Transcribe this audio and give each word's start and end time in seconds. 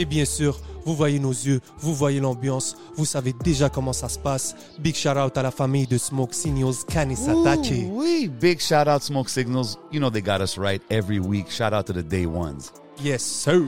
Et 0.00 0.04
bien 0.04 0.24
sûr, 0.24 0.60
vous 0.84 0.94
voyez 0.94 1.18
nos 1.18 1.32
yeux, 1.32 1.60
vous 1.80 1.92
voyez 1.92 2.20
l'ambiance, 2.20 2.76
vous 2.96 3.04
savez 3.04 3.34
déjà 3.42 3.68
comment 3.68 3.92
ça 3.92 4.08
se 4.08 4.18
passe. 4.18 4.54
Big 4.78 4.94
shout 4.94 5.18
out 5.18 5.36
à 5.36 5.42
la 5.42 5.50
famille 5.50 5.88
de 5.88 5.98
Smoke 5.98 6.32
Signals, 6.34 6.84
Kanisatake. 6.88 7.86
Oui, 7.90 8.30
big 8.40 8.60
shout 8.60 8.88
out 8.88 9.02
Smoke 9.02 9.28
Signals. 9.28 9.76
You 9.92 9.98
know 9.98 10.08
they 10.08 10.22
got 10.22 10.40
us 10.40 10.56
right 10.56 10.80
every 10.88 11.18
week. 11.18 11.50
Shout 11.50 11.72
out 11.72 11.86
to 11.86 11.92
the 11.92 12.02
day 12.06 12.26
ones. 12.26 12.72
Yes, 13.02 13.22
sir. 13.24 13.64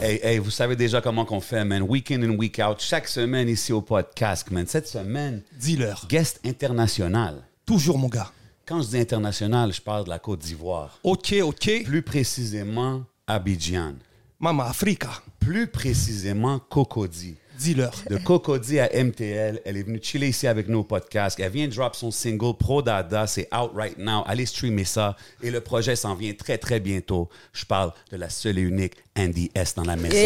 Hey, 0.00 0.20
hey, 0.22 0.38
vous 0.38 0.50
savez 0.50 0.74
déjà 0.74 1.02
comment 1.02 1.26
qu'on 1.26 1.40
fait, 1.42 1.64
man. 1.66 1.82
Week 1.82 2.10
in 2.10 2.22
and 2.22 2.36
week 2.38 2.58
out. 2.58 2.80
Chaque 2.80 3.06
semaine 3.06 3.48
ici 3.48 3.72
au 3.74 3.82
podcast, 3.82 4.50
man. 4.50 4.66
Cette 4.66 4.88
semaine, 4.88 5.42
Dis-leur. 5.60 6.06
guest 6.08 6.40
international. 6.46 7.42
Toujours, 7.66 7.98
mon 7.98 8.08
gars. 8.08 8.32
Quand 8.66 8.80
je 8.80 8.88
dis 8.88 8.98
international, 8.98 9.72
je 9.72 9.82
parle 9.82 10.04
de 10.04 10.08
la 10.08 10.18
Côte 10.18 10.40
d'Ivoire. 10.40 10.98
Ok, 11.04 11.34
ok. 11.42 11.82
Plus 11.84 12.02
précisément, 12.02 13.02
Abidjan. 13.26 13.94
Mama 14.40 14.64
Africa. 14.64 15.10
Plus 15.44 15.66
précisément, 15.66 16.60
Cocody. 16.60 17.34
Dis-leur. 17.58 17.92
De 18.08 18.16
Cocody 18.16 18.78
à 18.78 18.88
MTL, 18.92 19.60
elle 19.64 19.76
est 19.76 19.82
venue 19.82 19.98
chiller 20.00 20.28
ici 20.28 20.46
avec 20.46 20.68
nos 20.68 20.84
podcasts. 20.84 21.38
Elle 21.40 21.50
vient 21.50 21.66
de 21.66 21.74
drop 21.74 21.96
son 21.96 22.10
single 22.12 22.56
Pro 22.56 22.80
Dada, 22.80 23.26
c'est 23.26 23.48
out 23.52 23.72
right 23.74 23.98
now. 23.98 24.22
Allez 24.26 24.46
streamer 24.46 24.84
ça. 24.84 25.16
Et 25.42 25.50
le 25.50 25.60
projet 25.60 25.96
s'en 25.96 26.14
vient 26.14 26.32
très, 26.32 26.58
très 26.58 26.78
bientôt. 26.78 27.28
Je 27.52 27.64
parle 27.64 27.92
de 28.12 28.16
la 28.16 28.30
seule 28.30 28.58
et 28.58 28.62
unique 28.62 28.94
Andy 29.18 29.50
S 29.54 29.74
dans 29.74 29.84
la 29.84 29.96
maison. 29.96 30.16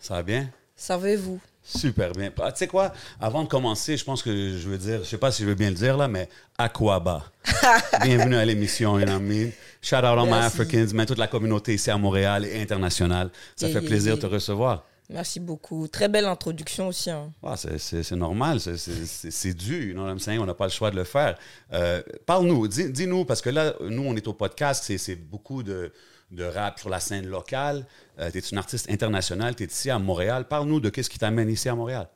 Ça 0.00 0.14
va 0.14 0.22
bien? 0.22 0.48
Savez-vous 0.74 1.38
Super 1.62 2.12
bien. 2.12 2.30
Ah, 2.40 2.52
tu 2.52 2.58
sais 2.58 2.66
quoi? 2.68 2.92
Avant 3.20 3.42
de 3.42 3.48
commencer, 3.48 3.96
je 3.96 4.04
pense 4.04 4.22
que 4.22 4.30
je 4.56 4.68
veux 4.68 4.78
dire, 4.78 5.00
je 5.02 5.08
sais 5.08 5.18
pas 5.18 5.32
si 5.32 5.42
je 5.42 5.48
veux 5.48 5.56
bien 5.56 5.68
le 5.68 5.74
dire 5.74 5.96
là, 5.96 6.06
mais 6.06 6.28
Aquaba. 6.56 7.24
Bienvenue 8.02 8.36
à 8.36 8.44
l'émission, 8.44 8.98
you 9.00 9.04
know 9.04 9.14
what 9.14 9.20
I 9.20 9.22
mean? 9.22 9.50
Shout 9.86 9.96
out 10.04 10.26
Merci. 10.26 10.60
Africans, 10.60 10.92
mais 10.94 11.06
toute 11.06 11.18
la 11.18 11.28
communauté 11.28 11.74
ici 11.74 11.92
à 11.92 11.96
Montréal 11.96 12.44
et 12.44 12.60
internationale. 12.60 13.30
Ça 13.54 13.68
fait 13.68 13.80
plaisir 13.80 14.16
de 14.16 14.20
te 14.22 14.26
recevoir. 14.26 14.84
Merci 15.08 15.38
beaucoup. 15.38 15.86
Très 15.86 16.08
belle 16.08 16.24
introduction 16.24 16.88
aussi. 16.88 17.08
hein. 17.08 17.30
Ah, 17.40 17.54
c'est- 17.56 18.10
normal, 18.16 18.58
c'est- 18.58 19.54
dû, 19.54 19.88
you 19.90 19.92
know 19.94 20.02
what 20.02 20.10
I'm 20.10 20.18
saying? 20.18 20.40
on 20.40 20.46
n'a 20.46 20.54
pas 20.54 20.64
le 20.64 20.72
choix 20.72 20.90
de 20.90 20.96
le 20.96 21.04
faire. 21.04 21.38
Euh, 21.72 22.02
Parle-nous, 22.26 22.66
dis- 22.66 22.90
dis-nous, 22.90 23.24
parce 23.24 23.40
que 23.40 23.50
là, 23.50 23.74
nous, 23.80 24.02
on 24.02 24.16
est 24.16 24.26
au 24.26 24.32
podcast, 24.32 24.82
c'est- 24.98 25.14
beaucoup 25.14 25.62
de, 25.62 25.92
de 26.32 26.42
rap 26.42 26.80
sur 26.80 26.88
la 26.88 26.98
scène 26.98 27.28
locale. 27.28 27.86
tu 28.32 28.38
es 28.38 28.40
une 28.40 28.58
artiste 28.58 28.90
internationale, 28.90 29.54
tu 29.54 29.62
es 29.62 29.66
ici 29.66 29.88
à 29.90 30.00
Montréal. 30.00 30.48
Parle-nous 30.48 30.80
de 30.80 30.88
qu'est-ce 30.90 31.10
qui 31.10 31.20
t'amène 31.20 31.48
ici 31.48 31.68
à 31.68 31.76
Montréal. 31.76 32.08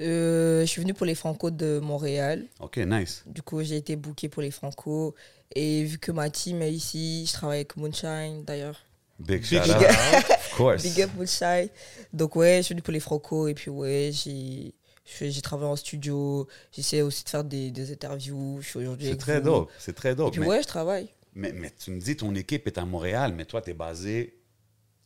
Euh, 0.00 0.60
je 0.62 0.66
suis 0.66 0.80
venue 0.80 0.94
pour 0.94 1.06
les 1.06 1.14
Franco 1.14 1.50
de 1.50 1.78
Montréal. 1.80 2.44
OK, 2.60 2.76
nice. 2.78 3.22
Du 3.26 3.42
coup, 3.42 3.62
j'ai 3.62 3.76
été 3.76 3.94
bookée 3.96 4.28
pour 4.28 4.42
les 4.42 4.50
Franco. 4.50 5.14
Et 5.54 5.84
vu 5.84 5.98
que 5.98 6.12
ma 6.12 6.30
team 6.30 6.62
est 6.62 6.72
ici, 6.72 7.24
je 7.26 7.32
travaille 7.32 7.58
avec 7.58 7.76
Moonshine 7.76 8.44
d'ailleurs. 8.44 8.78
Big 9.18 9.44
shout 9.44 9.60
Big 9.60 9.70
out. 9.70 9.82
Of 9.82 10.54
course. 10.56 10.82
Big 10.82 11.00
up 11.02 11.10
Moonshine. 11.16 11.68
Donc, 12.12 12.36
ouais, 12.36 12.58
je 12.58 12.62
suis 12.62 12.72
venue 12.74 12.82
pour 12.82 12.92
les 12.92 13.00
Franco. 13.00 13.48
Et 13.48 13.54
puis, 13.54 13.70
ouais, 13.70 14.10
j'ai. 14.12 14.74
J'ai 15.20 15.42
travaillé 15.42 15.68
en 15.70 15.76
studio, 15.76 16.46
j'essaie 16.70 17.02
aussi 17.02 17.24
de 17.24 17.28
faire 17.28 17.42
des, 17.44 17.70
des 17.72 17.92
interviews. 17.92 18.58
Je 18.62 18.68
suis 18.68 18.78
aujourd'hui 18.78 19.08
C'est 19.08 19.16
très 19.16 19.40
vous. 19.40 19.46
dope, 19.46 19.70
c'est 19.78 19.92
très 19.94 20.12
Et 20.12 20.14
dope. 20.14 20.30
puis, 20.30 20.40
mais, 20.40 20.46
ouais, 20.46 20.62
je 20.62 20.68
travaille. 20.68 21.08
mais, 21.34 21.52
mais 21.52 21.70
tu 21.76 21.90
me 21.90 22.00
dis, 22.00 22.16
ton 22.16 22.34
équipe 22.36 22.66
est 22.68 22.78
à 22.78 22.84
Montréal, 22.84 23.34
mais 23.36 23.44
toi, 23.44 23.60
tu 23.60 23.70
es 23.70 23.74
basé 23.74 24.38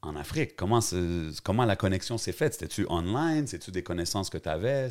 en 0.02 0.14
Afrique. 0.14 0.54
Comment, 0.54 0.80
comment 1.42 1.64
la 1.64 1.76
connexion 1.76 2.18
s'est 2.18 2.32
faite? 2.32 2.52
C'était-tu 2.52 2.86
online? 2.90 3.46
C'est-tu 3.46 3.70
des 3.72 3.82
connaissances 3.82 4.28
que 4.28 4.36
tu 4.38 4.48
avais? 4.50 4.88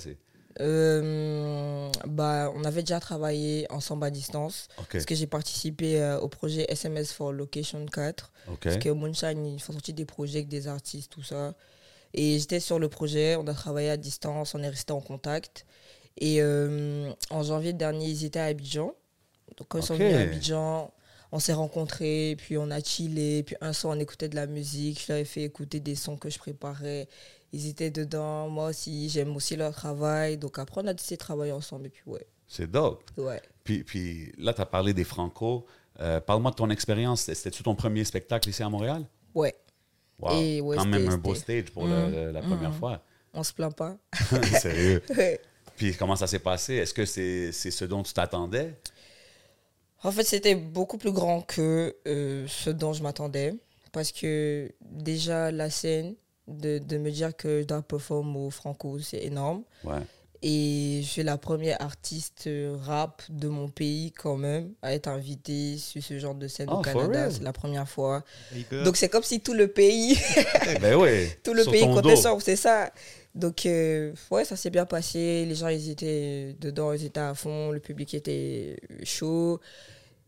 Euh, 0.62 1.90
bah, 2.08 2.52
on 2.56 2.64
avait 2.64 2.82
déjà 2.82 3.00
travaillé 3.00 3.66
ensemble 3.70 4.06
à 4.06 4.10
distance. 4.10 4.68
Parce 4.92 5.06
que 5.06 5.16
j'ai 5.16 5.28
participé 5.28 6.02
euh, 6.02 6.20
au 6.20 6.28
projet 6.28 6.66
SMS 6.70 7.12
for 7.12 7.32
Location 7.32 7.86
4. 7.86 8.32
OK. 8.48 8.60
Parce 8.60 8.78
que 8.78 8.90
Moonshine, 8.90 9.46
ils 9.46 9.60
font 9.62 9.74
sortir 9.74 9.96
des 9.96 10.06
projets 10.06 10.40
avec 10.40 10.48
des 10.48 10.68
artistes, 10.68 11.12
tout 11.12 11.24
ça. 11.24 11.54
Et 12.14 12.40
j'étais 12.40 12.62
sur 12.62 12.80
le 12.80 12.88
projet, 12.88 13.36
on 13.36 13.46
a 13.48 13.54
travaillé 13.54 13.90
à 13.90 13.98
distance, 13.98 14.56
on 14.56 14.64
est 14.64 14.70
resté 14.70 14.94
en 14.94 15.02
contact. 15.02 15.66
Et 16.18 16.42
euh, 16.42 17.12
en 17.30 17.44
janvier 17.44 17.74
dernier, 17.74 18.08
ils 18.08 18.24
étaient 18.24 18.40
à 18.40 18.46
Abidjan. 18.46 18.96
Donc 19.58 19.68
quand 19.68 19.80
ils 19.80 19.84
sont 19.84 19.96
venus 19.96 20.16
à 20.16 20.20
Abidjan, 20.22 20.94
on 21.34 21.40
s'est 21.40 21.54
rencontrés, 21.54 22.36
puis 22.38 22.58
on 22.58 22.72
a 22.72 22.80
chillé, 22.82 23.44
puis 23.44 23.58
un 23.60 23.74
soir 23.74 23.96
on 23.96 24.00
écoutait 24.00 24.30
de 24.30 24.36
la 24.36 24.48
musique, 24.48 25.04
je 25.06 25.12
leur 25.12 25.22
ai 25.22 25.26
fait 25.26 25.44
écouter 25.44 25.82
des 25.82 25.96
sons 25.96 26.16
que 26.16 26.30
je 26.30 26.40
préparais. 26.40 27.10
Ils 27.54 27.68
étaient 27.70 27.92
dedans, 27.92 28.50
moi 28.50 28.70
aussi, 28.70 29.08
j'aime 29.10 29.36
aussi 29.36 29.56
leur 29.56 29.74
travail. 29.74 30.38
Donc 30.38 30.60
après, 30.60 30.82
on 30.84 30.88
a 30.88 30.94
décidé 30.94 31.16
de 31.16 31.20
travailler 31.20 31.52
ensemble, 31.54 31.88
et 31.88 31.90
puis 31.90 32.04
ouais. 32.06 32.26
C'est 32.48 32.70
dope. 32.70 33.04
ouais. 33.18 33.42
Puis, 33.64 33.84
puis 33.84 34.32
là, 34.38 34.54
tu 34.54 34.62
as 34.62 34.66
parlé 34.66 34.94
des 34.94 35.04
Franco. 35.04 35.66
Euh, 36.00 36.20
Parle-moi 36.20 36.52
de 36.52 36.56
ton 36.56 36.70
expérience. 36.70 37.22
C'était-tu 37.22 37.64
ton 37.64 37.74
premier 37.76 38.04
spectacle 38.04 38.50
ici 38.50 38.62
à 38.62 38.70
Montréal? 38.70 39.06
Ouais, 39.34 39.56
Wow. 40.20 40.32
Et 40.40 40.62
ouais, 40.62 40.78
Quand 40.78 40.86
même 40.86 41.10
un 41.10 41.18
beau 41.18 41.36
stage 41.36 41.72
pour 41.72 41.86
Mhm. 41.86 42.12
le- 42.14 42.32
la 42.32 42.42
première 42.42 42.74
fois. 42.74 43.02
on 43.34 43.44
se 43.44 43.52
plaint 43.52 43.76
pas. 43.76 43.98
Sérieux. 44.62 45.02
Puis 45.76 45.94
comment 45.98 46.16
ça 46.16 46.26
s'est 46.28 46.40
passé? 46.40 46.76
Est-ce 46.76 46.94
que 46.94 47.06
c'est 47.06 47.52
c'est 47.52 47.72
ce 47.72 47.84
dont 47.84 48.02
tu 48.02 48.14
t'attendais? 48.14 48.80
En 50.04 50.12
fait, 50.12 50.24
c'était 50.24 50.56
beaucoup 50.56 50.98
plus 50.98 51.12
grand 51.12 51.42
que 51.42 51.96
euh, 52.08 52.46
ce 52.48 52.70
dont 52.70 52.94
je 52.94 53.02
m'attendais. 53.04 53.56
Parce 53.92 54.12
que 54.12 54.72
déjà, 54.82 55.52
la 55.52 55.70
scène, 55.70 56.16
de, 56.48 56.78
de 56.80 56.98
me 56.98 57.10
dire 57.12 57.36
que 57.36 57.62
je 57.62 57.66
dois 57.66 57.82
performer 57.82 58.38
au 58.40 58.50
Franco, 58.50 59.00
c'est 59.00 59.24
énorme. 59.24 59.64
Ouais. 59.84 60.02
Et 60.48 61.00
je 61.02 61.08
suis 61.08 61.24
la 61.24 61.38
première 61.40 61.82
artiste 61.82 62.44
euh, 62.46 62.76
rap 62.80 63.24
de 63.30 63.48
mon 63.48 63.68
pays 63.68 64.12
quand 64.12 64.38
même 64.38 64.74
à 64.84 64.94
être 64.94 65.08
invitée 65.08 65.78
sur 65.78 66.04
ce 66.04 66.20
genre 66.20 66.36
de 66.36 66.48
scène 66.48 66.68
Oh, 66.72 66.76
au 66.76 66.82
Canada. 66.82 67.32
C'est 67.32 67.42
la 67.42 67.54
première 67.54 67.90
fois. 67.90 68.24
Donc, 68.84 68.96
c'est 68.96 69.10
comme 69.10 69.24
si 69.24 69.40
tout 69.40 69.54
le 69.54 69.68
pays, 69.70 70.16
Ben 70.82 70.96
oui. 70.96 71.30
tout 71.44 71.54
le 71.54 71.64
sur 71.64 71.72
pays 71.72 71.82
comptait 71.82 72.16
sur, 72.16 72.40
c'est 72.42 72.58
ça. 72.58 72.92
Donc 73.34 73.66
euh, 73.66 74.14
ouais, 74.30 74.46
ça 74.46 74.56
s'est 74.56 74.70
bien 74.70 74.86
passé. 74.86 75.46
Les 75.46 75.56
gens, 75.56 75.70
ils 75.70 75.90
étaient 75.90 76.56
dedans, 76.60 76.94
ils 76.94 77.06
étaient 77.06 77.20
à 77.20 77.34
fond. 77.34 77.72
Le 77.72 77.80
public 77.80 78.14
était 78.14 78.78
chaud. 79.04 79.60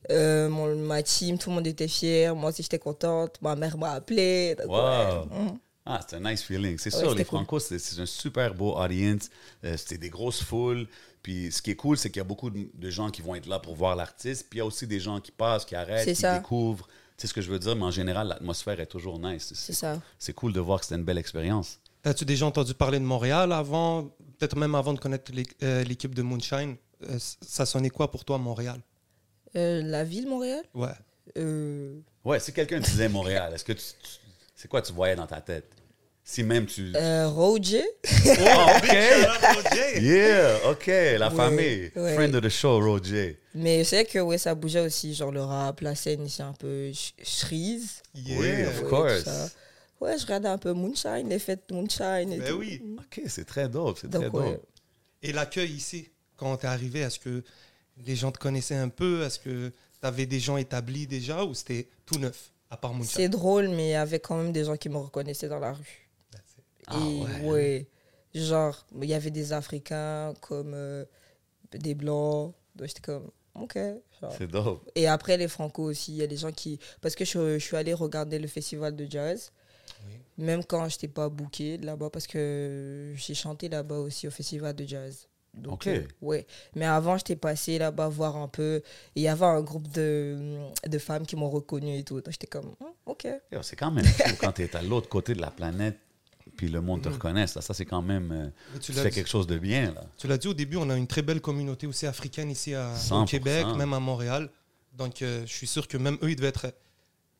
Euh, 0.10 0.50
mon, 0.50 0.74
ma 0.76 1.04
team, 1.04 1.38
tout 1.38 1.50
le 1.50 1.56
monde 1.58 1.68
était 1.68 1.88
fier. 1.88 2.36
Moi 2.36 2.50
aussi, 2.50 2.64
j'étais 2.64 2.80
contente. 2.80 3.36
Ma 3.42 3.56
mère 3.56 3.78
m'a 3.78 3.92
appelé. 3.92 4.56
Donc, 4.56 4.68
Wow. 4.68 4.76
ouais. 4.78 5.40
Mhm. 5.40 5.60
Ah, 5.90 6.02
c'est 6.08 6.18
un 6.18 6.30
nice 6.32 6.44
feeling. 6.44 6.78
C'est 6.78 6.94
Ouais, 6.94 7.00
sûr, 7.00 7.16
les 7.16 7.24
cool. 7.24 7.40
Franco, 7.40 7.60
c'est 7.60 7.80
c'est 7.80 8.00
un 8.02 8.06
super 8.06 8.54
beau 8.54 8.76
audience. 8.78 9.30
Euh, 9.64 9.78
C'était 9.78 9.98
des 9.98 10.10
grosses 10.10 10.44
foules. 10.44 10.86
Puis 11.24 11.52
ce 11.52 11.62
qui 11.62 11.72
est 11.72 11.76
cool, 11.76 11.98
c'est 11.98 12.10
qu'il 12.10 12.20
y 12.20 12.22
a 12.22 12.26
beaucoup 12.26 12.50
de, 12.50 12.68
de 12.74 12.90
gens 12.90 13.10
qui 13.10 13.22
vont 13.22 13.36
être 13.36 13.48
là 13.48 13.60
pour 13.60 13.76
voir 13.76 13.96
l'artiste. 13.96 14.48
Puis 14.50 14.58
il 14.58 14.60
y 14.60 14.62
a 14.62 14.66
aussi 14.66 14.86
des 14.88 15.00
gens 15.00 15.20
qui 15.22 15.32
passent, 15.32 15.66
qui 15.66 15.76
arrêtent, 15.76 16.06
C'est 16.06 16.14
qui 16.14 16.22
ça. 16.22 16.38
découvrent. 16.38 16.88
Tu 17.18 17.22
sais 17.22 17.28
ce 17.28 17.34
que 17.34 17.42
je 17.42 17.50
veux 17.50 17.60
dire, 17.60 17.76
mais 17.76 17.84
en 17.86 17.92
général, 17.92 18.28
l'atmosphère 18.28 18.80
est 18.80 18.86
toujours 18.86 19.18
nice. 19.18 19.52
C'est 19.56 19.74
ça. 19.74 20.02
C'est 20.20 20.34
cool 20.34 20.54
de 20.54 20.60
voir 20.60 20.80
que 20.80 20.86
c'était 20.86 20.96
une 21.00 21.06
belle 21.06 21.18
expérience. 21.18 21.80
As-tu 22.04 22.26
déjà 22.26 22.46
entendu 22.46 22.74
parler 22.74 23.00
de 23.00 23.04
Montréal 23.06 23.52
avant, 23.52 24.04
peut-être 24.38 24.56
même 24.56 24.76
avant 24.76 24.94
de 24.94 25.00
connaître 25.00 25.32
euh, 25.64 25.84
l'équipe 25.84 26.14
de 26.14 26.22
Moonshine? 26.22 26.76
Euh, 27.10 27.18
ça 27.42 27.66
sonnait 27.66 27.90
quoi 27.90 28.12
pour 28.12 28.24
toi, 28.24 28.38
Montréal? 28.38 28.80
Euh, 29.56 29.82
la 29.84 30.04
ville, 30.04 30.28
Montréal? 30.28 30.64
Ouais. 30.74 30.90
Euh, 31.38 32.00
Ouais, 32.24 32.40
si 32.40 32.54
quelqu'un 32.54 32.80
disait 32.80 33.10
Montréal, 33.10 33.54
est-ce 33.54 33.64
que 33.66 33.74
tu, 33.74 33.80
tu- 34.02 34.20
c'est 34.56 34.68
quoi 34.68 34.82
tu 34.82 34.94
voyais 34.94 35.16
dans 35.16 35.28
ta 35.28 35.42
tête? 35.42 35.72
Si 36.30 36.44
même 36.44 36.66
tu. 36.66 36.92
euh, 36.94 37.30
Roger 37.30 37.86
Oh, 38.06 38.68
OK! 38.78 40.02
Yeah, 40.02 40.70
OK, 40.70 40.88
la 40.88 41.30
Ouais, 41.30 41.36
famille. 41.36 41.92
ouais. 41.96 42.16
Friend 42.16 42.36
of 42.36 42.42
the 42.44 42.50
show, 42.50 42.80
Roger. 42.82 43.40
Mais 43.56 43.86
c'est 43.86 44.04
que 44.04 44.20
ouais, 44.20 44.38
ça 44.38 44.54
bougeait 44.54 44.82
aussi, 44.82 45.14
genre 45.16 45.32
le 45.32 45.42
rap, 45.42 45.80
la 45.80 45.96
scène 45.96 46.26
ici 46.26 46.42
un 46.42 46.52
peu 46.52 46.92
ch- 46.94 47.14
cerise. 47.24 48.02
Oui, 48.14 48.24
Yeah. 48.26 48.68
of 48.70 48.82
Ouais, 48.84 48.90
course. 48.90 49.56
Ouais, 50.02 50.18
je 50.18 50.24
regardais 50.26 50.50
un 50.50 50.58
peu 50.58 50.74
Moonshine, 50.74 51.30
les 51.30 51.40
fêtes 51.40 51.72
Moonshine 51.72 52.34
et 52.34 52.40
Ben 52.40 52.50
tout. 52.52 52.58
oui. 52.60 52.82
OK, 53.00 53.22
c'est 53.28 53.46
très 53.46 53.70
dope, 53.70 53.98
c'est 54.02 54.10
très 54.12 54.26
dope. 54.30 54.34
ouais. 54.34 54.60
Et 55.24 55.32
l'accueil 55.32 55.72
ici, 55.72 56.10
quand 56.36 56.58
t'es 56.58 56.68
arrivé, 56.68 57.00
est-ce 57.00 57.20
que 57.20 57.42
les 58.06 58.16
gens 58.18 58.32
te 58.34 58.38
connaissaient 58.38 58.76
un 58.76 58.90
peu? 58.90 59.24
Est-ce 59.24 59.40
que 59.40 59.72
t'avais 60.02 60.26
des 60.26 60.42
gens 60.42 60.58
établis 60.58 61.08
déjà 61.08 61.46
ou 61.46 61.54
c'était 61.56 61.88
tout 62.06 62.20
neuf, 62.20 62.52
à 62.70 62.76
part 62.76 62.94
Moonshine? 62.94 63.14
C'est 63.16 63.30
drôle, 63.30 63.70
mais 63.70 63.88
il 63.88 63.92
y 63.92 63.96
avait 63.96 64.20
quand 64.20 64.36
même 64.36 64.52
des 64.52 64.66
gens 64.66 64.76
qui 64.76 64.90
me 64.90 64.98
reconnaissaient 64.98 65.48
dans 65.48 65.60
la 65.60 65.72
rue. 65.72 66.07
Ah 66.88 66.98
et 66.98 67.46
ouais. 67.46 67.88
Genre, 68.34 68.86
il 69.02 69.10
y 69.10 69.14
avait 69.14 69.32
des 69.32 69.54
Africains 69.54 70.34
comme 70.42 70.74
euh, 70.76 71.06
des 71.72 71.96
Blancs. 71.96 72.54
Donc 72.76 72.88
j'étais 72.88 73.02
comme, 73.02 73.30
ok. 73.56 73.78
C'est 74.38 74.48
dope. 74.48 74.90
Et 74.96 75.08
après, 75.08 75.38
les 75.38 75.48
Franco 75.48 75.84
aussi, 75.84 76.12
il 76.14 76.18
y 76.18 76.24
a 76.24 76.28
des 76.28 76.38
gens 76.38 76.52
qui. 76.52 76.80
Parce 77.02 77.16
que 77.16 77.26
je, 77.26 77.58
je 77.58 77.64
suis 77.64 77.78
allée 77.78 77.94
regarder 77.94 78.40
le 78.40 78.48
festival 78.48 78.96
de 78.96 79.06
jazz. 79.10 79.52
Même 80.38 80.64
quand 80.64 80.88
je 80.88 80.96
n'étais 80.96 81.08
pas 81.08 81.30
booké 81.30 81.78
là-bas, 81.78 82.12
parce 82.12 82.28
que 82.28 83.12
j'ai 83.16 83.34
chanté 83.34 83.70
là-bas 83.70 83.98
aussi 83.98 84.28
au 84.28 84.32
festival 84.32 84.76
de 84.76 84.86
jazz. 84.86 85.28
Donc, 85.56 85.74
Ok. 85.74 85.88
euh, 85.88 86.04
ouais. 86.22 86.46
Mais 86.76 86.86
avant, 86.86 87.18
j'étais 87.18 87.36
passée 87.36 87.80
là-bas 87.80 88.08
voir 88.10 88.36
un 88.38 88.48
peu. 88.48 88.84
Il 89.16 89.24
y 89.24 89.28
avait 89.28 89.46
un 89.46 89.62
groupe 89.62 89.88
de, 89.92 90.60
de 90.88 91.00
femmes 91.00 91.26
qui 91.26 91.36
m'ont 91.36 91.50
reconnue 91.50 91.98
et 91.98 92.04
tout. 92.04 92.22
Donc 92.22 92.32
j'étais 92.32 92.46
comme, 92.46 92.76
Hum, 92.80 92.92
ok. 93.08 93.28
C'est 93.64 93.76
quand 93.76 93.90
même 93.90 94.06
fou 94.06 94.36
quand 94.40 94.52
tu 94.52 94.64
es 94.64 94.76
à 94.76 94.84
l'autre 94.84 95.10
côté 95.10 95.34
de 95.34 95.42
la 95.42 95.50
planète 95.50 95.98
puis 96.58 96.68
le 96.68 96.82
monde 96.82 97.02
te 97.04 97.08
Mhm. 97.08 97.14
reconnaisse. 97.16 97.56
là. 97.56 97.62
Ça, 97.62 97.74
c'est 97.74 97.86
quand 97.86 98.02
même... 98.02 98.32
euh, 98.32 98.50
Mais 98.74 98.80
tu 98.80 98.92
l'as 98.92 99.04
fais 99.04 99.10
dit- 99.10 99.16
quelque 99.16 99.30
chose 99.30 99.48
de 99.48 99.58
bien, 99.58 99.94
là. 99.94 100.04
Tu 100.18 100.28
l'as 100.28 100.38
dit 100.38 100.48
au 100.50 100.54
début, 100.54 100.76
on 100.78 100.90
a 100.90 100.98
une 100.98 101.08
très 101.08 101.22
belle 101.22 101.40
communauté 101.40 101.88
aussi 101.88 102.06
africaine 102.08 102.52
ici 102.52 102.74
à, 102.74 102.92
au 102.92 102.96
100%. 102.96 103.26
Québec, 103.26 103.66
même 103.78 103.94
à 103.94 104.00
Montréal. 104.00 104.50
Donc, 104.94 105.22
euh, 105.22 105.44
je 105.46 105.54
suis 105.54 105.68
sûr 105.68 105.88
que 105.88 105.96
même 105.98 106.18
eux, 106.24 106.32
ils 106.32 106.36
devaient 106.36 106.48
être 106.50 106.74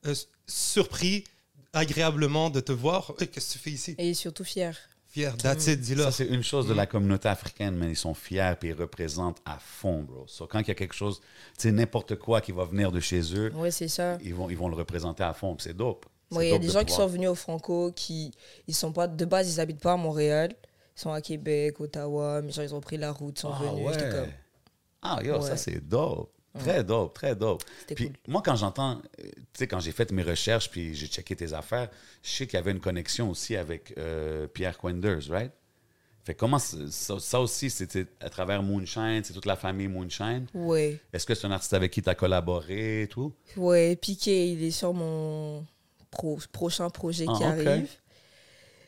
euh, 0.06 0.14
surpris 0.46 1.24
agréablement 1.72 2.50
de 2.50 2.60
te 2.60 2.72
voir. 2.72 3.12
Hey, 3.20 3.28
Qu'est-ce 3.28 3.48
que 3.48 3.52
tu 3.54 3.58
fais 3.58 3.70
ici? 3.70 3.94
Et 3.98 4.14
surtout 4.14 4.44
fière. 4.44 4.76
Fier, 5.10 5.34
that's 5.38 5.62
it, 5.66 5.70
Ça, 5.70 5.76
dis-leur. 5.76 6.12
c'est 6.12 6.26
une 6.26 6.42
chose 6.42 6.68
de 6.68 6.74
la 6.74 6.84
communauté 6.86 7.28
africaine, 7.28 7.74
mais 7.76 7.88
ils 7.90 7.96
sont 7.96 8.12
fiers 8.14 8.52
et 8.62 8.66
ils 8.68 8.72
représentent 8.74 9.38
à 9.46 9.58
fond, 9.58 10.02
bro. 10.02 10.24
So, 10.28 10.46
quand 10.46 10.60
il 10.60 10.68
y 10.68 10.70
a 10.70 10.74
quelque 10.74 10.94
chose, 10.94 11.20
tu 11.56 11.62
sais, 11.62 11.72
n'importe 11.72 12.16
quoi 12.16 12.40
qui 12.42 12.52
va 12.52 12.64
venir 12.64 12.92
de 12.92 13.00
chez 13.00 13.22
eux, 13.34 13.50
c'est 13.70 13.88
ça. 13.88 14.18
ils 14.22 14.34
vont, 14.34 14.50
ils 14.50 14.56
vont 14.56 14.68
le 14.68 14.76
représenter 14.76 15.22
à 15.22 15.32
fond. 15.32 15.56
C'est 15.58 15.74
dope. 15.74 16.04
Ouais, 16.30 16.48
il 16.48 16.52
y 16.52 16.54
a 16.54 16.58
des 16.58 16.66
de 16.66 16.72
gens 16.72 16.84
qui 16.84 16.92
sont 16.92 17.06
venus 17.06 17.28
au 17.28 17.34
Franco 17.34 17.90
qui 17.92 18.32
ils 18.66 18.74
sont 18.74 18.92
pas 18.92 19.06
de 19.08 19.24
base 19.24 19.54
ils 19.54 19.60
habitent 19.60 19.80
pas 19.80 19.92
à 19.94 19.96
Montréal 19.96 20.54
ils 20.96 21.00
sont 21.00 21.12
à 21.12 21.20
Québec 21.22 21.80
Ottawa 21.80 22.42
mais 22.42 22.52
genre 22.52 22.64
ils 22.64 22.74
ont 22.74 22.80
pris 22.80 22.96
la 22.98 23.12
route 23.12 23.38
sont 23.38 23.50
Ah 23.52 23.58
venus 23.72 23.86
ouais. 23.86 24.10
comme 24.10 24.28
Ah, 25.02 25.20
yo, 25.24 25.40
ça 25.40 25.56
c'est 25.56 25.80
dope. 25.86 26.32
Très 26.58 26.82
dope, 26.82 27.14
très 27.14 27.36
dope. 27.36 27.62
Puis 27.94 28.06
cool. 28.06 28.16
moi, 28.26 28.42
quand 28.44 28.56
j'entends, 28.56 29.00
euh, 29.20 29.22
tu 29.22 29.32
sais, 29.58 29.68
quand 29.68 29.78
j'ai 29.78 29.92
fait 29.92 30.10
mes 30.10 30.24
recherches 30.24 30.68
puis 30.70 30.92
j'ai 30.94 31.06
checké 31.06 31.36
tes 31.36 31.52
affaires, 31.52 31.88
je 32.20 32.30
sais 32.30 32.46
qu'il 32.48 32.54
y 32.56 32.60
avait 32.60 32.72
une 32.72 32.80
connexion 32.80 33.30
aussi 33.30 33.54
avec 33.54 33.94
euh, 33.96 34.48
Pierre 34.48 34.76
Quenders, 34.76 35.28
right? 35.30 35.52
Fait 36.24 36.34
comment 36.34 36.58
ça, 36.58 37.20
ça 37.20 37.40
aussi, 37.40 37.70
c'était 37.70 38.06
à 38.20 38.28
travers 38.28 38.62
Moonshine, 38.64 39.22
c'est 39.22 39.32
toute 39.34 39.46
la 39.46 39.54
famille 39.54 39.86
Moonshine. 39.88 40.46
ouais 40.54 40.98
Est-ce 41.12 41.26
que 41.26 41.34
c'est 41.36 41.46
un 41.46 41.52
artiste 41.52 41.74
avec 41.74 41.92
qui 41.92 42.02
tu 42.02 42.08
as 42.08 42.16
collaboré 42.16 43.02
et 43.02 43.08
tout? 43.08 43.32
ouais 43.56 43.94
Piqué 43.94 44.50
il 44.50 44.64
est 44.64 44.70
sur 44.72 44.92
mon 44.92 45.64
pro- 46.18 46.38
prochain 46.52 46.90
projet 46.90 47.24
qui 47.24 47.44
Ah, 47.44 47.48
arrive 47.48 47.88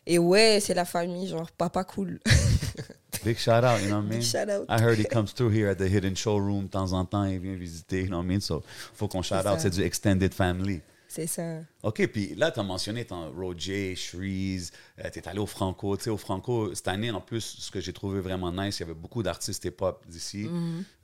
et 0.07 0.19
ouais 0.19 0.59
c'est 0.61 0.75
la 0.75 0.85
famille 0.85 1.29
genre 1.29 1.51
papa 1.53 1.85
cool 1.85 2.19
Big 3.25 3.37
shout 3.39 3.65
out, 3.65 3.81
you 3.83 3.89
know 3.89 3.97
what 3.99 4.05
I 4.05 4.09
mean? 4.09 4.19
Big 4.21 4.23
shout 4.23 4.49
out. 4.49 4.65
I 4.71 4.81
heard 4.81 4.99
he 4.99 5.05
comes 5.05 5.35
through 5.35 5.51
here 5.53 5.69
at 5.69 5.75
the 5.77 5.87
Hidden 5.89 6.17
Showroom 6.17 6.65
de 6.65 6.69
temps 6.71 6.93
en 6.95 7.05
temps, 7.05 7.25
il 7.27 7.39
vient 7.39 7.55
visiter, 7.55 8.03
you 8.03 8.07
know 8.07 8.17
what 8.19 8.25
I 8.25 8.29
mean? 8.29 8.41
So, 8.41 8.63
faut 8.95 9.09
qu'on 9.09 9.21
shout 9.23 9.47
out, 9.47 9.59
c'est 9.61 9.69
du 9.71 9.83
extended 9.83 10.33
family. 10.33 10.81
c'est 11.07 11.27
ça 11.27 11.59
OK, 11.83 12.07
puis 12.07 12.35
là, 12.37 12.51
tu 12.51 12.61
as 12.61 12.63
mentionné 12.63 13.05
ton 13.05 13.31
Roger, 13.33 13.95
Shreeze, 13.95 14.71
tu 15.13 15.19
es 15.19 15.29
allé 15.29 15.39
au 15.39 15.45
Franco. 15.47 15.97
Tu 15.99 16.05
sais, 16.05 16.11
au 16.11 16.17
Franco, 16.17 16.75
cette 16.75 16.89
année, 16.89 17.11
en 17.11 17.21
plus, 17.21 17.43
ce 17.59 17.71
que 17.71 17.81
j'ai 17.81 17.93
trouvé 17.93 18.21
vraiment 18.21 18.51
nice, 18.53 18.79
il 18.79 18.83
y 18.83 18.85
avait 18.85 18.95
beaucoup 18.95 19.23
d'artistes 19.23 19.65
hip-hop 19.67 20.03
d'ici 20.09 20.49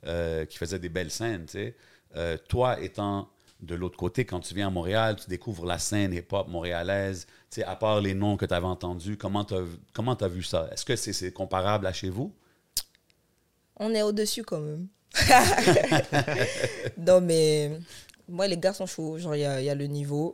euh, 0.07 0.45
qui 0.45 0.57
faisaient 0.57 0.79
des 0.79 0.89
belles 0.89 1.11
scènes, 1.11 1.45
tu 1.45 1.51
sais. 1.51 1.75
Euh, 2.15 2.37
toi, 2.47 2.81
étant 2.81 3.29
de 3.61 3.75
l'autre 3.75 3.97
côté, 3.97 4.25
quand 4.25 4.39
tu 4.39 4.53
viens 4.53 4.67
à 4.67 4.69
Montréal, 4.69 5.15
tu 5.15 5.27
découvres 5.29 5.65
la 5.65 5.79
scène 5.79 6.13
hip-hop 6.13 6.47
montréalaise, 6.47 7.25
tu 7.49 7.61
sais, 7.61 7.63
à 7.63 7.75
part 7.75 8.01
les 8.01 8.13
noms 8.13 8.37
que 8.37 8.45
tu 8.45 8.53
avais 8.53 8.67
entendus, 8.67 9.17
comment 9.17 9.43
tu 9.45 9.55
as, 9.55 10.27
vu 10.27 10.43
ça? 10.43 10.69
Est-ce 10.71 10.85
que 10.85 10.95
c'est 10.95 11.33
comparable 11.33 11.87
à 11.87 11.93
chez 11.93 12.09
vous? 12.09 12.33
on 13.79 13.93
est 13.93 14.01
au 14.01 14.11
dessus 14.11 14.43
quand 14.43 14.59
même 14.59 14.87
non 16.97 17.21
mais 17.21 17.79
moi 18.27 18.47
les 18.47 18.57
gars 18.57 18.73
sont 18.73 18.85
chauds 18.87 19.17
genre 19.19 19.35
il 19.35 19.41
y 19.41 19.45
a, 19.45 19.61
y 19.61 19.69
a 19.69 19.75
le 19.75 19.85
niveau 19.85 20.33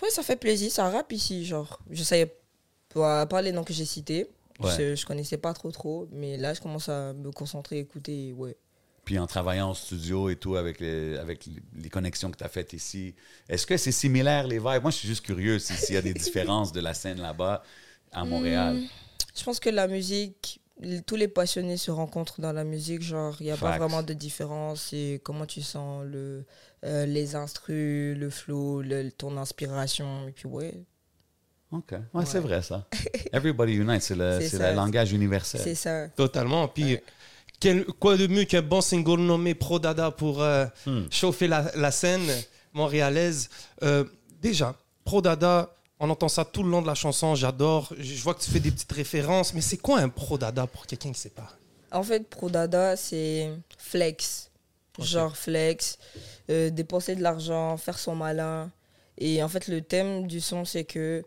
ouais 0.00 0.10
ça 0.10 0.22
fait 0.22 0.36
plaisir 0.36 0.70
ça 0.70 0.88
rappe 0.88 1.12
ici 1.12 1.44
genre 1.44 1.80
je 1.90 2.02
savais 2.02 2.32
pas 2.94 3.42
les 3.42 3.52
noms 3.52 3.64
que 3.64 3.72
j'ai 3.72 3.84
cités 3.84 4.28
Ouais. 4.58 4.70
je, 4.78 4.94
je 4.94 5.04
connaissais 5.04 5.36
pas 5.36 5.52
trop 5.52 5.70
trop 5.70 6.08
mais 6.12 6.38
là 6.38 6.54
je 6.54 6.62
commence 6.62 6.88
à 6.88 7.12
me 7.12 7.30
concentrer 7.30 7.78
écouter 7.78 8.32
ouais 8.32 8.56
Puis 9.06 9.18
en 9.18 9.26
travaillant 9.26 9.70
au 9.70 9.74
studio 9.74 10.28
et 10.28 10.36
tout, 10.36 10.56
avec 10.56 10.80
les, 10.80 11.16
avec 11.16 11.46
les- 11.46 11.88
connexions 11.88 12.30
que 12.30 12.36
tu 12.36 12.44
as 12.44 12.48
faites 12.48 12.72
ici, 12.74 13.14
est-ce 13.48 13.64
que 13.64 13.76
c'est 13.78 13.92
similaire 13.92 14.46
les 14.48 14.58
vibes? 14.58 14.82
Moi, 14.82 14.90
je 14.90 14.96
suis 14.96 15.08
juste 15.08 15.24
curieux 15.24 15.58
si- 15.60 15.72
s'il 15.74 15.94
y 15.94 15.98
a 15.98 16.02
des 16.02 16.12
différences 16.12 16.72
de 16.72 16.80
la 16.80 16.92
scène 16.92 17.20
là-bas 17.22 17.62
à 18.12 18.24
Montréal. 18.24 18.82
je 19.34 19.44
pense 19.44 19.60
que 19.60 19.70
la 19.70 19.86
musique 19.88 20.60
tous 21.06 21.16
les 21.16 21.28
passionnés 21.28 21.78
se 21.78 21.90
rencontrent 21.90 22.40
dans 22.42 22.52
la 22.52 22.62
musique 22.64 23.00
genre 23.00 23.34
il 23.40 23.44
n'y 23.44 23.50
a 23.50 23.56
pas 23.56 23.78
vraiment 23.78 24.02
de 24.02 24.12
différence 24.12 24.88
c'est 24.90 25.22
comment 25.24 25.46
tu 25.46 25.62
sens 25.62 26.04
le 26.04 26.44
euh, 26.84 27.06
les 27.06 27.34
instrus 27.34 28.14
le 28.18 28.28
flow 28.28 28.82
le- 28.82 29.10
ton 29.10 29.38
inspiration 29.38 30.28
et 30.28 30.32
puis 30.32 30.46
ouais 30.48 30.84
OK. 31.72 31.94
Ouais, 32.14 32.24
c'est 32.24 32.38
vrai 32.38 32.62
ça. 32.62 32.86
Everybody 33.32 33.74
Unite, 33.74 34.00
c'est 34.02 34.14
le, 34.14 34.38
C'est 34.40 34.48
c'est 34.50 34.56
ça. 34.58 34.70
le 34.70 34.76
langage 34.76 35.12
universel. 35.12 35.60
c'est 35.64 35.74
ça 35.74 36.08
Totalement. 36.10 36.68
Puis, 36.68 36.96
quel- 37.60 37.84
quoi 37.84 38.16
de 38.16 38.26
mieux 38.26 38.44
qu'un 38.44 38.62
bon 38.62 38.80
single 38.80 39.20
nommé 39.20 39.54
Pro 39.54 39.78
Dada 39.78 40.10
pour 40.10 40.42
euh, 40.42 40.66
Hmm. 40.86 41.02
chauffer 41.10 41.48
la, 41.48 41.70
la 41.76 41.90
scène 41.90 42.26
montréalaise? 42.72 43.48
Euh, 43.82 44.04
Déjà, 44.42 44.76
Pro 45.04 45.22
Dada, 45.22 45.74
on 45.98 46.10
entend 46.10 46.28
ça 46.28 46.44
tout 46.44 46.62
le 46.62 46.70
long 46.70 46.82
de 46.82 46.86
la 46.86 46.94
chanson. 46.94 47.34
J'adore. 47.34 47.92
Je 47.98 48.22
vois 48.22 48.34
que 48.34 48.42
tu 48.42 48.50
fais 48.50 48.60
des 48.60 48.70
petites 48.70 48.92
références. 48.92 49.54
Mais 49.54 49.62
c'est 49.62 49.78
quoi 49.78 49.98
un 50.00 50.08
Pro 50.10 50.36
Dada 50.38 50.66
pour 50.66 50.86
quelqu'un 50.86 51.08
qui 51.08 51.12
ne 51.12 51.14
sait 51.16 51.30
pas? 51.30 51.48
En 51.90 52.02
fait, 52.02 52.28
Pro 52.28 52.50
Dada, 52.50 52.96
c'est 52.96 53.50
flex. 53.78 54.50
Genre 54.98 55.36
flex, 55.36 55.98
euh, 56.50 56.70
dépenser 56.70 57.16
de 57.16 57.22
l'argent, 57.22 57.76
faire 57.76 57.98
son 57.98 58.14
malin. 58.14 58.70
Et 59.18 59.42
en 59.42 59.48
fait, 59.48 59.68
le 59.68 59.80
thème 59.82 60.26
du 60.26 60.40
son, 60.40 60.64
c'est 60.64 60.84
que 60.84 61.22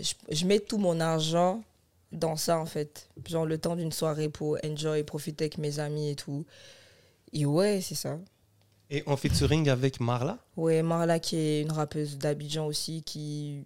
je, 0.00 0.12
je 0.30 0.44
mets 0.46 0.60
tout 0.60 0.78
mon 0.78 0.98
argent 1.00 1.62
dans 2.12 2.36
ça, 2.36 2.58
en 2.58 2.66
fait. 2.66 3.08
Genre 3.26 3.46
le 3.46 3.58
temps 3.58 3.76
d'une 3.76 3.92
soirée 3.92 4.28
pour 4.28 4.58
enjoy, 4.64 5.02
profiter 5.02 5.44
avec 5.44 5.58
mes 5.58 5.78
amis 5.78 6.10
et 6.10 6.16
tout. 6.16 6.44
Et 7.32 7.46
ouais, 7.46 7.80
c'est 7.80 7.94
ça. 7.94 8.18
Et 8.90 9.02
en 9.06 9.16
featuring 9.16 9.68
avec 9.70 10.00
Marla? 10.00 10.38
Ouais, 10.56 10.82
Marla, 10.82 11.18
qui 11.18 11.36
est 11.36 11.62
une 11.62 11.72
rappeuse 11.72 12.18
d'Abidjan 12.18 12.66
aussi, 12.66 13.02
qui 13.02 13.64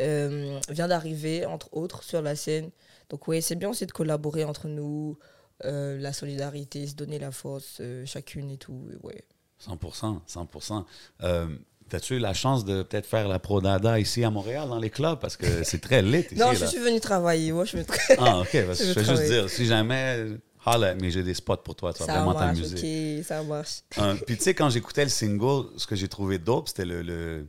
euh, 0.00 0.58
vient 0.68 0.88
d'arriver, 0.88 1.46
entre 1.46 1.72
autres, 1.72 2.02
sur 2.02 2.20
la 2.20 2.34
scène. 2.34 2.70
Donc, 3.08 3.28
ouais, 3.28 3.40
c'est 3.40 3.54
bien 3.54 3.68
aussi 3.70 3.86
de 3.86 3.92
collaborer 3.92 4.44
entre 4.44 4.66
nous, 4.66 5.16
euh, 5.64 5.96
la 5.98 6.12
solidarité, 6.12 6.86
se 6.86 6.94
donner 6.94 7.18
la 7.18 7.30
force, 7.30 7.78
euh, 7.80 8.04
chacune 8.04 8.50
et 8.50 8.58
tout. 8.58 8.88
et 8.92 9.06
ouais. 9.06 9.24
100 9.58 9.78
100 10.26 10.86
euh, 11.22 11.56
T'as-tu 11.88 12.16
eu 12.16 12.18
la 12.18 12.34
chance 12.34 12.64
de 12.64 12.82
peut-être 12.82 13.06
faire 13.06 13.28
la 13.28 13.38
Pro 13.38 13.60
Dada 13.60 13.98
ici 14.00 14.24
à 14.24 14.30
Montréal 14.30 14.68
dans 14.68 14.78
les 14.78 14.90
clubs? 14.90 15.18
Parce 15.20 15.36
que 15.36 15.62
c'est 15.62 15.80
très 15.80 16.02
lit 16.02 16.20
ici. 16.30 16.34
non, 16.34 16.52
je 16.52 16.60
là. 16.62 16.66
suis 16.66 16.78
venue 16.80 17.00
travailler. 17.00 17.52
Moi, 17.52 17.64
je 17.64 17.76
me 17.76 17.84
Ah, 18.18 18.40
OK. 18.40 18.56
Parce 18.66 18.78
que 18.80 18.84
Je 18.86 18.92
je 18.92 18.98
veux 19.00 19.04
juste 19.16 19.30
dire, 19.30 19.48
si 19.48 19.66
jamais, 19.66 20.26
holla, 20.64 20.94
mais 20.96 21.10
j'ai 21.12 21.22
des 21.22 21.34
spots 21.34 21.58
pour 21.58 21.76
toi. 21.76 21.92
Tu 21.92 22.00
vas 22.00 22.06
Ça 22.06 22.12
vraiment 22.14 22.34
marche, 22.34 22.56
t'amuser. 22.60 23.18
ok, 23.20 23.24
ça 23.24 23.42
marche. 23.44 23.80
Euh, 23.98 24.14
Puis 24.26 24.36
tu 24.36 24.42
sais, 24.42 24.54
quand 24.54 24.68
j'écoutais 24.70 25.04
le 25.04 25.10
single, 25.10 25.66
ce 25.76 25.86
que 25.86 25.94
j'ai 25.94 26.08
trouvé 26.08 26.38
dope, 26.38 26.66
c'était 26.68 26.84
le, 26.84 27.02
le, 27.02 27.46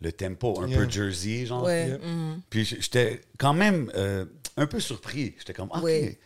le 0.00 0.12
tempo, 0.12 0.60
un 0.62 0.66
Yeah. 0.68 0.78
peu 0.78 0.90
Jersey, 0.90 1.44
genre. 1.44 1.64
Ouais, 1.64 1.88
Yeah. 1.88 1.98
mhm. 1.98 2.40
Puis 2.48 2.64
j'étais 2.64 3.20
quand 3.38 3.52
même 3.52 3.90
euh, 3.96 4.24
un 4.56 4.66
peu 4.66 4.80
surpris. 4.80 5.34
J'étais 5.38 5.52
comme, 5.52 5.68
ah, 5.72 5.78
OK, 5.78 5.84
Ouais. 5.84 6.18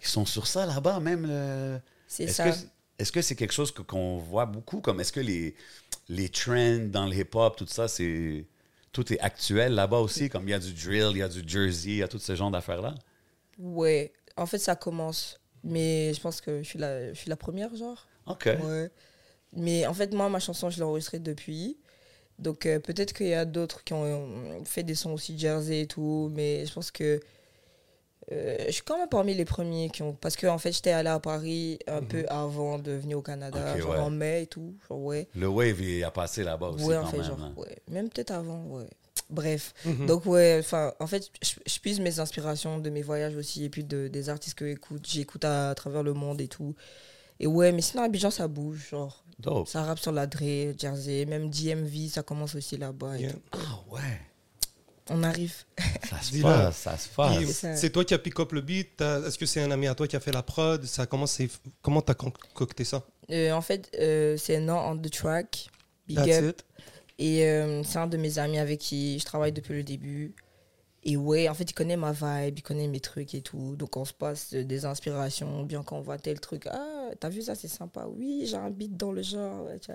ils 0.00 0.06
sont 0.06 0.26
sur 0.26 0.46
ça 0.46 0.66
là-bas, 0.66 1.00
même. 1.00 1.24
le- 1.26 1.78
c'est 2.06 2.24
Est-ce 2.24 2.34
ça. 2.34 2.50
que 2.50 2.56
est-ce 2.98 3.12
que 3.12 3.22
c'est 3.22 3.36
quelque 3.36 3.52
chose 3.54 3.70
que- 3.70 3.82
qu'on 3.82 4.18
voit 4.18 4.44
beaucoup? 4.46 4.80
Comme 4.80 5.00
est-ce 5.00 5.12
que 5.12 5.20
les, 5.20 5.54
les 6.08 6.28
trends 6.28 6.86
dans 6.90 7.06
le 7.06 7.14
hip-hop, 7.14 7.56
tout 7.56 7.66
ça, 7.66 7.88
c'est. 7.88 8.46
Tout 8.92 9.12
est 9.12 9.20
actuel 9.20 9.74
là-bas 9.74 9.98
aussi, 9.98 10.28
comme 10.30 10.48
il 10.48 10.52
y 10.52 10.54
a 10.54 10.58
du 10.58 10.72
drill, 10.72 11.10
il 11.12 11.18
y 11.18 11.22
a 11.22 11.28
du 11.28 11.46
jersey, 11.46 11.90
il 11.90 11.96
y 11.96 12.02
a 12.02 12.08
tout 12.08 12.18
ce 12.18 12.34
genre 12.34 12.50
d'affaires-là. 12.50 12.94
Ouais, 13.58 14.12
en 14.36 14.46
fait, 14.46 14.58
ça 14.58 14.76
commence. 14.76 15.38
Mais 15.62 16.14
je 16.14 16.20
pense 16.20 16.40
que 16.40 16.62
je 16.62 16.68
suis 16.68 16.78
la, 16.78 17.12
je 17.12 17.18
suis 17.18 17.28
la 17.28 17.36
première, 17.36 17.74
genre. 17.76 18.08
OK. 18.26 18.46
Ouais. 18.46 18.90
Mais 19.52 19.86
en 19.86 19.94
fait, 19.94 20.12
moi, 20.14 20.28
ma 20.28 20.40
chanson, 20.40 20.70
je 20.70 20.78
l'ai 20.78 20.82
enregistrée 20.82 21.18
depuis. 21.18 21.76
Donc, 22.38 22.66
euh, 22.66 22.80
peut-être 22.80 23.12
qu'il 23.12 23.28
y 23.28 23.34
a 23.34 23.44
d'autres 23.44 23.84
qui 23.84 23.92
ont 23.92 24.64
fait 24.64 24.84
des 24.84 24.94
sons 24.94 25.12
aussi 25.12 25.38
Jersey 25.38 25.82
et 25.82 25.86
tout. 25.86 26.30
Mais 26.34 26.64
je 26.66 26.72
pense 26.72 26.90
que 26.90 27.20
euh, 28.30 28.56
je 28.66 28.72
suis 28.72 28.82
quand 28.82 28.98
même 28.98 29.08
parmi 29.08 29.34
les 29.34 29.44
premiers 29.44 29.88
qui 29.90 30.02
ont. 30.02 30.12
Parce 30.12 30.36
que, 30.36 30.46
en 30.46 30.58
fait, 30.58 30.72
j'étais 30.72 30.90
allée 30.90 31.08
à 31.08 31.18
Paris 31.20 31.78
un 31.86 32.02
peu 32.02 32.24
avant 32.28 32.78
de 32.78 32.92
venir 32.92 33.18
au 33.18 33.22
Canada, 33.22 33.72
Ok, 33.74 33.80
genre 33.80 33.90
ouais. 33.90 33.98
en 33.98 34.10
mai 34.10 34.42
et 34.42 34.46
tout. 34.46 34.74
Genre, 34.88 34.98
ouais. 35.00 35.28
Le 35.34 35.48
wave, 35.48 35.80
il 35.80 36.04
a 36.04 36.10
passé 36.10 36.44
là-bas 36.44 36.68
aussi 36.68 36.84
ouais, 36.84 36.96
en 36.96 37.02
quand 37.04 37.08
fait, 37.08 37.16
même. 37.18 37.26
genre, 37.26 37.40
hein. 37.42 37.54
ouais. 37.56 37.76
Même 37.90 38.08
peut-être 38.10 38.32
avant, 38.32 38.62
ouais. 38.66 38.86
Bref. 39.30 39.74
Mhm. 39.84 40.06
Donc, 40.06 40.26
ouais, 40.26 40.56
enfin, 40.60 40.92
en 41.00 41.06
fait, 41.06 41.30
je, 41.42 41.54
je 41.66 41.78
puise 41.80 42.00
mes 42.00 42.18
inspirations 42.20 42.78
de 42.78 42.90
mes 42.90 43.02
voyages 43.02 43.36
aussi 43.36 43.64
et 43.64 43.68
puis 43.70 43.84
de, 43.84 44.08
des 44.08 44.28
artistes 44.28 44.56
que 44.58 44.66
j'écoute. 44.66 45.06
J'écoute 45.08 45.44
à, 45.44 45.74
travers 45.74 46.02
le 46.02 46.12
monde 46.14 46.40
et 46.40 46.48
tout. 46.48 46.74
Et 47.40 47.46
ouais, 47.46 47.72
mais 47.72 47.82
sinon, 47.82 48.02
Abidjan, 48.04 48.30
ça 48.30 48.46
bouge. 48.48 48.88
Genre, 48.90 49.24
Dope. 49.38 49.68
ça 49.68 49.82
rappe 49.84 49.98
sur 50.00 50.12
la 50.12 50.26
Dre, 50.26 50.72
Jersey, 50.78 51.24
même 51.26 51.48
DMV, 51.50 52.08
ça 52.08 52.22
commence 52.22 52.54
aussi 52.54 52.76
là-bas. 52.76 53.16
Yeah. 53.16 53.32
Ah 53.52 53.80
ouais. 53.90 54.00
On 55.10 55.22
arrive. 55.22 55.54
Ça 56.08 56.20
se 56.20 56.42
passe, 56.42 56.76
ça 56.76 56.96
se 56.98 57.08
passe. 57.08 57.66
c'est 57.76 57.90
toi 57.90 58.04
qui 58.04 58.14
as 58.14 58.18
pick 58.18 58.38
up 58.40 58.52
le 58.52 58.60
beat. 58.60 59.00
Est-ce 59.00 59.38
que 59.38 59.46
c'est 59.46 59.62
un 59.62 59.70
ami 59.70 59.86
à 59.86 59.94
toi 59.94 60.06
qui 60.06 60.16
a 60.16 60.20
fait 60.20 60.32
la 60.32 60.42
prod? 60.42 60.84
Ça, 60.84 61.06
Comment 61.06 61.26
c'est 61.26 61.48
comment 61.82 62.02
t'as 62.02 62.14
concocté 62.14 62.84
ça? 62.84 63.04
Euh, 63.30 63.52
en 63.52 63.60
fait, 63.62 63.90
euh, 63.98 64.36
c'est 64.36 64.60
Non 64.60 64.78
on 64.78 64.96
the 64.98 65.10
track. 65.10 65.68
Big 66.06 66.16
That's 66.16 66.42
up. 66.42 66.50
it. 66.60 66.64
Et 67.18 67.44
euh, 67.46 67.82
c'est 67.84 67.98
un 67.98 68.06
de 68.06 68.16
mes 68.16 68.38
amis 68.38 68.58
avec 68.58 68.78
qui 68.80 69.18
je 69.18 69.24
travaille 69.24 69.52
depuis 69.52 69.74
le 69.74 69.82
début. 69.82 70.34
Et 71.04 71.16
ouais, 71.16 71.48
en 71.48 71.54
fait, 71.54 71.70
il 71.70 71.74
connaît 71.74 71.96
ma 71.96 72.12
vibe, 72.12 72.58
il 72.58 72.62
connaît 72.62 72.86
mes 72.88 73.00
trucs 73.00 73.34
et 73.34 73.40
tout. 73.40 73.76
Donc, 73.76 73.96
on 73.96 74.04
se 74.04 74.12
passe 74.12 74.52
des 74.52 74.84
inspirations. 74.84 75.62
Bien 75.64 75.82
quand 75.82 75.96
on 75.96 76.00
voit 76.00 76.18
tel 76.18 76.38
truc, 76.40 76.66
ah, 76.70 77.10
t'as 77.18 77.28
vu 77.28 77.40
ça, 77.42 77.54
c'est 77.54 77.68
sympa. 77.68 78.06
Oui, 78.08 78.46
j'ai 78.46 78.56
un 78.56 78.70
beat 78.70 78.96
dans 78.96 79.12
le 79.12 79.22
genre. 79.22 79.66
ouais, 79.66 79.78
tu. 79.78 79.90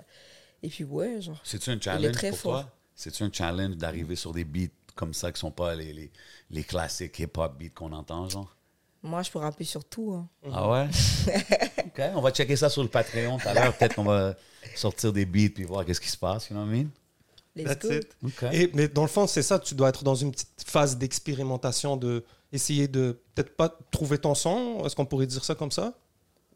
Et 0.62 0.68
puis, 0.68 0.84
ouais, 0.84 1.20
genre. 1.20 1.40
C'est-tu 1.44 1.70
un 1.70 1.80
challenge 1.80 2.16
pour 2.20 2.38
fort. 2.38 2.52
toi? 2.62 2.70
C'est-tu 2.94 3.22
un 3.22 3.30
challenge 3.32 3.76
d'arriver 3.76 4.16
sur 4.16 4.32
des 4.32 4.44
beats 4.44 4.68
comme 4.94 5.14
ça 5.14 5.32
qui 5.32 5.40
sont 5.40 5.50
pas 5.50 5.74
les, 5.74 5.92
les, 5.92 6.10
les 6.50 6.64
classiques 6.64 7.18
hip-hop 7.18 7.58
beats 7.58 7.70
qu'on 7.74 7.92
entend, 7.92 8.28
genre? 8.28 8.54
Moi, 9.02 9.22
je 9.22 9.30
peux 9.30 9.38
rapper 9.38 9.64
sur 9.64 9.84
tout. 9.84 10.12
hein. 10.14 10.28
Ah 10.50 10.70
ouais? 10.70 10.88
OK, 11.86 12.00
on 12.14 12.20
va 12.22 12.30
checker 12.30 12.56
ça 12.56 12.70
sur 12.70 12.82
le 12.82 12.88
Patreon 12.88 13.38
tout 13.38 13.48
à 13.48 13.52
l'heure. 13.54 13.76
Peut-être 13.76 13.96
qu'on 13.96 14.04
va 14.04 14.34
sortir 14.74 15.12
des 15.12 15.26
beats 15.26 15.50
puis 15.54 15.64
voir 15.64 15.84
qu'est-ce 15.84 16.00
qui 16.00 16.08
se 16.08 16.16
passe, 16.16 16.48
you 16.48 16.56
know 16.56 16.64
what 16.64 16.74
I 16.74 16.84
mean? 16.84 17.64
That's 17.64 17.84
it. 17.84 18.16
Et, 18.52 18.70
mais 18.74 18.88
dans 18.88 19.02
le 19.02 19.08
fond, 19.08 19.26
c'est 19.26 19.42
ça, 19.42 19.58
tu 19.58 19.74
dois 19.74 19.90
être 19.90 20.02
dans 20.04 20.14
une 20.14 20.32
petite 20.32 20.64
phase 20.66 20.96
d'expérimentation, 20.96 21.96
de 21.96 22.24
essayer 22.50 22.88
de 22.88 23.20
peut-être 23.34 23.54
pas 23.56 23.78
trouver 23.90 24.18
ton 24.18 24.34
son, 24.34 24.84
est-ce 24.86 24.96
qu'on 24.96 25.06
pourrait 25.06 25.26
dire 25.26 25.44
ça 25.44 25.54
comme 25.54 25.70
ça? 25.70 25.92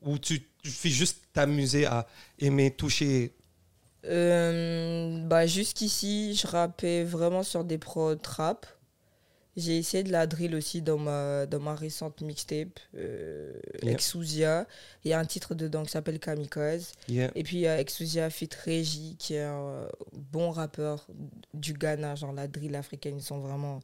Ou 0.03 0.19
tu, 0.19 0.49
tu 0.63 0.71
fais 0.71 0.89
juste 0.89 1.19
t'amuser 1.33 1.85
à 1.87 2.07
aimer 2.39 2.71
toucher 2.71 3.35
Euh, 4.05 5.21
bah, 5.25 5.47
jusqu'ici, 5.47 6.35
je 6.35 6.47
rappais 6.47 7.05
vraiment 7.05 7.43
sur 7.43 7.65
des 7.65 7.79
prods 7.79 8.17
trap. 8.17 8.67
J'ai 9.57 9.77
essayé 9.77 10.05
de 10.05 10.13
la 10.13 10.29
drill 10.29 10.55
aussi 10.55 10.83
dans 10.83 10.99
ma, 10.99 11.45
dans 11.47 11.59
ma 11.59 11.75
récente 11.75 12.21
mixtape, 12.21 12.79
euh, 12.97 13.53
Yeah. 13.83 13.93
Exousia. 13.93 14.67
Il 15.05 15.11
y 15.11 15.15
a 15.15 15.19
un 15.19 15.25
titre 15.25 15.55
dedans 15.55 15.83
qui 15.83 15.91
s'appelle 15.91 16.21
Kamikaze. 16.21 16.93
Yeah. 17.09 17.31
Et 17.35 17.43
puis 17.43 17.57
il 17.57 17.61
y 17.61 17.67
a 17.67 17.81
Exousia 17.81 18.31
Fit 18.31 18.51
Regi, 18.65 19.17
qui 19.19 19.35
est 19.35 19.43
un 19.43 19.89
bon 20.13 20.51
rappeur 20.51 21.07
du 21.55 21.73
Ghana, 21.73 22.15
genre 22.15 22.33
la 22.33 22.47
drill 22.47 22.77
africaine. 22.77 23.17
Ils 23.19 23.23
sont 23.23 23.39
vraiment 23.39 23.81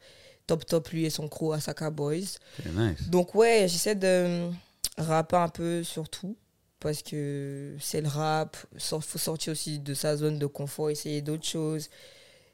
top 0.47 0.65
top, 0.65 0.89
lui 0.91 1.07
et 1.07 1.11
son 1.11 1.29
crew 1.29 1.53
Asaka 1.53 1.91
Boys. 1.91 2.39
Nice. 2.73 3.09
Donc 3.09 3.35
ouais, 3.35 3.67
j'essaie 3.69 3.95
de 3.97 4.51
rapper 4.97 5.37
un 5.37 5.49
peu 5.49 5.83
sur 5.83 6.09
tout 6.09 6.37
parce 6.85 7.03
que 7.03 7.75
c'est 7.81 8.03
le 8.03 8.09
rap, 8.09 8.59
il 8.75 8.81
faut 8.81 9.01
sortir 9.19 9.53
aussi 9.53 9.79
de 9.79 9.95
sa 9.95 10.19
zone 10.19 10.39
de 10.39 10.45
confort, 10.45 10.91
essayer 10.91 11.23
d'autres 11.23 11.47
choses. 11.47 11.89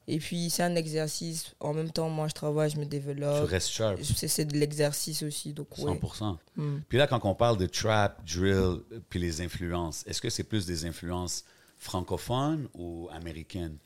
Et 0.06 0.18
puis 0.18 0.50
c'est 0.50 0.62
un 0.62 0.76
exercice, 0.76 1.52
en 1.58 1.74
même 1.74 1.90
temps 1.90 2.08
moi 2.08 2.28
je 2.28 2.34
travaille, 2.34 2.70
je 2.70 2.76
me 2.78 2.84
Tu 2.84 2.90
développe. 2.90 3.48
restes 3.48 3.70
sharp, 3.70 3.98
C'est 4.02 4.28
c'est 4.28 4.44
de 4.44 4.56
l'exercice 4.56 5.24
aussi, 5.24 5.52
donc 5.52 5.76
ouais. 5.78 5.92
100%. 5.92 6.36
Hmm. 6.56 6.78
Puis 6.88 6.96
là, 6.98 7.08
quand 7.08 7.20
on 7.24 7.34
parle 7.34 7.58
de 7.58 7.66
trap, 7.66 8.24
drill, 8.24 8.78
puis 9.08 9.18
les 9.18 9.40
influences, 9.40 10.04
est-ce 10.06 10.20
que 10.22 10.30
c'est 10.30 10.44
plus 10.44 10.64
des 10.64 10.84
influences 10.84 11.44
francophones 11.76 12.68
ou 12.74 13.08
américaines? 13.12 13.78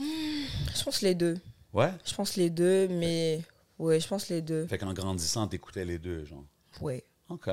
Je 0.00 0.82
pense 0.82 1.02
les 1.02 1.14
deux. 1.14 1.36
Ouais? 1.74 1.90
Je 2.06 2.14
pense 2.14 2.36
les 2.36 2.48
deux, 2.50 2.88
mais 2.88 3.42
ouais, 3.78 4.00
je 4.00 4.08
pense 4.08 4.28
les 4.30 4.40
deux. 4.40 4.66
Fait 4.66 4.78
qu'en 4.78 4.92
grandissant, 4.94 5.46
t'écoutais 5.46 5.84
les 5.84 5.98
deux, 5.98 6.24
genre. 6.24 6.44
Ouais. 6.80 7.04
OK. 7.28 7.50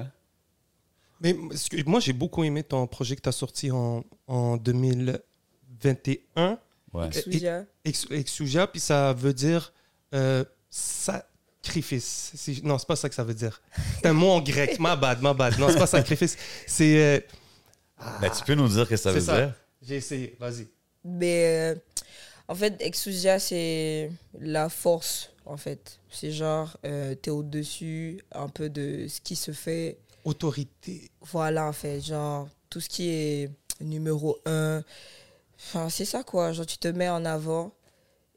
Mais 1.24 1.36
moi, 1.86 2.00
j'ai 2.00 2.14
beaucoup 2.14 2.44
aimé 2.44 2.64
ton 2.64 2.88
projet 2.88 3.16
que 3.16 3.22
tu 3.22 3.30
as 3.30 3.34
sorti 3.34 3.70
en, 3.72 4.04
en 4.28 4.58
2021, 4.58 6.60
Ouais. 6.94 7.08
Exousia. 7.08 7.66
Ex- 7.86 8.08
Exousia, 8.12 8.68
puis 8.68 8.82
ça 8.82 9.14
veut 9.14 9.34
dire 9.34 9.72
euh, 10.14 10.44
sacrifice. 10.70 12.34
Non, 12.64 12.78
c'est 12.78 12.88
pas 12.88 12.98
ça 12.98 13.08
que 13.08 13.16
ça 13.16 13.24
veut 13.24 13.34
dire. 13.34 13.62
C'est 14.02 14.08
un 14.08 14.14
mot 14.14 14.32
en 14.32 14.42
grec. 14.42 14.78
Ma 14.78 14.98
bad, 14.98 15.22
ma 15.22 15.34
bad. 15.34 15.58
Non, 15.58 15.70
c'est 15.70 15.78
pas 15.78 15.88
sacrifice. 15.88 16.36
C'est. 16.68 17.02
euh, 17.02 17.20
Ben, 18.20 18.30
tu 18.30 18.44
peux 18.44 18.56
nous 18.56 18.68
dire 18.68 18.84
ce 18.86 18.90
que 18.90 18.98
ça 18.98 19.12
veut 19.14 19.22
ça. 19.22 19.40
dire? 19.46 19.54
J'ai 19.82 19.96
essayé, 19.96 20.36
vas-y. 20.40 20.68
Mais 21.06 21.46
euh, 21.48 21.76
en 22.50 22.56
fait, 22.56 22.76
Exousia, 22.82 23.40
c'est 23.40 24.12
la 24.40 24.68
force, 24.68 25.32
en 25.46 25.56
fait. 25.56 25.98
C'est 26.10 26.32
genre, 26.32 26.76
euh, 26.86 27.16
t'es 27.16 27.32
au-dessus 27.32 28.22
un 28.34 28.50
peu 28.50 28.70
de 28.70 29.06
ce 29.08 29.22
qui 29.22 29.38
se 29.38 29.52
fait. 29.52 29.98
Autorité. 30.24 31.10
Voilà, 31.22 31.68
en 31.68 31.74
fait, 31.74 32.02
genre, 32.02 32.48
tout 32.70 32.80
ce 32.80 32.90
qui 32.90 33.10
est 33.10 33.50
numéro 33.80 34.38
un. 34.46 34.84
Enfin, 35.58 35.90
c'est 35.90 36.06
ça, 36.06 36.24
quoi. 36.24 36.52
Genre, 36.54 36.66
tu 36.66 36.78
te 36.78 36.88
mets 36.88 37.10
en 37.10 37.26
avant. 37.26 37.74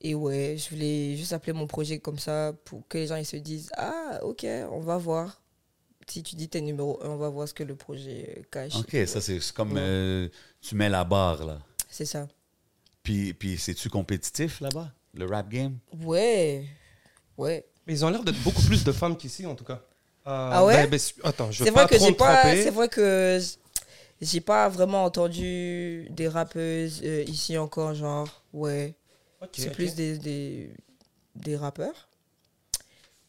Et 0.00 0.14
ouais, 0.14 0.56
je 0.58 0.68
voulais 0.70 1.16
juste 1.16 1.32
appeler 1.32 1.52
mon 1.54 1.66
projet 1.66 1.98
comme 1.98 2.18
ça 2.18 2.52
pour 2.66 2.86
que 2.88 2.98
les 2.98 3.06
gens 3.06 3.16
ils 3.16 3.24
se 3.24 3.36
disent 3.36 3.70
Ah, 3.76 4.18
ok, 4.22 4.44
on 4.70 4.80
va 4.80 4.98
voir. 4.98 5.40
Si 6.06 6.22
tu 6.22 6.36
dis 6.36 6.48
t'es 6.50 6.60
numéro 6.60 7.02
un, 7.02 7.08
on 7.08 7.16
va 7.16 7.30
voir 7.30 7.48
ce 7.48 7.54
que 7.54 7.62
le 7.64 7.74
projet 7.74 8.44
cache. 8.50 8.76
OK, 8.76 8.90
ça, 9.06 9.22
c'est 9.22 9.40
c'est 9.40 9.54
comme 9.54 9.72
Ouais. 9.72 9.80
euh, 9.80 10.28
tu 10.60 10.74
mets 10.74 10.90
la 10.90 11.04
barre, 11.04 11.46
là. 11.46 11.58
C'est 11.88 12.04
ça. 12.04 12.28
Puis, 13.02 13.32
puis 13.32 13.56
c'est-tu 13.56 13.88
compétitif, 13.88 14.60
là-bas, 14.60 14.92
le 15.14 15.24
rap 15.26 15.48
game? 15.48 15.78
Ouais. 16.02 16.66
Ouais. 17.38 17.64
Mais 17.86 17.94
ils 17.94 18.04
ont 18.04 18.10
l'air 18.10 18.22
d'être 18.24 18.42
beaucoup 18.42 18.62
plus 18.62 18.84
de 18.84 18.92
femmes 18.92 19.16
qu'ici, 19.16 19.46
en 19.46 19.54
tout 19.54 19.64
cas. 19.64 19.82
Euh, 20.26 20.50
Ah 20.52 20.64
ouais? 20.64 20.86
ben, 20.86 20.90
ben, 20.90 21.00
attends, 21.24 21.50
je 21.50 21.64
C'est 21.64 21.70
veux 21.70 21.74
vrai 21.74 21.86
pas 21.86 21.98
trop 21.98 22.12
pas. 22.12 22.56
C'est 22.56 22.70
vrai 22.70 22.88
que 22.88 23.38
j'ai 24.20 24.40
pas 24.40 24.68
vraiment 24.68 25.04
entendu 25.04 26.06
des 26.10 26.28
rappeuses 26.28 27.02
euh, 27.04 27.24
ici 27.24 27.58
encore, 27.58 27.94
genre 27.94 28.42
ouais. 28.52 28.94
C'est 29.52 29.70
plus 29.70 29.94
des, 29.94 30.18
des, 30.18 30.70
des 31.36 31.56
rappeurs. 31.56 32.08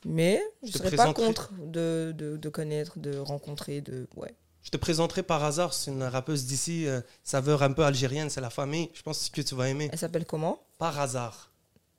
Mais 0.06 0.42
je 0.64 0.72
te 0.72 0.78
serais 0.78 0.92
pas 0.92 1.06
présenterai- 1.08 1.26
contre 1.28 1.52
de, 1.54 2.14
de, 2.16 2.38
de 2.38 2.50
connaître, 2.50 3.00
de 3.00 3.18
rencontrer, 3.18 3.82
de 3.82 4.08
ouais. 4.16 4.34
Je 4.64 4.70
te 4.72 4.78
présenterai 4.78 5.22
par 5.24 5.44
hasard, 5.44 5.74
c'est 5.74 5.92
une 5.92 6.04
rappeuse 6.04 6.46
d'ici, 6.46 6.88
euh, 6.88 7.02
saveur 7.24 7.62
un 7.64 7.72
peu 7.72 7.84
algérienne, 7.86 8.30
c'est 8.30 8.42
la 8.42 8.50
famille. 8.50 8.90
Je 8.94 9.02
pense 9.04 9.30
que 9.30 9.42
tu 9.42 9.56
vas 9.56 9.70
aimer. 9.70 9.90
Elle 9.92 10.00
s'appelle 10.00 10.26
comment? 10.26 10.60
Par 10.78 11.00
hasard. 11.00 11.52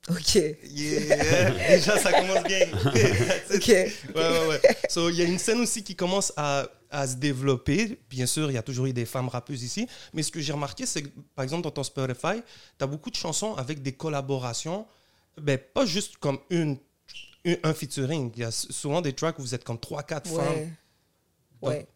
Ok. 0.08 0.34
Yeah. 0.36 1.50
Déjà, 1.68 1.98
ça 1.98 2.12
commence 2.12 2.44
bien. 2.44 2.60
Ok. 3.54 3.66
Ouais, 3.68 3.90
ouais, 4.14 4.46
ouais. 4.48 4.60
So, 4.88 5.08
il 5.10 5.16
y 5.16 5.22
a 5.22 5.24
une 5.24 5.38
scène 5.38 5.60
aussi 5.60 5.82
qui 5.82 5.96
commence 5.96 6.32
à, 6.36 6.68
à 6.90 7.06
se 7.08 7.16
développer. 7.16 7.98
Bien 8.08 8.26
sûr, 8.26 8.50
il 8.50 8.54
y 8.54 8.58
a 8.58 8.62
toujours 8.62 8.86
eu 8.86 8.92
des 8.92 9.04
femmes 9.06 9.28
rappeuses 9.28 9.62
ici. 9.64 9.88
Mais 10.12 10.22
ce 10.22 10.30
que 10.30 10.40
j'ai 10.40 10.52
remarqué, 10.52 10.86
c'est 10.86 11.02
que, 11.02 11.08
par 11.34 11.42
exemple, 11.42 11.62
dans 11.62 11.70
ton 11.72 11.82
Spotify, 11.82 12.40
tu 12.78 12.84
as 12.84 12.86
beaucoup 12.86 13.10
de 13.10 13.16
chansons 13.16 13.54
avec 13.56 13.82
des 13.82 13.92
collaborations. 13.92 14.86
Ben, 15.40 15.58
pas 15.58 15.84
juste 15.86 16.16
comme 16.18 16.38
une, 16.50 16.78
une- 17.44 17.58
un 17.64 17.74
featuring. 17.74 18.30
Il 18.36 18.42
y 18.42 18.44
a 18.44 18.50
souvent 18.52 19.00
des 19.00 19.12
tracks 19.12 19.38
où 19.38 19.42
vous 19.42 19.54
êtes 19.54 19.64
comme 19.64 19.76
3-4 19.78 20.28
femmes. 20.28 20.36
Ouais. 20.36 20.68
Ouais. 21.62 21.86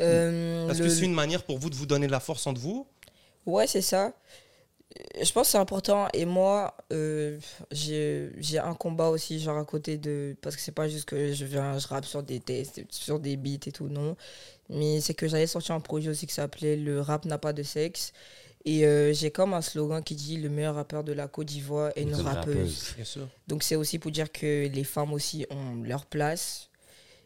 Euh, 0.00 0.68
Est-ce 0.70 0.78
le- 0.80 0.84
que 0.86 0.90
c'est 0.90 1.04
une 1.04 1.14
manière 1.14 1.44
pour 1.44 1.58
vous 1.58 1.70
de 1.70 1.74
vous 1.76 1.86
donner 1.86 2.06
de 2.06 2.12
la 2.12 2.20
force 2.20 2.46
entre 2.46 2.60
vous? 2.60 2.86
Ouais, 3.46 3.66
c'est 3.66 3.82
ça. 3.82 4.12
Je 5.20 5.32
pense 5.32 5.48
que 5.48 5.52
c'est 5.52 5.58
important. 5.58 6.08
Et 6.12 6.24
moi, 6.24 6.76
euh, 6.92 7.38
j'ai 7.70 8.58
un 8.58 8.74
combat 8.74 9.08
aussi, 9.08 9.40
genre 9.40 9.58
à 9.58 9.64
côté 9.64 9.98
de. 9.98 10.36
Parce 10.40 10.56
que 10.56 10.62
c'est 10.62 10.72
pas 10.72 10.88
juste 10.88 11.06
que 11.06 11.32
je 11.32 11.44
viens, 11.44 11.78
je 11.78 11.86
rappe 11.86 12.04
sur 12.04 12.22
des 12.22 12.40
tests, 12.40 12.82
sur 12.90 13.20
des 13.20 13.36
beats 13.36 13.66
et 13.66 13.72
tout, 13.72 13.88
non. 13.88 14.16
Mais 14.68 15.00
c'est 15.00 15.14
que 15.14 15.28
j'avais 15.28 15.46
sorti 15.46 15.72
un 15.72 15.80
projet 15.80 16.10
aussi 16.10 16.26
qui 16.26 16.34
s'appelait 16.34 16.76
Le 16.76 17.00
rap 17.00 17.24
n'a 17.24 17.38
pas 17.38 17.52
de 17.52 17.62
sexe. 17.62 18.12
Et 18.64 18.86
euh, 18.86 19.12
j'ai 19.12 19.30
comme 19.30 19.54
un 19.54 19.62
slogan 19.62 20.02
qui 20.02 20.14
dit 20.14 20.36
Le 20.36 20.48
meilleur 20.48 20.76
rappeur 20.76 21.04
de 21.04 21.12
la 21.12 21.28
Côte 21.28 21.48
d'Ivoire 21.48 21.92
est 21.96 22.02
une 22.02 22.14
rappeuse. 22.14 22.92
Bien 22.96 23.04
sûr. 23.04 23.28
Donc 23.48 23.62
c'est 23.62 23.76
aussi 23.76 23.98
pour 23.98 24.10
dire 24.10 24.30
que 24.30 24.68
les 24.68 24.84
femmes 24.84 25.12
aussi 25.12 25.46
ont 25.50 25.82
leur 25.82 26.06
place 26.06 26.70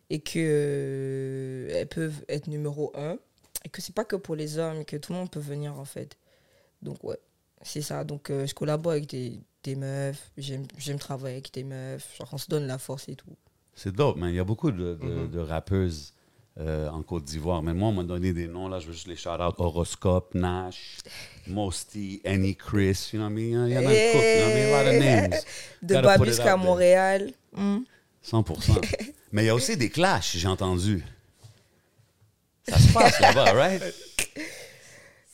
et 0.08 0.20
que 0.20 0.38
euh, 0.38 1.68
elles 1.72 1.88
peuvent 1.88 2.24
être 2.28 2.46
numéro 2.46 2.92
un 2.94 3.18
et 3.64 3.68
que 3.68 3.82
c'est 3.82 3.94
pas 3.94 4.04
que 4.04 4.16
pour 4.16 4.36
les 4.36 4.58
hommes 4.58 4.84
que 4.84 4.96
tout 4.96 5.12
le 5.12 5.18
monde 5.18 5.30
peut 5.30 5.40
venir 5.40 5.78
en 5.78 5.84
fait. 5.84 6.16
Donc 6.82 7.02
ouais, 7.04 7.18
c'est 7.66 7.82
ça. 7.82 8.04
Donc 8.04 8.30
euh, 8.30 8.46
je 8.46 8.54
collabore 8.54 8.92
avec 8.92 9.06
des, 9.08 9.40
des 9.62 9.76
meufs, 9.76 10.30
j'aime 10.38 10.98
travailler 10.98 11.36
avec 11.36 11.52
des 11.52 11.64
meufs, 11.64 12.16
genre 12.18 12.28
on 12.32 12.38
se 12.38 12.48
donne 12.48 12.66
la 12.66 12.78
force 12.78 13.08
et 13.08 13.16
tout. 13.16 13.26
C'est 13.74 13.94
dope, 13.94 14.16
man. 14.16 14.30
Il 14.30 14.36
y 14.36 14.40
a 14.40 14.44
beaucoup 14.44 14.70
de, 14.70 14.94
de, 14.94 15.04
Mhm. 15.06 15.30
de 15.30 15.38
rappeuses 15.38 16.14
euh, 16.58 16.88
en 16.88 17.02
Côte 17.02 17.24
d'Ivoire. 17.24 17.62
Mais 17.62 17.74
moi, 17.74 17.90
on 17.90 17.92
m'a 17.92 18.02
donné 18.04 18.32
des 18.32 18.48
noms, 18.48 18.68
là. 18.68 18.78
Je 18.80 18.86
veux 18.86 18.94
juste 18.94 19.06
les 19.08 19.16
shout-out. 19.16 19.54
Horoscope, 19.58 20.34
Nash, 20.34 20.96
Mosty, 21.46 22.22
Annie 22.24 22.56
Chris. 22.56 23.10
You 23.12 23.18
know 23.20 23.26
what 23.28 23.32
I 23.32 23.34
mean? 23.34 23.66
Il 23.68 23.74
y 23.74 23.78
en 23.78 23.86
a 23.86 23.92
une 23.92 24.12
couple. 24.12 24.24
You 24.24 24.40
know 24.40 24.48
what 24.48 24.54
I 24.54 24.54
mean? 24.54 24.72
A 24.72 24.82
lot 24.82 24.88
of 24.88 24.98
names. 25.02 26.20
De 26.20 26.24
jusqu'à 26.24 26.44
there. 26.44 26.56
Montréal. 26.56 27.32
hmm. 27.54 27.78
100%. 28.24 28.80
Mais 29.32 29.42
il 29.42 29.46
y 29.46 29.50
a 29.50 29.54
aussi 29.54 29.76
des 29.76 29.90
clashs, 29.90 30.36
j'ai 30.38 30.48
entendu. 30.48 31.04
Ça 32.66 32.78
se 32.78 32.92
passe 32.92 33.20
là-bas, 33.20 33.52
right? 33.52 33.82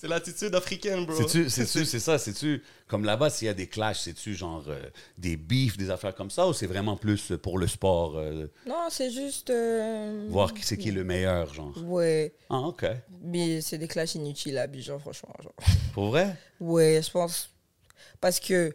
C'est 0.03 0.09
l'attitude 0.09 0.53
africaine, 0.57 1.07
bro. 1.07 1.15
C'est-tu, 1.15 1.49
c'est-tu, 1.49 1.85
c'est 1.87 2.01
ça, 2.01 2.19
c'est-tu, 2.19 2.61
comme 2.89 3.05
là-bas, 3.05 3.31
s'il 3.31 3.47
y 3.47 3.49
a 3.49 3.55
des 3.55 3.69
clashs, 3.69 4.01
c'est-tu 4.01 4.35
genre 4.35 4.65
euh, 4.67 4.83
des 5.17 5.37
beefs, 5.37 5.77
des 5.77 5.91
affaires 5.91 6.13
comme 6.13 6.29
ça, 6.29 6.49
ou 6.49 6.53
c'est 6.53 6.67
vraiment 6.67 6.97
plus 6.97 7.33
pour 7.41 7.57
le 7.57 7.69
sport, 7.69 8.17
euh, 8.19 8.49
Non, 8.67 8.89
c'est 8.91 9.13
juste. 9.13 9.51
euh, 9.51 10.27
voir 10.29 10.53
qui 10.55 10.65
c'est 10.65 10.77
qui 10.77 10.89
est 10.89 10.93
le 10.93 11.05
meilleur, 11.05 11.55
genre? 11.55 11.73
Ouais, 11.85 12.35
Ah, 12.51 12.59
OK. 12.63 12.85
mais 13.23 13.61
c'est 13.61 13.79
des 13.79 13.87
clashs 13.87 14.17
inutiles 14.17 14.59
à 14.59 14.63
Abidjan, 14.63 14.99
franchement. 14.99 15.37
genre. 15.41 15.55
Pour 15.95 16.07
vrai? 16.09 16.35
Ouais, 16.59 17.01
je 17.01 17.09
pense. 17.09 17.51
Parce 18.21 18.41
que 18.41 18.75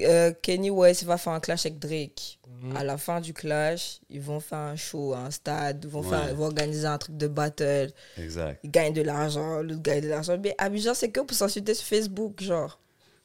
euh, 0.00 0.32
Kenny 0.42 0.70
West 0.70 1.04
va 1.04 1.16
faire 1.18 1.32
un 1.32 1.40
clash 1.40 1.66
avec 1.66 1.78
Drake. 1.78 2.38
Mhm. 2.62 2.76
À 2.76 2.84
la 2.84 2.96
fin 2.96 3.20
du 3.20 3.32
clash, 3.34 4.00
ils 4.08 4.20
vont 4.20 4.40
faire 4.40 4.58
un 4.58 4.76
show 4.76 5.12
à 5.12 5.18
un 5.18 5.30
stade, 5.30 5.80
ils 5.84 5.90
vont, 5.90 6.00
Ouais. 6.00 6.08
faire, 6.08 6.28
ils 6.30 6.34
vont 6.34 6.46
organiser 6.46 6.86
un 6.86 6.96
truc 6.98 7.16
de 7.16 7.26
battle. 7.28 7.92
Exact. 8.16 8.60
Ils 8.64 8.70
gagnent 8.70 8.94
de 8.94 9.02
l'argent, 9.02 9.60
l'autre 9.62 9.82
gagne 9.82 10.00
de 10.02 10.08
l'argent. 10.08 10.38
Mais 10.42 10.54
Abidjan, 10.58 10.94
c'est 10.94 11.10
que 11.10 11.20
pour 11.20 11.36
s'insulter 11.36 11.74
sur 11.74 11.86
Facebook, 11.86 12.40
genre. 12.42 12.78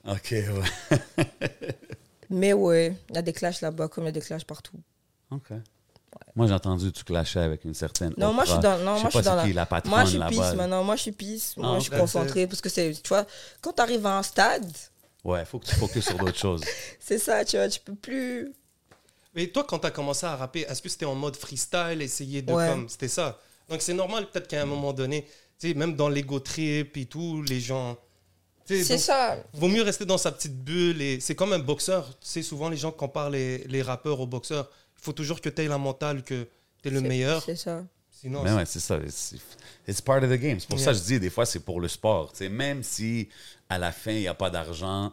OK, 0.08 0.32
ouais. 0.32 0.98
Mais 2.30 2.54
ouais, 2.54 2.96
il 3.10 3.16
y 3.16 3.18
a 3.18 3.22
des 3.22 3.34
clashs 3.34 3.62
là-bas 3.62 3.88
comme 3.90 4.06
il 4.06 4.08
y 4.08 4.10
a 4.10 4.14
des 4.14 4.22
clashs 4.22 4.46
partout. 4.46 4.78
OK. 5.32 5.50
Moi, 6.36 6.48
j'ai 6.48 6.54
entendu 6.54 6.92
que 6.92 6.98
tu 6.98 7.04
clashais 7.04 7.40
avec 7.40 7.66
une 7.66 7.74
certaine. 7.74 8.14
Non, 8.18 8.32
moi 8.34 8.46
je 8.46 8.52
suis 8.52 8.60
dans, 8.60 8.78
non, 8.80 8.96
Je 8.98 9.02
moi, 9.02 9.12
sais 9.12 9.18
je 9.18 9.18
suis 9.20 9.24
dans 9.26 9.36
la. 9.36 9.44
qui, 9.44 9.54
la 9.54 9.66
patronne 9.66 9.90
moi 9.92 10.04
je 10.06 10.10
suis 10.10 10.18
là. 10.20 10.54
maintenant. 10.56 10.84
Moi 10.84 10.96
je 10.96 11.02
suis 11.02 11.12
pisse. 11.12 11.58
Moi 11.58 11.74
Ah, 11.74 11.80
je 11.80 11.84
suis 11.84 11.94
ok. 11.94 12.00
concentrée 12.00 12.48
parce 12.48 12.62
que 12.62 12.70
c'est, 12.70 12.92
tu 12.94 13.08
vois, 13.10 13.26
quand 13.62 13.74
tu 13.74 13.82
arrives 13.82 14.06
à 14.06 14.18
un 14.18 14.24
stade, 14.24 14.66
Ouais, 15.24 15.46
faut 15.46 15.60
que 15.60 15.66
tu 15.68 15.76
focuses 15.76 16.06
sur 16.06 16.18
d'autres 16.18 16.38
choses. 16.38 16.64
c'est 17.00 17.20
ça, 17.20 17.46
tu 17.46 17.56
vois, 17.58 17.70
tu 17.70 17.80
peux 17.80 17.96
plus. 17.96 18.52
Mais 19.36 19.48
toi, 19.48 19.64
quand 19.64 19.80
tu 19.80 19.88
as 19.88 19.92
commencé 19.92 20.26
à 20.26 20.36
rapper, 20.36 20.62
est-ce 20.62 20.82
que 20.82 20.90
c'était 20.90 21.06
en 21.06 21.16
mode 21.16 21.36
freestyle, 21.36 22.02
essayer 22.02 22.42
de 22.42 22.52
Ouais. 22.52 22.68
comme. 22.68 22.90
C'était 22.90 23.08
ça? 23.08 23.40
Donc 23.70 23.82
c'est 23.82 23.94
normal, 23.94 24.30
peut-être 24.30 24.48
qu'à 24.48 24.62
un 24.62 24.66
moment 24.66 24.92
donné, 24.94 25.24
tu 25.60 25.70
sais, 25.70 25.74
même 25.74 25.96
dans 25.96 26.10
l'ego 26.10 26.40
trip 26.40 26.98
et 26.98 27.06
tout, 27.06 27.44
les 27.44 27.60
gens. 27.60 27.98
C'est 28.66 28.98
ça. 28.98 29.38
Vaut 29.54 29.68
mieux 29.68 29.82
rester 29.84 30.06
dans 30.06 30.18
sa 30.18 30.32
petite 30.32 30.56
bulle. 30.64 31.02
et 31.02 31.20
C'est 31.20 31.36
comme 31.36 31.52
un 31.54 31.60
boxeur. 31.60 32.08
Tu 32.20 32.28
sais, 32.30 32.42
souvent, 32.42 32.70
les 32.70 32.78
gens 32.78 32.92
comparent 32.92 33.30
les, 33.30 33.60
les 33.68 33.82
rappeurs 33.82 34.20
aux 34.22 34.28
boxeurs. 34.28 34.70
Il 34.98 35.04
faut 35.04 35.12
toujours 35.14 35.42
que 35.42 35.50
tu 35.50 35.62
aies 35.62 35.68
la 35.68 35.78
mentale 35.78 36.24
que 36.24 36.48
tu 36.82 36.88
es 36.90 36.92
le 36.92 37.02
meilleur. 37.02 37.44
C'est 37.44 37.56
ça. 37.58 37.84
Sinon, 38.22 38.44
Mais 38.44 38.54
ouais, 38.54 38.66
c'est 38.66 38.80
ça. 38.80 38.98
It's, 38.98 39.34
it's 39.88 40.00
part 40.02 40.22
of 40.24 40.30
the 40.30 40.34
game. 40.40 40.60
C'est 40.60 40.70
pour 40.70 40.80
ça 40.80 40.92
que 40.92 40.98
je 41.00 41.04
dis, 41.04 41.20
des 41.20 41.30
fois, 41.32 41.46
c'est 41.46 41.60
pour 41.62 41.82
le 41.82 41.88
sport. 41.88 42.32
Tu 42.32 42.38
sais, 42.40 42.50
même 42.50 42.84
si 42.84 43.28
à 43.68 43.78
la 43.80 43.92
fin, 43.92 44.12
il 44.12 44.20
n'y 44.22 44.28
a 44.28 44.34
pas 44.36 44.50
d'argent, 44.52 45.12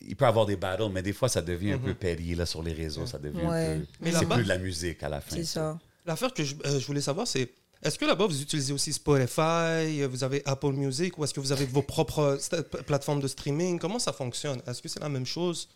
il 0.00 0.16
peut 0.16 0.24
y 0.24 0.28
avoir 0.28 0.46
des 0.46 0.56
battles, 0.56 0.88
mais 0.90 1.02
des 1.02 1.12
fois, 1.12 1.28
ça 1.28 1.42
devient 1.42 1.72
un 1.72 1.78
peu 1.78 1.92
petty 1.94 2.34
là, 2.34 2.46
sur 2.46 2.62
les 2.62 2.72
réseaux. 2.72 3.06
Ça 3.06 3.18
devient 3.18 3.44
Ouais. 3.44 3.66
un 3.66 3.78
peu. 3.80 3.86
Mais 4.00 4.12
c'est 4.12 4.26
plus 4.26 4.44
de 4.44 4.48
la 4.48 4.58
musique 4.58 5.02
à 5.02 5.08
la 5.08 5.20
fin. 5.20 5.36
C'est 5.36 5.44
ça. 5.44 5.78
l'affaire 6.06 6.32
que 6.32 6.42
je, 6.42 6.54
euh, 6.64 6.80
je 6.80 6.86
voulais 6.86 7.00
savoir, 7.00 7.26
c'est 7.26 7.50
est-ce 7.82 7.98
que 7.98 8.04
là-bas, 8.04 8.26
vous 8.26 8.40
utilisez 8.40 8.72
aussi 8.72 8.92
Spotify, 8.92 10.02
vous 10.08 10.24
avez 10.24 10.40
Apple 10.46 10.72
Music, 10.72 11.18
ou 11.18 11.24
est-ce 11.24 11.34
que 11.34 11.40
vous 11.40 11.52
avez 11.52 11.66
vos 11.66 11.82
propres 11.82 12.38
plateformes 12.86 13.20
de 13.20 13.28
streaming? 13.28 13.78
Comment 13.78 13.98
ça 13.98 14.12
fonctionne? 14.12 14.60
Est-ce 14.66 14.80
que 14.80 14.88
c'est 14.88 15.00
la 15.00 15.08
même 15.08 15.26
chose? 15.26 15.68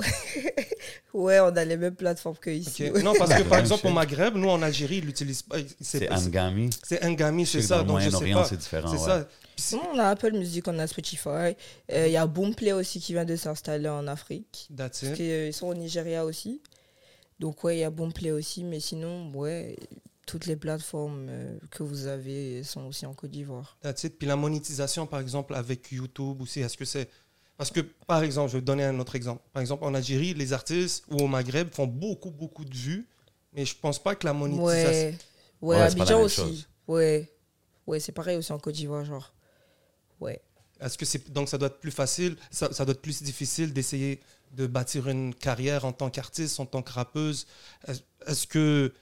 Ouais, 1.14 1.40
on 1.40 1.46
a 1.56 1.64
les 1.64 1.76
mêmes 1.76 1.94
plateformes 1.94 2.36
que 2.36 2.50
ici. 2.50 2.90
Non, 3.02 3.12
parce 3.18 3.34
que 3.34 3.42
par 3.42 3.58
exemple, 3.58 3.86
au. 3.86 3.90
Maghreb, 3.90 4.36
nous, 4.36 4.48
en 4.50 4.60
Algérie, 4.62 4.98
ils 4.98 5.04
l'utilisent 5.06 5.42
pas. 5.42 5.56
C'est 5.80 6.10
Angami. 6.12 6.70
C'est 6.86 7.02
Ngami, 7.02 7.46
c'est 7.46 7.62
ça. 7.62 7.82
dans 7.82 7.82
le 7.82 7.88
Donc, 7.88 8.00
je 8.00 8.04
sais 8.04 8.10
Moyen-Orient, 8.10 8.42
pas. 8.42 8.48
c'est 8.48 8.56
différent. 8.56 8.88
C'est 8.88 8.98
ouais. 9.02 9.06
ça. 9.06 9.28
Sinon, 9.56 9.82
on 9.94 9.98
a 9.98 10.04
Apple 10.10 10.32
Music, 10.32 10.68
on 10.68 10.78
a 10.78 10.86
Spotify. 10.86 11.56
Euh, 11.92 12.06
Il 12.06 12.12
y 12.12 12.16
a 12.16 12.26
Boomplay 12.26 12.72
aussi 12.72 13.00
qui 13.00 13.14
vient 13.14 13.24
de 13.24 13.34
s'installer 13.36 13.88
en 13.88 14.06
Afrique. 14.06 14.68
That's 14.76 15.00
Parce 15.00 15.12
it. 15.12 15.14
qu'ils 15.14 15.52
sont 15.52 15.66
au 15.68 15.74
Nigeria 15.74 16.24
aussi. 16.24 16.60
Donc, 17.40 17.64
ouais, 17.64 17.78
il 17.78 17.80
y 17.80 17.84
a 17.84 17.90
Boomplay 17.90 18.30
aussi. 18.30 18.62
Mais 18.62 18.78
sinon, 18.78 19.32
ouais, 19.34 19.76
toutes 20.26 20.46
les 20.46 20.56
plateformes 20.56 21.26
euh, 21.30 21.58
que 21.70 21.82
vous 21.82 22.06
avez 22.06 22.62
sont 22.62 22.84
aussi 22.86 23.06
en 23.06 23.14
Côte 23.14 23.30
d'Ivoire. 23.30 23.76
That's 23.82 24.04
it. 24.04 24.18
Puis 24.18 24.28
la 24.28 24.36
monétisation, 24.36 25.06
par 25.06 25.20
exemple, 25.20 25.54
avec 25.54 25.90
YouTube 25.90 26.42
aussi, 26.42 26.60
est-ce 26.60 26.76
que 26.76 26.84
c'est. 26.84 27.08
Parce 27.58 27.70
que, 27.72 27.80
par 27.80 28.22
exemple, 28.22 28.50
je 28.50 28.56
vais 28.56 28.62
te 28.62 28.66
donner 28.66 28.84
un 28.84 28.98
autre 29.00 29.16
exemple. 29.16 29.42
Par 29.52 29.60
exemple, 29.60 29.84
en 29.84 29.94
Algérie, 29.94 30.34
les 30.34 30.52
artistes 30.54 31.04
ou 31.10 31.16
au 31.18 31.26
Maghreb 31.28 31.70
font 31.74 31.86
beaucoup, 31.88 32.30
beaucoup 32.30 32.64
de 32.64 32.74
vues, 32.74 33.08
mais 33.52 33.66
je 33.66 33.76
pense 33.76 34.02
pas 34.02 34.14
que 34.14 34.26
la 34.26 34.32
monétisation. 34.32 35.10
Ouais, 35.10 35.14
ouais, 35.62 35.76
Ouais, 35.76 35.82
Abidjan 35.82 36.22
aussi. 36.22 36.36
chose. 36.36 36.68
Ouais, 36.86 37.30
ouais 37.86 38.00
c'est 38.00 38.12
pareil 38.12 38.36
aussi 38.38 38.52
en 38.52 38.58
Côte 38.60 38.74
d'Ivoire, 38.76 39.04
genre. 39.04 39.34
Ouais. 40.20 40.40
Est-ce 40.80 40.96
que 40.96 41.04
c'est 41.04 41.32
donc 41.32 41.48
ça 41.48 41.58
doit 41.58 41.68
être 41.68 41.80
plus 41.80 41.90
facile, 41.90 42.36
ça, 42.52 42.72
ça 42.72 42.84
doit 42.84 42.92
être 42.94 43.02
plus 43.02 43.22
difficile 43.22 43.72
d'essayer 43.72 44.20
de 44.52 44.66
bâtir 44.68 45.08
une 45.08 45.34
carrière 45.34 45.84
en 45.84 45.92
tant 45.92 46.10
qu'artiste, 46.10 46.60
en 46.60 46.66
tant 46.66 46.82
que 46.82 46.92
rappeuse? 46.92 47.46
Est- 47.88 48.04
Est-ce 48.26 48.46
que 48.46 48.92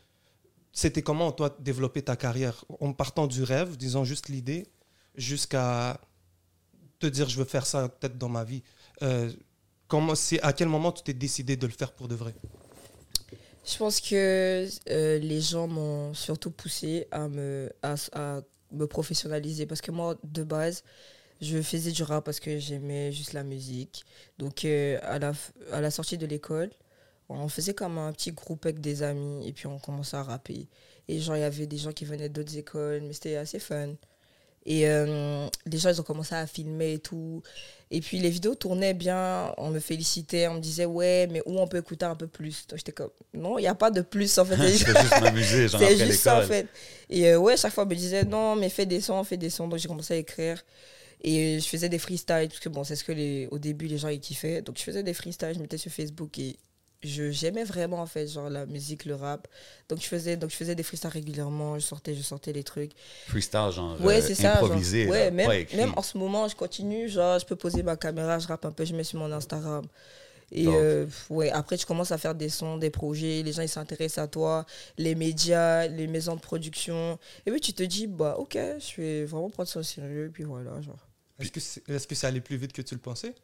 c'était 0.72 1.02
comment 1.02 1.32
toi 1.32 1.56
développer 1.60 2.02
ta 2.02 2.16
carrière? 2.16 2.64
En 2.80 2.92
partant 2.94 3.26
du 3.26 3.42
rêve, 3.42 3.76
disons 3.76 4.04
juste 4.04 4.28
l'idée, 4.28 4.66
jusqu'à 5.16 6.00
te 6.98 7.06
dire 7.06 7.28
je 7.28 7.38
veux 7.38 7.44
faire 7.44 7.66
ça 7.66 7.88
peut-être 7.88 8.18
dans 8.18 8.28
ma 8.28 8.44
vie. 8.44 8.62
Euh, 9.02 9.30
comment 9.88 10.14
c'est 10.14 10.40
à 10.42 10.52
quel 10.52 10.68
moment 10.68 10.92
tu 10.92 11.02
t'es 11.02 11.14
décidé 11.14 11.56
de 11.56 11.66
le 11.66 11.72
faire 11.72 11.92
pour 11.92 12.08
de 12.08 12.14
vrai? 12.14 12.34
Je 13.64 13.76
pense 13.78 14.00
que 14.00 14.68
euh, 14.90 15.18
les 15.18 15.40
gens 15.40 15.66
m'ont 15.66 16.14
surtout 16.14 16.52
poussé 16.52 17.08
à 17.10 17.26
me, 17.28 17.72
à, 17.82 18.40
me 18.70 18.86
professionnaliser 18.86 19.66
parce 19.66 19.80
que 19.80 19.90
moi, 19.90 20.16
de 20.22 20.44
base, 20.44 20.84
je 21.40 21.60
faisais 21.60 21.90
du 21.90 22.04
rap 22.04 22.24
parce 22.24 22.38
que 22.38 22.58
j'aimais 22.60 23.10
juste 23.10 23.32
la 23.32 23.42
musique. 23.42 24.04
Donc, 24.38 24.64
euh, 24.64 24.98
à, 25.02 25.18
la, 25.18 25.32
à 25.72 25.80
la 25.80 25.90
sortie 25.90 26.16
de 26.16 26.26
l'école, 26.26 26.70
on 27.28 27.48
faisait 27.48 27.74
comme 27.74 27.98
un 27.98 28.12
petit 28.12 28.30
groupe 28.30 28.64
avec 28.66 28.80
des 28.80 29.02
amis 29.02 29.46
et 29.48 29.52
puis 29.52 29.66
on 29.66 29.80
commençait 29.80 30.16
à 30.16 30.22
rapper. 30.22 30.68
Et 31.08 31.18
genre, 31.18 31.36
il 31.36 31.40
y 31.40 31.42
avait 31.42 31.66
des 31.66 31.78
gens 31.78 31.92
qui 31.92 32.04
venaient 32.04 32.28
d'autres 32.28 32.56
écoles, 32.56 33.02
mais 33.02 33.12
c'était 33.12 33.36
assez 33.36 33.58
fun. 33.58 33.94
Et 34.66 34.88
euh, 34.88 35.46
les 35.64 35.78
gens, 35.78 35.90
ils 35.90 36.00
ont 36.00 36.04
commencé 36.04 36.34
à 36.34 36.44
filmer 36.46 36.94
et 36.94 36.98
tout. 36.98 37.40
Et 37.92 38.00
puis 38.00 38.18
les 38.18 38.30
vidéos 38.30 38.56
tournaient 38.56 38.94
bien, 38.94 39.54
on 39.58 39.70
me 39.70 39.78
félicitait, 39.78 40.48
on 40.48 40.54
me 40.54 40.60
disait 40.60 40.86
ouais, 40.86 41.28
mais 41.30 41.40
où 41.46 41.60
on 41.60 41.68
peut 41.68 41.78
écouter 41.78 42.04
un 42.04 42.16
peu 42.16 42.26
plus? 42.26 42.66
J'étais 42.74 42.90
comme 42.90 43.10
non, 43.32 43.58
il 43.58 43.62
n'y 43.62 43.68
a 43.68 43.76
pas 43.76 43.92
de 43.92 44.00
plus 44.00 44.36
en 44.38 44.44
fait. 44.44 44.56
C'est 44.56 44.78
juste 44.78 45.20
m'amuser, 45.20 45.68
genre 45.68 45.80
c'est 45.80 45.92
après 45.92 46.06
juste 46.06 46.20
ça 46.20 46.40
en 46.40 46.42
fait. 46.42 46.66
Et 47.08 47.28
euh, 47.28 47.38
ouais, 47.38 47.56
chaque 47.56 47.72
fois 47.72 47.84
on 47.84 47.86
me 47.86 47.94
disait 47.94 48.24
non, 48.24 48.56
mais 48.56 48.68
fais 48.68 48.86
des 48.86 49.00
sons, 49.00 49.22
fais 49.22 49.36
des 49.36 49.50
sons. 49.50 49.68
Donc 49.68 49.78
j'ai 49.78 49.86
commencé 49.86 50.14
à 50.14 50.16
écrire. 50.16 50.64
Et 51.22 51.60
je 51.60 51.66
faisais 51.66 51.88
des 51.88 51.98
freestyles, 51.98 52.48
parce 52.48 52.60
que 52.60 52.68
bon, 52.68 52.84
c'est 52.84 52.96
ce 52.96 53.04
que 53.04 53.12
les, 53.12 53.48
au 53.50 53.58
début 53.58 53.86
les 53.86 53.98
gens 53.98 54.08
ils 54.08 54.20
kiffaient. 54.20 54.62
Donc 54.62 54.78
je 54.78 54.82
faisais 54.82 55.04
des 55.04 55.14
freestyles, 55.14 55.54
je 55.54 55.60
mettais 55.60 55.78
sur 55.78 55.92
Facebook 55.92 56.36
et 56.40 56.56
je 57.02 57.30
j'aimais 57.30 57.64
vraiment 57.64 58.00
en 58.00 58.06
fait 58.06 58.26
genre 58.26 58.50
la 58.50 58.66
musique, 58.66 59.04
le 59.04 59.14
rap. 59.14 59.48
Donc 59.88 60.00
je 60.00 60.06
faisais 60.06 60.36
donc 60.36 60.50
je 60.50 60.56
faisais 60.56 60.74
des 60.74 60.82
freestyles 60.82 61.10
régulièrement, 61.10 61.78
je 61.78 61.84
sortais 61.84 62.14
je 62.14 62.22
sortais 62.22 62.52
les 62.52 62.64
trucs. 62.64 62.92
Freestyle, 63.26 63.70
genre 63.72 64.00
Ouais, 64.00 64.18
euh, 64.18 64.26
c'est 64.26 64.34
ça. 64.34 64.54
genre. 64.54 64.64
improvisé, 64.64 65.06
ouais, 65.08 65.30
même, 65.30 65.66
même 65.74 65.92
en 65.96 66.02
ce 66.02 66.18
moment, 66.18 66.48
je 66.48 66.56
continue. 66.56 67.08
Genre, 67.08 67.38
je 67.38 67.46
peux 67.46 67.56
poser 67.56 67.82
ma 67.82 67.96
caméra, 67.96 68.38
je 68.38 68.46
rappe 68.48 68.64
un 68.64 68.72
peu, 68.72 68.84
je 68.84 68.94
mets 68.94 69.04
sur 69.04 69.18
mon 69.18 69.30
Instagram. 69.32 69.84
Et 70.52 70.66
euh, 70.68 71.06
ouais, 71.28 71.50
après, 71.50 71.76
tu 71.76 71.86
commences 71.86 72.12
à 72.12 72.18
faire 72.18 72.34
des 72.34 72.48
sons, 72.48 72.76
des 72.78 72.90
projets, 72.90 73.42
les 73.42 73.52
gens 73.52 73.62
ils 73.62 73.68
s'intéressent 73.68 74.22
à 74.24 74.28
toi, 74.28 74.64
les 74.96 75.16
médias, 75.16 75.88
les 75.88 76.06
maisons 76.06 76.36
de 76.36 76.40
production. 76.40 77.18
Et 77.46 77.50
puis 77.50 77.60
tu 77.60 77.72
te 77.72 77.82
dis, 77.82 78.06
bah 78.06 78.36
ok, 78.38 78.52
je 78.54 79.00
vais 79.00 79.24
vraiment 79.24 79.50
prendre 79.50 79.68
ça 79.68 79.80
au 79.80 79.82
sérieux. 79.82 80.30
Puis 80.32 80.44
voilà, 80.44 80.80
genre. 80.82 81.04
Est-ce 81.40 81.50
que 81.50 81.60
c'est 81.60 81.86
est-ce 81.88 82.06
que 82.06 82.14
c'est 82.14 82.26
allé 82.28 82.40
plus 82.40 82.56
vite 82.56 82.72
que 82.72 82.80
tu 82.82 82.94
le 82.94 83.00
pensais? 83.00 83.34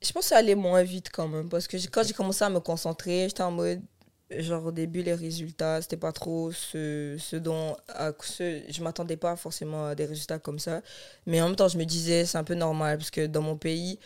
Je 0.00 0.12
pense 0.12 0.24
que 0.24 0.28
ça 0.28 0.36
allait 0.36 0.54
moins 0.54 0.82
vite 0.82 1.10
quand 1.12 1.28
même. 1.28 1.48
Parce 1.48 1.66
que 1.66 1.76
quand 1.88 2.02
j'ai 2.06 2.14
commencé 2.14 2.44
à 2.44 2.50
me 2.50 2.60
concentrer, 2.60 3.28
j'étais 3.28 3.42
en 3.42 3.50
mode. 3.50 3.82
Genre 4.30 4.66
au 4.66 4.72
début, 4.72 5.02
les 5.02 5.14
résultats, 5.14 5.80
c'était 5.80 5.96
pas 5.96 6.12
trop 6.12 6.52
ce, 6.52 7.16
ce 7.18 7.36
dont. 7.36 7.76
Ce, 8.22 8.62
je 8.68 8.82
m'attendais 8.82 9.16
pas 9.16 9.36
forcément 9.36 9.86
à 9.86 9.94
des 9.94 10.04
résultats 10.04 10.38
comme 10.38 10.58
ça. 10.58 10.82
Mais 11.26 11.40
en 11.40 11.46
même 11.46 11.56
temps, 11.56 11.68
je 11.68 11.78
me 11.78 11.84
disais, 11.84 12.26
c'est 12.26 12.38
un 12.38 12.44
peu 12.44 12.54
normal. 12.54 12.98
Parce 12.98 13.10
que 13.10 13.26
dans 13.26 13.42
mon 13.42 13.56
pays, 13.56 13.98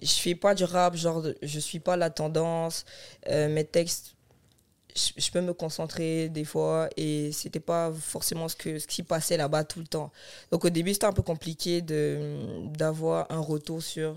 je 0.00 0.12
fais 0.12 0.34
pas 0.34 0.54
du 0.54 0.64
rap, 0.64 0.96
genre, 0.96 1.24
je 1.42 1.60
suis 1.60 1.80
pas 1.80 1.96
la 1.96 2.10
tendance. 2.10 2.84
Euh, 3.28 3.48
mes 3.48 3.64
textes, 3.64 4.14
je, 4.94 5.30
peux 5.30 5.40
me 5.40 5.54
concentrer 5.54 6.28
des 6.28 6.44
fois. 6.44 6.88
Et 6.96 7.32
c'était 7.32 7.60
pas 7.60 7.92
forcément 7.92 8.48
ce, 8.48 8.56
que, 8.56 8.78
ce 8.78 8.86
qui 8.86 9.02
passait 9.02 9.36
là-bas 9.36 9.64
tout 9.64 9.80
le 9.80 9.86
temps. 9.86 10.12
Donc 10.50 10.64
au 10.64 10.70
début, 10.70 10.92
c'était 10.92 11.06
un 11.06 11.12
peu 11.12 11.22
compliqué 11.22 11.82
d'avoir 11.82 13.26
un 13.30 13.40
retour 13.40 13.82
sur 13.82 14.16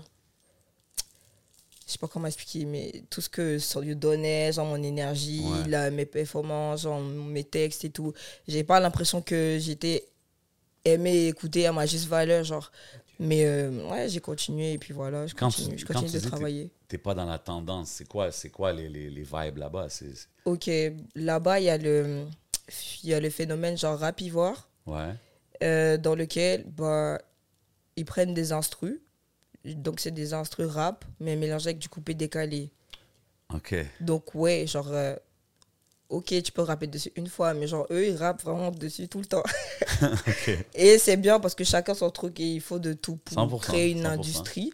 je 1.86 1.92
sais 1.92 1.98
pas 1.98 2.08
comment 2.08 2.26
expliquer, 2.26 2.64
mais 2.64 3.04
tout 3.10 3.20
ce 3.20 3.28
que 3.28 3.58
Sorio 3.58 3.94
donnait, 3.94 4.52
genre 4.52 4.66
mon 4.66 4.82
énergie, 4.82 5.42
Ouais. 5.44 5.68
la- 5.68 5.90
mes 5.90 6.06
performances, 6.06 6.82
genre 6.82 7.00
mes 7.00 7.44
textes 7.44 7.84
et 7.84 7.90
tout, 7.90 8.12
j'ai 8.48 8.64
pas 8.64 8.80
l'impression 8.80 9.20
que 9.22 9.58
j'étais 9.60 10.08
aimé 10.84 11.12
et 11.14 11.28
écouté 11.28 11.66
à 11.66 11.72
ma 11.72 11.86
juste 11.86 12.06
valeur, 12.06 12.44
genre. 12.44 12.70
Mais 13.20 13.44
euh, 13.44 13.88
ouais, 13.90 14.08
j'ai 14.08 14.20
continué 14.20 14.72
et 14.72 14.78
puis 14.78 14.92
voilà, 14.92 15.26
je 15.28 15.34
Quand 15.34 15.48
tu- 15.48 15.58
continue, 15.62 15.78
je 15.78 15.86
continue 15.86 16.10
tu 16.10 16.16
de 16.16 16.20
t'es- 16.20 16.26
travailler. 16.28 16.70
T'es 16.88 16.98
pas 16.98 17.14
dans 17.14 17.24
la 17.24 17.38
tendance. 17.38 17.90
C'est 17.90 18.08
quoi, 18.08 18.32
c'est 18.32 18.50
quoi 18.50 18.72
les, 18.72 18.88
les, 18.88 19.08
les 19.08 19.22
vibes 19.22 19.58
là-bas? 19.58 19.86
Ok, 20.46 20.68
là-bas, 21.14 21.60
il 21.60 21.64
y, 21.66 21.70
a 21.70 21.78
le- 21.78 22.26
il 23.04 23.10
y 23.10 23.14
a 23.14 23.20
le 23.20 23.30
phénomène 23.30 23.78
genre 23.78 23.98
rap 23.98 24.20
ivoire, 24.20 24.68
Ouais. 24.86 25.12
euh, 25.62 25.96
dans 25.96 26.14
lequel 26.16 26.64
bah, 26.76 27.20
ils 27.96 28.04
prennent 28.04 28.34
des 28.34 28.50
instrus, 28.52 28.98
donc 29.64 30.00
c'est 30.00 30.10
des 30.10 30.34
instrus 30.34 30.66
rap, 30.68 31.04
mais 31.20 31.36
mélangés 31.36 31.68
avec 31.68 31.78
du 31.78 31.88
coupé 31.88 32.14
décalé. 32.14 32.70
OK. 33.54 33.74
Donc, 34.00 34.34
ouais, 34.34 34.66
genre, 34.66 34.88
euh, 34.92 35.14
ok, 36.08 36.42
tu 36.42 36.52
peux 36.52 36.62
rapper 36.62 36.86
dessus 36.86 37.12
une 37.16 37.28
fois, 37.28 37.54
mais 37.54 37.66
genre, 37.66 37.86
eux, 37.90 38.06
ils 38.08 38.16
rappent 38.16 38.42
vraiment 38.42 38.70
dessus 38.70 39.08
tout 39.08 39.20
le 39.20 39.26
temps. 39.26 39.42
Et 40.74 40.98
c'est 40.98 41.16
bien 41.16 41.40
parce 41.40 41.54
que 41.54 41.64
chacun 41.64 41.94
son 41.94 42.10
truc 42.10 42.40
et 42.40 42.54
il 42.54 42.60
faut 42.60 42.78
de 42.78 42.92
tout 42.92 43.16
pour 43.16 43.38
100%, 43.38 43.60
créer 43.60 43.90
une 43.90 44.04
100%. 44.04 44.06
industrie. 44.06 44.72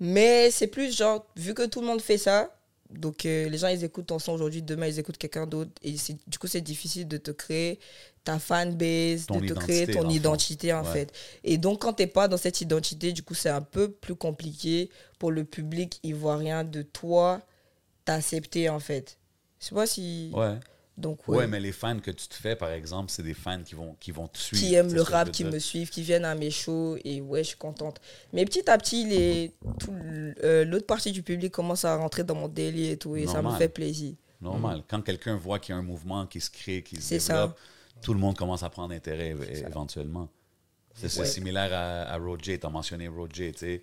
Mais 0.00 0.50
c'est 0.50 0.66
plus 0.66 0.96
genre, 0.96 1.26
vu 1.36 1.54
que 1.54 1.66
tout 1.66 1.80
le 1.80 1.86
monde 1.86 2.00
fait 2.00 2.18
ça, 2.18 2.50
donc 2.90 3.26
euh, 3.26 3.48
les 3.48 3.58
gens, 3.58 3.68
ils 3.68 3.84
écoutent 3.84 4.06
ton 4.06 4.18
son 4.18 4.32
aujourd'hui, 4.32 4.62
demain, 4.62 4.86
ils 4.86 4.98
écoutent 4.98 5.18
quelqu'un 5.18 5.46
d'autre. 5.46 5.70
Et 5.82 5.94
du 6.26 6.38
coup, 6.38 6.46
c'est 6.46 6.60
difficile 6.60 7.06
de 7.08 7.16
te 7.16 7.30
créer 7.30 7.78
ta 8.24 8.38
fanbase, 8.38 9.26
de 9.26 9.40
te 9.40 9.52
créer 9.54 9.86
ton 9.88 10.02
fond. 10.02 10.10
identité, 10.10 10.72
en 10.72 10.84
Ouais. 10.84 10.92
fait. 10.92 11.12
Et 11.44 11.58
donc, 11.58 11.82
quand 11.82 11.94
t'es 11.94 12.06
pas 12.06 12.28
dans 12.28 12.36
cette 12.36 12.60
identité, 12.60 13.12
du 13.12 13.22
coup, 13.22 13.34
c'est 13.34 13.48
un 13.50 13.62
peu 13.62 13.90
plus 13.90 14.14
compliqué 14.16 14.90
pour 15.18 15.30
le 15.30 15.44
public 15.44 16.00
ivoirien 16.02 16.64
de 16.64 16.82
toi 16.82 17.40
t'accepter, 18.04 18.68
en 18.68 18.80
fait. 18.80 19.18
Je 19.60 19.66
sais 19.66 19.74
pas 19.74 19.86
si... 19.86 20.30
Ouais. 20.34 20.56
Donc, 21.00 21.26
ouais. 21.28 21.38
ouais. 21.38 21.46
mais 21.46 21.58
les 21.60 21.72
fans 21.72 21.98
que 21.98 22.10
tu 22.10 22.28
te 22.28 22.34
fais, 22.34 22.54
par 22.54 22.70
exemple, 22.70 23.10
c'est 23.10 23.22
des 23.22 23.34
fans 23.34 23.62
qui 23.62 23.74
vont, 23.74 23.96
qui 23.98 24.12
vont 24.12 24.28
te 24.28 24.38
suivre. 24.38 24.62
qui 24.62 24.74
aiment 24.74 24.92
le 24.92 25.02
rap, 25.02 25.30
qui 25.32 25.44
me 25.44 25.58
suivent, 25.58 25.90
qui 25.90 26.02
viennent 26.02 26.24
à 26.24 26.34
mes 26.34 26.50
shows 26.50 26.96
et 27.04 27.20
ouais, 27.20 27.42
je 27.42 27.48
suis 27.48 27.56
contente. 27.58 28.00
Mais 28.32 28.44
petit 28.44 28.68
à 28.70 28.76
petit, 28.78 29.06
les, 29.08 29.52
le- 29.88 30.34
euh, 30.44 30.64
l'autre 30.64 30.86
partie 30.86 31.10
du 31.12 31.22
public 31.22 31.52
commence 31.52 31.84
à 31.84 31.96
rentrer 31.96 32.22
dans 32.24 32.34
mon 32.34 32.48
délire 32.48 32.92
et 32.92 32.96
tout 32.96 33.16
et 33.16 33.26
ça 33.26 33.42
me 33.42 33.50
fait 33.56 33.68
plaisir. 33.68 34.14
Normal. 34.40 34.82
Quand 34.88 35.02
quelqu'un 35.02 35.36
voit 35.36 35.58
qu'il 35.58 35.74
y 35.74 35.76
a 35.76 35.78
un 35.78 35.82
mouvement 35.82 36.26
qui 36.26 36.40
se 36.40 36.50
crée, 36.50 36.82
qui 36.82 36.96
se 36.96 37.02
C'est 37.02 37.18
ça. 37.20 37.32
développe, 37.34 37.58
tout 38.02 38.14
le 38.14 38.20
monde 38.20 38.36
commence 38.36 38.62
à 38.62 38.70
prendre 38.70 38.94
intérêt 38.94 39.34
éventuellement. 39.66 40.28
C'est 40.94 41.18
Ouais. 41.18 41.26
similaire 41.26 41.70
à, 41.72 42.12
à 42.12 42.16
Roger. 42.18 42.58
Tu 42.58 42.66
as 42.66 42.70
mentionné 42.70 43.08
Roger, 43.08 43.52
tu 43.52 43.58
sais. 43.58 43.82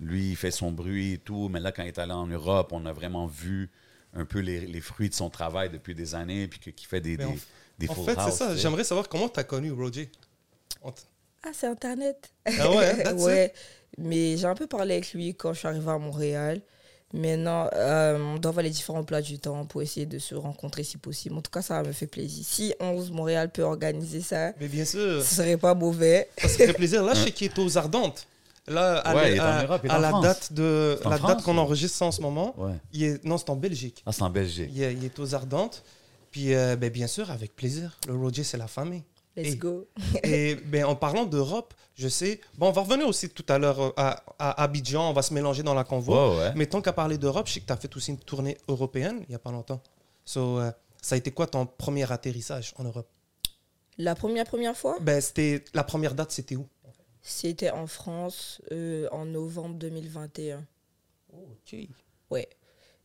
Lui, 0.00 0.30
il 0.30 0.36
fait 0.36 0.50
son 0.50 0.72
bruit 0.72 1.14
et 1.14 1.18
tout, 1.18 1.48
mais 1.48 1.58
là, 1.60 1.72
quand 1.72 1.82
il 1.82 1.88
est 1.88 1.98
allé 1.98 2.12
en 2.12 2.26
Europe, 2.26 2.68
on 2.72 2.84
a 2.84 2.92
vraiment 2.92 3.26
vu 3.26 3.70
un 4.16 4.24
peu 4.24 4.40
les, 4.40 4.60
les 4.66 4.80
fruits 4.80 5.08
de 5.10 5.14
son 5.14 5.30
travail 5.30 5.70
depuis 5.70 5.94
des 5.94 6.14
années, 6.14 6.48
puis 6.48 6.58
que- 6.58 6.70
qu'il 6.70 6.88
fait 6.88 7.00
des, 7.00 7.16
des, 7.16 7.24
En 7.88 7.94
fait, 7.94 8.16
c'est 8.24 8.30
ça. 8.32 8.56
J'aimerais 8.56 8.84
savoir 8.84 9.08
comment 9.08 9.28
tu 9.28 9.38
as 9.38 9.44
connu 9.44 9.70
Roger. 9.72 10.10
Ah, 10.84 11.50
c'est 11.52 11.66
Internet 11.66 12.30
Ah 12.44 12.70
ouais, 12.72 13.06
hein. 13.06 13.14
Ouais, 13.18 13.52
mais 13.98 14.36
j'ai 14.36 14.46
un 14.46 14.54
peu 14.54 14.66
parlé 14.66 14.94
avec 14.94 15.12
lui 15.12 15.34
quand 15.34 15.52
je 15.52 15.58
suis 15.60 15.68
arrivée 15.68 15.90
à 15.90 15.98
Montréal. 15.98 16.60
Maintenant, 17.12 17.70
euh, 17.72 18.18
on 18.18 18.38
doit 18.38 18.50
voir 18.50 18.64
les 18.64 18.70
différents 18.70 19.04
plats 19.04 19.22
du 19.22 19.38
temps 19.38 19.64
pour 19.64 19.80
essayer 19.80 20.06
de 20.06 20.18
se 20.18 20.34
rencontrer 20.34 20.82
si 20.82 20.96
possible. 20.98 21.36
En 21.36 21.40
tout 21.40 21.52
cas, 21.52 21.62
ça 21.62 21.82
me 21.84 21.92
fait 21.92 22.08
plaisir. 22.08 22.44
Si 22.44 22.74
11 22.80 23.12
Montréal 23.12 23.50
peut 23.50 23.62
organiser 23.62 24.20
ça, 24.20 24.52
Mais 24.60 24.66
bien 24.66 24.84
sûr, 24.84 25.22
ce 25.22 25.34
serait 25.36 25.56
pas 25.56 25.74
mauvais. 25.74 26.28
ça 26.36 26.48
se 26.48 26.54
ferait 26.58 26.72
plaisir. 26.72 27.04
Là, 27.04 27.14
je 27.14 27.24
sais 27.24 27.30
qu'il 27.30 27.46
est 27.46 27.58
aux 27.60 27.78
Ardentes. 27.78 28.26
Là, 28.68 28.98
à, 28.98 29.14
Ouais, 29.14 29.36
la- 29.36 29.58
à- 29.58 29.64
Europe, 29.64 29.86
à 29.88 30.08
France. 30.08 30.22
date 30.24 30.52
de 30.52 30.98
la 31.04 31.16
France, 31.18 31.28
date 31.36 31.42
qu'on 31.44 31.56
enregistre 31.58 31.98
ça 31.98 32.04
en 32.06 32.12
ce 32.12 32.20
moment, 32.20 32.54
Ouais. 32.58 32.72
il 32.92 33.04
est 33.04 33.24
non, 33.24 33.38
c'est 33.38 33.50
en 33.50 33.56
Belgique. 33.56 34.02
Ah, 34.06 34.12
c'est 34.12 34.22
en 34.22 34.30
Belgique. 34.30 34.70
Il 34.74 34.82
est, 34.82 34.92
il 34.92 35.04
est 35.04 35.18
aux 35.18 35.34
Ardentes. 35.34 35.84
Puis, 36.32 36.52
euh, 36.54 36.76
ben, 36.76 36.90
bien 36.90 37.06
sûr, 37.06 37.30
avec 37.30 37.54
plaisir. 37.56 37.96
Le 38.08 38.14
Roger, 38.14 38.42
c'est 38.44 38.56
la 38.58 38.66
famille. 38.66 39.04
Let's 39.36 39.52
Et- 39.52 39.56
go. 39.56 39.86
Et 40.24 40.54
ben, 40.56 40.84
en 40.84 40.96
parlant 40.96 41.24
d'Europe, 41.24 41.74
je 41.94 42.08
sais. 42.08 42.40
Bon, 42.58 42.68
on 42.68 42.72
va 42.72 42.82
revenir 42.82 43.06
aussi 43.06 43.28
tout 43.30 43.44
à 43.48 43.58
l'heure 43.58 43.80
euh, 43.80 43.90
à, 43.96 44.22
à 44.38 44.62
Abidjan. 44.64 45.10
On 45.10 45.12
va 45.12 45.22
se 45.22 45.32
mélanger 45.32 45.62
dans 45.62 45.74
la 45.74 45.84
convoi. 45.84 46.36
Ouais. 46.36 46.52
Mais 46.56 46.66
tant 46.66 46.80
qu'à 46.82 46.92
parler 46.92 47.18
d'Europe, 47.18 47.46
je 47.46 47.52
sais 47.54 47.60
que 47.60 47.66
tu 47.66 47.72
as 47.72 47.76
fait 47.76 47.94
aussi 47.96 48.10
une 48.10 48.18
tournée 48.18 48.58
européenne 48.68 49.18
il 49.22 49.28
n'y 49.28 49.34
a 49.34 49.38
pas 49.38 49.52
longtemps. 49.52 49.80
So, 50.24 50.58
euh, 50.58 50.70
ça 51.00 51.14
a 51.14 51.18
été 51.18 51.30
quoi 51.30 51.46
ton 51.46 51.66
premier 51.66 52.10
atterrissage 52.10 52.74
en 52.76 52.84
Europe? 52.84 53.08
La 53.98 54.14
première, 54.14 54.44
première 54.44 54.76
fois, 54.76 54.96
ben, 55.00 55.20
c'était 55.22 55.64
La 55.72 55.84
première 55.84 56.14
date, 56.14 56.30
c'était 56.32 56.56
où? 56.56 56.66
C'était 57.28 57.70
en 57.70 57.86
France 57.88 58.60
euh, 58.72 59.08
en 59.10 59.24
novembre 59.24 59.74
2021. 59.76 60.64
Ok. 61.32 61.76
Ouais. 62.30 62.48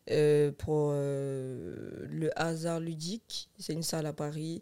Euh, 0.10 0.52
pour 0.52 0.92
euh, 0.94 2.06
le 2.10 2.30
hasard 2.40 2.80
ludique, 2.80 3.50
c'est 3.60 3.74
une 3.74 3.84
salle 3.84 4.06
à 4.06 4.14
Paris. 4.14 4.62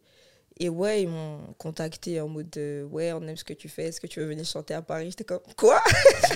Et 0.62 0.68
ouais, 0.70 1.04
ils 1.04 1.08
m'ont 1.10 1.40
contacté 1.58 2.20
en 2.20 2.28
mode 2.28 2.56
euh, 2.58 2.84
Ouais, 2.86 3.14
on 3.14 3.22
aime 3.28 3.38
ce 3.38 3.44
que 3.44 3.54
tu 3.54 3.70
fais, 3.70 3.84
est-ce 3.86 4.02
que 4.02 4.08
tu 4.08 4.20
veux 4.20 4.26
venir 4.26 4.46
chanter 4.46 4.74
à 4.74 4.82
Paris? 4.82 5.10
J'étais 5.10 5.24
comme 5.26 5.40
Quoi? 5.58 5.82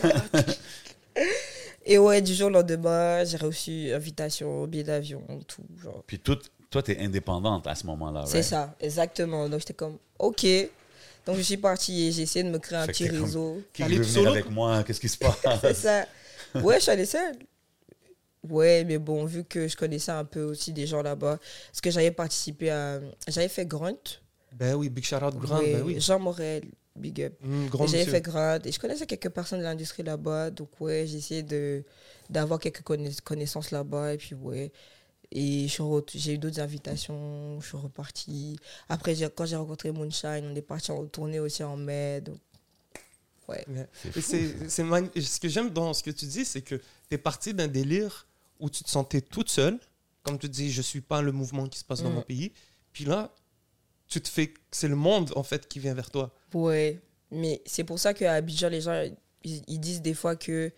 Et 1.86 1.97
ouais, 1.97 2.21
du 2.21 2.33
jour 2.33 2.47
au 2.47 2.51
lendemain, 2.51 3.23
j'ai 3.25 3.38
reçu 3.38 3.91
invitation, 3.91 4.65
billet 4.67 4.83
d'avion, 4.83 5.21
tout. 5.47 5.63
Genre. 5.81 6.01
Puis 6.07 6.17
tout, 6.19 6.38
toi, 6.69 6.81
tu 6.81 6.91
es 6.91 6.99
indépendante 6.99 7.67
à 7.67 7.75
ce 7.75 7.86
moment-là, 7.88 8.25
C'est 8.25 8.38
right? 8.38 8.45
ça, 8.45 8.75
exactement. 8.79 9.49
Donc 9.49 9.59
j'étais 9.59 9.73
comme 9.73 9.97
Ok. 10.19 10.45
Donc 11.25 11.38
je 11.38 11.41
suis 11.41 11.57
partie 11.57 12.07
et 12.07 12.12
j'ai 12.12 12.23
essayé 12.23 12.43
de 12.43 12.49
me 12.49 12.59
créer 12.59 12.79
un 12.79 12.88
petit 12.88 13.07
réseau. 13.07 13.62
Qui 13.73 13.83
veut 13.83 14.01
venir 14.03 14.29
avec 14.31 14.49
moi? 14.49 14.83
Qu'est-ce 14.83 14.99
qui 14.99 15.09
se 15.09 15.17
passe? 15.19 15.38
C'est 15.62 15.73
ça. 15.73 16.05
Ouais, 16.55 16.75
je 16.75 16.81
suis 16.81 16.91
allée 16.91 17.05
seule. 17.05 17.36
Ouais, 18.49 18.83
mais 18.83 18.97
bon, 18.97 19.23
vu 19.23 19.45
que 19.45 19.67
je 19.69 19.77
connaissais 19.77 20.12
un 20.12 20.25
peu 20.25 20.43
aussi 20.43 20.73
des 20.73 20.86
gens 20.86 21.01
là-bas, 21.01 21.39
parce 21.67 21.79
que 21.81 21.89
j'avais 21.89 22.12
participé 22.12 22.71
à. 22.71 22.99
J'avais 23.27 23.47
fait 23.47 23.65
Grunt. 23.65 23.95
Ben 24.51 24.75
oui, 24.75 24.89
Big 24.89 25.05
Shout 25.05 25.15
Out 25.23 25.36
Grand. 25.38 25.59
Ouais, 25.59 25.73
Ben 25.75 25.81
oui. 25.83 25.99
Jean 26.01 26.19
Morel, 26.19 26.63
big 26.95 27.21
up. 27.23 27.33
Et 27.43 27.88
J'avais 27.88 28.05
fait 28.05 28.21
Grunt 28.21 28.59
et 28.65 28.71
je 28.71 28.79
connaissais 28.79 29.05
quelques 29.05 29.29
personnes 29.29 29.59
de 29.59 29.63
l'industrie 29.63 30.03
là-bas, 30.03 30.51
donc 30.51 30.69
ouais, 30.81 31.05
j'ai 31.07 31.17
essayé 31.17 31.41
de 31.41 31.83
d'avoir 32.29 32.59
quelques 32.59 32.81
connaiss- 32.83 33.21
connaissances 33.21 33.71
là-bas 33.71 34.13
et 34.13 34.17
puis 34.17 34.36
ouais. 34.36 34.71
Et 35.36 35.67
j'ai 36.13 36.34
eu 36.34 36.38
d'autres 36.38 36.60
invitations, 36.60 37.60
je 37.60 37.65
suis 37.67 37.78
repartie. 37.78 38.60
Après, 38.88 39.15
quand 39.36 39.46
j'ai 39.48 39.56
rencontré 39.56 39.91
Moonshine, 39.91 40.41
on 40.52 40.56
est 40.56 40.62
parti 40.62 40.91
en 40.91 41.06
tournée 41.08 41.39
aussi 41.39 41.63
en 41.63 41.76
mai. 41.76 42.22
Donc, 42.22 42.38
Ouais. 43.50 43.65
Et 44.15 44.22
c'est, 44.22 44.69
Ce 44.69 45.39
que 45.39 45.50
j'aime 45.50 45.69
dans 45.72 45.93
ce 45.93 46.02
que 46.02 46.12
tu 46.12 46.26
dis, 46.26 46.46
c'est 46.46 46.62
que 46.62 46.76
tu 46.76 46.82
es 47.12 47.17
parti 47.17 47.54
d'un 47.54 47.67
délire 47.67 48.26
où 48.60 48.69
tu 48.69 48.84
te 48.84 48.89
sentais 48.89 49.19
toute 49.22 49.50
seule. 49.50 49.80
Comme 50.24 50.39
tu 50.39 50.48
dis, 50.48 50.72
je 50.72 50.82
suis 50.82 51.02
pas 51.02 51.22
le 51.22 51.32
mouvement 51.34 51.67
qui 51.67 51.78
se 51.80 51.84
passe 51.84 52.02
dans 52.02 52.10
Mm. 52.10 52.13
mon 52.13 52.22
pays. 52.22 52.54
Puis 52.93 53.04
là, 53.06 53.34
tu 54.08 54.22
te 54.22 54.30
fais. 54.30 54.54
C'est 54.72 54.88
le 54.88 54.96
monde, 54.96 55.32
en 55.36 55.43
fait, 55.43 55.67
qui 55.67 55.80
vient 55.80 55.93
vers 55.93 56.10
toi. 56.12 56.32
Ouais, 56.54 57.02
mais 57.32 57.62
c'est 57.65 57.84
pour 57.84 58.00
ça 58.00 58.13
qu'à 58.13 58.34
Abidjan, 58.36 58.69
les 58.69 58.82
gens, 58.82 59.04
ils 59.43 59.80
disent 59.80 60.02
des 60.02 60.13
fois 60.13 60.36
que 60.36 60.72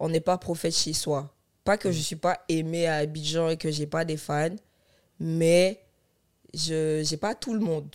on 0.00 0.08
n'est 0.08 0.20
pas 0.20 0.36
prophète 0.38 0.74
chez 0.74 0.94
soi. 0.94 1.33
Pas 1.64 1.76
que 1.78 1.90
je 1.90 1.98
suis 2.00 2.16
pas 2.16 2.40
aimé 2.48 2.86
à 2.86 2.96
Abidjan 2.96 3.48
et 3.50 3.56
que 3.56 3.70
j'ai 3.70 3.86
pas 3.86 4.04
des 4.04 4.16
fans, 4.18 4.54
mais 5.18 5.80
je 6.52 7.02
j'ai 7.04 7.16
pas 7.16 7.34
tout 7.34 7.54
le 7.54 7.60
monde. 7.60 7.88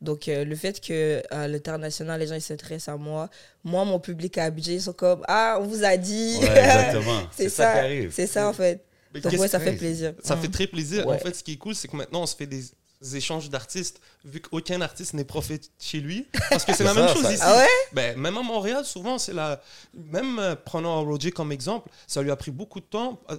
Donc 0.00 0.26
euh, 0.26 0.44
le 0.44 0.56
fait 0.56 0.80
que 0.80 1.22
à 1.30 1.46
l'international, 1.46 2.18
les 2.18 2.26
gens 2.26 2.34
ils 2.34 2.40
s'intéressent 2.42 2.94
à 2.94 2.96
moi, 2.96 3.28
moi 3.62 3.84
mon 3.84 4.00
public 4.00 4.36
à 4.38 4.44
Abidjan, 4.44 4.72
ils 4.72 4.82
sont 4.82 4.92
comme 4.92 5.22
ah 5.28 5.58
on 5.60 5.64
vous 5.66 5.84
a 5.84 5.96
dit. 5.96 6.38
Ouais, 6.40 6.46
exactement. 6.48 7.20
c'est 7.30 7.44
C'est 7.44 7.48
ça 7.50 7.62
ça, 7.64 7.72
qui 7.74 7.78
arrive. 7.78 8.12
c'est 8.12 8.26
ça 8.26 8.48
en 8.48 8.52
fait. 8.52 8.84
Mais 9.14 9.20
Donc 9.20 9.32
ouais, 9.34 9.48
ça 9.48 9.60
fait 9.60 9.74
plaisir. 9.74 10.14
Ça 10.24 10.34
Mm. 10.36 10.40
fait 10.40 10.48
très 10.48 10.66
plaisir. 10.66 11.06
Ouais. 11.06 11.16
En 11.16 11.18
fait, 11.18 11.34
ce 11.36 11.42
qui 11.44 11.52
est 11.52 11.56
cool, 11.56 11.74
c'est 11.74 11.86
que 11.86 11.94
maintenant, 11.96 12.22
on 12.22 12.26
se 12.26 12.34
fait 12.34 12.46
des 12.46 12.62
échanges 13.02 13.50
d'artistes, 13.50 14.00
vu 14.24 14.40
qu'aucun 14.40 14.80
artiste 14.80 15.14
n'est 15.14 15.24
prophète 15.24 15.70
chez 15.80 16.00
lui. 16.00 16.26
Parce 16.50 16.64
que 16.64 16.74
c'est 16.74 16.84
la 16.84 16.94
ça, 16.94 17.00
même 17.04 17.14
chose 17.14 17.22
ça- 17.22 17.32
ici. 17.32 17.42
Ah 17.44 17.56
ouais? 17.58 17.68
Ben, 17.92 18.16
même 18.18 18.36
à 18.38 18.42
Montréal, 18.42 18.84
souvent, 18.84 19.18
c'est 19.18 19.32
la. 19.34 19.60
Même 19.94 20.38
euh, 20.38 20.54
prenant 20.56 21.02
Roger 21.04 21.30
comme 21.32 21.52
exemple, 21.52 21.88
ça 22.06 22.22
lui 22.22 22.30
a 22.30 22.36
pris 22.36 22.50
beaucoup 22.50 22.80
de 22.80 22.84
temps. 22.86 23.20
Euh, 23.30 23.36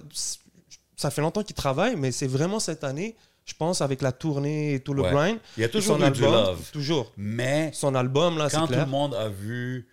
Ça 0.96 1.10
fait 1.10 1.22
longtemps 1.22 1.42
qu'il 1.42 1.56
travaille, 1.56 1.96
mais 1.96 2.12
c'est 2.12 2.28
vraiment 2.28 2.60
cette 2.60 2.84
année, 2.84 3.16
je 3.44 3.54
pense, 3.54 3.80
avec 3.80 4.00
la 4.00 4.12
tournée 4.12 4.74
et 4.74 4.80
tout 4.80 4.94
le 4.94 5.02
Ouais. 5.02 5.10
grind. 5.10 5.38
Il 5.56 5.62
y 5.62 5.64
a 5.64 5.68
toujours 5.68 5.96
son 5.98 6.06
eu 6.06 6.10
du 6.12 6.24
album, 6.24 6.32
love. 6.32 6.70
Toujours. 6.72 7.12
Mais 7.16 7.70
Son 7.74 7.94
album, 7.96 8.38
là, 8.38 8.48
c'est 8.48 8.56
quand 8.58 8.68
tout 8.68 8.74
le 8.74 8.86
monde 8.86 9.14
a 9.14 9.28
vu 9.28 9.88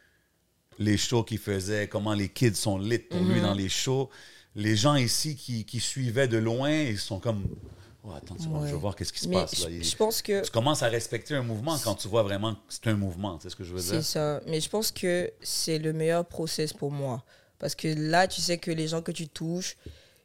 les 0.77 0.97
shows 0.97 1.23
qu'il 1.23 1.39
faisait, 1.39 1.87
comment 1.87 2.13
les 2.13 2.29
kids 2.29 2.53
sont 2.55 2.77
lit 2.77 2.99
pour 2.99 3.19
lui 3.19 3.35
Mhm. 3.39 3.41
dans 3.41 3.53
les 3.53 3.67
shows, 3.69 4.09
les 4.55 4.75
gens 4.75 4.95
ici 4.95 5.35
qui, 5.35 5.65
qui 5.65 5.79
suivaient 5.79 6.27
de 6.27 6.37
loin, 6.37 6.71
ils 6.71 6.99
sont 6.99 7.19
comme 7.19 7.45
oh, 8.03 8.11
Attends, 8.15 8.35
tu 8.35 8.47
vois, 8.47 8.59
Ouais. 8.61 8.67
je 8.67 8.73
veux 8.73 8.79
voir 8.79 8.95
qu'est-ce 8.95 9.13
qui 9.13 9.19
se 9.19 9.27
Mais 9.27 9.35
passe. 9.35 9.55
je, 9.55 9.63
là. 9.65 9.69
Il- 9.71 9.83
je 9.83 9.95
pense 9.95 10.21
que 10.21 10.43
Tu 10.43 10.51
commences 10.51 10.83
à 10.83 10.87
respecter 10.87 11.35
un 11.35 11.43
mouvement 11.43 11.77
quand 11.83 11.95
tu 11.95 12.07
vois 12.07 12.23
vraiment 12.23 12.53
que 12.55 12.59
c'est 12.69 12.87
un 12.87 12.95
mouvement. 12.95 13.39
C'est 13.41 13.49
ce 13.49 13.55
que 13.55 13.63
je 13.63 13.73
veux 13.73 13.79
C'est 13.81 13.91
dire? 13.97 14.03
ça. 14.05 14.41
Mais 14.47 14.59
je 14.61 14.69
pense 14.69 14.91
que 14.91 15.31
c'est 15.41 15.77
le 15.79 15.93
meilleur 15.93 16.25
process 16.25 16.73
pour 16.73 16.91
moi. 16.91 17.23
Parce 17.59 17.75
que 17.75 17.87
là, 17.87 18.27
tu 18.27 18.41
sais 18.41 18.57
que 18.57 18.71
les 18.71 18.87
gens 18.87 19.01
que 19.01 19.11
tu 19.11 19.27
touches, 19.27 19.77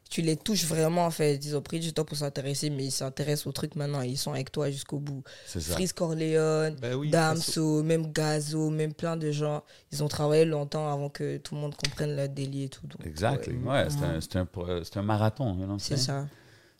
tu 0.09 0.21
les 0.21 0.37
touches 0.37 0.63
vraiment, 0.63 1.05
en 1.05 1.11
fait. 1.11 1.35
Ils 1.35 1.55
ont 1.55 1.61
pris 1.61 1.81
du 1.81 1.91
temps 1.91 2.05
pour 2.05 2.15
s'intéresser, 2.17 2.69
mais 2.69 2.85
ils 2.85 2.91
s'intéressent 2.91 3.45
au 3.47 3.51
truc 3.51 3.75
maintenant. 3.75 4.01
Ils 4.01 4.17
sont 4.17 4.31
avec 4.31 4.51
toi 4.53 4.71
jusqu'au 4.71 4.99
bout. 4.99 5.21
C'est 5.45 5.59
ça. 5.59 5.73
Freeze 5.73 5.91
Corleone, 5.91 6.75
Ben 6.81 6.95
oui, 6.95 7.09
Damso, 7.11 7.83
même 7.83 8.11
Gazo, 8.13 8.69
même 8.69 8.93
plein 8.93 9.17
de 9.17 9.31
gens. 9.31 9.63
Ils 9.91 10.01
ont 10.03 10.07
travaillé 10.07 10.45
longtemps 10.45 10.91
avant 10.91 11.09
que 11.09 11.37
tout 11.37 11.55
le 11.55 11.61
monde 11.61 11.75
comprenne 11.75 12.15
leur 12.15 12.29
délire 12.29 12.67
et 12.67 12.69
tout. 12.69 12.87
Donc, 12.87 13.05
Exactly. 13.05 13.53
ouais, 13.57 13.67
Ouais, 13.69 13.87
c'est 13.89 14.05
un, 14.05 14.21
c'est 14.21 14.35
un, 14.37 14.47
c'est 14.83 14.97
un 14.97 15.01
marathon. 15.03 15.57
you 15.59 15.65
know, 15.65 15.77
C'est 15.77 15.97
ça. 15.97 16.25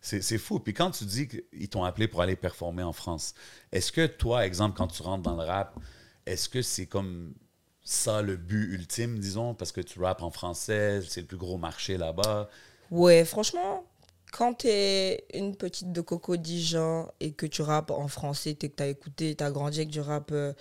C'est 0.00 0.38
fou. 0.38 0.60
Puis 0.60 0.74
quand 0.74 0.90
tu 0.92 1.04
dis 1.04 1.28
qu'ils 1.28 1.68
t'ont 1.68 1.84
appelé 1.84 2.08
pour 2.08 2.22
aller 2.22 2.36
performer 2.36 2.82
en 2.82 2.92
France, 2.92 3.34
est-ce 3.72 3.92
que 3.92 4.06
toi, 4.06 4.46
exemple, 4.46 4.76
quand 4.76 4.86
tu 4.88 5.02
rentres 5.02 5.22
dans 5.22 5.36
le 5.36 5.44
rap, 5.44 5.78
est-ce 6.26 6.48
que 6.48 6.62
c'est 6.62 6.86
comme 6.86 7.34
ça 7.82 8.22
le 8.22 8.36
but 8.36 8.72
ultime, 8.74 9.18
disons, 9.18 9.54
parce 9.54 9.72
que 9.72 9.80
tu 9.80 9.98
rappes 10.00 10.22
en 10.22 10.30
français, 10.30 11.00
c'est 11.08 11.22
le 11.22 11.26
plus 11.26 11.36
gros 11.36 11.58
marché 11.58 11.96
là-bas? 11.96 12.48
Ouais, 12.90 13.24
franchement, 13.24 13.84
quand 14.32 14.54
t'es 14.54 15.24
une 15.34 15.56
petite 15.56 15.92
de 15.92 16.00
Coco 16.00 16.36
Dijon 16.36 17.10
et 17.20 17.32
que 17.32 17.46
tu 17.46 17.62
rappes 17.62 17.90
en 17.90 18.08
français, 18.08 18.54
t'es 18.54 18.68
que 18.68 18.76
t'as 18.76 18.86
écouté, 18.88 19.34
t'as 19.34 19.50
grandi 19.50 19.78
avec 19.80 19.90
du 19.90 20.00
rap, 20.00 20.30
euh, 20.32 20.52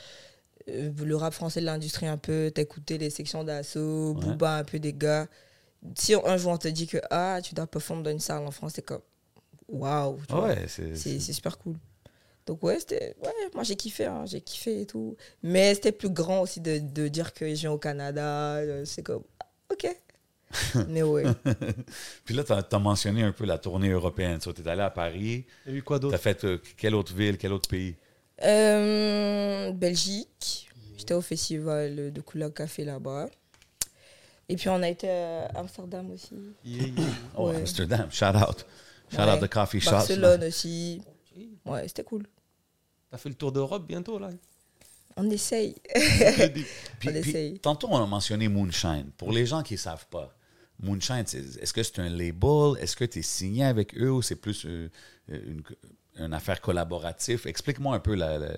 le 0.67 1.15
rap 1.15 1.33
français 1.33 1.61
de 1.61 1.65
l'industrie 1.65 2.07
un 2.07 2.17
peu, 2.17 2.51
t'as 2.53 2.61
écouté 2.63 2.97
les 2.97 3.09
sections 3.09 3.43
d'assaut, 3.43 4.13
Ouais. 4.13 4.21
Booba 4.25 4.57
un 4.57 4.63
peu 4.63 4.79
des 4.79 4.93
gars. 4.93 5.27
Si 5.95 6.13
un 6.15 6.37
jour 6.37 6.51
on 6.53 6.57
te 6.57 6.67
dit 6.67 6.87
que 6.87 6.97
ah, 7.11 7.39
tu 7.43 7.55
dois 7.55 7.67
performer 7.67 8.03
dans 8.03 8.11
une 8.11 8.19
salle 8.19 8.45
en 8.45 8.51
France, 8.51 8.73
c'est 8.75 8.81
comme 8.85 9.01
waouh. 9.67 10.17
tu 10.27 10.33
Ah 10.33 10.41
ouais, 10.43 10.65
c'est. 10.67 10.95
Super 11.19 11.57
cool. 11.57 11.75
Donc 12.45 12.63
ouais, 12.63 12.79
c'était 12.79 13.15
ouais, 13.21 13.31
moi 13.53 13.63
j'ai 13.63 13.75
kiffé, 13.75 14.05
hein, 14.05 14.25
j'ai 14.25 14.39
kiffé 14.39 14.81
et 14.81 14.85
tout. 14.85 15.17
Mais 15.43 15.75
c'était 15.75 15.91
plus 15.91 16.09
grand 16.09 16.41
aussi 16.41 16.61
de, 16.61 16.79
de 16.79 17.09
dire 17.09 17.33
que 17.33 17.47
je 17.49 17.59
viens 17.61 17.71
au 17.73 17.77
Canada, 17.77 18.55
euh, 18.55 18.85
c'est 18.85 19.03
comme 19.03 19.23
ah, 19.41 19.45
OK. 19.73 19.87
Mais 20.87 21.03
ouais. 21.03 21.25
Puis 22.23 22.33
là, 22.33 22.45
tu 22.45 22.53
as, 22.53 22.79
mentionné 22.79 23.23
un 23.23 23.33
peu 23.33 23.45
la 23.45 23.57
tournée 23.57 23.89
européenne. 23.89 24.39
Tu 24.39 24.49
es 24.49 24.67
allé 24.67 24.81
à 24.81 24.89
Paris. 24.89 25.45
Il 25.65 25.73
y 25.73 25.75
a 25.75 25.77
eu 25.79 25.83
quoi 25.83 25.97
Tu 25.97 26.03
d'autre? 26.03 26.15
As 26.15 26.19
fait 26.19 26.45
euh, 26.45 26.57
quelle 26.77 26.95
autre 26.95 27.13
ville, 27.13 27.37
quel 27.37 27.51
autre 27.51 27.67
pays? 27.67 27.95
Euh, 28.43 29.73
Belgique, 29.73 30.69
j'étais 30.95 31.15
au 31.15 31.21
festival 31.21 32.13
de 32.13 32.21
Couleur 32.21 32.53
Café 32.53 32.85
là-bas. 32.85 33.29
Et 34.47 34.55
puis 34.55 34.69
on 34.69 34.81
a 34.81 34.87
été 34.87 35.09
à 35.09 35.47
Amsterdam 35.55 36.09
aussi. 36.11 36.35
Yeah, 36.63 36.87
yeah. 36.87 37.05
Oh, 37.37 37.49
Ouais. 37.49 37.57
Amsterdam, 37.57 38.07
shout 38.09 38.25
out. 38.27 38.65
Shout 39.11 39.17
Ouais. 39.21 39.31
out 39.33 39.39
the 39.41 39.47
coffee 39.47 39.79
shop. 39.79 39.91
Barcelone 39.91 40.43
aussi. 40.43 41.01
Ouais, 41.65 41.87
c'était 41.87 42.03
cool. 42.03 42.23
T'as 43.11 43.17
fait 43.17 43.29
le 43.29 43.35
tour 43.35 43.51
d'Europe 43.51 43.85
bientôt, 43.87 44.19
là? 44.19 44.29
On 45.15 45.29
essaye. 45.29 45.75
Puis- 45.95 46.65
On 46.65 46.97
puis, 46.99 47.09
essaye. 47.09 47.59
tantôt, 47.59 47.87
on 47.89 47.97
a 48.03 48.05
mentionné 48.05 48.47
Moonshine. 48.47 49.09
Pour 49.17 49.31
les 49.31 49.45
gens 49.45 49.63
qui 49.63 49.73
ne 49.73 49.79
savent 49.79 50.05
pas, 50.07 50.33
Moonshine, 50.79 51.23
c'est- 51.25 51.57
est-ce 51.61 51.73
que 51.73 51.81
c'est 51.83 51.99
un 51.99 52.09
label? 52.09 52.73
Est-ce 52.79 52.95
que 52.95 53.05
tu 53.05 53.19
es 53.19 53.21
signé 53.23 53.63
avec 53.65 53.97
eux 53.97 54.11
ou 54.11 54.21
c'est 54.21 54.35
plus 54.35 54.65
euh, 54.65 54.89
une, 55.29 55.63
une 56.19 56.33
affaire 56.33 56.61
collaborative? 56.61 57.47
Explique-moi 57.47 57.95
un 57.95 57.99
peu 57.99 58.13
la- 58.15 58.37
la- 58.37 58.57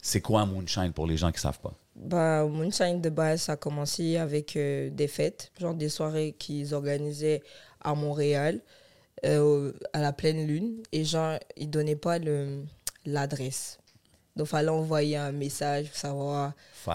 c'est 0.00 0.20
quoi 0.22 0.46
Moonshine 0.46 0.92
pour 0.92 1.06
les 1.06 1.16
gens 1.18 1.28
qui 1.30 1.36
ne 1.38 1.40
savent 1.40 1.60
pas. 1.60 1.74
Bah, 1.96 2.46
Moonshine 2.46 3.00
de 3.02 3.10
base, 3.10 3.42
ça 3.42 3.52
a 3.52 3.56
commencé 3.56 4.16
avec 4.16 4.56
euh, 4.56 4.88
des 4.90 5.08
fêtes, 5.08 5.50
genre 5.60 5.74
des 5.74 5.88
soirées 5.90 6.34
qu'ils 6.38 6.72
organisaient 6.72 7.42
à 7.82 7.94
Montréal, 7.94 8.60
euh, 9.24 9.72
à 9.92 10.00
la 10.00 10.12
pleine 10.12 10.46
lune. 10.46 10.82
Et 10.92 11.04
genre, 11.04 11.38
ils 11.56 11.68
donnaient 11.70 11.96
pas 11.96 12.18
le- 12.18 12.64
l'adresse. 13.04 13.78
Donc, 14.36 14.46
il 14.46 14.50
fallait 14.50 14.68
envoyer 14.68 15.16
un 15.16 15.32
message 15.32 15.86
pour 15.88 15.96
savoir 15.96 16.52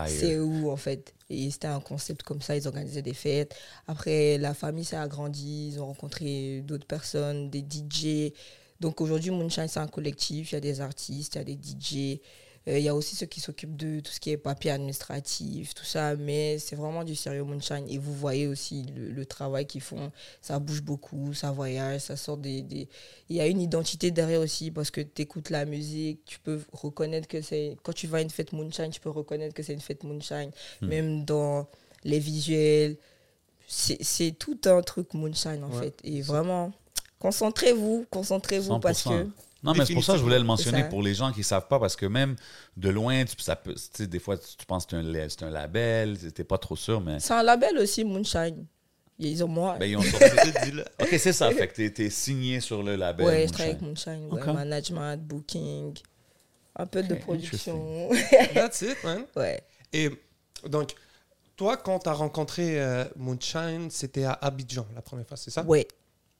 c'est 0.09 0.39
où, 0.39 0.69
en 0.71 0.77
fait. 0.77 1.13
Et 1.29 1.49
c'était 1.51 1.67
un 1.67 1.79
concept 1.81 2.23
comme 2.23 2.41
ça, 2.41 2.55
ils 2.55 2.67
organisaient 2.67 3.01
des 3.01 3.13
fêtes. 3.13 3.53
Après, 3.87 4.37
la 4.37 4.53
famille 4.53 4.85
s'est 4.85 4.95
agrandie, 4.95 5.69
ils 5.73 5.79
ont 5.81 5.87
rencontré 5.87 6.61
d'autres 6.61 6.85
personnes, 6.87 7.49
des 7.49 7.61
DJ. 7.61 8.31
Donc 8.79 9.01
aujourd'hui, 9.01 9.31
Moonshine, 9.31 9.67
c'est 9.67 9.79
un 9.79 9.87
collectif, 9.87 10.51
il 10.51 10.55
y 10.55 10.57
a 10.57 10.61
des 10.61 10.79
artistes, 10.81 11.35
il 11.35 11.37
y 11.37 11.41
a 11.41 11.43
des 11.43 11.55
DJ. 11.57 12.19
Euh, 12.67 12.79
Il 12.79 12.83
y 12.83 12.87
a 12.87 12.95
aussi 12.95 13.15
ceux 13.15 13.25
qui 13.25 13.41
s'occupent 13.41 13.75
de 13.75 13.99
tout 13.99 14.11
ce 14.11 14.19
qui 14.19 14.29
est 14.31 14.37
papier 14.37 14.71
administratif, 14.71 15.73
tout 15.73 15.83
ça, 15.83 16.15
mais 16.15 16.57
c'est 16.59 16.75
vraiment 16.77 17.03
du 17.03 17.13
sérieux 17.15 17.43
Moonshine. 17.43 17.85
Et 17.89 17.97
vous 17.97 18.13
voyez 18.13 18.47
aussi 18.47 18.83
le, 18.95 19.11
le 19.11 19.25
travail 19.25 19.65
qu'ils 19.67 19.81
font. 19.81 20.11
Ça 20.41 20.59
bouge 20.59 20.81
beaucoup, 20.81 21.33
ça 21.33 21.51
voyage, 21.51 22.01
ça 22.01 22.15
sort 22.15 22.37
des. 22.37 22.61
des- 22.61 22.87
Il 23.29 23.35
y 23.35 23.41
a 23.41 23.47
une 23.47 23.59
identité 23.59 24.11
derrière 24.11 24.39
aussi 24.41 24.71
parce 24.71 24.91
que 24.91 25.01
tu 25.01 25.21
écoutes 25.23 25.49
la 25.49 25.65
musique, 25.65 26.23
tu 26.25 26.39
peux 26.39 26.61
reconnaître 26.71 27.27
que 27.27 27.41
c'est. 27.41 27.75
Quand 27.83 27.93
tu 27.93 28.07
vas 28.07 28.19
à 28.19 28.21
une 28.21 28.29
fête 28.29 28.53
Moonshine, 28.53 28.89
tu 28.91 29.01
peux 29.01 29.09
reconnaître 29.09 29.53
que 29.53 29.63
c'est 29.63 29.73
une 29.73 29.81
fête 29.81 30.03
Moonshine. 30.03 30.51
Même 30.81 31.25
dans 31.25 31.67
les 32.05 32.19
visuels. 32.19 32.95
C'est 33.67 34.31
tout 34.37 34.59
un 34.65 34.81
truc 34.81 35.13
Moonshine 35.13 35.63
en 35.63 35.69
Ouais. 35.71 35.83
fait. 35.85 35.95
Et 36.03 36.21
vraiment, 36.21 36.71
concentrez-vous, 37.19 38.05
concentrez-vous 38.11 38.79
parce 38.79 39.03
100%. 39.05 39.09
que. 39.23 39.29
Non, 39.63 39.73
mais 39.73 39.85
c'est 39.85 39.93
pour 39.93 40.03
ça 40.03 40.13
que 40.13 40.19
je 40.19 40.23
voulais 40.23 40.39
le 40.39 40.43
mentionner 40.45 40.83
pour 40.89 41.01
les 41.01 41.13
gens 41.13 41.31
qui 41.31 41.39
ne 41.39 41.43
savent 41.45 41.67
pas, 41.67 41.79
parce 41.79 41.95
que 41.95 42.05
même 42.05 42.35
de 42.77 42.89
loin, 42.89 43.23
tu, 43.23 43.35
ça 43.41 43.55
peut, 43.55 43.73
tu 43.73 43.81
sais, 43.93 44.07
des 44.07 44.19
fois, 44.19 44.37
tu, 44.37 44.55
tu 44.57 44.65
penses 44.65 44.85
que 44.85 44.91
c'est 44.91 45.43
un, 45.43 45.47
un 45.47 45.51
label, 45.51 46.17
tu 46.19 46.25
n'es 46.37 46.43
pas 46.43 46.57
trop 46.57 46.75
sûr, 46.75 46.99
mais 47.01 47.19
C'est 47.19 47.33
un 47.33 47.43
label 47.43 47.77
aussi, 47.77 48.03
Moonshine. 48.03 48.65
Ils 49.19 49.43
ont 49.43 49.47
moi. 49.47 49.77
ben, 49.79 49.85
ils 49.85 49.95
ont 49.95 50.01
sorti. 50.01 50.27
Ok, 50.99 51.15
c'est 51.17 51.33
ça, 51.33 51.49
fait 51.51 51.67
que 51.67 51.87
tu 51.87 52.03
es, 52.03 52.09
signé 52.09 52.59
sur 52.59 52.83
le 52.83 52.95
label. 52.95 53.25
ouais, 53.25 53.31
je 53.33 53.37
Moonshine. 53.39 53.51
travaille 53.53 53.71
avec 53.71 53.81
Moonshine. 53.81 54.27
ouais. 54.31 54.53
Management, 54.53 55.17
booking, 55.23 55.93
un 56.75 56.85
peu 56.85 57.03
de 57.03 57.15
production. 57.15 58.09
That's 58.53 58.81
it, 58.81 58.97
man. 59.03 59.25
ouais. 59.35 59.61
Et 59.93 60.09
donc, 60.67 60.93
toi, 61.55 61.77
quand 61.77 61.99
tu 61.99 62.09
as 62.09 62.13
rencontré 62.13 62.81
euh, 62.81 63.05
Moonshine, 63.15 63.89
c'était 63.89 64.23
à 64.25 64.33
Abidjan 64.33 64.87
la 64.95 65.01
première 65.01 65.27
fois, 65.27 65.37
c'est 65.37 65.51
ça? 65.51 65.63
Ouais. 65.63 65.87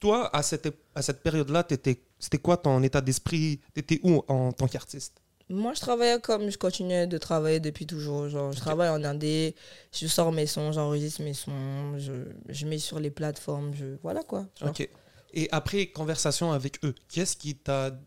Toi, 0.04 0.30
à 0.36 0.44
cette, 0.44 0.68
à 0.96 1.02
cette 1.02 1.22
période-là, 1.24 1.64
t'étais- 1.64 2.02
c'était 2.20 2.38
quoi 2.38 2.58
ton 2.58 2.84
état 2.84 3.00
d'esprit? 3.00 3.62
Tu 3.74 3.80
étais 3.80 4.00
où 4.04 4.22
en 4.28 4.52
tant 4.52 4.68
qu'artiste? 4.68 5.14
Moi, 5.50 5.74
je 5.74 5.80
travaillais 5.80 6.20
comme 6.20 6.50
je 6.50 6.58
continuais 6.58 7.08
de 7.08 7.18
travailler 7.18 7.62
depuis 7.62 7.86
toujours. 7.86 8.28
Genre, 8.28 8.52
je 8.52 8.60
travaille 8.60 8.90
en 8.90 9.02
indé, 9.06 9.56
je 9.94 10.08
sors 10.08 10.34
mes 10.34 10.46
sons, 10.46 10.74
j'enregistre 10.74 11.22
mes 11.24 11.34
sons, 11.34 11.98
je, 12.00 12.12
je 12.50 12.66
mets 12.66 12.80
sur 12.80 13.00
les 13.00 13.12
plateformes. 13.12 13.74
Je, 13.74 13.86
voilà 14.02 14.24
quoi. 14.24 14.46
Genre. 14.60 14.72
Ok. 14.72 14.90
Et 15.34 15.48
après 15.54 15.88
conversation 15.88 16.52
avec 16.52 16.84
eux, 16.84 16.94
qu'est-ce 17.08 17.38
qui 17.38 17.56
t'a 17.56 17.98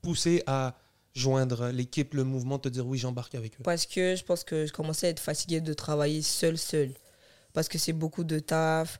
poussé 0.00 0.42
à 0.46 0.74
joindre 1.14 1.68
l'équipe, 1.68 2.14
le 2.14 2.24
mouvement, 2.24 2.58
te 2.58 2.70
dire 2.70 2.86
oui, 2.86 2.96
j'embarque 2.96 3.34
avec 3.34 3.52
eux? 3.60 3.64
Parce 3.64 3.84
que 3.84 4.16
je 4.16 4.24
pense 4.24 4.44
que 4.44 4.64
je 4.64 4.72
commençais 4.72 5.08
à 5.08 5.10
être 5.10 5.20
fatiguée 5.20 5.60
de 5.60 5.74
travailler 5.74 6.22
seul, 6.22 6.56
seul. 6.56 6.90
Parce 7.52 7.68
que 7.68 7.76
c'est 7.78 7.92
beaucoup 7.92 8.24
de 8.24 8.38
taf, 8.40 8.98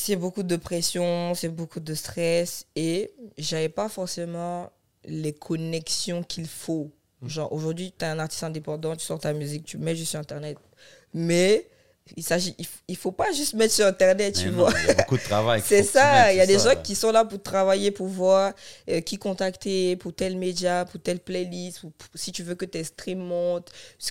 c'est 0.00 0.14
beaucoup 0.14 0.44
de 0.44 0.54
pression, 0.54 1.34
c'est 1.34 1.48
beaucoup 1.48 1.80
de 1.80 1.92
stress. 1.92 2.66
Et 2.76 3.12
j'avais 3.36 3.68
pas 3.68 3.88
forcément 3.88 4.70
les 5.04 5.32
connexions 5.32 6.22
qu'il 6.22 6.46
faut. 6.46 6.92
Genre, 7.22 7.52
aujourd'hui, 7.52 7.92
tu 7.98 8.04
es 8.04 8.08
un 8.08 8.20
artiste 8.20 8.44
indépendant, 8.44 8.94
tu 8.94 9.04
sors 9.04 9.18
ta 9.18 9.32
musique, 9.32 9.64
tu 9.64 9.76
mets 9.76 9.96
juste 9.96 10.10
sur 10.10 10.20
Internet. 10.20 10.56
Mais 11.12 11.66
il 12.16 12.22
s'agit, 12.22 12.54
il, 12.58 12.64
f- 12.64 12.80
il 12.88 12.96
faut 12.96 13.12
pas 13.12 13.30
juste 13.32 13.54
mettre 13.54 13.72
sur 13.74 13.86
Internet, 13.86 14.34
Mais 14.36 14.42
tu 14.42 14.50
non, 14.50 14.56
vois. 14.64 14.72
Il 14.82 14.86
y 14.86 14.90
a 14.90 14.94
beaucoup 14.94 15.16
de 15.16 15.22
travail. 15.22 15.62
C'est 15.66 15.82
ça, 15.82 16.32
il 16.32 16.36
y 16.36 16.40
a 16.40 16.46
des 16.46 16.58
ça, 16.58 16.74
gens 16.74 16.82
qui 16.82 16.94
sont 16.94 17.10
là 17.12 17.24
pour 17.24 17.42
travailler, 17.42 17.90
pour 17.90 18.06
voir 18.06 18.52
euh, 18.90 19.00
qui 19.00 19.18
contacter, 19.18 19.96
pour 19.96 20.14
tel 20.14 20.36
média, 20.36 20.84
pour 20.84 21.00
telle 21.00 21.20
playlist, 21.20 21.80
pour- 21.80 21.92
si 22.14 22.32
tu 22.32 22.42
veux 22.42 22.54
que 22.54 22.64
tes 22.64 22.84
streams 22.84 23.18
montent, 23.20 23.70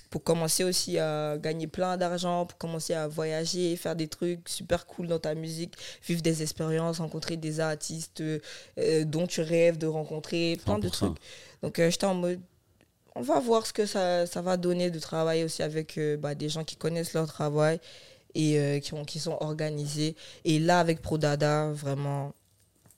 pour 0.10 0.23
commencer 0.23 0.63
aussi 0.63 0.97
à 0.99 1.38
gagner 1.38 1.67
plein 1.67 1.97
d'argent, 1.97 2.45
pour 2.45 2.57
commencer 2.57 2.93
à 2.93 3.07
voyager, 3.07 3.75
faire 3.75 3.95
des 3.95 4.07
trucs 4.07 4.47
super 4.49 4.86
cool 4.86 5.07
dans 5.07 5.19
ta 5.19 5.36
musique, 5.36 5.73
vivre 6.07 6.21
des 6.21 6.41
expériences, 6.43 6.99
rencontrer 6.99 7.38
des 7.38 7.60
artistes 7.60 8.21
euh, 8.21 8.39
dont 9.05 9.27
tu 9.27 9.41
rêves 9.41 9.77
de 9.77 9.88
rencontrer, 9.88 10.57
plein 10.65 10.79
de 10.79 10.88
100%. 10.88 10.91
trucs. 10.91 11.17
Donc 11.63 11.79
euh, 11.79 11.89
j'étais 11.89 12.05
en 12.05 12.13
mode, 12.13 12.39
on 13.17 13.21
va 13.21 13.39
voir 13.39 13.65
ce 13.65 13.73
que 13.73 13.86
ça, 13.86 14.25
ça 14.27 14.41
va 14.41 14.58
donner 14.58 14.89
de 14.91 14.99
travailler 14.99 15.43
aussi 15.43 15.63
avec 15.63 15.97
euh, 15.97 16.17
bah, 16.17 16.36
des 16.36 16.49
gens 16.49 16.63
qui 16.63 16.75
connaissent 16.75 17.13
leur 17.13 17.27
travail 17.27 17.80
et 18.36 18.60
euh, 18.60 18.80
qui, 18.80 18.93
ont, 18.93 19.03
qui 19.06 19.19
sont 19.19 19.38
organisés. 19.41 20.15
Et 20.45 20.60
là, 20.60 20.80
avec 20.80 21.01
Prodada, 21.01 21.69
vraiment, 21.71 22.34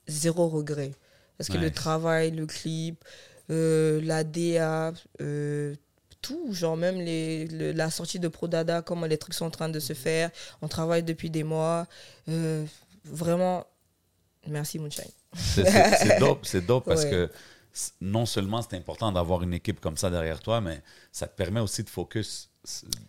zéro 0.08 0.48
regret. 0.50 0.92
Parce 1.38 1.50
que 1.50 1.58
le 1.58 1.72
travail, 1.72 2.32
le 2.32 2.46
clip, 2.46 3.04
euh, 3.50 4.02
la 4.04 4.24
DA, 4.26 4.92
tout, 6.22 6.54
genre 6.54 6.76
même 6.76 6.98
les, 7.00 7.46
le- 7.48 7.72
la 7.72 7.90
sortie 7.90 8.20
de 8.20 8.28
Prodada, 8.28 8.82
comment 8.82 9.06
les 9.06 9.18
trucs 9.18 9.34
sont 9.34 9.46
en 9.46 9.50
train 9.50 9.70
de 9.70 9.80
se 9.80 9.94
faire. 9.94 10.32
On 10.62 10.68
travaille 10.68 11.02
depuis 11.04 11.30
des 11.30 11.44
mois. 11.44 11.88
Vraiment, 13.06 13.66
merci 14.48 14.80
Moonshine. 14.80 15.06
C'est- 15.34 15.64
dope, 16.20 16.46
c'est 16.46 16.66
dope 16.66 16.86
parce 16.86 17.04
Ouais. 17.06 17.10
que 17.10 17.30
non 18.02 18.26
seulement 18.26 18.62
c'est 18.62 18.76
important 18.76 19.12
d'avoir 19.12 19.44
une 19.44 19.54
équipe 19.54 19.80
comme 19.80 19.98
ça 19.98 20.10
derrière 20.10 20.40
toi, 20.42 20.60
mais 20.62 20.82
ça 21.12 21.28
te 21.28 21.36
permet 21.36 21.60
aussi 21.60 21.84
de 21.84 21.90
focus 21.90 22.50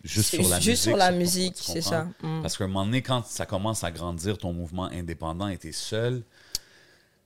juste 0.04 0.30
sur 0.30 0.48
la 0.48 0.60
Juste 0.60 0.68
musique. 0.68 0.76
sur 0.90 0.96
la 0.96 1.10
musique, 1.12 1.56
c'est 1.56 1.80
ça. 1.82 2.04
Mm. 2.22 2.42
Parce 2.42 2.56
qu'à 2.56 2.64
un 2.64 2.68
moment 2.68 2.84
donné, 2.84 3.02
quand 3.02 3.26
ça 3.26 3.46
commence 3.46 3.82
à 3.84 3.90
grandir, 3.90 4.38
ton 4.38 4.52
mouvement 4.52 4.84
indépendant 4.86 5.48
et 5.48 5.58
t'es 5.58 5.72
seul, 5.72 6.22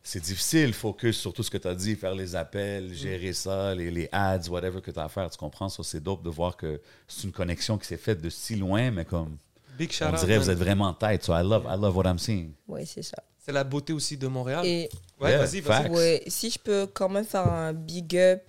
c'est 0.03 0.21
difficile, 0.23 0.73
focus 0.75 1.19
sur 1.19 1.33
tout 1.33 1.43
ce 1.43 1.51
que 1.51 1.59
tu 1.59 1.67
as 1.69 1.75
dit, 1.75 1.97
faire 1.97 2.15
les 2.15 2.35
appels, 2.37 2.91
Mm. 2.91 2.95
gérer 2.95 3.33
ça, 3.33 3.75
les, 3.75 3.91
les 3.91 4.09
ads, 4.13 4.49
whatever 4.49 4.81
que 4.81 4.91
tu 4.91 4.99
as 4.99 5.05
à 5.05 5.09
faire, 5.09 5.29
tu 5.31 5.39
comprends? 5.39 5.69
Ça, 5.69 5.83
c'est 5.83 6.01
dope 6.03 6.23
de 6.23 6.31
voir 6.31 6.57
que 6.57 6.81
c'est 7.09 7.25
une 7.25 7.33
connexion 7.33 7.79
qui 7.79 7.87
s'est 7.87 7.97
faite 7.97 8.21
de 8.21 8.31
si 8.31 8.57
loin, 8.57 8.91
mais 8.91 9.05
comme, 9.05 9.37
Big 9.79 9.91
shout 9.93 10.05
on 10.05 10.13
dirait, 10.13 10.35
man. 10.37 10.39
vous 10.45 10.51
êtes 10.51 10.59
vraiment 10.59 10.85
en 10.87 10.95
tête. 10.95 11.25
So 11.25 11.33
I 11.35 11.43
love, 11.43 11.65
I 11.69 11.77
love 11.81 11.97
what 11.97 12.05
I'm 12.09 12.19
seeing. 12.19 12.53
Ouais, 12.69 12.85
c'est 12.87 13.03
ça. 13.03 13.23
C'est 13.45 13.53
la 13.53 13.65
beauté 13.65 13.93
aussi 13.93 14.17
de 14.17 14.27
Montréal. 14.27 14.65
Et 14.65 14.89
ouais, 15.21 15.31
Yeah, 15.31 15.39
vas-y, 15.39 15.61
vas-y. 15.61 15.83
facts. 15.83 15.91
Ouais, 15.95 16.23
si 16.29 16.51
je 16.51 16.59
peux 16.59 16.87
quand 16.87 17.09
même 17.09 17.25
faire 17.25 17.47
un 17.47 17.73
big 17.73 18.17
up 18.17 18.43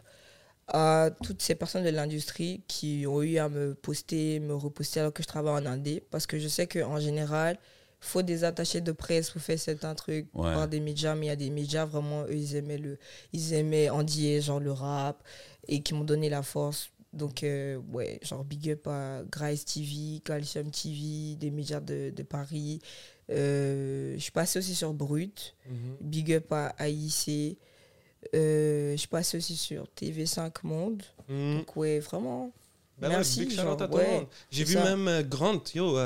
à 0.68 1.10
toutes 1.24 1.42
ces 1.42 1.54
personnes 1.56 1.84
de 1.84 1.90
l'industrie 1.90 2.64
qui 2.68 3.06
ont 3.08 3.22
eu 3.22 3.38
à 3.38 3.50
me 3.50 3.76
poster, 3.76 4.40
me 4.40 4.56
reposter 4.56 5.02
alors 5.02 5.14
que 5.14 5.22
je 5.22 5.28
travaille 5.28 5.54
en 5.62 5.66
indé, 5.66 6.04
parce 6.12 6.26
que 6.26 6.40
je 6.40 6.48
sais 6.48 6.66
qu'en 6.66 7.00
général, 7.00 7.58
il 8.02 8.08
faut 8.08 8.22
des 8.22 8.44
attachés 8.44 8.82
de 8.82 8.92
presse 8.92 9.30
pour 9.32 9.42
faire 9.42 9.60
certains 9.60 9.96
trucs, 9.96 10.28
Ouais. 10.34 10.54
voir 10.54 10.68
des 10.68 10.80
médias, 10.80 11.14
mais 11.16 11.28
il 11.28 11.30
y 11.30 11.32
a 11.32 11.36
des 11.36 11.50
médias 11.50 11.86
vraiment, 11.86 12.24
eux, 12.24 12.34
ils 12.36 12.56
aimaient, 12.56 12.78
le, 12.78 12.98
ils 13.34 13.54
aimaient 13.54 13.90
Andier, 13.90 14.42
genre 14.42 14.60
le 14.60 14.72
rap, 14.72 15.24
et 15.68 15.82
qui 15.82 15.94
m'ont 15.94 16.04
donné 16.04 16.30
la 16.30 16.42
force. 16.42 16.90
Donc, 17.14 17.44
euh, 17.44 17.78
ouais, 17.94 18.20
genre 18.24 18.44
big 18.44 18.70
up 18.72 18.88
à 18.88 19.22
Grace 19.32 19.64
TV, 19.66 20.20
Calcium 20.24 20.70
TV, 20.72 21.36
des 21.38 21.50
médias 21.52 21.80
de, 21.80 22.10
de 22.10 22.24
Paris. 22.24 22.82
Euh, 23.32 24.14
je 24.16 24.20
suis 24.20 24.32
passée 24.32 24.60
aussi 24.60 24.76
sur 24.76 24.94
Brut. 24.94 25.56
Mhm. 25.68 25.98
Big 26.02 26.34
up 26.34 26.52
à 26.52 26.74
AIC. 26.88 27.58
Euh, 28.34 28.92
je 28.94 28.98
suis 28.98 29.08
passée 29.08 29.38
aussi 29.38 29.56
sur 29.56 29.88
TV5 29.96 30.52
Monde. 30.64 31.04
Mhm. 31.30 31.58
Donc, 31.60 31.76
ouais, 31.76 32.00
vraiment. 32.00 32.52
Ben 32.98 33.10
Merci, 33.10 33.46
ouais. 33.92 34.28
J'ai 34.52 34.64
vu 34.64 34.74
ça. 34.74 34.84
même 34.84 35.08
euh, 35.08 35.22
Grant, 35.24 35.62
yo, 35.74 35.98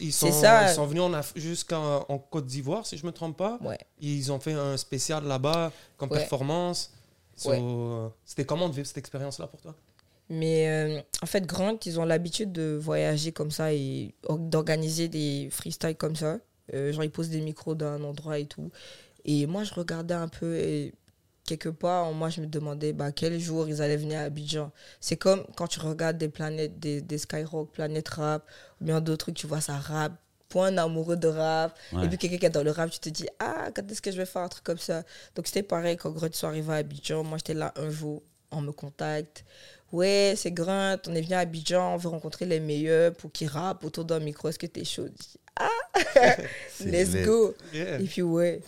Ils 0.00 0.12
sont, 0.12 0.30
ça. 0.30 0.70
ils 0.70 0.74
sont 0.74 0.86
venus 0.86 1.02
jusqu'en 1.34 2.04
en 2.08 2.18
Côte 2.18 2.46
d'Ivoire, 2.46 2.86
si 2.86 2.96
je 2.98 3.06
me 3.06 3.12
trompe 3.12 3.36
pas. 3.36 3.58
Ouais. 3.62 3.78
Ils 4.00 4.30
ont 4.30 4.38
fait 4.38 4.52
un 4.52 4.76
spécial 4.76 5.24
là-bas 5.24 5.72
comme 5.96 6.10
Ouais. 6.10 6.18
performance. 6.18 6.92
So, 7.36 8.12
C'était 8.24 8.44
comment 8.44 8.68
de 8.68 8.74
vivre 8.74 8.86
cette 8.86 8.98
expérience-là 8.98 9.46
pour 9.46 9.60
toi? 9.62 9.74
Mais 10.30 10.68
euh, 10.68 11.00
en 11.22 11.26
fait, 11.26 11.44
Grant, 11.44 11.76
ils 11.84 11.98
ont 11.98 12.04
l'habitude 12.04 12.52
de 12.52 12.78
voyager 12.80 13.32
comme 13.32 13.50
ça 13.50 13.72
et 13.74 14.14
or- 14.22 14.38
d'organiser 14.38 15.08
des 15.08 15.48
freestyles 15.50 15.96
comme 15.96 16.14
ça. 16.16 16.38
Euh, 16.72 16.92
genre, 16.92 17.02
ils 17.02 17.10
posent 17.10 17.30
des 17.30 17.40
micros 17.40 17.74
d'un 17.74 18.02
endroit 18.04 18.38
et 18.38 18.46
tout. 18.46 18.70
Et 19.24 19.46
moi, 19.46 19.64
je 19.64 19.74
regardais 19.74 20.14
un 20.14 20.28
peu 20.28 20.56
et 20.56 20.94
quelque 21.44 21.68
part, 21.68 22.12
moi, 22.12 22.28
je 22.28 22.40
me 22.40 22.46
demandais 22.46 22.92
bah, 22.92 23.10
quel 23.10 23.40
jour 23.40 23.68
ils 23.68 23.82
allaient 23.82 23.96
venir 23.96 24.20
à 24.20 24.22
Abidjan. 24.22 24.70
C'est 25.00 25.16
comme 25.16 25.44
quand 25.56 25.66
tu 25.66 25.80
regardes 25.80 26.16
des 26.16 26.28
planètes, 26.28 26.78
des, 26.78 27.00
des 27.02 27.18
Skyrock, 27.18 27.72
Planète 27.72 28.08
Rap, 28.10 28.46
ou 28.80 28.84
bien 28.84 29.00
d'autres 29.00 29.24
trucs, 29.24 29.36
tu 29.36 29.48
vois, 29.48 29.60
ça 29.60 29.74
rap. 29.76 30.12
Point 30.48 30.76
amoureux 30.78 31.16
de 31.16 31.28
rap. 31.28 31.76
Ouais. 31.92 32.04
Et 32.04 32.08
puis 32.08 32.18
quelqu'un 32.18 32.38
qui 32.38 32.46
est 32.46 32.50
dans 32.50 32.62
le 32.62 32.70
rap, 32.70 32.88
tu 32.90 33.00
te 33.00 33.08
dis, 33.08 33.26
ah, 33.40 33.70
quand 33.74 33.88
est-ce 33.90 34.00
que 34.02 34.12
je 34.12 34.16
vais 34.16 34.26
faire 34.26 34.42
un 34.42 34.48
truc 34.48 34.64
comme 34.64 34.78
ça? 34.78 35.02
Donc 35.34 35.48
c'était 35.48 35.62
pareil 35.64 35.96
quand 35.96 36.10
Grunt 36.10 36.30
soit 36.32 36.48
arrivé 36.48 36.72
à 36.72 36.76
Abidjan. 36.76 37.24
Moi, 37.24 37.38
j'étais 37.38 37.54
là 37.54 37.72
un 37.76 37.90
jour, 37.90 38.22
on 38.52 38.60
me 38.60 38.72
contacte. 38.72 39.44
Ouais, 39.92 40.34
c'est 40.36 40.52
Grunt, 40.52 40.98
on 41.08 41.14
est 41.14 41.22
venu 41.22 41.34
à 41.34 41.40
Abidjan, 41.40 41.94
on 41.94 41.96
veut 41.96 42.08
rencontrer 42.08 42.46
les 42.46 42.60
meilleurs 42.60 43.12
pour 43.14 43.32
qu'ils 43.32 43.48
rappent 43.48 43.84
autour 43.84 44.04
d'un 44.04 44.20
micro. 44.20 44.48
Est-ce 44.48 44.58
que 44.58 44.66
t'es 44.66 44.84
chaud? 44.84 45.08
Ah, 45.56 45.68
let's 46.84 47.14
go. 47.24 47.54
Yeah. 47.72 48.00
Et 48.00 48.04
puis 48.04 48.22
ouais, 48.22 48.60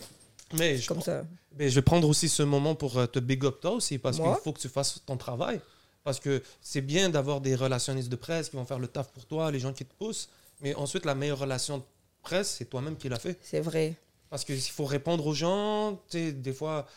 Mais 0.57 0.77
je, 0.77 0.87
comme 0.87 1.01
ça. 1.01 1.23
mais 1.57 1.69
je 1.69 1.75
vais 1.75 1.81
prendre 1.81 2.07
aussi 2.09 2.27
ce 2.27 2.43
moment 2.43 2.75
pour 2.75 2.97
euh, 2.97 3.05
te 3.05 3.19
big 3.19 3.45
up 3.45 3.59
toi 3.61 3.71
aussi, 3.71 3.97
parce 3.97 4.17
qu'il 4.17 4.35
faut 4.43 4.51
que 4.51 4.59
tu 4.59 4.69
fasses 4.69 4.99
ton 5.05 5.17
travail. 5.17 5.61
Parce 6.03 6.19
que 6.19 6.43
c'est 6.61 6.81
bien 6.81 7.09
d'avoir 7.09 7.39
des 7.39 7.55
relationnistes 7.55 8.09
de 8.09 8.17
presse 8.17 8.49
qui 8.49 8.57
vont 8.57 8.65
faire 8.65 8.79
le 8.79 8.87
taf 8.87 9.07
pour 9.13 9.25
toi, 9.25 9.49
les 9.51 9.59
gens 9.59 9.71
qui 9.71 9.85
te 9.85 9.93
poussent. 9.93 10.27
Mais 10.61 10.75
ensuite, 10.75 11.05
la 11.05 11.15
meilleure 11.15 11.39
relation 11.39 11.77
de 11.77 11.83
presse, 12.21 12.55
c'est 12.57 12.65
toi-même 12.65 12.97
qui 12.97 13.07
l'as 13.07 13.19
fait. 13.19 13.39
C'est 13.41 13.61
vrai. 13.61 13.95
Parce 14.29 14.43
qu'il 14.43 14.59
faut 14.59 14.85
répondre 14.85 15.25
aux 15.25 15.33
gens. 15.33 15.93
Tu 16.09 16.17
sais, 16.17 16.31
des 16.33 16.51
fois, 16.51 16.87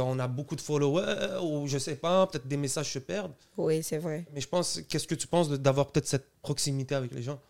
on 0.00 0.18
a 0.18 0.28
beaucoup 0.28 0.56
de 0.56 0.60
followers 0.60 1.40
ou 1.42 1.66
je 1.66 1.78
sais 1.78 1.96
pas, 1.96 2.26
peut-être 2.26 2.46
des 2.46 2.56
messages 2.56 2.92
se 2.92 2.98
perdent. 2.98 3.32
Oui, 3.56 3.82
c'est 3.82 3.98
vrai. 3.98 4.24
Mais 4.32 4.40
je 4.40 4.48
pense, 4.48 4.80
qu'est-ce 4.88 5.06
que 5.06 5.14
tu 5.14 5.26
penses 5.26 5.48
de- 5.48 5.56
d'avoir 5.56 5.90
peut-être 5.90 6.06
cette 6.06 6.28
proximité 6.42 6.94
avec 6.94 7.12
les 7.12 7.22
gens? 7.22 7.40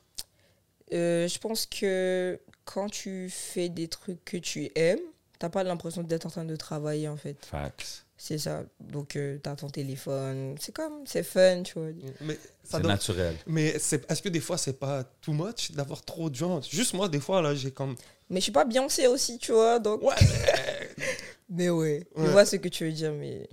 Euh, 0.92 1.26
je 1.28 1.38
pense 1.38 1.66
que 1.66 2.40
quand 2.64 2.88
tu 2.88 3.28
fais 3.30 3.68
des 3.68 3.88
trucs 3.88 4.24
que 4.24 4.36
tu 4.36 4.70
aimes, 4.76 5.00
t'as 5.38 5.48
pas 5.48 5.64
l'impression 5.64 6.02
d'être 6.02 6.26
en 6.26 6.30
train 6.30 6.44
de 6.44 6.56
travailler 6.56 7.08
en 7.08 7.16
fait. 7.16 7.36
Facts. 7.44 8.05
C'est 8.18 8.38
ça. 8.38 8.62
Donc, 8.80 9.08
tu 9.08 9.40
t'as 9.42 9.54
ton 9.56 9.68
téléphone. 9.68 10.56
C'est 10.58 10.74
comme, 10.74 11.06
c'est 11.06 11.22
fun, 11.22 11.62
tu 11.62 11.78
vois. 11.78 11.88
Mais 12.22 12.34
ça 12.34 12.40
C'est 12.64 12.80
donne- 12.80 12.86
naturel. 12.92 13.36
Mais 13.46 13.78
c'est- 13.78 14.10
est-ce 14.10 14.22
que 14.22 14.30
des 14.30 14.40
fois, 14.40 14.56
c'est 14.56 14.78
pas 14.78 15.04
too 15.20 15.32
much 15.32 15.72
d'avoir 15.72 16.02
trop 16.02 16.30
de 16.30 16.34
gens? 16.34 16.60
Juste 16.62 16.94
moi, 16.94 17.08
des 17.08 17.20
fois, 17.20 17.42
là, 17.42 17.54
j'ai 17.54 17.70
comme. 17.70 17.94
Mais 18.30 18.40
je 18.40 18.44
suis 18.44 18.52
pas 18.52 18.64
Beyoncé 18.64 19.06
aussi, 19.06 19.38
tu 19.38 19.52
vois. 19.52 19.78
Donc... 19.78 20.02
Ouais, 20.02 20.14
Mais 21.48 21.70
ouais, 21.70 22.06
je 22.16 22.22
Ouais. 22.22 22.28
vois 22.30 22.44
ce 22.44 22.56
que 22.56 22.68
tu 22.68 22.84
veux 22.84 22.92
dire, 22.92 23.12
mais 23.12 23.48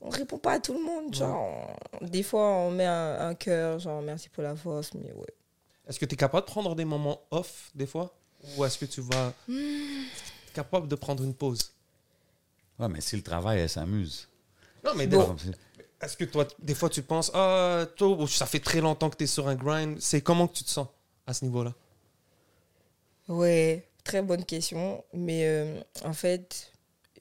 on 0.00 0.10
répond 0.10 0.38
pas 0.38 0.52
à 0.52 0.60
tout 0.60 0.74
le 0.74 0.84
monde. 0.84 1.12
Genre, 1.14 1.76
on- 2.00 2.06
des 2.06 2.22
fois, 2.22 2.42
on 2.50 2.70
met 2.70 2.84
un, 2.86 3.28
un 3.30 3.34
cœur, 3.34 3.78
genre 3.80 4.00
merci 4.02 4.28
pour 4.28 4.42
la 4.44 4.54
force, 4.54 4.92
mais 4.94 5.10
ouais. 5.12 5.34
Est-ce 5.88 5.98
que 5.98 6.04
tu 6.04 6.14
es 6.14 6.16
capable 6.18 6.46
de 6.46 6.50
prendre 6.52 6.74
des 6.76 6.84
moments 6.84 7.22
off, 7.30 7.70
des 7.74 7.86
fois? 7.86 8.14
Ou 8.56 8.64
est-ce 8.64 8.78
que 8.78 8.84
tu 8.84 9.00
vas. 9.00 9.32
T'es 9.48 10.52
capable 10.54 10.86
de 10.86 10.94
prendre 10.94 11.24
une 11.24 11.34
pause? 11.34 11.72
Ouais, 12.78 12.88
mais 12.88 13.00
si 13.00 13.16
le 13.16 13.22
travail, 13.22 13.60
elle 13.60 13.68
s'amuse. 13.68 14.28
Non, 14.84 14.94
mais 14.94 15.06
des 15.06 15.16
Bon. 15.16 15.24
fois, 15.24 15.36
est-ce 16.02 16.16
que 16.16 16.24
toi, 16.24 16.46
des 16.60 16.74
fois, 16.74 16.88
tu 16.90 17.02
penses, 17.02 17.30
ah, 17.34 17.86
toi, 17.96 18.26
ça 18.28 18.46
fait 18.46 18.60
très 18.60 18.80
longtemps 18.80 19.10
que 19.10 19.16
tu 19.16 19.24
es 19.24 19.26
sur 19.26 19.48
un 19.48 19.54
grind. 19.56 20.00
C'est 20.00 20.20
comment 20.22 20.46
que 20.48 20.56
tu 20.56 20.64
te 20.64 20.70
sens 20.70 20.88
à 21.26 21.34
ce 21.34 21.44
niveau-là? 21.44 21.74
Ouais, 23.28 23.88
très 24.04 24.22
bonne 24.22 24.44
question. 24.44 25.04
Mais 25.12 25.46
euh, 25.46 25.80
en 26.04 26.12
fait, 26.12 26.72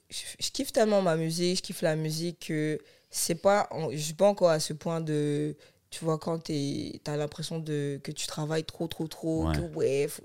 je, 0.10 0.20
je 0.40 0.52
kiffe 0.52 0.72
tellement 0.74 1.02
ma 1.02 1.16
musique, 1.18 1.58
je 1.58 1.62
kiffe 1.64 1.82
la 1.82 1.96
musique 1.96 2.48
que 2.48 2.80
c'est 3.10 3.36
pas. 3.36 3.70
Je 3.92 3.98
suis 3.98 4.14
pas 4.14 4.28
encore 4.28 4.50
à 4.52 4.60
ce 4.60 4.74
point 4.74 5.02
de. 5.02 5.56
Tu 5.92 6.06
vois, 6.06 6.18
quand 6.20 6.40
tu 6.46 7.02
as 7.08 7.18
l'impression 7.18 7.60
de, 7.60 8.00
que 8.04 8.12
tu 8.12 8.28
travailles 8.28 8.66
trop, 8.66 8.88
trop, 8.88 9.08
trop, 9.08 9.48
Ouais. 9.48 9.56
que 9.56 9.62
ouais. 9.62 10.08
faut- 10.10 10.24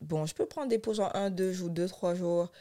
Bon, 0.00 0.26
je 0.26 0.34
peux 0.34 0.46
prendre 0.46 0.68
des 0.68 0.78
pauses 0.78 1.00
en 1.00 1.10
un, 1.14 1.30
deux 1.30 1.52
jours, 1.52 1.70
deux, 1.70 1.88
trois 1.88 2.14
jours. 2.14 2.52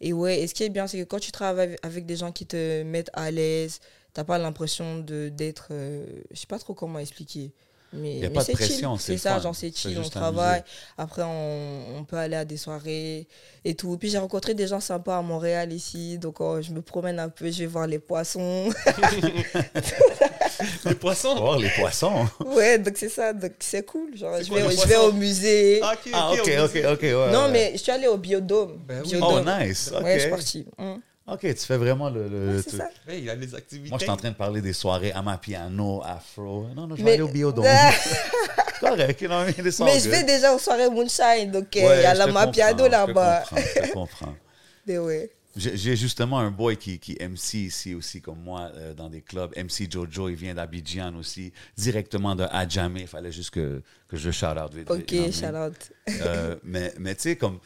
Et 0.00 0.12
ouais, 0.12 0.40
et 0.40 0.46
ce 0.46 0.54
qui 0.54 0.64
est 0.64 0.70
bien, 0.70 0.86
c'est 0.86 0.98
que 0.98 1.04
quand 1.04 1.20
tu 1.20 1.32
travailles 1.32 1.76
avec 1.82 2.06
des 2.06 2.16
gens 2.16 2.32
qui 2.32 2.46
te 2.46 2.82
mettent 2.84 3.10
à 3.14 3.30
l'aise, 3.30 3.80
t'as 4.14 4.24
pas 4.24 4.38
l'impression 4.38 4.98
de 5.00 5.28
d'être. 5.30 5.68
euh, 5.72 6.06
je 6.30 6.40
sais 6.40 6.46
pas 6.46 6.58
trop 6.58 6.74
comment 6.74 6.98
expliquer. 6.98 7.52
Mais, 7.92 8.20
Y 8.20 8.26
a 8.26 8.30
mais 8.30 8.30
pas 8.30 8.44
de 8.44 8.50
pression, 8.50 8.98
c'est 8.98 9.18
ça, 9.18 9.34
fun. 9.34 9.40
genre 9.40 9.54
c'est 9.56 9.76
chill, 9.76 9.98
on 9.98 10.08
travaille. 10.08 10.62
Après, 10.96 11.22
on, 11.24 11.98
on 11.98 12.04
peut 12.04 12.16
aller 12.16 12.36
à 12.36 12.44
des 12.44 12.56
soirées 12.56 13.26
et 13.64 13.74
tout. 13.74 13.98
Puis 13.98 14.10
j'ai 14.10 14.18
rencontré 14.18 14.54
des 14.54 14.68
gens 14.68 14.78
sympas 14.80 15.18
à 15.18 15.22
Montréal 15.22 15.72
ici. 15.72 16.16
Donc, 16.18 16.40
oh, 16.40 16.60
je 16.62 16.70
me 16.72 16.82
promène 16.82 17.18
un 17.18 17.28
peu, 17.28 17.50
je 17.50 17.58
vais 17.60 17.66
voir 17.66 17.88
les 17.88 17.98
poissons. 17.98 18.70
Les 20.84 20.94
poissons 20.94 21.36
Oh, 21.40 21.56
les 21.58 21.70
poissons. 21.70 22.26
ouais, 22.44 22.78
donc 22.78 22.94
c'est 22.96 23.08
ça. 23.08 23.32
Donc, 23.32 23.52
c'est 23.60 23.84
cool. 23.86 24.16
Genre, 24.16 24.34
C'est 24.38 24.44
je 24.44 24.48
quoi, 24.50 24.60
vais, 24.60 24.68
les 24.68 24.76
je 24.76 24.86
vais 24.86 24.96
au 24.96 25.12
musée. 25.12 25.80
Ah, 25.82 25.92
ok, 25.94 26.10
Ah, 26.12 26.32
ok, 26.32 26.38
on 26.58 26.92
ok, 26.92 27.02
ouais, 27.02 27.12
non, 27.32 27.44
ouais. 27.44 27.50
mais 27.50 27.70
je 27.74 27.78
suis 27.78 27.92
allée 27.92 28.06
au 28.08 28.16
biodôme. 28.16 28.78
Ben 28.86 29.02
oui. 29.04 29.18
Oh, 29.22 29.40
nice. 29.40 29.90
Ok. 29.94 30.02
Ouais, 30.04 30.14
je 30.14 30.20
suis 30.20 30.30
partie. 30.30 30.66
Hum. 30.78 31.00
Ok, 31.26 31.40
tu 31.42 31.54
fais 31.66 31.76
vraiment 31.76 32.10
le. 32.10 32.26
le- 32.28 32.56
Ouais, 32.56 32.62
ça. 32.62 32.84
Ouais, 33.06 33.18
il 33.18 33.24
y 33.24 33.30
a 33.30 33.34
les 33.36 33.54
activités. 33.54 33.88
Moi, 33.90 33.98
je 33.98 34.04
suis 34.04 34.10
en 34.10 34.16
train 34.16 34.30
de 34.30 34.34
parler 34.34 34.60
des 34.60 34.72
soirées 34.72 35.12
à 35.12 35.22
ma 35.22 35.38
piano, 35.38 36.02
afro. 36.04 36.66
Non, 36.74 36.86
non, 36.88 36.96
je 36.96 37.02
vais 37.02 37.04
Mais- 37.04 37.12
aller 37.12 37.22
au 37.22 37.28
biodôme. 37.28 37.64
C'est 38.80 38.88
correct, 38.88 39.22
non, 39.22 39.44
mais 39.44 39.52
it's 39.64 39.80
all 39.80 39.86
Mais 39.86 40.00
je 40.00 40.08
vais 40.08 40.24
déjà 40.24 40.52
aux 40.54 40.58
soirées 40.58 40.88
Moonshine. 40.88 41.50
Donc, 41.52 41.76
euh, 41.76 41.80
il 41.80 41.84
Ouais, 41.84 42.02
y 42.02 42.06
a 42.06 42.14
la 42.14 42.26
Mapiado 42.26 42.84
comprends, 42.84 43.06
là-bas. 43.06 43.44
Je 43.44 43.48
comprends, 43.50 43.84
je 43.86 43.92
comprends. 43.92 44.34
Mais 44.86 44.98
ouais. 44.98 45.30
J'ai 45.56 45.96
justement 45.96 46.38
un 46.38 46.50
boy 46.50 46.76
qui, 46.76 46.98
qui 47.00 47.16
MC 47.20 47.54
ici 47.54 47.94
aussi, 47.94 48.20
comme 48.20 48.40
moi, 48.40 48.70
euh, 48.76 48.94
dans 48.94 49.08
des 49.08 49.20
clubs. 49.20 49.52
MC 49.56 49.90
Jojo, 49.90 50.28
il 50.28 50.36
vient 50.36 50.54
d'Abidjan 50.54 51.14
aussi, 51.16 51.52
directement 51.76 52.36
de 52.36 52.44
Adjamé. 52.50 53.02
Il 53.02 53.06
fallait 53.08 53.32
juste 53.32 53.50
que, 53.50 53.82
que 54.06 54.16
je 54.16 54.30
shout 54.30 54.46
out 54.46 54.72
vite. 54.72 54.90
Ok, 54.90 55.10
vite, 55.10 55.34
shout 55.34 55.46
out. 55.56 55.92
Euh, 56.08 56.56
mais 56.62 56.94
mais 56.98 57.14
tu 57.16 57.22
sais, 57.22 57.36
comme 57.36 57.58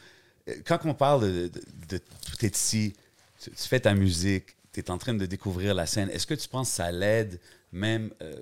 quand 0.65 0.79
on 0.85 0.93
parle 0.93 1.21
de, 1.21 1.51
de, 1.89 1.99
es 2.41 2.47
ici, 2.47 2.93
tu, 3.39 3.51
tu 3.51 3.67
fais 3.67 3.79
ta 3.79 3.93
musique, 3.93 4.55
tu 4.73 4.79
es 4.79 4.91
en 4.91 4.97
train 4.97 5.13
de 5.13 5.25
découvrir 5.25 5.73
la 5.73 5.85
scène, 5.85 6.09
est-ce 6.09 6.27
que 6.27 6.33
tu 6.33 6.47
penses 6.47 6.69
que 6.69 6.75
ça 6.75 6.91
l'aide 6.91 7.39
même, 7.71 8.11
euh, 8.21 8.39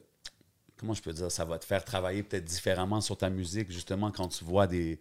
comment 0.78 0.94
je 0.94 1.02
peux 1.02 1.14
dire, 1.14 1.32
ça 1.32 1.46
va 1.46 1.58
te 1.58 1.66
faire 1.66 1.84
travailler 1.84 2.24
peut-être 2.24 2.46
différemment 2.46 3.02
sur 3.02 3.18
ta 3.18 3.30
musique, 3.30 3.72
justement, 3.72 4.12
quand 4.12 4.28
tu 4.28 4.44
vois 4.44 4.68
des 4.68 5.00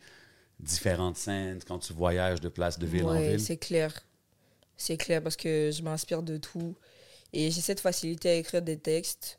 différentes 0.61 1.17
scènes, 1.17 1.61
quand 1.67 1.79
tu 1.79 1.93
voyages 1.93 2.41
de 2.41 2.49
place 2.49 2.79
de 2.79 2.87
ville 2.87 3.05
en 3.05 3.21
ville? 3.21 3.41
c'est 3.41 3.57
clair. 3.57 3.93
C'est 4.83 4.97
clair 4.97 5.23
parce 5.23 5.37
que 5.37 5.71
je 5.73 5.81
m'inspire 5.81 6.25
de 6.25 6.39
tout. 6.39 6.75
Et 7.33 7.53
j'ai 7.53 7.61
cette 7.61 7.79
facilité 7.79 8.31
à 8.31 8.35
écrire 8.35 8.63
des 8.63 8.77
textes. 8.77 9.39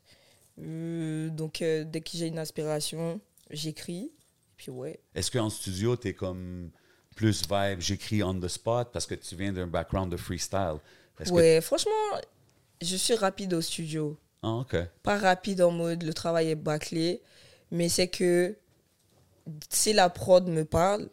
Euh, 0.58 1.28
donc, 1.28 1.60
euh, 1.60 1.84
dès 1.84 2.00
que 2.00 2.08
j'ai 2.14 2.28
une 2.28 2.38
inspiration, 2.38 3.20
j'écris. 3.50 4.10
Puis, 4.56 4.70
ouais. 4.70 5.00
Est-ce 5.14 5.30
qu'en 5.30 5.50
studio, 5.50 5.98
tu 5.98 6.08
es 6.08 6.14
comme 6.14 6.70
plus 7.14 7.42
vibe, 7.42 7.80
j'écris 7.80 8.22
on 8.22 8.40
the 8.40 8.48
spot 8.48 8.88
parce 8.90 9.04
que 9.04 9.14
tu 9.14 9.36
viens 9.36 9.52
d'un 9.52 9.66
background 9.66 10.10
de 10.10 10.16
freestyle? 10.16 10.78
Ouais, 11.30 11.60
franchement, 11.60 11.92
je 12.80 12.96
suis 12.96 13.14
rapide 13.14 13.52
au 13.52 13.60
studio. 13.60 14.18
Ah, 14.42 14.54
OK. 14.60 14.76
Pas 15.02 15.18
rapide 15.18 15.60
en 15.60 15.72
mode 15.72 16.04
le 16.04 16.14
travail 16.14 16.48
est 16.48 16.56
bâclé, 16.56 17.20
mais 17.70 17.90
c'est 17.90 18.08
que 18.08 18.56
si 19.68 19.92
la 19.92 20.08
prod 20.08 20.48
me 20.48 20.64
parle, 20.64 21.10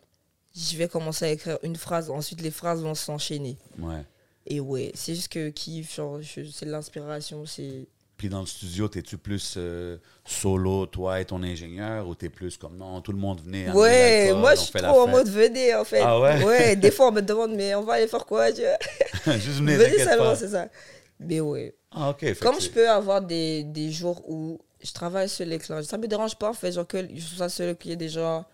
je 0.55 0.77
vais 0.77 0.87
commencer 0.87 1.25
à 1.25 1.29
écrire 1.31 1.59
une 1.63 1.75
phrase. 1.75 2.09
Ensuite, 2.09 2.41
les 2.41 2.49
phrases 2.49 2.81
vont 2.81 2.95
s'enchaîner. 2.95 3.57
Ouais. 3.77 4.05
Et 4.47 4.59
ouais, 4.59 4.91
c'est 4.95 5.15
juste 5.15 5.29
que 5.29 5.49
kiff, 5.49 5.99
je- 6.21 6.43
c'est 6.51 6.65
de 6.65 6.71
l'inspiration, 6.71 7.45
c'est. 7.45 7.87
Puis 8.17 8.29
dans 8.29 8.41
le 8.41 8.45
studio, 8.45 8.87
t'es-tu 8.87 9.17
plus 9.17 9.55
euh, 9.57 9.97
solo, 10.25 10.85
toi 10.85 11.19
et 11.19 11.25
ton 11.25 11.41
ingénieur, 11.41 12.07
ou 12.07 12.13
t'es 12.13 12.29
plus 12.29 12.55
comme 12.55 12.77
non, 12.77 13.01
tout 13.01 13.11
le 13.11 13.17
monde 13.17 13.41
venait. 13.41 13.71
Ouais, 13.71 14.31
moi 14.35 14.53
je 14.53 14.59
suis 14.61 14.71
trop 14.73 15.01
en 15.01 15.07
mode 15.07 15.27
venez 15.27 15.73
en 15.73 15.83
fait. 15.83 16.01
Ah 16.03 16.19
ouais? 16.19 16.75
des 16.75 16.91
fois 16.91 17.07
on 17.07 17.11
me 17.11 17.21
demande 17.21 17.55
mais 17.55 17.73
on 17.73 17.81
va 17.83 17.93
aller 17.93 18.07
faire 18.07 18.25
quoi 18.27 18.51
vois? 18.51 19.37
Juste 19.37 19.59
venez, 19.59 19.75
Venez 19.75 19.97
seulement, 20.03 20.35
c'est 20.35 20.49
ça. 20.49 20.67
Mais 21.19 21.39
ouais. 21.39 21.75
Ah, 21.91 22.09
ok. 22.11 22.33
Comme 22.39 22.55
je 22.61 22.69
peux 22.69 22.87
avoir 22.89 23.21
des, 23.23 23.63
des 23.63 23.91
jours 23.91 24.21
où 24.29 24.59
je 24.83 24.91
travaille 24.91 25.27
sur 25.27 25.45
l'écran, 25.47 25.81
ça 25.81 25.97
me 25.97 26.07
dérange 26.07 26.35
pas 26.35 26.49
en 26.49 26.53
fait, 26.53 26.71
genre 26.71 26.85
que 26.87 27.07
je 27.13 27.21
sois 27.21 27.49
seul, 27.49 27.75
qu'il 27.75 27.89
y 27.89 27.93
ait 27.93 27.97
des 27.97 28.09
gens. 28.09 28.45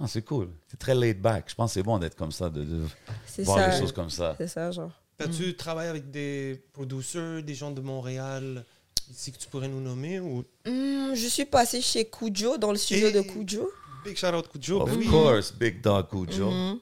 Ah, 0.00 0.06
c'est 0.06 0.22
cool. 0.22 0.48
C'est 0.68 0.78
très 0.78 0.94
laid 0.94 1.14
back. 1.14 1.46
Je 1.48 1.54
pense 1.54 1.70
que 1.70 1.74
c'est 1.74 1.82
bon 1.82 1.98
d'être 1.98 2.14
comme 2.16 2.30
ça, 2.32 2.48
de, 2.50 2.64
de 2.64 2.82
voir 3.42 3.58
ça. 3.58 3.68
les 3.74 3.78
choses 3.80 3.92
comme 3.92 4.10
ça. 4.10 4.34
C'est 4.38 4.46
ça, 4.48 4.70
genre. 4.70 4.92
As-tu 5.18 5.56
travaillé 5.56 5.90
avec 5.90 6.10
des 6.10 6.62
producers, 6.72 7.42
des 7.42 7.54
gens 7.54 7.72
de 7.72 7.80
Montréal, 7.80 8.64
ici 9.10 9.32
que 9.32 9.38
tu 9.38 9.48
pourrais 9.48 9.66
nous 9.68 9.80
nommer 9.80 10.20
ou? 10.20 10.44
Hmm, 10.64 11.14
je 11.14 11.26
suis 11.26 11.44
passée 11.44 11.80
chez 11.80 12.04
Kujo, 12.04 12.56
dans 12.58 12.70
le 12.70 12.78
studio 12.78 13.08
Et- 13.08 13.12
de 13.12 13.20
Kujo. 13.22 13.68
Big 14.04 14.16
shout 14.16 14.28
out 14.28 14.46
Kujo. 14.48 14.82
Of 14.82 14.90
ben 14.90 14.98
oui. 14.98 15.06
course, 15.06 15.52
Big 15.52 15.80
Dog 15.80 16.06
Cujo. 16.08 16.50
Mhm. 16.50 16.78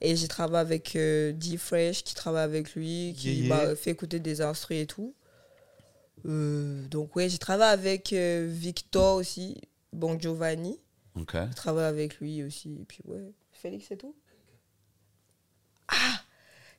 Et 0.00 0.16
j'ai 0.16 0.28
travaillé 0.28 0.60
avec 0.62 0.96
euh, 0.96 1.32
D 1.32 1.58
Fresh 1.58 2.02
qui 2.04 2.14
travaille 2.14 2.44
avec 2.44 2.74
lui, 2.74 3.14
qui 3.16 3.32
Yeah, 3.34 3.46
yeah. 3.58 3.66
m'a 3.68 3.76
fait 3.76 3.90
écouter 3.90 4.18
des 4.18 4.40
instruments 4.40 4.80
et 4.80 4.86
tout. 4.86 5.14
Euh, 6.26 6.86
donc 6.88 7.14
ouais, 7.16 7.28
j'ai 7.28 7.38
travaillé 7.38 7.72
avec 7.72 8.12
euh, 8.14 8.46
Victor 8.50 9.16
aussi, 9.16 9.60
Bon 9.92 10.18
Giovanni. 10.18 10.78
Je 11.16 11.54
travaille 11.56 11.84
avec 11.86 12.18
lui 12.20 12.42
aussi. 12.44 12.78
Et 12.80 12.84
puis, 12.84 13.00
ouais. 13.06 13.32
Félix, 13.52 13.86
c'est 13.88 13.96
tout? 13.96 14.14
Ah 15.88 16.20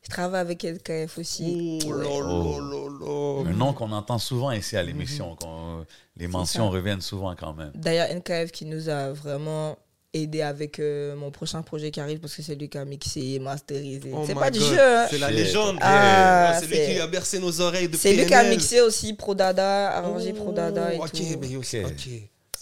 Je 0.01 0.09
travaille 0.09 0.41
avec 0.41 0.63
LKF 0.63 1.17
aussi. 1.17 1.79
Oh 1.85 1.87
Ouais. 1.93 2.03
là 2.03 2.19
là 2.19 2.59
là 2.59 3.43
là. 3.43 3.49
Un 3.49 3.53
nom 3.53 3.73
qu'on 3.73 3.91
entend 3.91 4.19
souvent 4.19 4.51
ici 4.51 4.75
à 4.77 4.83
l'émission. 4.83 5.35
qu'on- 5.35 5.85
Les 6.17 6.27
mentions 6.27 6.69
reviennent 6.69 7.01
souvent 7.01 7.35
quand 7.35 7.53
même. 7.53 7.71
D'ailleurs, 7.75 8.07
NKF 8.11 8.51
qui 8.51 8.65
nous 8.65 8.87
a 8.89 9.11
vraiment 9.13 9.77
aidé 10.13 10.41
avec 10.41 10.79
euh, 10.79 11.15
mon 11.15 11.29
prochain 11.31 11.61
projet 11.61 11.91
qui 11.91 11.99
arrive 11.99 12.19
parce 12.19 12.35
que 12.35 12.41
c'est 12.41 12.55
lui 12.55 12.69
qui 12.69 12.77
a 12.77 12.85
mixé, 12.85 13.37
masterisé. 13.39 14.11
Oh 14.13 14.23
c'est 14.25 14.33
pas 14.35 14.49
du 14.51 14.59
jeu, 14.61 14.79
hein. 14.79 15.07
C'est 15.09 15.17
la 15.17 15.29
légende. 15.31 15.77
Ah, 15.81 16.57
c'est 16.59 16.67
lui 16.67 16.93
qui 16.93 16.99
a 17.01 17.07
bercé 17.07 17.39
nos 17.39 17.59
oreilles 17.61 17.89
de 17.89 17.97
C'est 17.97 18.13
lui 18.13 18.25
qui 18.25 18.33
a 18.33 18.47
mixé 18.49 18.79
aussi 18.81 19.13
Pro 19.13 19.33
Dada, 19.35 19.91
arrangé 19.91 20.31
Pro 20.33 20.51
Dada 20.53 20.93
et 20.93 20.97
Oh, 20.99 21.03
Ok, 21.05 21.11
tout. 21.11 21.23
mais 21.41 21.55
aussi, 21.57 21.83
Ok. 21.83 22.09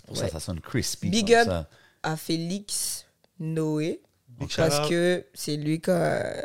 C'est 0.03 0.07
pour 0.07 0.17
ça 0.17 0.23
Ouais. 0.25 0.31
ça 0.31 0.39
sonne 0.39 0.59
crispy. 0.61 1.09
Big 1.09 1.27
comme 1.27 1.35
up. 1.39 1.45
ça. 1.45 1.69
À 2.03 2.17
Félix 2.17 3.05
Noé 3.39 4.01
Big 4.27 4.49
parce 4.55 4.75
shout-out. 4.75 4.89
que 4.89 5.25
c'est 5.33 5.55
lui 5.57 5.79
qui 5.79 5.89
a 5.89 5.93
euh, 5.93 6.41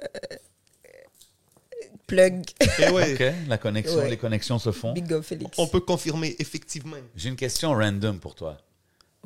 plug. 2.06 2.44
Et 2.78 2.90
ouais, 2.90 3.14
OK. 3.14 3.48
La 3.48 3.58
connexion, 3.58 3.98
Ouais. 3.98 4.10
les 4.10 4.16
connexions 4.16 4.58
se 4.58 4.72
font. 4.72 4.92
Big 4.92 5.12
up 5.12 5.22
Félix. 5.24 5.58
on 5.58 5.66
peut 5.66 5.80
confirmer 5.80 6.36
effectivement. 6.38 6.96
J'ai 7.16 7.28
une 7.28 7.36
question 7.36 7.72
random 7.72 8.18
pour 8.20 8.34
toi. 8.34 8.58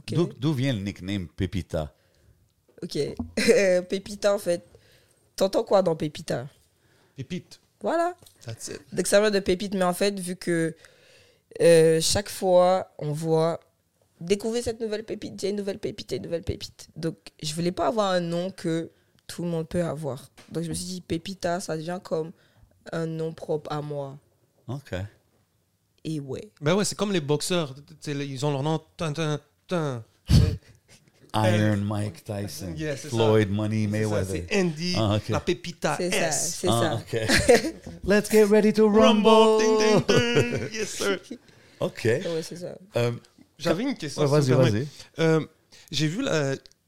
D'où- 0.09 0.33
D'où 0.39 0.53
vient 0.53 0.73
le 0.73 0.81
nickname 0.81 1.29
Pépita? 1.29 1.93
Ok. 2.83 2.97
Euh, 3.39 3.83
Pépita, 3.83 4.35
en 4.35 4.39
fait. 4.39 4.65
T'entends 5.37 5.63
quoi 5.65 5.83
dans 5.83 5.95
Pépita 5.95 6.49
Pépite. 7.17 7.61
Voilà. 7.81 8.15
That's 8.45 8.69
it. 8.69 8.81
Donc 8.93 9.07
ça 9.07 9.21
vient 9.21 9.31
de 9.31 9.39
pépite, 9.41 9.75
mais 9.75 9.85
en 9.85 9.95
fait, 9.95 10.19
vu 10.19 10.35
que 10.37 10.75
euh, 11.61 12.01
chaque 12.01 12.29
fois, 12.29 12.93
on 12.99 13.13
voit 13.13 13.61
découvrir 14.23 14.63
cette 14.63 14.81
nouvelle 14.81 15.05
pépite, 15.05 15.41
il 15.43 15.45
y 15.45 15.49
a 15.49 15.51
une 15.51 15.57
nouvelle 15.57 15.79
pépite, 15.79 16.11
il 16.11 16.15
y 16.15 16.17
a 16.17 16.19
une 16.19 16.25
nouvelle 16.25 16.43
pépite. 16.43 16.89
Donc, 16.97 17.17
je 17.43 17.55
voulais 17.55 17.73
pas 17.73 17.87
avoir 17.89 18.11
un 18.13 18.21
nom 18.21 18.51
que 18.51 18.91
tout 19.27 19.43
le 19.43 19.49
monde 19.49 19.69
peut 19.69 19.83
avoir. 19.85 20.29
Donc, 20.51 20.65
je 20.65 20.69
me 20.69 20.75
suis 20.75 20.85
dit, 20.87 21.01
Pépita, 21.01 21.61
ça 21.61 21.77
devient 21.77 22.01
comme 22.03 22.33
un 22.93 23.07
nom 23.07 23.33
propre 23.33 23.71
à 23.73 23.81
moi. 23.81 24.19
OK. 24.69 24.93
Et 26.05 26.21
ouais. 26.21 26.51
Ben 26.61 26.75
ouais, 26.75 26.85
c'est 26.85 26.97
comme 26.97 27.13
les 27.13 27.21
boxeurs. 27.21 27.75
Ils 28.07 28.45
ont 28.45 28.51
leur 28.51 28.63
nom. 28.63 28.81
Tin, 28.97 29.13
tin, 29.13 29.39
tin. 29.69 30.05
Iron 31.35 31.79
Mike 31.79 32.25
Tyson. 32.25 32.75
Yeah, 32.77 32.95
Floyd 32.97 33.51
Money 33.51 33.87
Mayweather. 33.87 34.45
C'est 34.49 34.55
Andy, 34.61 34.95
Ah, 34.99 35.17
ok. 35.17 35.29
la 35.31 35.41
pépita 35.41 35.97
C'est 35.97 36.11
ça, 36.11 36.29
S. 36.29 36.57
c'est 36.61 36.69
Ah, 36.69 37.01
ça. 37.11 37.19
OK. 37.21 37.75
Let's 38.05 38.31
get 38.31 38.45
ready 38.51 38.73
to 38.75 38.87
Rumble. 38.87 39.31
rumble. 39.31 39.59
Ding, 39.59 39.79
ding, 39.79 40.61
ding. 40.61 40.69
Yes, 40.75 40.91
sir. 40.91 41.19
OK. 41.81 42.05
Ouais, 42.05 42.43
c'est 42.43 42.57
ça. 42.57 42.77
Euh, 42.97 43.13
J'avais 43.63 43.83
une 43.85 43.95
question. 43.97 44.23
ouais, 44.27 44.41
si 44.41 44.49
tu 44.49 44.55
vas-y, 44.55 44.71
vas-y. 44.71 44.87
Euh, 45.19 45.47
J'ai 45.91 46.07
vu 46.09 46.25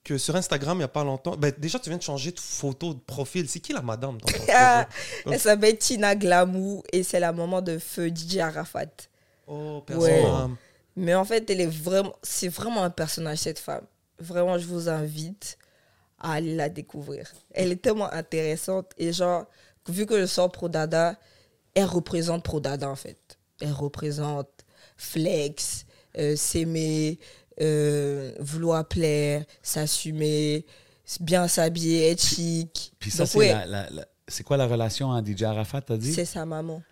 que 0.03 0.19
sur 0.19 0.37
Instagram, 0.37 0.77
il 0.77 0.81
n'y 0.81 0.85
a 0.85 0.89
pas 0.89 1.05
longtemps. 1.05 1.37
Ben, 1.37 1.53
déjà, 1.57 1.79
tu 1.79 1.89
viens 1.89 1.97
de 1.99 2.03
changer 2.03 2.31
de 2.33 2.41
photo 2.41 2.93
de 2.95 3.01
profil. 3.01 3.49
C'est 3.49 3.61
qui 3.61 3.73
la 3.73 3.81
madame 3.83 4.19
dans 4.19 4.27
ton 4.27 4.45
elle 5.33 5.41
s'appelle 5.41 5.79
Tina 5.79 6.15
Glamour 6.15 6.83
et 6.93 7.03
c'est 7.03 7.21
la 7.21 7.33
maman 7.33 7.63
de 7.63 7.79
feu 7.79 8.09
DJ 8.15 8.39
Arafat. 8.39 8.87
Oh, 9.47 9.83
Ouais. 9.89 10.21
personne. 10.21 10.57
Mais 10.97 11.15
en 11.15 11.25
fait, 11.25 11.49
elle 11.51 11.61
est 11.61 11.67
vraiment, 11.67 12.15
c'est 12.23 12.49
vraiment 12.49 12.83
un 12.85 12.91
personnage, 12.91 13.39
cette 13.39 13.59
femme. 13.59 13.85
Vraiment, 14.21 14.59
je 14.59 14.67
vous 14.67 14.89
invite 14.89 15.59
à 16.21 16.35
aller 16.35 16.55
la 16.55 16.69
découvrir. 16.69 17.33
Elle 17.53 17.73
est 17.73 17.83
tellement 17.83 18.13
intéressante. 18.13 18.93
Et 18.99 19.13
genre, 19.13 19.47
vu 19.89 20.07
que 20.07 20.21
je 20.21 20.27
sors 20.27 20.53
Pro 20.53 20.69
Dada, 20.69 21.17
elle 21.75 21.87
représente 21.87 22.45
Pro 22.45 22.61
Dada, 22.61 22.89
en 22.89 22.95
fait. 22.95 23.39
Elle 23.61 23.73
représente 23.73 24.49
flex, 24.97 25.84
euh, 26.19 26.37
s'aimer, 26.37 27.19
euh, 27.61 28.35
vouloir 28.41 28.87
plaire, 28.87 29.45
s'assumer, 29.63 30.65
bien 31.21 31.49
s'habiller, 31.49 32.11
être 32.11 32.23
chic. 32.23 32.93
Puis 32.99 33.11
ça, 33.11 33.27
c'est 33.27 33.39
ouais, 33.39 33.49
la- 33.49 33.67
la- 33.67 33.91
la- 33.91 34.09
c'est 34.27 34.43
quoi 34.43 34.57
la 34.57 34.67
relation 34.67 35.13
à 35.13 35.23
DJ 35.23 35.43
Arafat, 35.43 35.83
t'as 35.83 35.97
dit? 35.97 36.13
c'est 36.13 36.25
sa 36.25 36.45
maman. 36.47 36.83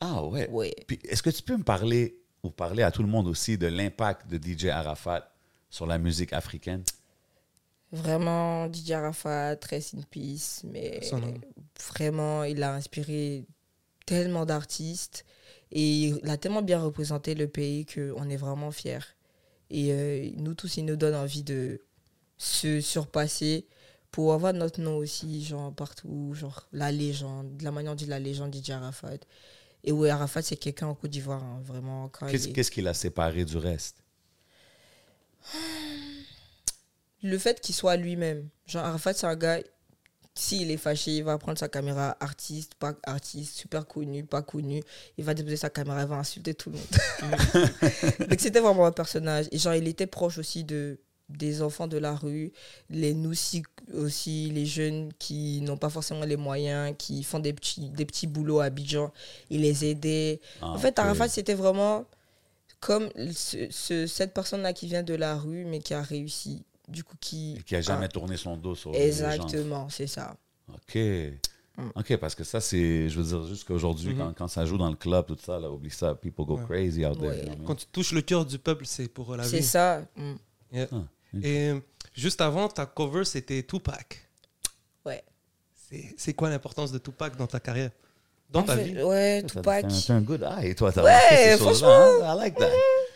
Ah 0.00 0.22
ouais. 0.24 0.48
Ouais. 0.50 0.74
Puis 0.86 0.98
est-ce 1.08 1.22
que 1.22 1.30
tu 1.30 1.42
peux 1.42 1.56
me 1.56 1.62
parler, 1.62 2.18
ou 2.42 2.50
parler 2.50 2.82
à 2.82 2.90
tout 2.90 3.02
le 3.02 3.08
monde 3.08 3.26
aussi, 3.28 3.56
de 3.58 3.66
l'impact 3.66 4.28
de 4.28 4.38
DJ 4.38 4.66
Arafat 4.66 5.30
sur 5.70 5.86
la 5.86 5.98
musique 5.98 6.32
africaine? 6.32 6.82
Vraiment, 7.92 8.66
DJ 8.72 8.90
Arafat, 8.92 9.56
rest 9.70 9.94
in 9.94 10.00
peace, 10.10 10.62
mais 10.64 11.00
vraiment, 11.88 12.42
il 12.42 12.60
a 12.62 12.74
inspiré 12.74 13.44
tellement 14.04 14.44
d'artistes 14.44 15.24
et 15.74 16.06
il 16.06 16.30
a 16.30 16.36
tellement 16.36 16.62
bien 16.62 16.80
représenté 16.80 17.34
le 17.34 17.48
pays 17.48 17.84
qu'on 17.84 18.30
est 18.30 18.36
vraiment 18.36 18.70
fiers. 18.70 19.00
Et 19.70 19.92
euh, 19.92 20.30
nous 20.36 20.54
tous, 20.54 20.76
il 20.76 20.84
nous 20.84 20.94
donne 20.96 21.16
envie 21.16 21.42
de 21.42 21.80
se 22.38 22.80
surpasser 22.80 23.66
pour 24.12 24.32
avoir 24.32 24.52
notre 24.52 24.80
nom 24.80 24.96
aussi, 24.96 25.44
genre 25.44 25.74
partout, 25.74 26.32
genre 26.34 26.68
la 26.72 26.92
légende, 26.92 27.56
de 27.56 27.64
la 27.64 27.72
manière 27.72 27.96
de 27.96 28.06
la 28.06 28.20
légende 28.20 28.54
DJ 28.54 28.70
Arafat. 28.70 29.18
Et 29.82 29.90
oui, 29.90 30.08
Arafat, 30.08 30.42
c'est 30.42 30.56
quelqu'un 30.56 30.86
en 30.86 30.94
Côte 30.94 31.10
d'Ivoire, 31.10 31.42
hein, 31.42 31.60
vraiment. 31.64 32.08
Qu'est-ce 32.08 32.70
qui 32.70 32.80
l'a 32.80 32.94
séparé 32.94 33.44
du 33.44 33.56
reste? 33.56 34.04
le 37.22 37.38
fait 37.38 37.60
qu'il 37.60 37.74
soit 37.74 37.96
lui-même. 37.96 38.48
Genre, 38.66 38.84
Arafat, 38.84 39.14
c'est 39.14 39.26
un 39.26 39.34
gars, 39.34 39.58
s'il 40.36 40.70
est 40.72 40.76
fâché, 40.76 41.12
il 41.18 41.24
va 41.24 41.38
prendre 41.38 41.58
sa 41.58 41.68
caméra, 41.68 42.16
artiste, 42.18 42.74
pas 42.74 42.94
artiste, 43.04 43.56
super 43.56 43.86
connu, 43.86 44.24
pas 44.24 44.42
connu. 44.42 44.82
Il 45.16 45.24
va 45.24 45.32
déposer 45.34 45.56
sa 45.56 45.70
caméra, 45.70 46.02
il 46.02 46.08
va 46.08 46.16
insulter 46.16 46.54
tout 46.54 46.70
le 46.70 46.76
monde. 46.76 47.38
Donc, 48.28 48.40
c'était 48.40 48.60
vraiment 48.60 48.86
un 48.86 48.92
personnage. 48.92 49.46
Et 49.52 49.58
genre, 49.58 49.74
il 49.74 49.86
était 49.86 50.06
proche 50.08 50.38
aussi 50.38 50.64
de 50.64 50.98
des 51.30 51.62
enfants 51.62 51.86
de 51.86 51.96
la 51.96 52.14
rue, 52.14 52.52
les 52.90 53.14
nous 53.14 53.32
aussi, 53.94 54.50
les 54.50 54.66
jeunes 54.66 55.10
qui 55.18 55.62
n'ont 55.62 55.78
pas 55.78 55.88
forcément 55.88 56.24
les 56.26 56.36
moyens, 56.36 56.94
qui 56.98 57.22
font 57.24 57.38
des 57.38 57.54
petits, 57.54 57.88
des 57.88 58.04
petits 58.04 58.26
boulots 58.26 58.60
à 58.60 58.64
Abidjan, 58.66 59.10
il 59.48 59.62
les 59.62 59.86
aidait. 59.86 60.40
Ah, 60.60 60.72
En 60.72 60.78
fait. 60.78 60.98
Arafat, 60.98 61.28
c'était 61.28 61.54
vraiment 61.54 62.04
comme 62.80 63.08
ce- 63.34 63.68
ce- 63.70 64.06
cette 64.06 64.34
personne-là 64.34 64.74
qui 64.74 64.86
vient 64.86 65.02
de 65.02 65.14
la 65.14 65.36
rue, 65.36 65.64
mais 65.64 65.78
qui 65.78 65.94
a 65.94 66.02
réussi. 66.02 66.62
Du 66.88 67.02
coup, 67.04 67.16
qui. 67.20 67.56
Et 67.58 67.62
Qui 67.62 67.76
a 67.76 67.80
jamais 67.80 68.06
Ah, 68.06 68.08
tourné 68.08 68.36
son 68.36 68.56
dos 68.56 68.74
sur. 68.74 68.94
Exactement, 68.94 69.88
c'est 69.88 70.06
ça. 70.06 70.36
OK. 70.72 70.98
OK, 71.96 72.16
parce 72.18 72.34
que 72.36 72.44
ça, 72.44 72.60
c'est, 72.60 73.08
je 73.08 73.20
veux 73.20 73.26
dire, 73.26 73.46
jusqu'à 73.48 73.74
aujourd'hui, 73.74 74.14
quand, 74.16 74.32
quand 74.32 74.46
ça 74.46 74.64
joue 74.64 74.78
dans 74.78 74.90
le 74.90 74.94
club, 74.96 75.26
tout 75.26 75.36
ça, 75.44 75.58
là, 75.58 75.68
oublie 75.70 75.90
ça, 75.90 76.14
people 76.14 76.44
go 76.44 76.56
Ouais. 76.56 76.64
crazy 76.66 77.04
out 77.04 77.18
there. 77.18 77.30
Ouais. 77.30 77.46
you 77.46 77.54
know? 77.56 77.64
Quand 77.66 77.74
tu 77.74 77.86
touches 77.86 78.12
le 78.12 78.20
cœur 78.22 78.46
du 78.46 78.58
peuple, 78.60 78.86
c'est 78.86 79.08
pour 79.08 79.34
la 79.36 79.42
C'est 79.44 79.58
vie. 79.58 79.64
ça. 79.64 80.02
mm. 80.16 80.34
Yeah. 80.72 80.86
Ah, 80.92 80.96
Et 81.42 81.72
juste 82.14 82.40
avant, 82.40 82.68
ta 82.68 82.86
cover, 82.86 83.24
c'était 83.24 83.62
Tupac. 83.64 84.28
Ouais. 85.04 85.24
C'est 85.74 86.14
c'est 86.16 86.32
quoi 86.34 86.48
l'importance 86.48 86.92
de 86.92 86.98
Tupac 86.98 87.36
dans 87.36 87.46
ta 87.48 87.58
carrière? 87.60 87.90
Dans 88.50 88.60
En 88.60 88.62
ta 88.64 88.76
fait, 88.76 88.84
vie? 88.84 89.02
Ouais, 89.02 89.42
Tupac. 89.42 89.86
T'as 89.88 90.14
un, 90.14 90.18
un 90.18 90.20
good 90.20 90.42
eye, 90.58 90.74
toi. 90.76 90.92
Ouais, 91.02 91.56
ces 91.56 91.58
choses-là, 91.58 91.88
hein? 92.06 92.34
I 92.34 92.38
like 92.38 92.56
that. 92.56 92.70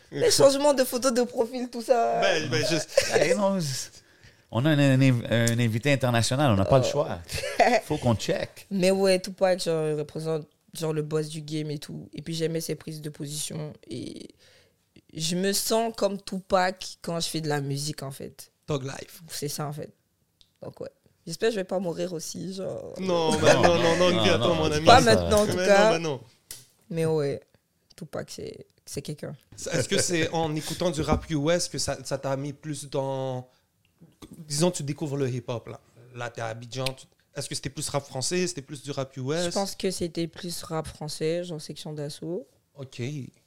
Les 0.12 0.30
changements 0.30 0.74
de 0.74 0.84
photos 0.84 1.12
de 1.12 1.22
profil, 1.22 1.68
tout 1.70 1.82
ça. 1.82 2.20
Ben, 2.20 2.48
ben, 2.48 2.66
juste- 2.66 3.10
Hey, 3.14 3.34
non, 3.36 3.58
on 4.50 4.64
a 4.64 4.70
un, 4.70 4.78
un- 5.00 5.22
un 5.30 5.58
invité 5.58 5.92
international, 5.92 6.52
on 6.52 6.56
n'a 6.56 6.64
pas 6.64 6.78
le 6.78 6.84
choix. 6.84 7.18
faut 7.84 7.98
qu'on 7.98 8.14
check. 8.14 8.66
Mais 8.70 8.90
ouais, 8.90 9.20
Tupac, 9.20 9.62
genre, 9.62 9.86
il 9.88 9.94
représente 9.94 10.46
genre 10.74 10.92
le 10.92 11.02
boss 11.02 11.28
du 11.28 11.42
game 11.42 11.70
et 11.70 11.78
tout. 11.78 12.08
Et 12.14 12.22
puis 12.22 12.34
j'aimais 12.34 12.60
ses 12.62 12.74
prises 12.74 13.00
de 13.02 13.10
position. 13.10 13.72
Et 13.90 14.28
je 15.14 15.36
me 15.36 15.52
sens 15.52 15.92
comme 15.96 16.20
Tupac 16.22 16.96
quand 17.02 17.20
je 17.20 17.28
fais 17.28 17.40
de 17.42 17.48
la 17.48 17.60
musique, 17.60 18.02
en 18.02 18.10
fait. 18.10 18.50
Dog 18.66 18.84
Life. 18.84 19.22
C'est 19.28 19.48
ça, 19.48 19.66
en 19.66 19.72
fait. 19.72 19.90
Donc 20.62 20.80
ouais. 20.80 20.90
J'espère 21.26 21.50
que 21.50 21.54
je 21.56 21.60
vais 21.60 21.64
pas 21.64 21.78
mourir 21.78 22.14
aussi, 22.14 22.54
genre. 22.54 22.94
Non, 22.98 23.32
ben, 23.38 23.54
non, 23.54 23.62
non, 23.62 23.96
non, 23.98 24.10
Non, 24.12 24.22
attends, 24.22 24.38
non, 24.38 24.54
mon 24.54 24.68
dis 24.70 24.76
ami. 24.76 24.86
Pas 24.86 25.00
maintenant, 25.02 25.42
en 25.42 25.46
tout 25.46 25.56
cas. 25.56 25.84
Non, 25.84 25.90
ben, 25.96 25.98
non. 26.02 26.20
Mais 26.88 27.04
ouais, 27.04 27.40
Tupac, 27.98 28.30
c'est 28.30 28.66
c'est 28.86 29.02
quelqu'un. 29.02 29.36
Est-ce 29.72 29.88
que 29.88 30.00
c'est 30.00 30.30
en 30.30 30.54
écoutant 30.54 30.90
du 30.90 31.00
rap 31.02 31.28
US 31.30 31.68
que 31.68 31.78
ça 31.78 31.98
ça 32.04 32.16
t'a 32.18 32.36
mis 32.36 32.52
plus 32.52 32.88
dans. 32.88 33.48
Disons, 34.46 34.70
tu 34.70 34.82
découvres 34.82 35.16
le 35.16 35.28
hip-hop, 35.28 35.68
là. 35.68 35.80
Là, 36.14 36.30
t'es 36.30 36.40
à 36.40 36.46
Abidjan. 36.46 36.84
tu- 36.86 37.06
Est-ce 37.34 37.48
que 37.48 37.54
c'était 37.54 37.70
plus 37.70 37.88
rap 37.88 38.04
français 38.04 38.46
C'était 38.46 38.62
plus 38.62 38.82
du 38.82 38.90
rap 38.90 39.14
US 39.16 39.44
Je 39.46 39.50
pense 39.50 39.74
que 39.76 39.90
c'était 39.90 40.26
plus 40.26 40.62
rap 40.62 40.86
français, 40.86 41.44
genre 41.44 41.60
section 41.60 41.92
d'assaut. 41.92 42.46
Ok, 42.74 43.02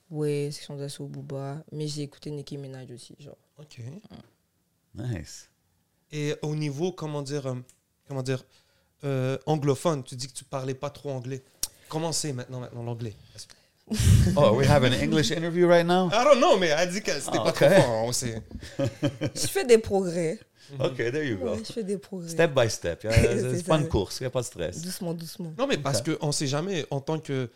Ouais, 0.10 0.50
section 0.52 0.76
d'assaut, 0.76 1.08
Booba. 1.08 1.64
Mais 1.72 1.88
j'ai 1.88 2.02
écouté 2.04 2.32
Nicki 2.32 2.58
Minaj 2.58 2.92
aussi, 2.92 3.16
genre. 3.20 3.38
ok. 3.58 3.80
Nice. 4.94 5.50
Et 6.12 6.36
au 6.42 6.54
niveau, 6.56 6.92
comment 6.92 7.22
dire, 7.22 7.48
euh, 7.48 7.56
comment 8.08 8.22
dire, 8.24 8.44
euh, 9.06 9.38
anglophone, 9.46 10.04
tu 10.04 10.16
dis 10.16 10.28
que 10.28 10.34
tu 10.34 10.44
parlais 10.44 10.74
pas 10.76 10.90
trop 10.90 11.12
anglais. 11.12 11.42
Comment 11.88 12.12
c'est 12.12 12.34
maintenant, 12.34 12.60
maintenant 12.60 12.84
l'anglais? 12.84 13.16
Est-ce 13.36 13.48
que- 13.48 13.54
Oh, 14.36 14.54
we 14.56 14.66
have 14.68 14.84
an 14.84 14.94
English 14.94 15.32
interview 15.32 15.68
right 15.68 15.86
now? 15.86 16.10
I 16.10 16.24
don't 16.24 16.40
know, 16.40 16.58
mais 16.58 16.68
elle 16.68 16.90
dit 16.92 17.02
que 17.02 17.12
c'était 17.12 17.38
pas 17.38 17.50
ok. 17.50 17.56
trop 17.56 17.70
fort. 17.70 18.04
on 18.06 18.12
sait. 18.12 18.42
Je 18.80 19.48
fais 19.48 19.66
des 19.66 19.78
progrès. 19.78 20.40
OK, 20.80 20.96
there 20.96 21.24
you 21.28 21.38
go. 21.38 21.52
Ouais, 21.52 21.64
je 21.68 21.74
fais 21.74 21.84
des 21.84 21.98
progrès. 21.98 22.30
Step 22.30 22.54
by 22.54 22.70
step. 22.70 23.00
C'est 23.12 23.58
C'est 23.58 23.66
pas 23.66 23.78
une 23.78 23.90
course, 23.90 24.20
il 24.20 24.24
n'y 24.24 24.28
a 24.28 24.30
pas 24.30 24.42
de 24.42 24.46
stress. 24.46 24.82
Doucement, 24.82 25.14
doucement. 25.14 25.54
Non, 25.58 25.68
mais 25.68 25.78
parce 25.78 26.02
que 26.02 26.18
on 26.22 26.32
sait 26.32 26.48
jamais 26.48 26.86
en 26.90 27.02
tant 27.02 27.20
que. 27.20 27.50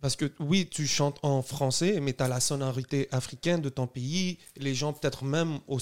Parce 0.00 0.16
que 0.16 0.30
oui, 0.38 0.68
tu 0.70 0.86
chantes 0.86 1.18
en 1.22 1.40
français, 1.40 1.98
mais 2.00 2.12
tu 2.12 2.22
as 2.22 2.28
la 2.28 2.38
sonorité 2.40 3.08
africaine 3.10 3.60
de 3.60 3.70
ton 3.70 3.86
pays. 3.86 4.38
Les 4.56 4.74
gens, 4.74 4.92
peut-être 4.92 5.24
même 5.24 5.58
au 5.66 5.78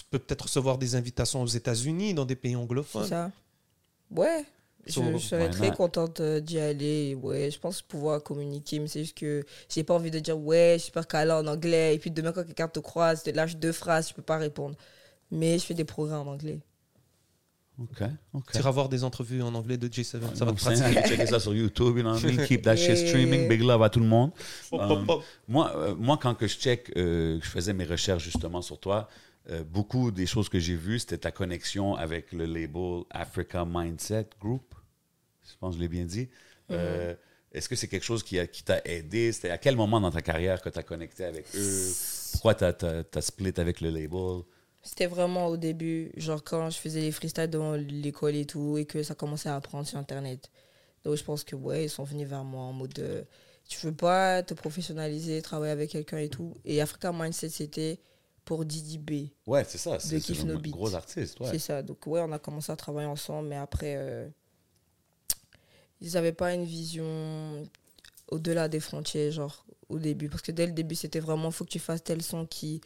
tu 0.00 0.04
peux 0.10 0.18
peut-être 0.18 0.42
recevoir 0.42 0.78
des 0.78 0.94
invitations 0.94 1.42
aux 1.42 1.46
États-Unis, 1.46 2.14
dans 2.14 2.24
des 2.24 2.34
pays 2.34 2.52
C'est 2.52 2.56
anglophones. 2.56 3.06
ça. 3.06 3.30
Ouais. 4.10 4.44
Je, 4.86 5.18
serais 5.18 5.50
très 5.50 5.72
contente 5.72 6.20
euh, 6.20 6.40
d'y 6.40 6.58
aller. 6.58 7.14
Ouais, 7.14 7.50
je 7.50 7.58
pense 7.58 7.82
pouvoir 7.82 8.22
communiquer, 8.22 8.78
mais 8.78 8.88
c'est 8.88 9.00
juste 9.00 9.16
que 9.16 9.44
j'ai 9.68 9.84
pas 9.84 9.94
envie 9.94 10.10
de 10.10 10.18
dire 10.18 10.38
ouais, 10.38 10.74
je 10.74 10.78
suis 10.78 10.86
super 10.86 11.06
calé 11.06 11.32
en 11.32 11.46
anglais. 11.46 11.94
Et 11.94 11.98
puis 11.98 12.10
demain, 12.10 12.32
quand 12.32 12.44
quelqu'un 12.44 12.68
te 12.68 12.80
croise, 12.80 13.22
te 13.22 13.30
lâche 13.30 13.56
deux 13.56 13.72
phrases, 13.72 14.08
je 14.08 14.14
peux 14.14 14.22
pas 14.22 14.38
répondre. 14.38 14.76
Mais 15.30 15.58
je 15.58 15.64
fais 15.64 15.74
des 15.74 15.84
progrès 15.84 16.16
en 16.16 16.26
anglais. 16.26 16.60
OK, 17.80 18.02
OK. 18.34 18.52
Tu 18.52 18.58
iras 18.58 18.70
voir 18.70 18.88
des 18.90 19.04
entrevues 19.04 19.40
en 19.40 19.54
anglais 19.54 19.78
de 19.78 19.88
J7. 19.88 20.34
Ça 20.34 20.44
va 20.44 20.52
te 20.52 20.60
pratiquer. 20.60 21.08
Checker 21.08 21.26
ça 21.26 21.40
sur 21.40 21.54
YouTube, 21.54 21.96
you 21.96 22.02
know 22.02 22.12
what 22.12 22.20
I 22.20 22.36
mean? 22.36 22.46
Keep 22.46 22.62
that 22.62 22.76
shit 22.76 22.96
streaming. 22.96 23.48
Big 23.48 23.62
love 23.62 23.82
à 23.82 23.88
tout 23.88 24.00
le 24.00 24.06
monde. 24.06 24.32
Um, 24.72 25.08
hop. 25.08 25.24
Moi, 25.48 25.72
euh, 25.76 25.94
moi, 25.94 26.18
quand 26.20 26.34
que 26.34 26.46
je 26.46 26.58
check, 26.58 26.92
euh, 26.96 27.38
je 27.42 27.48
faisais 27.48 27.72
mes 27.72 27.84
recherches 27.84 28.24
justement 28.24 28.60
sur 28.60 28.78
toi, 28.78 29.08
euh, 29.50 29.64
beaucoup 29.64 30.10
des 30.10 30.26
choses 30.26 30.48
que 30.48 30.58
j'ai 30.58 30.76
vues, 30.76 31.00
c'était 31.00 31.18
ta 31.18 31.30
connexion 31.30 31.94
avec 31.96 32.32
le 32.32 32.44
label 32.44 33.02
Africa 33.10 33.64
Mindset 33.66 34.30
Group. 34.40 34.74
Je 35.42 35.56
pense 35.58 35.74
que 35.74 35.78
je 35.78 35.82
l'ai 35.82 35.88
bien 35.88 36.04
dit. 36.04 36.28
Euh, 36.70 37.14
Est-ce 37.52 37.68
que 37.68 37.74
c'est 37.74 37.88
quelque 37.88 38.04
chose 38.04 38.22
qui 38.22 38.38
t'a 38.64 38.80
aidé? 38.84 39.32
C'était 39.32 39.50
à 39.50 39.58
quel 39.58 39.74
moment 39.74 40.00
dans 40.00 40.12
ta 40.12 40.22
carrière 40.22 40.62
que 40.62 40.68
tu 40.68 40.78
as 40.78 40.84
connecté 40.84 41.24
avec 41.24 41.46
eux? 41.56 41.92
Pourquoi 42.32 42.54
tu 42.54 42.64
as, 42.64 43.20
split 43.20 43.54
avec 43.56 43.80
le 43.80 43.90
label? 43.90 44.42
C'était 44.82 45.06
vraiment 45.06 45.48
au 45.48 45.56
début, 45.56 46.12
genre 46.16 46.42
quand 46.42 46.70
je 46.70 46.78
faisais 46.78 47.00
les 47.00 47.12
freestyles 47.12 47.50
dans 47.50 47.74
l'école 47.74 48.36
et 48.36 48.46
tout, 48.46 48.78
et 48.78 48.86
que 48.86 49.02
ça 49.02 49.14
commençait 49.14 49.48
à 49.48 49.56
apprendre 49.56 49.86
sur 49.86 49.98
Internet. 49.98 50.50
Donc 51.04 51.16
je 51.16 51.24
pense 51.24 51.44
que, 51.44 51.56
ouais, 51.56 51.84
ils 51.84 51.90
sont 51.90 52.04
venus 52.04 52.28
vers 52.28 52.44
moi 52.44 52.62
en 52.62 52.72
mode, 52.72 52.98
euh, 53.00 53.22
tu 53.68 53.84
veux 53.84 53.94
pas 53.94 54.42
te 54.42 54.54
professionnaliser, 54.54 55.42
travailler 55.42 55.72
avec 55.72 55.90
quelqu'un 55.90 56.18
et 56.18 56.28
tout. 56.28 56.56
Et 56.64 56.80
Africa 56.80 57.12
Mindset, 57.12 57.50
c'était 57.50 57.98
pour 58.50 58.64
Didi 58.64 58.98
B. 58.98 59.28
Ouais, 59.46 59.62
c'est 59.62 59.78
ça. 59.78 60.00
C'est 60.00 60.18
Kiff 60.18 60.42
No 60.42 60.58
Beat. 60.58 60.72
gros 60.72 60.92
artiste. 60.96 61.38
Ouais. 61.38 61.46
C'est 61.52 61.60
ça. 61.60 61.84
Donc, 61.84 62.04
ouais, 62.08 62.20
on 62.20 62.32
a 62.32 62.40
commencé 62.40 62.72
à 62.72 62.74
travailler 62.74 63.06
ensemble, 63.06 63.46
mais 63.46 63.56
après, 63.56 63.94
euh, 63.96 64.26
ils 66.00 66.14
n'avaient 66.14 66.32
pas 66.32 66.52
une 66.52 66.64
vision 66.64 67.68
au-delà 68.26 68.66
des 68.66 68.80
frontières, 68.80 69.30
genre, 69.30 69.64
au 69.88 70.00
début. 70.00 70.28
Parce 70.28 70.42
que 70.42 70.50
dès 70.50 70.66
le 70.66 70.72
début, 70.72 70.96
c'était 70.96 71.20
vraiment, 71.20 71.52
faut 71.52 71.64
que 71.64 71.70
tu 71.70 71.78
fasses 71.78 72.02
tel 72.02 72.22
son 72.22 72.44
qui, 72.44 72.80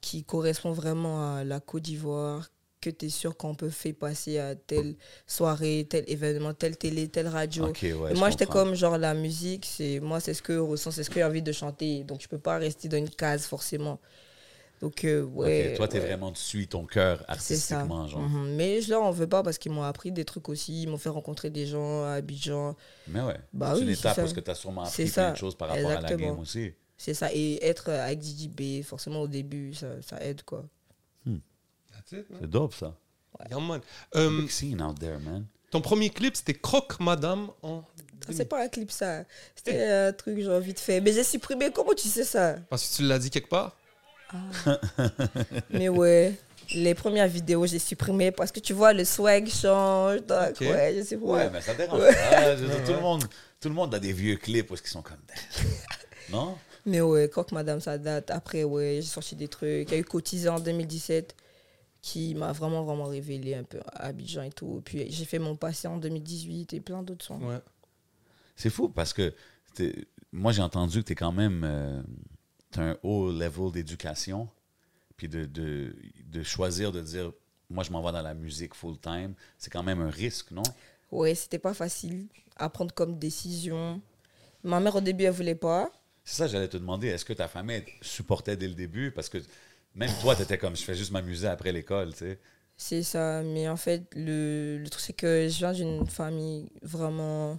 qui 0.00 0.22
correspond 0.22 0.70
vraiment 0.70 1.34
à 1.34 1.42
la 1.42 1.58
Côte 1.58 1.82
d'Ivoire, 1.82 2.48
que 2.80 2.90
tu 2.90 3.06
es 3.06 3.08
sûr 3.08 3.36
qu'on 3.36 3.56
peut 3.56 3.70
faire 3.70 3.96
passer 3.96 4.38
à 4.38 4.54
telle 4.54 4.94
soirée, 5.26 5.84
tel 5.90 6.04
événement, 6.06 6.54
telle 6.54 6.76
télé, 6.76 7.08
telle 7.08 7.26
radio. 7.26 7.66
Ok, 7.70 7.80
ouais, 7.82 8.12
Et 8.12 8.14
je 8.14 8.20
moi, 8.20 8.30
j'étais 8.30 8.46
comme, 8.46 8.76
genre, 8.76 8.98
la 8.98 9.14
musique, 9.14 9.66
c'est 9.66 9.98
moi, 9.98 10.20
c'est 10.20 10.32
ce 10.32 10.42
que 10.42 10.54
je 10.54 10.60
ressens, 10.60 10.92
c'est 10.92 11.02
ce 11.02 11.10
que 11.10 11.16
j'ai 11.16 11.24
envie 11.24 11.42
de 11.42 11.50
chanter. 11.50 12.04
Donc, 12.04 12.20
je 12.20 12.28
peux 12.28 12.38
pas 12.38 12.58
rester 12.58 12.86
dans 12.86 12.98
une 12.98 13.10
case, 13.10 13.46
forcément. 13.46 13.98
Donc, 14.82 15.04
euh, 15.04 15.22
Ok, 15.24 15.30
ouais. 15.36 15.74
toi, 15.74 15.88
tu 15.88 15.96
es 15.96 16.00
ouais. 16.00 16.06
vraiment, 16.06 16.32
tu 16.32 16.40
suis 16.42 16.68
ton 16.68 16.84
cœur 16.84 17.24
artistiquement, 17.28 18.06
genre. 18.08 18.20
Mhm. 18.20 18.54
Mais 18.56 18.82
je 18.82 18.90
leur 18.90 19.02
en 19.02 19.10
veux 19.10 19.26
pas 19.26 19.42
parce 19.42 19.56
qu'ils 19.58 19.72
m'ont 19.72 19.82
appris 19.84 20.12
des 20.12 20.24
trucs 20.24 20.48
aussi. 20.50 20.82
Ils 20.82 20.88
m'ont 20.88 20.98
fait 20.98 21.08
rencontrer 21.08 21.48
des 21.50 21.66
gens 21.66 22.04
à 22.04 22.10
Abidjan. 22.12 22.76
Mais 23.08 23.20
ouais, 23.22 23.38
Bah 23.54 23.70
c'est 23.72 23.78
oui, 23.80 23.86
une 23.86 23.92
étape 23.92 24.14
ça. 24.16 24.22
parce 24.22 24.34
que 24.34 24.40
tu 24.40 24.50
as 24.50 24.54
sûrement 24.54 24.82
appris 24.84 25.06
plein 25.10 25.32
de 25.32 25.36
choses 25.36 25.54
par 25.54 25.68
rapport 25.68 25.90
à 25.90 26.00
la 26.00 26.14
game 26.14 26.38
aussi. 26.38 26.72
C'est 26.98 27.14
ça. 27.14 27.28
Et 27.32 27.64
être 27.64 27.90
avec 27.90 28.18
Didi 28.18 28.48
B, 28.48 28.82
forcément 28.84 29.20
au 29.22 29.28
début, 29.28 29.72
ça, 29.74 29.86
ça 30.02 30.22
aide 30.22 30.42
quoi. 30.42 30.64
That's 31.24 32.12
it, 32.12 32.30
man. 32.30 32.38
C'est 32.42 32.50
dope, 32.50 32.74
ça. 32.74 32.94
Yeah, 33.50 33.58
man. 33.60 33.80
Euh, 34.14 34.40
Big 34.42 34.50
scene 34.50 34.82
out 34.82 34.98
there, 34.98 35.18
man. 35.18 35.46
ton 35.70 35.80
premier 35.80 36.10
clip, 36.10 36.36
c'était 36.36 36.54
Croque 36.54 36.98
Madame 37.00 37.48
en. 37.62 37.82
Ça, 38.26 38.32
C'est 38.32 38.44
pas 38.46 38.62
un 38.64 38.68
clip 38.68 38.90
ça. 38.90 39.24
C'était 39.54 39.84
un 39.84 40.12
truc 40.12 40.40
genre 40.40 40.58
vite 40.60 40.80
fait. 40.80 41.00
Mais 41.00 41.12
j'ai 41.12 41.22
supprimé. 41.24 41.70
Comment 41.70 41.92
tu 41.94 42.08
sais 42.08 42.24
ça? 42.24 42.56
Parce 42.70 42.88
que 42.88 42.96
tu 42.96 43.02
l'as 43.02 43.18
dit 43.18 43.30
quelque 43.30 43.48
part. 43.48 43.76
Mais 45.70 45.88
ouais. 45.88 46.34
Les 46.74 46.94
premières 46.94 47.28
vidéos, 47.28 47.64
j'ai 47.66 47.78
supprimé 47.78 48.32
parce 48.32 48.50
que 48.50 48.58
tu 48.58 48.72
vois, 48.72 48.92
le 48.92 49.04
swag 49.04 49.48
change. 49.48 50.22
Donc, 50.26 50.60
ouais, 50.60 50.94
je 50.96 51.02
sais 51.02 51.16
pas. 51.16 51.24
Ouais, 51.24 51.50
mais 51.50 51.60
ça 51.60 51.74
dérange. 51.74 52.00
Je 52.00 52.84
tout, 52.84 52.92
le 52.92 53.00
monde, 53.00 53.24
tout 53.60 53.68
le 53.68 53.74
monde 53.74 53.94
a 53.94 54.00
des 54.00 54.12
vieux 54.12 54.36
clips 54.36 54.70
où 54.70 54.74
ils 54.74 54.88
sont 54.88 55.02
comme... 55.02 55.20
non? 56.30 56.56
Mais 56.84 57.00
ouais, 57.00 57.28
Croque 57.28 57.52
Madame, 57.52 57.80
ça 57.80 57.98
date. 57.98 58.30
Après, 58.32 58.64
ouais, 58.64 58.96
j'ai 58.96 59.02
sorti 59.02 59.36
des 59.36 59.46
trucs. 59.46 59.88
Il 59.88 59.92
y 59.92 59.94
a 59.94 59.98
eu 59.98 60.04
Cotisé 60.04 60.48
en 60.48 60.58
2017 60.58 61.36
qui 62.02 62.34
m'a 62.34 62.50
vraiment, 62.52 62.82
vraiment 62.82 63.04
révélé 63.04 63.54
un 63.54 63.64
peu 63.64 63.78
à 63.86 64.06
Abidjan 64.06 64.42
et 64.42 64.50
tout. 64.50 64.82
Puis 64.84 65.10
j'ai 65.10 65.24
fait 65.24 65.38
mon 65.38 65.54
passé 65.54 65.86
en 65.86 65.98
2018 65.98 66.72
et 66.72 66.80
plein 66.80 67.02
d'autres 67.02 67.24
sons. 67.24 67.40
Ouais. 67.40 67.58
C'est 68.56 68.70
fou 68.70 68.88
parce 68.88 69.12
que 69.12 69.32
moi, 70.32 70.50
j'ai 70.50 70.62
entendu 70.62 71.02
que 71.02 71.06
tu 71.06 71.12
es 71.12 71.16
quand 71.16 71.32
même... 71.32 71.62
euh, 71.64 72.02
un 72.78 72.96
haut 73.02 73.30
level 73.30 73.72
d'éducation. 73.72 74.48
Puis 75.16 75.28
de, 75.28 75.46
de, 75.46 75.96
de 76.26 76.42
choisir 76.42 76.92
de 76.92 77.00
dire, 77.00 77.32
moi, 77.70 77.82
je 77.84 77.90
m'en 77.90 78.02
vais 78.02 78.12
dans 78.12 78.22
la 78.22 78.34
musique 78.34 78.74
full-time, 78.74 79.34
c'est 79.58 79.70
quand 79.70 79.82
même 79.82 80.00
un 80.00 80.10
risque, 80.10 80.50
non? 80.50 80.62
Ouais, 81.10 81.34
c'était 81.34 81.58
pas 81.58 81.74
facile 81.74 82.26
à 82.56 82.68
prendre 82.68 82.92
comme 82.94 83.18
décision. 83.18 84.00
Ma 84.62 84.78
mère, 84.80 84.96
au 84.96 85.00
début, 85.00 85.24
elle 85.24 85.32
voulait 85.32 85.54
pas. 85.54 85.90
C'est 86.24 86.36
ça, 86.36 86.46
j'allais 86.48 86.68
te 86.68 86.76
demander, 86.76 87.08
est-ce 87.08 87.24
que 87.24 87.32
ta 87.32 87.48
famille 87.48 87.84
supportait 88.02 88.56
dès 88.56 88.68
le 88.68 88.74
début? 88.74 89.10
Parce 89.10 89.28
que 89.28 89.38
même 89.94 90.10
toi, 90.20 90.36
tu 90.36 90.42
étais 90.42 90.58
comme, 90.58 90.76
je 90.76 90.82
fais 90.82 90.94
juste 90.94 91.12
m'amuser 91.12 91.46
après 91.48 91.72
l'école, 91.72 92.12
tu 92.12 92.18
sais. 92.18 92.38
C'est 92.76 93.02
ça. 93.02 93.42
Mais 93.42 93.68
en 93.68 93.76
fait, 93.76 94.04
le, 94.14 94.78
le 94.78 94.88
truc, 94.90 95.00
c'est 95.00 95.12
que 95.14 95.48
je 95.48 95.58
viens 95.58 95.72
d'une 95.72 96.06
famille 96.06 96.68
vraiment 96.82 97.58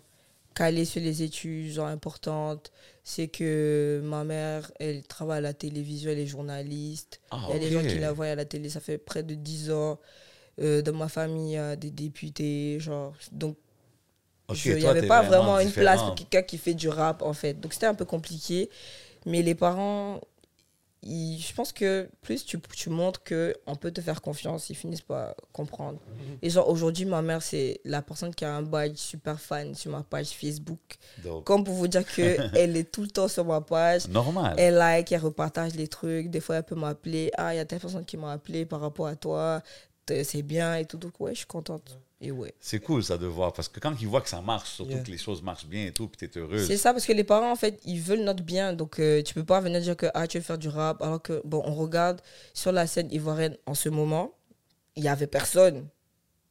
calée 0.58 0.86
sur 0.86 1.02
les 1.02 1.22
études, 1.22 1.72
genre 1.72 1.88
importante. 1.88 2.72
C'est 3.04 3.28
que 3.28 4.02
ma 4.04 4.24
mère, 4.24 4.72
elle 4.80 5.04
travaille 5.04 5.38
à 5.38 5.42
la 5.42 5.54
télévision, 5.54 6.10
elle 6.12 6.20
est 6.20 6.26
journaliste. 6.26 7.22
Ah, 7.30 7.42
Il 7.50 7.54
y 7.54 7.56
a 7.58 7.60
des 7.60 7.72
gens 7.72 7.84
qui 7.88 8.00
la 8.00 8.12
voient 8.12 8.26
à 8.26 8.36
la 8.36 8.46
télé, 8.46 8.70
ça 8.70 8.80
fait 8.80 8.98
près 8.98 9.24
de 9.24 9.36
10 9.36 9.72
ans. 9.72 10.00
Euh, 10.60 10.82
dans 10.82 10.94
ma 10.94 11.08
famille, 11.08 11.52
il 11.52 11.54
y 11.54 11.58
a 11.58 11.76
des 11.76 11.92
députés, 11.92 12.80
genre. 12.80 13.14
Donc, 13.32 13.58
il 14.66 14.76
n'y 14.76 14.86
avait 14.86 15.08
pas 15.08 15.22
vraiment 15.22 15.54
vraiment 15.54 15.60
une 15.60 15.72
place 15.72 16.02
pour 16.02 16.16
quelqu'un 16.16 16.42
qui 16.42 16.58
fait 16.58 16.74
du 16.74 16.90
rap, 16.90 17.22
en 17.22 17.34
fait. 17.34 17.54
Donc, 17.60 17.74
c'était 17.74 17.86
un 17.86 17.94
peu 17.94 18.06
compliqué. 18.06 18.70
Mais 19.26 19.44
les 19.44 19.56
parents, 19.56 20.22
je 21.04 21.54
pense 21.54 21.72
que 21.72 22.10
plus 22.22 22.44
tu, 22.44 22.60
tu 22.76 22.90
montres 22.90 23.22
qu'on 23.24 23.76
peut 23.76 23.92
te 23.92 24.02
faire 24.02 24.22
confiance, 24.22 24.70
ils 24.70 24.76
finissent 24.76 25.02
par 25.02 25.36
comprendre. 25.54 26.00
Mhm. 26.08 26.38
Et 26.42 26.50
genre, 26.50 26.68
aujourd'hui, 26.70 27.06
ma 27.06 27.22
mère, 27.22 27.42
c'est 27.42 27.80
la 27.86 28.02
personne 28.02 28.34
qui 28.34 28.44
a 28.46 28.54
un 28.56 28.62
badge 28.64 28.98
super 28.98 29.40
fan 29.40 29.74
sur 29.76 29.92
ma 29.92 30.04
page 30.04 30.30
Facebook. 30.30 30.80
Donc, 31.24 31.44
Comme 31.46 31.64
pour 31.64 31.76
vous 31.76 31.88
dire 31.88 32.06
qu'elle 32.06 32.52
est 32.78 32.92
tout 32.92 33.02
le 33.04 33.10
temps 33.10 33.28
sur 33.28 33.46
ma 33.46 33.62
page. 33.62 34.08
normal. 34.08 34.56
Elle 34.58 34.76
like, 34.76 35.12
elle 35.12 35.22
repartage 35.22 35.76
les 35.76 35.88
trucs. 35.88 36.30
Des 36.30 36.40
fois, 36.40 36.58
elle 36.58 36.64
peut 36.64 36.76
m'appeler. 36.76 37.32
Ah, 37.38 37.54
il 37.54 37.58
y 37.58 37.60
a 37.60 37.66
telle 37.66 37.80
personne 37.80 38.06
qui 38.06 38.18
m'a 38.18 38.32
appelé 38.34 38.66
par 38.66 38.82
rapport 38.82 39.08
à 39.08 39.16
toi. 39.16 39.62
C'est 40.08 40.42
bien 40.42 40.76
et 40.78 40.86
tout. 40.86 40.98
Donc, 40.98 41.20
ouais, 41.20 41.32
je 41.34 41.40
suis 41.40 41.48
contente. 41.48 42.00
Et 42.20 42.32
ouais. 42.32 42.54
C'est 42.60 42.80
cool 42.80 43.04
ça 43.04 43.18
de 43.18 43.28
voir 43.28 43.54
parce 43.54 43.70
que 43.70 43.80
quand 43.80 43.94
ils 44.02 44.08
voient 44.08 44.22
que 44.22 44.30
ça 44.30 44.42
marche, 44.42 44.72
surtout 44.72 44.92
Yeah. 44.92 45.04
que 45.04 45.12
les 45.12 45.20
choses 45.20 45.44
marchent 45.44 45.68
bien 45.68 45.86
et 45.86 45.92
tout, 45.92 46.08
puis 46.08 46.28
t'es 46.28 46.40
heureuse. 46.40 46.66
C'est 46.66 46.78
ça, 46.78 46.92
parce 46.92 47.06
que 47.06 47.14
les 47.14 47.24
parents, 47.24 47.52
en 47.52 47.56
fait, 47.56 47.80
ils 47.86 48.02
veulent 48.02 48.24
notre 48.24 48.44
bien. 48.44 48.74
Donc, 48.74 49.00
euh, 49.00 49.22
tu 49.22 49.36
peux 49.36 49.44
pas 49.44 49.60
venir 49.62 49.80
dire 49.82 49.96
que 49.96 50.08
ah, 50.16 50.26
tu 50.28 50.40
veux 50.40 50.44
faire 50.44 50.58
du 50.58 50.68
rap. 50.68 51.02
Alors 51.04 51.22
que, 51.22 51.42
bon, 51.46 51.62
on 51.64 51.76
regarde 51.76 52.22
sur 52.56 52.72
la 52.72 52.88
scène 52.88 53.12
ivoirienne 53.12 53.56
en 53.68 53.76
ce 53.76 53.90
moment, 53.90 54.34
il 54.96 55.04
y 55.04 55.08
avait 55.08 55.28
personne. 55.28 55.88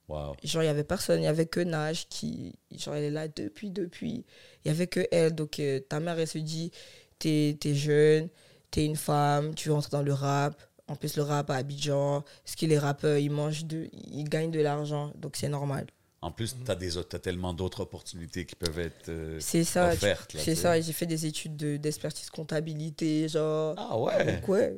Wow. 0.09 0.37
Genre, 0.45 0.63
il 0.63 0.67
y 0.67 0.69
avait 0.69 0.85
personne. 0.85 1.21
Il 1.21 1.25
y 1.25 1.29
avait 1.29 1.47
que 1.47 1.59
Nage 1.59 2.07
qui, 2.09 2.55
genre, 2.77 2.95
elle 2.95 3.03
est 3.05 3.11
là 3.11 3.27
depuis, 3.27 3.71
depuis. 3.71 4.25
Il 4.65 4.69
y 4.69 4.71
avait 4.71 4.87
que 4.87 5.05
elle. 5.11 5.35
Donc, 5.35 5.59
euh, 5.59 5.81
ta 5.81 5.99
mère, 5.99 6.17
elle 6.17 6.29
se 6.29 6.39
dit, 6.39 6.71
t'es 7.19 7.59
es 7.65 7.75
jeune, 7.75 8.29
t'es 8.71 8.85
une 8.85 8.95
femme, 8.95 9.53
tu 9.57 9.69
veux 9.69 9.75
entrer 9.75 9.91
dans 9.91 10.03
le 10.05 10.13
rap. 10.13 10.63
En 10.89 10.95
plus, 10.97 11.17
le 11.17 11.23
rap 11.23 11.51
à 11.51 11.57
Abidjan, 11.57 12.25
ce 12.45 12.57
que 12.57 12.67
les 12.67 12.79
rappeurs, 12.79 13.19
ils 13.19 13.31
mangent 13.31 13.65
de, 13.65 13.89
ils 13.93 14.25
gagnent 14.29 14.53
de 14.53 14.61
l'argent. 14.61 15.13
Donc, 15.17 15.37
c'est 15.37 15.49
normal. 15.49 15.87
En 16.23 16.31
plus, 16.31 16.57
t'as 16.65 16.75
des 16.77 16.97
autres- 16.97 17.09
t'as 17.11 17.19
tellement 17.19 17.53
d'autres 17.53 17.81
opportunités 17.81 18.47
qui 18.47 18.55
peuvent 18.55 18.79
être 18.79 19.09
euh, 19.09 19.39
C'est 19.41 19.65
ça. 19.65 19.91
tu- 19.91 19.97
offertes. 19.97 20.35
là, 20.35 20.41
C'est 20.43 20.55
tu 20.55 20.61
ça. 20.61 20.81
J'ai 20.81 20.93
fait 20.93 21.07
des 21.07 21.27
études 21.27 21.57
de- 21.57 21.77
d'expertise 21.77 22.31
comptabilité, 22.31 23.29
genre. 23.29 23.75
Ah 23.77 23.99
ouais. 23.99 24.35
Donc, 24.35 24.49
ouais. 24.49 24.77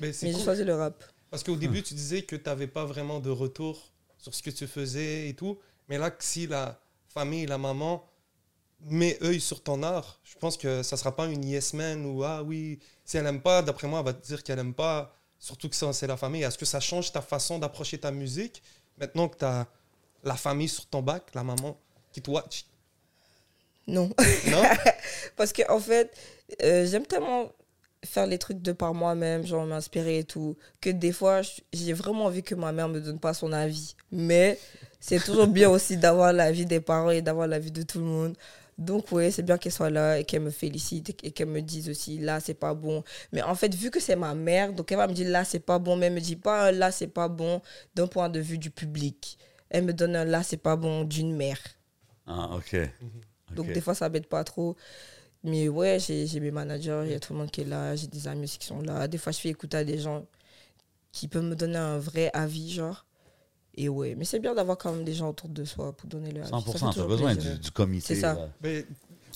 Mais 0.00 0.08
Mais 0.08 0.12
j'ai 0.12 0.32
cool. 0.32 0.42
choisi 0.44 0.64
le 0.64 0.74
rap. 0.74 1.02
Parce 1.30 1.42
qu'au 1.42 1.56
début, 1.56 1.82
tu 1.82 1.94
disais 1.94 2.22
que 2.22 2.36
tu 2.36 2.44
n'avais 2.48 2.66
pas 2.66 2.84
vraiment 2.84 3.18
de 3.20 3.30
retour 3.30 3.90
sur 4.18 4.34
ce 4.34 4.42
que 4.42 4.50
tu 4.50 4.66
faisais 4.66 5.28
et 5.28 5.34
tout. 5.34 5.58
Mais 5.88 5.98
là, 5.98 6.14
si 6.18 6.46
la 6.46 6.78
famille, 7.08 7.46
la 7.46 7.58
maman 7.58 8.08
met 8.80 9.18
œil 9.22 9.40
sur 9.40 9.62
ton 9.62 9.82
art, 9.82 10.20
je 10.22 10.36
pense 10.36 10.56
que 10.56 10.82
ça 10.82 10.96
sera 10.96 11.14
pas 11.16 11.26
une 11.26 11.44
yes 11.44 11.72
man 11.74 12.04
ou 12.06 12.22
ah 12.24 12.42
oui, 12.42 12.78
si 13.04 13.16
elle 13.16 13.26
aime 13.26 13.40
pas, 13.40 13.62
d'après 13.62 13.88
moi, 13.88 14.00
elle 14.00 14.04
va 14.06 14.12
te 14.12 14.24
dire 14.26 14.42
qu'elle 14.42 14.58
aime 14.58 14.74
pas. 14.74 15.15
Surtout 15.38 15.68
que 15.68 15.76
ça, 15.76 15.92
c'est 15.92 16.06
la 16.06 16.16
famille. 16.16 16.42
Est-ce 16.42 16.58
que 16.58 16.64
ça 16.64 16.80
change 16.80 17.12
ta 17.12 17.20
façon 17.20 17.58
d'approcher 17.58 17.98
ta 17.98 18.10
musique 18.10 18.62
maintenant 18.98 19.28
que 19.28 19.38
tu 19.38 19.44
as 19.44 19.66
la 20.24 20.34
famille 20.36 20.68
sur 20.68 20.86
ton 20.86 21.02
bac, 21.02 21.24
la 21.34 21.44
maman 21.44 21.78
qui 22.12 22.22
te 22.22 22.30
watch? 22.30 22.66
Non. 23.86 24.10
Non? 24.48 24.62
Parce 25.36 25.52
que 25.52 25.70
en 25.70 25.78
fait, 25.78 26.16
euh, 26.62 26.86
j'aime 26.86 27.06
tellement 27.06 27.52
faire 28.04 28.26
les 28.26 28.38
trucs 28.38 28.62
de 28.62 28.72
par 28.72 28.94
moi-même, 28.94 29.46
genre 29.46 29.66
m'inspirer 29.66 30.18
et 30.18 30.24
tout, 30.24 30.56
que 30.80 30.90
des 30.90 31.12
fois, 31.12 31.42
j'ai 31.72 31.92
vraiment 31.92 32.26
envie 32.26 32.42
que 32.42 32.54
ma 32.54 32.72
mère 32.72 32.88
me 32.88 33.00
donne 33.00 33.18
pas 33.18 33.34
son 33.34 33.52
avis. 33.52 33.94
Mais 34.12 34.58
c'est 35.00 35.22
toujours 35.22 35.46
bien 35.46 35.68
aussi 35.70 35.96
d'avoir 35.96 36.32
l'avis 36.32 36.66
des 36.66 36.80
parents 36.80 37.10
et 37.10 37.22
d'avoir 37.22 37.46
l'avis 37.46 37.70
de 37.70 37.82
tout 37.82 37.98
le 37.98 38.04
monde. 38.04 38.36
Donc, 38.78 39.10
ouais, 39.12 39.30
c'est 39.30 39.42
bien 39.42 39.56
qu'elle 39.58 39.72
soit 39.72 39.90
là 39.90 40.18
et 40.18 40.24
qu'elle 40.24 40.42
me 40.42 40.50
félicite 40.50 41.10
et 41.22 41.30
qu'elle 41.32 41.48
me 41.48 41.62
dise 41.62 41.88
aussi, 41.88 42.18
là, 42.18 42.40
c'est 42.40 42.54
pas 42.54 42.74
bon. 42.74 43.02
Mais 43.32 43.42
en 43.42 43.54
fait, 43.54 43.74
vu 43.74 43.90
que 43.90 44.00
c'est 44.00 44.16
ma 44.16 44.34
mère, 44.34 44.72
donc 44.74 44.92
elle 44.92 44.98
va 44.98 45.06
me 45.08 45.14
dire, 45.14 45.28
là, 45.30 45.44
c'est 45.44 45.60
pas 45.60 45.78
bon, 45.78 45.96
mais 45.96 46.06
elle 46.06 46.12
me 46.14 46.20
dit 46.20 46.36
pas, 46.36 46.72
là, 46.72 46.92
c'est 46.92 47.06
pas 47.08 47.28
bon 47.28 47.62
d'un 47.94 48.06
point 48.06 48.28
de 48.28 48.40
vue 48.40 48.58
du 48.58 48.70
public. 48.70 49.38
Elle 49.70 49.84
me 49.84 49.94
donne 49.94 50.14
un 50.16 50.24
là, 50.24 50.42
c'est 50.42 50.58
pas 50.58 50.76
bon 50.76 51.04
d'une 51.04 51.34
mère. 51.34 51.58
Ah, 52.26 52.50
OK. 52.56 52.76
Donc, 53.50 53.68
OK. 53.68 53.72
des 53.72 53.80
fois, 53.80 53.94
ça 53.94 54.08
m'aide 54.08 54.26
pas 54.26 54.44
trop. 54.44 54.76
Mais 55.44 55.68
ouais, 55.68 55.98
j'ai 56.00 56.26
j'ai 56.26 56.40
mes 56.40 56.50
managers, 56.50 57.02
il 57.06 57.12
y 57.12 57.14
a 57.14 57.20
tout 57.20 57.32
le 57.32 57.38
monde 57.40 57.50
qui 57.50 57.62
est 57.62 57.64
là, 57.64 57.96
j'ai 57.96 58.08
des 58.08 58.28
amis 58.28 58.44
aussi 58.44 58.58
qui 58.58 58.66
sont 58.66 58.82
là. 58.82 59.08
Des 59.08 59.18
fois, 59.18 59.32
je 59.32 59.38
fais 59.40 59.50
écouter 59.50 59.78
à 59.78 59.84
des 59.84 59.98
gens 59.98 60.26
qui 61.12 61.28
peuvent 61.28 61.44
me 61.44 61.56
donner 61.56 61.78
un 61.78 61.98
vrai 61.98 62.30
avis, 62.34 62.72
genre. 62.72 63.05
Et 63.76 63.88
ouais, 63.88 64.14
mais 64.14 64.24
c'est 64.24 64.38
bien 64.38 64.54
d'avoir 64.54 64.78
quand 64.78 64.92
même 64.92 65.04
des 65.04 65.14
gens 65.14 65.28
autour 65.30 65.48
de 65.50 65.64
soi 65.64 65.92
pour 65.92 66.08
donner 66.08 66.32
leur 66.32 66.44
avis. 66.52 66.64
Ça 66.64 66.72
fait 66.72 66.78
100 66.78 66.90
tu 66.92 67.00
as 67.00 67.04
besoin 67.04 67.34
du, 67.34 67.58
du 67.58 67.70
comité. 67.70 68.14
C'est 68.14 68.20
ça. 68.20 68.48
Mais 68.62 68.86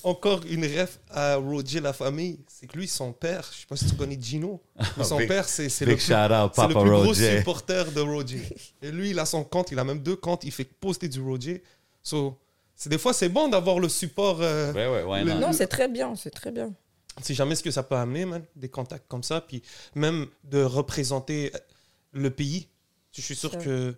encore 0.03 0.41
une 0.49 0.65
ref 0.65 0.99
à 1.11 1.37
Roger 1.37 1.81
la 1.81 1.93
famille, 1.93 2.39
c'est 2.49 2.67
que 2.67 2.79
lui, 2.79 2.89
son 2.89 3.13
père, 3.13 3.47
je 3.53 3.59
sais 3.61 3.67
pas 3.67 3.77
si 3.77 3.85
tu 3.87 3.95
connais 3.97 4.19
Gino, 4.19 4.63
mais 4.97 5.05
son 5.05 5.19
Big- 5.19 5.29
père, 5.29 5.47
c'est 5.47 5.69
c'est 5.69 5.85
le, 5.85 5.95
plus- 5.95 6.11
out, 6.11 6.57
le 6.57 6.67
plus 6.69 6.75
gros 6.91 7.03
Roger. 7.05 7.39
supporter 7.39 7.93
de 7.93 8.01
Roger. 8.01 8.41
Et 8.81 8.91
lui, 8.91 9.11
il 9.11 9.19
a 9.19 9.27
son 9.27 9.45
compte, 9.45 9.71
il 9.73 9.79
a 9.79 9.85
même 9.85 10.01
deux 10.03 10.17
comptes, 10.17 10.43
il 10.45 10.53
fait 10.53 10.65
poster 10.65 11.09
du 11.09 11.21
Roger. 11.21 11.63
So, 12.03 12.39
c'est 12.75 12.89
des 12.89 12.97
fois, 12.97 13.13
c'est 13.13 13.29
bon 13.29 13.49
d'avoir 13.49 13.79
le 13.79 13.91
support. 13.91 14.39
euh, 14.41 14.73
Ouais, 14.73 14.87
ouais, 14.89 15.03
ouais. 15.03 15.23
Le- 15.25 15.35
non. 15.35 15.41
Non, 15.49 15.53
c'est 15.53 15.67
très 15.67 15.87
bien, 15.89 16.15
c'est 16.17 16.31
très 16.31 16.51
bien. 16.51 16.73
c'est 17.21 17.35
jamais 17.35 17.55
ce 17.57 17.63
que 17.63 17.71
ça 17.71 17.83
peut 17.83 17.97
amener, 17.97 18.25
man, 18.25 18.43
des 18.57 18.71
contacts 18.71 19.07
comme 19.07 19.23
ça, 19.23 19.43
puis 19.43 19.63
même 19.95 20.29
de 20.45 20.63
représenter 20.63 21.53
le 22.15 22.31
pays. 22.31 22.69
Je 23.13 23.21
suis 23.21 23.37
sûr 23.37 23.51
Ça. 23.51 23.59
que 23.59 23.95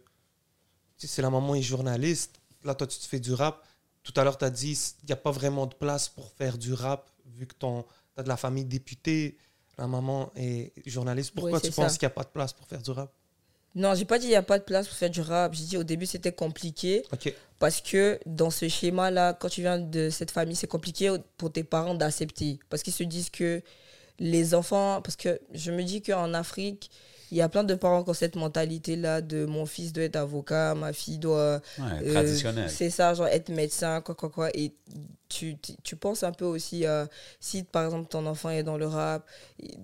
sais, 1.03 1.15
c'est 1.15 1.23
la 1.23 1.31
maman 1.31 1.55
est 1.55 1.63
journaliste. 1.63 2.41
Là, 2.65 2.75
toi, 2.75 2.87
tu 2.87 2.99
te 2.99 3.07
fais 3.07 3.21
du 3.21 3.33
rap. 3.33 3.65
Tout 4.03 4.13
à 4.17 4.25
l'heure, 4.25 4.39
tu 4.39 4.45
as 4.45 4.51
dit 4.51 4.79
il 5.03 5.07
n'y 5.07 5.13
a 5.13 5.17
pas 5.17 5.31
vraiment 5.31 5.67
de 5.67 5.75
place 5.75 6.09
pour 6.09 6.33
faire 6.33 6.59
du 6.59 6.73
rap, 6.73 7.09
vu 7.37 7.47
que 7.47 7.55
tu 7.59 7.67
as 8.17 8.23
de 8.23 8.29
la 8.29 8.37
famille 8.37 8.65
députée. 8.65 9.37
La 9.79 9.87
maman 9.87 10.31
est 10.37 10.73
journaliste. 10.87 11.33
Pourquoi 11.35 11.61
tu 11.61 11.71
penses 11.71 11.99
qu'il 11.99 12.07
n'y 12.07 12.13
a 12.13 12.15
pas 12.15 12.25
de 12.25 12.29
place 12.29 12.53
pour 12.53 12.67
faire 12.67 12.83
du 12.83 12.91
rap? 12.91 13.13
Non, 13.75 13.95
j'ai 13.95 14.05
pas 14.05 14.19
dit 14.19 14.27
il 14.27 14.31
n'y 14.31 14.37
a 14.37 14.43
pas 14.43 14.59
de 14.59 14.65
place 14.65 14.87
pour 14.87 14.97
faire 14.97 15.09
du 15.09 15.23
rap. 15.23 15.55
J'ai 15.55 15.65
dit 15.65 15.77
au 15.79 15.83
début 15.83 16.05
c'était 16.05 16.33
compliqué 16.33 17.05
parce 17.59 17.81
que 17.81 18.21
dans 18.27 18.51
ce 18.51 18.69
schéma-là, 18.69 19.33
quand 19.33 19.49
tu 19.49 19.63
viens 19.63 19.79
de 19.79 20.11
cette 20.11 20.31
famille, 20.31 20.57
c'est 20.57 20.67
compliqué 20.67 21.17
pour 21.39 21.51
tes 21.51 21.65
parents 21.65 21.95
d'accepter. 21.95 22.59
Parce 22.69 22.83
qu'ils 22.83 22.93
se 22.93 23.05
disent 23.05 23.31
que 23.31 23.63
les 24.19 24.55
enfants. 24.55 25.01
Parce 25.01 25.17
que 25.17 25.41
je 25.55 25.71
me 25.71 25.83
dis 25.83 26.03
qu'en 26.03 26.35
Afrique, 26.35 26.91
il 27.33 27.39
y 27.39 27.41
a 27.41 27.49
plein 27.49 27.65
de 27.65 27.75
parents 27.75 28.05
qui 28.05 28.11
ont 28.11 28.15
cette 28.15 28.37
mentalité-là 28.37 29.23
de 29.23 29.47
mon 29.47 29.65
fils 29.65 29.93
doit 29.95 30.05
être 30.05 30.17
avocat, 30.17 30.75
ma 30.75 30.93
fille 30.93 31.17
doit. 31.19 31.63
Ouais, 31.79 31.85
euh, 32.07 32.13
traditionnel. 32.13 32.69
C'est 32.71 32.91
ça, 32.91 33.15
genre 33.15 33.27
être 33.27 33.49
médecin, 33.49 34.03
quoi, 34.03 34.15
quoi, 34.15 34.29
quoi. 34.29 34.51
Et 34.55 34.75
tu, 35.31 35.57
tu, 35.57 35.73
tu 35.83 35.97
penses 35.97 36.23
un 36.25 36.33
peu 36.33 36.45
aussi 36.45 36.85
à 36.85 37.09
si 37.41 37.63
par 37.63 37.87
exemple 37.87 38.07
ton 38.09 38.27
enfant 38.27 38.51
est 38.51 38.63
dans 38.63 38.77
le 38.77 38.87
rap, 38.87 39.27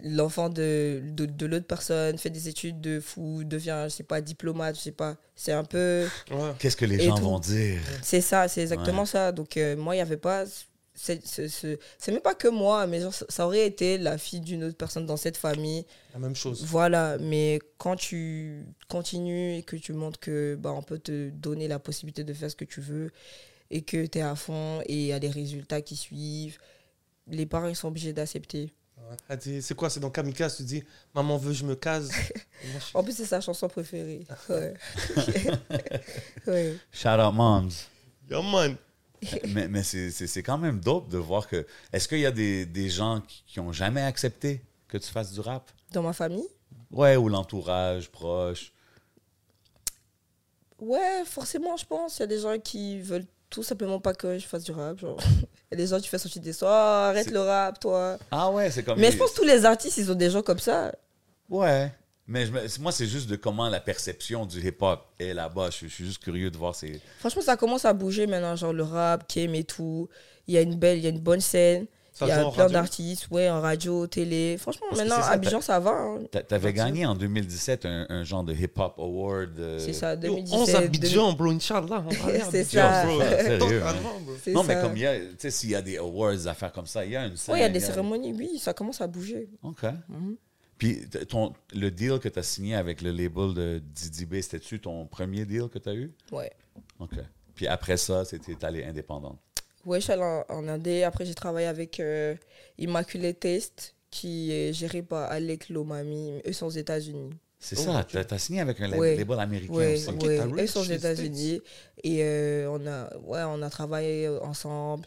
l'enfant 0.04 0.50
de, 0.50 1.00
de, 1.06 1.24
de 1.24 1.46
l'autre 1.46 1.66
personne 1.66 2.18
fait 2.18 2.28
des 2.28 2.48
études 2.50 2.82
de 2.82 3.00
fou, 3.00 3.42
devient, 3.44 3.84
je 3.84 3.88
sais 3.94 4.02
pas, 4.02 4.20
diplomate, 4.20 4.76
je 4.76 4.82
sais 4.82 4.92
pas. 4.92 5.16
C'est 5.34 5.52
un 5.52 5.64
peu. 5.64 6.06
Ouais. 6.30 6.52
Qu'est-ce 6.58 6.76
que 6.76 6.84
les 6.84 7.00
gens 7.00 7.16
tout. 7.16 7.22
vont 7.24 7.38
dire? 7.38 7.80
C'est 8.02 8.20
ça, 8.20 8.46
c'est 8.48 8.60
exactement 8.60 9.00
Ouais. 9.02 9.06
ça. 9.06 9.32
Donc 9.32 9.56
euh, 9.56 9.74
moi, 9.74 9.94
il 9.94 9.98
n'y 9.98 10.02
avait 10.02 10.18
pas. 10.18 10.44
C'est 11.00 11.24
c'est- 11.26 11.48
c'est- 11.48 11.78
c'est 11.96 12.10
même 12.12 12.20
pas 12.20 12.34
que 12.34 12.48
moi, 12.48 12.86
mais 12.88 13.00
genre, 13.00 13.14
ça- 13.14 13.46
aurait 13.46 13.66
été 13.66 13.98
la 13.98 14.18
fille 14.18 14.40
d'une 14.40 14.64
autre 14.64 14.76
personne 14.76 15.06
dans 15.06 15.16
cette 15.16 15.36
famille. 15.36 15.86
La 16.12 16.18
même 16.18 16.34
chose. 16.34 16.64
Voilà, 16.64 17.16
mais 17.18 17.60
quand 17.78 17.94
tu 17.96 18.64
continues 18.88 19.56
et 19.58 19.62
que 19.62 19.76
tu 19.76 19.92
montres 19.92 20.18
que 20.18 20.56
bah, 20.56 20.72
on 20.72 20.82
peut 20.82 20.98
te 20.98 21.30
donner 21.30 21.68
la 21.68 21.78
possibilité 21.78 22.24
de 22.24 22.32
faire 22.34 22.50
ce 22.50 22.56
que 22.56 22.64
tu 22.64 22.80
veux 22.80 23.10
et 23.70 23.82
que 23.82 24.06
tu 24.06 24.18
es 24.18 24.22
à 24.22 24.34
fond 24.34 24.80
et 24.86 24.94
il 24.94 25.06
y 25.06 25.12
a 25.12 25.20
des 25.20 25.30
résultats 25.30 25.80
qui 25.82 25.94
suivent, 25.94 26.58
les 27.28 27.46
parents 27.46 27.68
ils 27.68 27.76
sont 27.76 27.88
obligés 27.88 28.12
d'accepter. 28.12 28.72
Ouais. 28.96 29.16
Elle 29.28 29.38
dit, 29.38 29.62
C'est 29.62 29.74
quoi 29.74 29.88
C'est 29.90 30.00
dans 30.00 30.10
Kamikaze, 30.10 30.56
tu 30.56 30.64
dis 30.64 30.82
Maman 31.14 31.36
veut, 31.38 31.52
je 31.52 31.64
me 31.64 31.76
case. 31.76 32.10
Et 32.64 32.68
moi, 32.72 32.80
je- 32.80 32.98
En 32.98 33.04
plus, 33.04 33.12
c'est 33.16 33.24
sa 33.26 33.40
chanson 33.40 33.68
préférée. 33.68 34.26
Ouais. 34.48 34.74
ouais. 36.46 36.76
Shout 36.92 37.08
out 37.08 37.32
moms. 37.34 37.86
Yeah, 38.28 38.42
man. 38.42 38.76
mais 39.54 39.68
mais 39.68 39.82
c'est- 39.82 40.42
quand 40.42 40.58
même 40.58 40.80
dope 40.80 41.08
de 41.08 41.18
voir 41.18 41.48
que. 41.48 41.66
Est-ce 41.92 42.08
qu'il 42.08 42.20
y 42.20 42.26
a 42.26 42.30
des, 42.30 42.66
des 42.66 42.88
gens 42.88 43.20
qui, 43.26 43.42
qui 43.46 43.60
ont 43.60 43.72
jamais 43.72 44.02
accepté 44.02 44.62
que 44.88 44.96
tu 44.98 45.10
fasses 45.10 45.32
du 45.32 45.40
rap? 45.40 45.70
Dans 45.92 46.02
ma 46.02 46.12
famille? 46.12 46.46
Ouais, 46.90 47.16
ou 47.16 47.28
l'entourage 47.28 48.10
proche. 48.10 48.72
Ouais, 50.80 51.22
forcément, 51.24 51.76
je 51.76 51.84
pense. 51.84 52.18
Il 52.18 52.20
y 52.20 52.22
a 52.24 52.26
des 52.26 52.38
gens 52.38 52.58
qui 52.58 53.00
veulent 53.00 53.26
tout 53.50 53.62
simplement 53.62 53.98
pas 54.00 54.14
que 54.14 54.38
je 54.38 54.46
fasse 54.46 54.64
du 54.64 54.72
rap. 54.72 54.98
Genre. 54.98 55.18
Il 55.70 55.72
y 55.72 55.74
a 55.74 55.76
des 55.76 55.86
gens 55.88 56.00
qui 56.00 56.08
font 56.08 56.18
sortir 56.18 56.40
des 56.40 56.52
Ah, 56.64 57.08
arrête 57.10 57.30
le 57.30 57.40
rap, 57.40 57.78
toi. 57.80 58.16
Ah 58.30 58.50
ouais, 58.50 58.70
c'est 58.70 58.82
comme. 58.84 58.98
Mais 58.98 59.06
les- 59.06 59.12
je 59.12 59.18
pense 59.18 59.32
que 59.32 59.36
tous 59.36 59.44
les 59.44 59.64
artistes, 59.64 59.98
ils 59.98 60.10
ont 60.10 60.14
des 60.14 60.30
gens 60.30 60.42
comme 60.42 60.58
ça. 60.58 60.94
Ouais. 61.50 61.92
Mais 62.28 62.44
je 62.46 62.52
me- 62.52 62.82
moi, 62.82 62.92
c'est 62.92 63.06
juste 63.06 63.28
de 63.28 63.36
comment 63.36 63.68
la 63.68 63.80
perception 63.80 64.44
du 64.46 64.60
hip-hop 64.66 65.00
est 65.18 65.32
là-bas. 65.32 65.70
Je, 65.70 65.86
je 65.86 65.92
suis 65.94 66.04
juste 66.04 66.22
curieux 66.22 66.50
de 66.50 66.56
voir 66.58 66.74
ces. 66.74 67.00
Franchement, 67.20 67.42
ça 67.42 67.56
commence 67.56 67.84
à 67.86 67.92
bouger 67.94 68.26
maintenant, 68.26 68.54
genre 68.54 68.72
le 68.74 68.82
rap, 68.82 69.26
Kim 69.26 69.54
et 69.54 69.64
tout. 69.64 70.08
Il 70.46 70.54
y 70.54 70.58
a 70.58 70.60
une 70.60 70.76
belle, 70.76 70.98
il 70.98 71.04
y 71.04 71.06
a 71.06 71.10
une 71.10 71.20
bonne 71.20 71.40
scène. 71.40 71.86
Ça 72.12 72.26
il 72.26 72.30
y 72.30 72.32
a 72.32 72.50
plein 72.50 72.66
d'artistes, 72.68 73.28
ouais, 73.30 73.48
en 73.48 73.60
radio, 73.60 74.06
télé. 74.08 74.56
Franchement, 74.58 74.86
Parce 74.90 75.02
maintenant, 75.02 75.22
ça, 75.22 75.30
Abidjan, 75.30 75.60
ça 75.60 75.78
va. 75.78 75.92
hein. 75.92 76.18
T'a- 76.32 76.42
T'avais 76.42 76.72
gagné 76.72 77.06
en 77.06 77.14
2017 77.14 77.86
un, 77.86 78.06
un 78.08 78.24
genre 78.24 78.42
de 78.42 78.52
hip-hop 78.52 78.94
award. 78.98 79.56
euh, 79.60 79.78
C'est 79.78 79.92
ça, 79.92 80.14
Yo, 80.14 80.20
2017. 80.22 80.58
11 80.58 80.74
Abidjan, 80.74 81.32
bro, 81.34 81.50
Inch'Allah. 81.50 82.04
à 82.08 82.10
C'est 82.50 82.58
Abidjan, 82.58 82.70
ça. 82.72 83.04
bro. 83.06 83.20
Sérieux, 83.20 83.82
hein. 83.86 83.94
Non, 84.48 84.64
mais 84.64 84.74
ça. 84.74 84.80
comme 84.82 84.96
il 84.96 85.02
y 85.02 85.06
a, 85.06 85.16
tu 85.16 85.26
sais, 85.38 85.50
s'il 85.52 85.70
y 85.70 85.74
a 85.76 85.80
des 85.82 85.96
awards, 85.98 86.32
des 86.32 86.46
affaires 86.48 86.72
comme 86.72 86.86
ça, 86.86 87.04
il 87.04 87.12
y 87.12 87.16
a 87.16 87.24
une 87.24 87.36
scène. 87.36 87.52
Ouais, 87.54 87.60
il 87.60 87.62
y 87.62 87.66
a 87.66 87.68
des 87.68 87.78
cérémonies, 87.80 88.32
oui, 88.36 88.58
ça 88.58 88.74
commence 88.74 89.00
à 89.00 89.06
bouger. 89.06 89.48
OK. 89.62 89.84
Mhm. 90.08 90.36
Puis 90.78 91.08
ton, 91.28 91.52
le 91.74 91.90
deal 91.90 92.18
que 92.20 92.28
tu 92.28 92.38
as 92.38 92.42
signé 92.42 92.74
avec 92.76 93.02
le 93.02 93.10
label 93.10 93.52
de 93.54 93.82
Didi 93.84 94.26
B, 94.26 94.40
c'était-tu 94.40 94.80
ton 94.80 95.06
premier 95.06 95.44
deal 95.44 95.68
que 95.68 95.78
tu 95.78 95.88
as 95.88 95.94
eu? 95.94 96.12
Ouais. 96.32 96.52
OK. 97.00 97.14
Puis 97.54 97.66
après 97.66 97.96
ça, 97.96 98.24
c'était 98.24 98.64
allé 98.64 98.84
indépendant. 98.84 99.38
Ouais, 99.84 99.98
je 99.98 100.04
suis 100.04 100.12
allée 100.12 100.22
en, 100.22 100.44
en 100.48 100.68
Indé. 100.68 101.02
Après, 101.02 101.24
j'ai 101.24 101.34
travaillé 101.34 101.66
avec 101.66 101.98
euh, 101.98 102.34
Immaculate 102.78 103.40
Taste, 103.40 103.94
qui 104.10 104.52
est 104.52 104.72
géré 104.72 105.02
par 105.02 105.30
Alec 105.30 105.68
Lomami. 105.68 106.40
Eux 106.46 106.52
sont 106.52 106.66
aux 106.66 106.70
États-Unis. 106.70 107.30
C'est 107.58 107.76
Oh, 107.80 107.82
ça, 107.82 108.00
ok. 108.00 108.24
t'as 108.26 108.34
as 108.36 108.38
signé 108.38 108.60
avec 108.60 108.80
un 108.80 108.92
Ouais. 108.96 109.16
label 109.16 109.40
américain 109.40 109.72
Ouais, 109.72 109.94
aussi. 109.94 110.10
Ouais. 110.10 110.62
Eux 110.62 110.66
sont 110.68 110.80
aux 110.80 110.84
États-Unis. 110.84 111.60
Et 112.04 112.22
euh, 112.22 112.70
on, 112.70 112.86
a, 112.86 113.16
ouais, 113.18 113.42
on 113.46 113.60
a 113.62 113.70
travaillé 113.70 114.28
ensemble. 114.28 115.06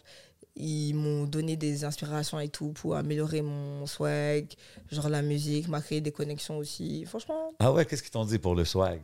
Ils 0.64 0.94
m'ont 0.94 1.24
donné 1.26 1.56
des 1.56 1.84
inspirations 1.86 2.40
et 2.40 2.48
tout 2.50 2.70
pour 2.70 2.96
améliorer 2.96 3.42
mon 3.42 3.88
swag, 3.88 4.46
genre 4.92 5.10
la 5.10 5.24
musique, 5.24 5.68
m'a 5.68 5.82
créé 5.82 6.02
des 6.02 6.12
connexions 6.12 6.58
aussi. 6.60 7.04
Franchement, 7.06 7.52
Ah 7.60 7.72
ouais, 7.72 7.84
qu'est-ce 7.86 8.04
qu'ils 8.04 8.12
t'ont 8.12 8.26
dit 8.26 8.38
pour 8.38 8.54
le 8.54 8.64
swag? 8.64 9.00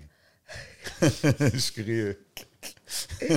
Je 1.01 1.57
suis 1.57 1.73
curieux. 1.73 2.19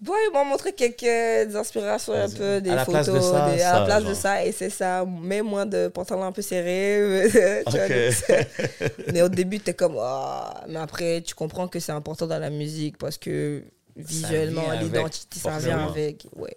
bon, 0.00 0.12
ils 0.26 0.30
m'ont 0.32 0.44
montré 0.44 0.72
quelques 0.72 1.54
inspirations 1.54 2.12
un 2.14 2.28
peu, 2.28 2.60
des 2.60 2.70
À 2.70 2.74
la 2.76 2.84
place 2.84 3.06
photos, 3.06 3.22
de 3.24 3.30
ça, 3.30 3.54
des- 3.54 3.62
à 3.62 3.78
la 3.78 3.84
place 3.86 4.04
de 4.04 4.14
ça, 4.14 4.44
et 4.44 4.52
c'est 4.52 4.70
ça. 4.70 5.04
Mets 5.04 5.42
moins 5.42 5.66
de 5.66 5.88
pantalon 5.88 6.24
un 6.24 6.32
peu 6.32 6.42
serré. 6.42 7.28
tu 7.32 7.38
vois, 7.38 7.84
OK. 7.86 7.92
donc, 8.28 9.12
Mais 9.12 9.22
au 9.22 9.28
début, 9.28 9.60
tu 9.60 9.70
es 9.70 9.74
comme, 9.74 9.96
Ah 10.00 10.64
mais 10.68 10.78
après, 10.80 11.22
tu 11.22 11.34
comprends 11.34 11.68
que 11.68 11.78
c'est 11.80 11.92
important 11.92 12.26
dans 12.26 12.38
la 12.40 12.50
musique 12.50 12.98
parce 12.98 13.18
que 13.18 13.62
visuellement, 13.96 14.68
l'identité, 14.82 15.38
ça 15.38 15.58
vient 15.58 15.86
avec. 15.88 16.26
Ouais. 16.36 16.56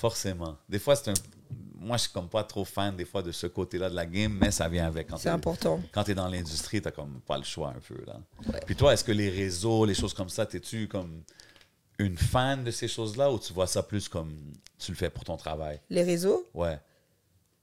Forcément. 0.00 0.56
Des 0.68 0.78
fois, 0.78 0.96
c'est 0.96 1.10
un. 1.10 1.14
Moi, 1.78 1.96
je 1.96 2.02
suis 2.02 2.12
comme 2.12 2.28
pas 2.28 2.44
trop 2.44 2.64
fan 2.64 2.96
des 2.96 3.04
fois 3.04 3.22
de 3.22 3.32
ce 3.32 3.46
côté-là 3.46 3.88
de 3.90 3.94
la 3.94 4.04
game, 4.06 4.36
mais 4.40 4.50
ça 4.50 4.68
vient 4.68 4.86
avec. 4.86 5.08
Quand 5.08 5.16
C'est 5.18 5.28
important. 5.28 5.80
Quand 5.92 6.04
tu 6.04 6.10
es 6.12 6.14
dans 6.14 6.28
l'industrie, 6.28 6.80
tu 6.80 6.90
comme 6.90 7.20
pas 7.26 7.36
le 7.38 7.44
choix 7.44 7.68
un 7.76 7.80
peu. 7.80 8.02
Là. 8.06 8.18
Ouais. 8.46 8.60
Puis 8.66 8.76
toi, 8.76 8.92
est-ce 8.94 9.04
que 9.04 9.12
les 9.12 9.28
réseaux, 9.30 9.84
les 9.84 9.94
choses 9.94 10.14
comme 10.14 10.28
ça, 10.28 10.46
es-tu 10.52 10.88
comme 10.88 11.22
une 11.98 12.16
fan 12.16 12.64
de 12.64 12.70
ces 12.70 12.88
choses-là 12.88 13.30
ou 13.30 13.38
tu 13.38 13.52
vois 13.52 13.66
ça 13.66 13.82
plus 13.82 14.08
comme 14.08 14.32
tu 14.78 14.90
le 14.92 14.96
fais 14.96 15.10
pour 15.10 15.24
ton 15.24 15.36
travail? 15.36 15.80
Les 15.90 16.02
réseaux, 16.02 16.46
Ouais. 16.54 16.78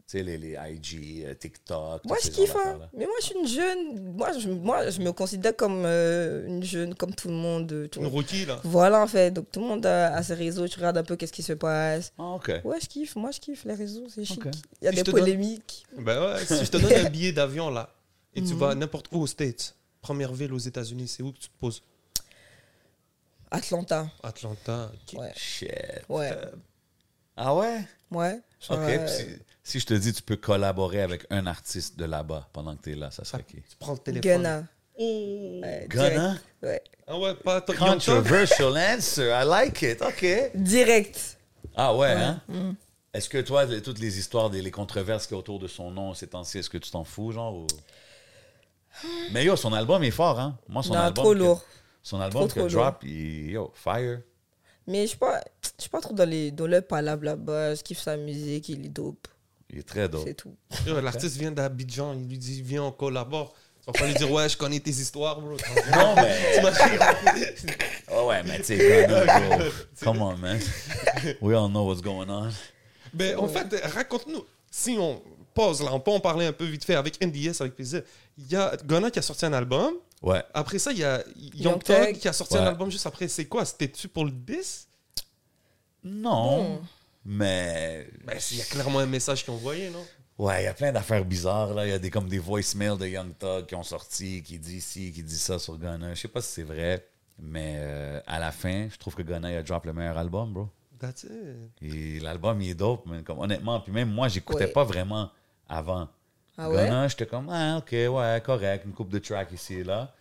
Tu 0.09 0.17
sais, 0.19 0.23
les, 0.23 0.37
les 0.37 0.53
IG, 0.71 1.25
euh, 1.25 1.33
TikTok. 1.33 2.05
moi, 2.05 2.15
je 2.23 2.29
kiffe. 2.29 2.55
hein. 2.55 2.79
Mais 2.93 3.03
moi, 3.05 3.13
je 3.19 3.25
suis 3.25 3.35
une 3.37 3.45
jeune. 3.47 4.13
Moi, 4.15 4.31
je, 4.39 4.47
moi, 4.49 4.89
je 4.89 5.01
me 5.01 5.11
considère 5.11 5.53
comme 5.53 5.83
euh, 5.85 6.47
une 6.47 6.63
jeune, 6.63 6.95
comme 6.95 7.13
tout 7.13 7.27
le 7.27 7.33
monde. 7.33 7.69
euh, 7.73 7.87
tout- 7.89 7.99
Une 7.99 8.07
rookie, 8.07 8.45
là. 8.45 8.61
Voilà, 8.63 9.01
en 9.03 9.07
fait. 9.07 9.31
Donc, 9.31 9.51
tout 9.51 9.59
le 9.59 9.65
monde 9.65 9.85
a, 9.85 10.15
a 10.15 10.23
ses 10.23 10.35
réseaux. 10.35 10.65
Tu 10.65 10.77
regardes 10.77 10.97
un 10.97 11.03
peu 11.03 11.17
qu'est-ce 11.17 11.33
qui 11.33 11.43
se 11.43 11.51
passe. 11.51 12.13
Ah, 12.17 12.35
OK. 12.35 12.49
Ouais, 12.63 12.77
je 12.81 12.87
kiffe. 12.87 13.17
Moi, 13.17 13.31
je 13.31 13.39
kiffe 13.41 13.65
les 13.65 13.73
réseaux. 13.73 14.07
C'est 14.07 14.23
chic. 14.23 14.39
Il 14.81 14.85
y 14.85 14.87
a 14.87 14.91
Si 14.91 14.95
des 14.95 15.03
donne- 15.03 15.19
polémiques. 15.19 15.85
Ben 15.97 16.23
ouais, 16.35 16.45
si 16.45 16.63
je 16.63 16.71
te 16.71 16.77
donne 16.77 16.93
un 17.05 17.09
billet 17.09 17.33
d'avion, 17.33 17.69
là, 17.69 17.89
et 18.33 18.41
tu 18.41 18.53
Mhm. 18.53 18.59
vas 18.59 18.75
n'importe 18.75 19.07
où 19.11 19.19
aux 19.19 19.27
States, 19.27 19.75
première 20.01 20.31
ville 20.31 20.53
aux 20.53 20.57
États-Unis, 20.57 21.09
c'est 21.09 21.21
où 21.21 21.33
que 21.33 21.39
tu 21.39 21.49
te 21.49 21.57
poses? 21.59 21.81
Atlanta. 23.51 24.07
Atlanta. 24.23 24.89
ok. 24.93 25.19
Ouais. 25.19 25.31
Shit. 25.35 25.69
Ouais. 26.07 26.31
Ah 27.35 27.53
ouais? 27.53 27.81
Ouais. 28.09 28.39
OK. 28.69 28.77
euh, 28.79 29.05
Puis 29.05 29.13
Si, 29.63 29.71
si 29.71 29.79
je 29.79 29.85
te 29.85 29.93
dis 29.93 30.13
tu 30.13 30.21
peux 30.21 30.35
collaborer 30.37 31.01
avec 31.01 31.25
un 31.29 31.45
artiste 31.47 31.97
de 31.97 32.05
là-bas 32.05 32.47
pendant 32.53 32.75
que 32.75 32.83
tu 32.83 32.91
es 32.93 32.95
là, 32.95 33.11
ça 33.11 33.23
serait 33.23 33.43
qui? 33.43 33.57
Tu 33.57 33.75
prends 33.79 33.93
le 33.93 33.97
téléphone. 33.99 34.23
Ghana. 34.43 34.63
Oh. 34.99 35.61
Ghana? 35.89 36.35
Ouais. 36.63 36.81
Ah 37.07 37.17
ouais, 37.19 37.35
pas. 37.35 37.61
Controversial 37.61 38.75
answer. 38.77 39.29
I 39.29 39.45
like 39.45 39.81
it. 39.83 40.01
OK. 40.01 40.25
Direct. 40.55 41.37
Ah 41.75 41.95
ouais, 41.95 42.11
hein? 42.13 42.41
Mm. 42.47 42.71
Est-ce 43.13 43.29
que 43.29 43.39
toi, 43.41 43.65
les- 43.65 43.81
toutes 43.81 43.99
les 43.99 44.17
histoires, 44.19 44.49
des, 44.49 44.61
les 44.61 44.71
controverses 44.71 45.27
qu'il 45.27 45.35
y 45.35 45.37
a 45.37 45.39
autour 45.39 45.59
de 45.59 45.67
son 45.67 45.91
nom 45.91 46.13
ces 46.13 46.27
temps-ci, 46.27 46.57
est-ce 46.59 46.69
que 46.69 46.77
tu 46.77 46.89
t'en 46.91 47.03
fous, 47.03 47.31
genre? 47.31 47.53
ou- 47.55 47.67
Mais 49.31 49.45
yo, 49.45 49.55
son 49.55 49.73
album 49.73 50.03
est 50.03 50.11
fort, 50.11 50.39
hein? 50.39 50.57
Moi, 50.67 50.81
son 50.83 50.93
Non, 50.93 50.99
album. 51.01 51.23
trop 51.23 51.33
que- 51.33 51.37
lourd. 51.37 51.63
Son 52.01 52.19
album 52.21 52.47
Trop, 52.47 52.53
que 52.61 52.67
trop 52.67 52.69
drop, 52.81 53.03
il, 53.03 53.51
yo, 53.51 53.71
fire. 53.75 54.21
Mais 54.87 55.01
je 55.01 55.07
suis 55.07 55.17
pas, 55.17 55.41
je 55.61 55.81
suis 55.81 55.89
pas 55.89 55.99
trop 55.99 56.13
dans, 56.13 56.27
les, 56.27 56.51
dans 56.51 56.67
le 56.67 56.81
palabre 56.81 57.25
là-bas. 57.25 57.75
Je 57.75 57.83
kiffe 57.83 57.99
sa 57.99 58.15
musique, 58.17 58.69
il 58.69 58.85
est 58.85 58.89
dope. 58.89 59.27
Il 59.69 59.79
est 59.79 59.83
très 59.83 60.07
dope. 60.07 60.23
C'est 60.25 60.33
tout. 60.33 60.55
L'artiste 60.85 61.37
vient 61.37 61.51
d'Abidjan, 61.51 62.13
il 62.13 62.27
lui 62.27 62.37
dit 62.37 62.61
Viens, 62.61 62.83
on 62.83 62.91
collabore. 62.91 63.53
Tu 63.81 63.85
vas 63.87 63.93
pas 63.93 64.07
lui 64.07 64.13
dire 64.15 64.31
Ouais, 64.31 64.47
je 64.47 64.57
connais 64.57 64.79
tes 64.79 64.91
histoires, 64.91 65.41
bro. 65.41 65.57
Non, 65.91 66.15
mais. 66.15 66.37
Oh 68.09 68.27
ouais, 68.29 68.41
mais 68.43 68.59
tu 68.59 68.77
sais. 68.77 69.07
Come 70.01 70.21
on, 70.21 70.37
man. 70.37 70.59
We 71.41 71.53
all 71.55 71.69
know 71.69 71.85
what's 71.85 72.01
going 72.01 72.29
on. 72.29 72.51
Ben, 73.13 73.37
en 73.37 73.47
fait, 73.49 73.75
raconte-nous. 73.83 74.45
Si 74.71 74.97
on 74.97 75.21
pause 75.53 75.81
là, 75.81 75.93
on 75.93 75.99
peut 75.99 76.11
en 76.11 76.19
parler 76.19 76.45
un 76.45 76.53
peu 76.53 76.65
vite 76.65 76.85
fait 76.85 76.95
avec 76.95 77.21
NDS, 77.21 77.59
avec 77.59 77.75
plaisir. 77.75 78.03
Il 78.37 78.49
y 78.49 78.55
a 78.55 78.77
Ghana 78.85 79.11
qui 79.11 79.19
a 79.19 79.21
sorti 79.21 79.45
un 79.45 79.53
album. 79.53 79.95
Ouais. 80.21 80.43
Après 80.53 80.79
ça, 80.79 80.91
il 80.91 80.97
y 80.99 81.03
a 81.03 81.23
Young 81.35 81.53
Young 81.55 81.83
Thug 81.83 82.17
qui 82.17 82.27
a 82.27 82.33
sorti 82.33 82.55
Ouais. 82.55 82.61
un 82.61 82.65
album 82.67 82.89
juste 82.89 83.05
après. 83.05 83.27
C'est 83.27 83.45
quoi? 83.45 83.65
C'était-tu 83.65 84.07
pour 84.07 84.25
le 84.25 84.31
10 84.31 84.87
Non. 86.03 86.81
Mais. 87.25 88.07
Ben, 88.25 88.37
il 88.51 88.57
y 88.57 88.61
a 88.61 88.65
clairement 88.65 88.99
un 88.99 89.05
message 89.05 89.43
qu'ils 89.43 89.53
ont 89.53 89.57
envoyé, 89.57 89.89
non? 89.89 90.05
Ouais, 90.37 90.61
il 90.61 90.65
y 90.65 90.67
a 90.67 90.73
plein 90.73 90.91
d'affaires 90.91 91.25
bizarres, 91.25 91.73
là. 91.73 91.85
Il 91.85 91.89
y 91.89 91.93
a 91.93 91.99
des, 91.99 92.09
comme 92.11 92.29
des 92.29 92.37
voicemails 92.39 92.97
de 92.97 93.07
Young 93.07 93.33
Thug 93.37 93.65
qui 93.65 93.75
ont 93.75 93.83
sorti, 93.83 94.43
qui 94.43 94.59
dit 94.59 94.81
ci, 94.81 95.11
qui 95.11 95.23
dit 95.23 95.37
ça 95.37 95.57
sur 95.59 95.77
Ghana. 95.77 96.13
Je 96.13 96.21
sais 96.21 96.27
pas 96.27 96.41
si 96.41 96.51
c'est 96.51 96.63
vrai, 96.63 97.05
mais 97.39 97.75
euh, 97.77 98.21
à 98.27 98.39
la 98.39 98.51
fin, 98.51 98.87
je 98.89 98.97
trouve 98.97 99.15
que 99.15 99.23
Ghana 99.23 99.51
il 99.51 99.57
a 99.57 99.63
drop 99.63 99.85
le 99.85 99.93
meilleur 99.93 100.17
album, 100.17 100.53
bro. 100.53 100.69
That's 100.99 101.23
it. 101.23 101.31
Et 101.81 102.19
l'album, 102.19 102.61
il 102.61 102.69
est 102.69 102.75
dope, 102.75 103.05
man. 103.07 103.23
Comme, 103.23 103.39
honnêtement, 103.39 103.79
puis 103.81 103.91
même 103.91 104.11
moi, 104.11 104.27
j'écoutais 104.29 104.65
Ouais. 104.65 104.71
pas 104.71 104.83
vraiment 104.83 105.31
avant. 105.67 106.07
Ah 106.57 106.69
ouais? 106.69 106.75
Ghana, 106.85 107.07
j'étais 107.07 107.25
comme, 107.25 107.49
ah, 107.51 107.77
ok, 107.77 107.91
ouais, 107.91 108.41
correct, 108.43 108.83
une 108.85 108.93
coupe 108.93 109.09
de 109.09 109.19
track 109.19 109.51
ici 109.51 109.75
et 109.75 109.83
là. 109.83 110.13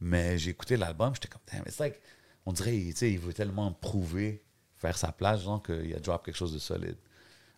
Mais 0.00 0.38
j'ai 0.38 0.50
écouté 0.50 0.76
l'album, 0.76 1.14
j'étais 1.14 1.28
comme, 1.28 1.40
damn, 1.50 1.62
it's 1.66 1.78
like, 1.78 2.00
on 2.46 2.52
dirait, 2.52 2.70
tu 2.72 2.92
sais, 2.94 3.10
il 3.10 3.18
veut 3.18 3.32
tellement 3.32 3.72
prouver, 3.72 4.42
faire 4.76 4.96
sa 4.96 5.12
place, 5.12 5.42
genre, 5.42 5.62
qu'il 5.62 5.94
a 5.94 5.98
drop 5.98 6.24
quelque 6.24 6.36
chose 6.36 6.52
de 6.52 6.58
solide. 6.58 6.96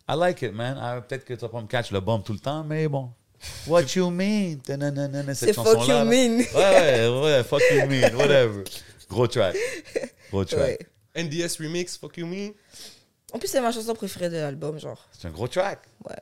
I 0.09 0.15
like 0.17 0.43
it, 0.43 0.53
man. 0.53 0.77
Ah, 0.81 1.01
Peut-être 1.01 1.25
que 1.25 1.35
tu 1.35 1.41
vas 1.41 1.49
pas 1.49 1.61
me 1.61 1.67
catch 1.69 1.93
le 1.93 2.01
bomb 2.01 2.23
tout 2.23 2.33
le 2.33 2.39
temps, 2.41 2.65
mais 2.65 2.89
bon. 2.89 3.11
What 3.67 3.83
you 3.95 4.11
mean? 4.11 4.59
C'est 5.35 5.53
fuck 5.53 5.87
you 5.87 5.89
là. 5.89 6.05
mean. 6.05 6.39
Ouais, 6.55 7.09
ouais, 7.09 7.23
ouais, 7.23 7.45
fuck 7.45 7.63
you 7.71 7.87
mean, 7.87 8.15
whatever. 8.17 8.65
Gros 9.09 9.27
track. 9.29 9.57
Gros 10.31 10.45
track. 10.45 10.79
Ouais. 11.15 11.25
NDS 11.25 11.57
Remix, 11.59 11.97
Fuck 11.97 12.17
You 12.19 12.27
Me. 12.27 12.53
En 13.33 13.39
plus, 13.39 13.49
c'est 13.49 13.61
ma 13.61 13.73
chanson 13.73 13.95
préférée 13.95 14.29
de 14.31 14.37
l'album, 14.37 14.79
genre. 14.79 15.09
C'est 15.13 15.29
un 15.29 15.31
gros 15.31 15.49
track. 15.49 15.81
Ouais. 16.09 16.17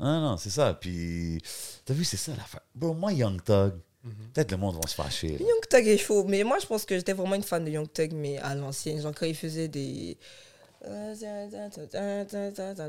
Ah 0.00 0.18
non, 0.20 0.36
c'est 0.36 0.50
ça. 0.50 0.74
Puis, 0.74 1.40
t'as 1.84 1.94
vu, 1.94 2.04
c'est 2.04 2.16
ça 2.16 2.32
l'affaire. 2.36 2.60
Bro, 2.74 2.94
moi, 2.94 3.12
Young 3.12 3.42
Thug, 3.42 3.74
peut-être 4.32 4.50
le 4.50 4.56
monde 4.58 4.76
va 4.82 4.88
se 4.88 4.94
fâcher. 4.94 5.28
là. 5.28 5.38
Young 5.40 5.68
Thug 5.70 5.86
est 5.86 5.98
chaud, 5.98 6.24
mais 6.24 6.42
moi 6.44 6.58
je 6.60 6.66
pense 6.66 6.84
que 6.84 6.94
j'étais 6.96 7.12
vraiment 7.14 7.36
une 7.36 7.42
fan 7.42 7.64
de 7.64 7.70
Young 7.70 7.90
Thug, 7.92 8.12
mais 8.12 8.38
à 8.38 8.54
l'ancienne, 8.54 9.00
genre 9.00 9.12
quand 9.14 9.26
il 9.26 9.34
faisait 9.36 9.68
des. 9.68 10.16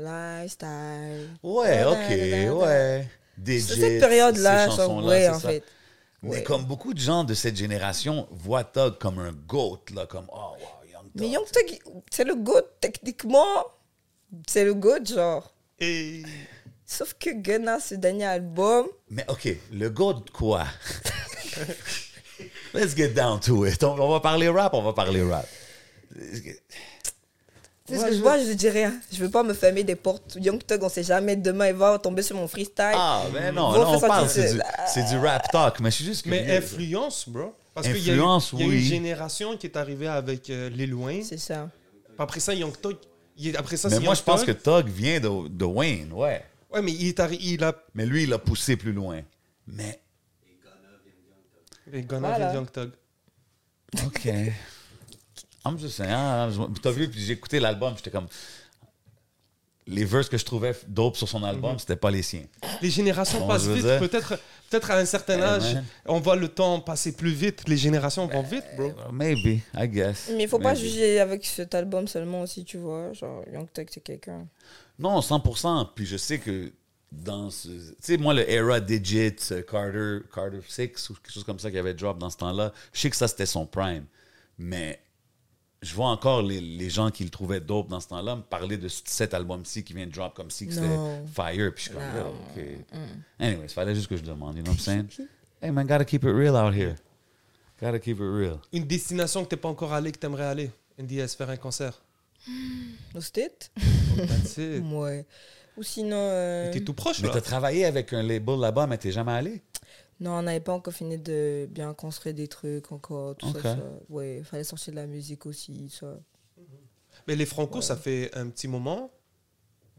Lifestyle. 0.00 1.30
Ouais, 1.42 1.84
ok, 1.84 2.58
ouais. 2.60 3.08
C'est 3.44 3.60
cette 3.60 4.00
période-là, 4.00 4.70
ces 4.70 4.76
genre, 4.76 5.04
ouais, 5.04 5.28
en 5.28 5.38
ça. 5.38 5.48
fait. 5.48 5.62
Mais 6.22 6.30
Ouais. 6.30 6.42
comme 6.42 6.64
beaucoup 6.64 6.94
de 6.94 6.98
gens 6.98 7.24
de 7.24 7.34
cette 7.34 7.56
génération 7.56 8.26
voient 8.30 8.64
Thug 8.64 8.98
comme 8.98 9.18
un 9.18 9.32
goat, 9.32 9.80
là, 9.94 10.06
comme, 10.06 10.26
oh, 10.32 10.54
wow, 10.58 10.90
Young 10.90 11.02
Thug. 11.04 11.20
Mais 11.20 11.28
Young 11.28 11.44
Thug, 11.50 11.78
c'est 12.10 12.24
le 12.24 12.34
GOAT, 12.34 12.62
techniquement. 12.80 13.64
C'est 14.48 14.64
le 14.64 14.74
GOAT, 14.74 15.04
genre. 15.04 15.52
Et 15.78 16.22
Sauf 16.86 17.14
que 17.18 17.30
Gunna, 17.30 17.80
ce 17.80 17.94
dernier 17.96 18.26
album, 18.26 18.86
Mais 19.10 19.24
ok, 19.28 19.48
le 19.72 19.90
goat 19.90 20.22
quoi? 20.32 20.64
Let's 22.74 22.94
get 22.94 23.08
down 23.08 23.40
to 23.40 23.66
it. 23.66 23.82
On, 23.82 23.98
on 23.98 24.10
va 24.12 24.20
parler 24.20 24.48
rap, 24.48 24.74
on 24.74 24.82
va 24.82 24.92
parler 24.92 25.22
rap. 25.22 25.46
c'est 27.88 27.98
ce 27.98 28.04
que 28.04 28.12
je 28.14 28.20
vois, 28.20 28.38
je 28.38 28.52
dis 28.52 28.68
rien. 28.68 28.92
Je 29.12 29.18
veux 29.18 29.30
pas 29.30 29.42
me 29.42 29.54
fermer 29.54 29.84
des 29.84 29.96
portes. 29.96 30.36
Young 30.40 30.62
Thug, 30.64 30.82
on 30.82 30.88
sait 30.88 31.02
jamais, 31.02 31.34
demain 31.36 31.68
il 31.68 31.74
va 31.74 31.98
tomber 31.98 32.22
sur 32.22 32.36
mon 32.36 32.46
freestyle. 32.46 32.92
Ah, 32.94 33.22
mais 33.32 33.50
non, 33.52 33.72
Bon, 33.72 33.80
là, 33.80 33.88
on 33.88 34.00
parle, 34.00 34.28
c'est 34.28 34.52
du, 34.54 34.60
c'est 34.86 35.04
du 35.04 35.16
rap 35.18 35.50
talk, 35.50 35.80
mais 35.80 35.90
je 35.90 35.96
suis 35.96 36.04
juste 36.04 36.26
Mais 36.26 36.44
curieux. 36.44 36.58
influence, 36.58 37.28
bro. 37.28 37.54
Parce 37.74 37.88
qu'il 37.88 37.96
y 37.98 38.10
a, 38.10 38.14
eu- 38.14 38.16
il 38.16 38.58
y 38.58 38.62
a 38.62 38.64
une 38.64 38.70
oui. 38.70 38.82
génération 38.84 39.56
qui 39.56 39.66
est 39.66 39.76
arrivée 39.76 40.08
avec 40.08 40.48
euh, 40.50 40.68
Lil 40.70 40.94
Wayne. 40.94 41.22
C'est 41.24 41.38
ça. 41.38 41.68
Après 42.18 42.40
ça, 42.40 42.54
Young 42.54 42.72
Thug. 42.80 42.96
Après 43.56 43.76
ça, 43.76 43.88
Mais 43.88 43.96
c'est 43.96 44.00
moi, 44.00 44.14
Young 44.14 44.16
je 44.16 44.22
pense 44.22 44.44
que 44.44 44.52
Thug. 44.52 44.84
Thug 44.84 44.88
vient 44.88 45.20
de, 45.20 45.48
de 45.48 45.64
Wayne, 45.64 46.12
ouais. 46.12 46.42
Ouais, 46.76 46.82
mais 46.82 46.92
il 46.92 47.08
est 47.08 47.18
arri- 47.18 47.38
il 47.40 47.64
a. 47.64 47.74
Mais 47.94 48.04
lui, 48.06 48.24
il 48.24 48.32
a 48.32 48.38
poussé 48.38 48.76
plus 48.76 48.92
loin. 48.92 49.22
Mais, 49.66 50.00
Et 51.92 52.02
Voilà. 52.02 52.36
vient 52.38 52.48
de 52.50 52.54
Young 52.56 52.70
Thug. 52.70 52.90
OK. 54.04 54.24
I'm 55.64 55.78
just 55.78 55.96
saying. 55.96 56.10
ah, 56.12 56.48
je- 56.50 56.80
T'as 56.80 56.90
vu, 56.90 57.08
puis 57.08 57.20
j'ai 57.20 57.32
écouté 57.32 57.58
l'album, 57.60 57.94
j'étais 57.96 58.10
comme... 58.10 58.26
Les 59.88 60.04
verses 60.04 60.28
que 60.28 60.36
je 60.36 60.44
trouvais 60.44 60.74
dope 60.88 61.16
sur 61.16 61.28
son 61.28 61.44
album, 61.44 61.78
c'était 61.78 61.94
pas 61.94 62.10
les 62.10 62.22
siens. 62.22 62.42
Les 62.82 62.90
générations 62.90 63.38
Bon, 63.38 63.46
passent 63.46 63.62
je 63.64 63.68
veux 63.70 63.74
vite. 63.76 63.84
dire- 63.86 64.00
Peut-être 64.00 64.36
peut 64.68 64.80
à 64.90 64.96
un 64.98 65.04
certain 65.04 65.38
Eh, 65.38 65.42
âge, 65.42 65.74
man. 65.74 65.84
on 66.06 66.18
voit 66.18 66.34
le 66.34 66.48
temps 66.48 66.80
passer 66.80 67.14
plus 67.14 67.30
vite. 67.32 67.68
Les 67.68 67.76
générations 67.76 68.26
vont 68.26 68.42
vite, 68.42 68.64
bro. 68.76 68.92
Maybe, 69.12 69.60
I 69.76 69.88
guess. 69.88 70.30
Mais 70.36 70.42
il 70.42 70.48
faut 70.48 70.58
pas 70.58 70.74
Maybe. 70.74 70.84
juger 70.84 71.20
avec 71.20 71.46
cet 71.46 71.72
album 71.76 72.08
seulement 72.08 72.42
aussi, 72.42 72.64
tu 72.64 72.78
vois. 72.78 73.12
Genre, 73.12 73.44
Young 73.52 73.68
Thug, 73.72 73.86
c'est 73.88 74.00
quelqu'un. 74.02 74.48
Non, 74.98 75.20
100%. 75.20 75.88
Puis 75.94 76.06
je 76.06 76.16
sais 76.16 76.38
que 76.38 76.72
dans 77.12 77.50
ce... 77.50 77.68
Tu 77.68 77.94
sais, 78.00 78.16
moi, 78.16 78.34
le 78.34 78.48
era 78.50 78.80
Digit, 78.80 79.36
euh, 79.52 79.62
Carter, 79.62 80.26
Carter 80.32 80.60
6 80.66 81.10
ou 81.10 81.14
quelque 81.14 81.32
chose 81.32 81.44
comme 81.44 81.58
ça 81.58 81.70
qui 81.70 81.78
avait 81.78 81.94
drop 81.94 82.18
dans 82.18 82.30
ce 82.30 82.36
temps-là, 82.38 82.72
je 82.92 83.00
sais 83.00 83.10
que 83.10 83.16
ça, 83.16 83.28
c'était 83.28 83.46
son 83.46 83.66
prime. 83.66 84.04
Mais 84.58 85.00
je 85.82 85.94
vois 85.94 86.08
encore 86.08 86.42
les, 86.42 86.60
les 86.60 86.90
gens 86.90 87.10
qui 87.10 87.24
le 87.24 87.30
trouvaient 87.30 87.60
dope 87.60 87.88
dans 87.88 88.00
ce 88.00 88.08
temps-là 88.08 88.36
me 88.36 88.42
parler 88.42 88.76
de 88.76 88.88
cet 88.88 89.34
album-ci 89.34 89.84
qui 89.84 89.92
vient 89.92 90.06
de 90.06 90.12
drop 90.12 90.34
comme 90.34 90.50
si 90.50 90.70
c'était 90.70 90.86
fire. 91.32 91.72
Puis 91.74 91.84
je 91.84 91.90
suis 91.90 91.90
comme, 91.90 92.02
yo, 92.16 92.28
OK. 92.28 92.64
Anyways, 93.38 93.66
il 93.66 93.68
fallait 93.68 93.94
juste 93.94 94.08
que 94.08 94.16
je 94.16 94.22
demande, 94.22 94.56
you 94.56 94.62
know 94.62 94.72
what 94.72 94.78
I'm 94.78 95.08
saying? 95.08 95.28
Hey 95.60 95.70
man, 95.70 95.86
gotta 95.86 96.04
keep 96.04 96.24
it 96.24 96.32
real 96.32 96.56
out 96.56 96.74
here. 96.74 96.96
Gotta 97.80 97.98
keep 97.98 98.16
it 98.18 98.22
real. 98.22 98.58
Une 98.72 98.84
destination 98.84 99.44
que 99.44 99.50
t'es 99.50 99.56
pas 99.56 99.68
encore 99.68 99.92
allé, 99.92 100.10
que 100.12 100.18
t'aimerais 100.18 100.44
aller. 100.46 100.70
NDS, 100.98 101.36
faire 101.36 101.50
un 101.50 101.56
concert. 101.56 102.00
That's 103.12 103.32
it. 103.36 103.70
Ouais. 104.92 105.26
Ou 105.76 105.82
sinon. 105.82 106.16
euh, 106.16 106.72
T'es 106.72 106.80
tout 106.82 106.94
proche, 106.94 107.20
Mais 107.20 107.28
là. 107.28 107.34
t'as 107.34 107.40
travaillé 107.40 107.84
avec 107.84 108.12
un 108.12 108.22
label 108.22 108.58
là-bas, 108.58 108.86
mais 108.86 108.98
t'es 108.98 109.12
jamais 109.12 109.32
allé? 109.32 109.62
Non, 110.18 110.32
on 110.32 110.42
n'avait 110.42 110.60
pas 110.60 110.72
encore 110.72 110.94
fini 110.94 111.18
de 111.18 111.66
bien 111.70 111.92
construire 111.92 112.34
des 112.34 112.48
trucs 112.48 112.90
encore, 112.92 113.36
tout 113.36 113.52
ça, 113.52 113.60
ça. 113.62 113.78
Ouais, 114.08 114.38
il 114.38 114.44
fallait 114.44 114.64
sortir 114.64 114.92
de 114.94 114.96
la 114.98 115.06
musique 115.06 115.44
aussi, 115.44 115.90
ça. 115.90 116.18
Mais 117.28 117.36
les 117.36 117.44
Franco, 117.46 117.82
ça 117.82 117.96
fait 117.96 118.30
un 118.34 118.48
petit 118.48 118.68
moment? 118.68 119.10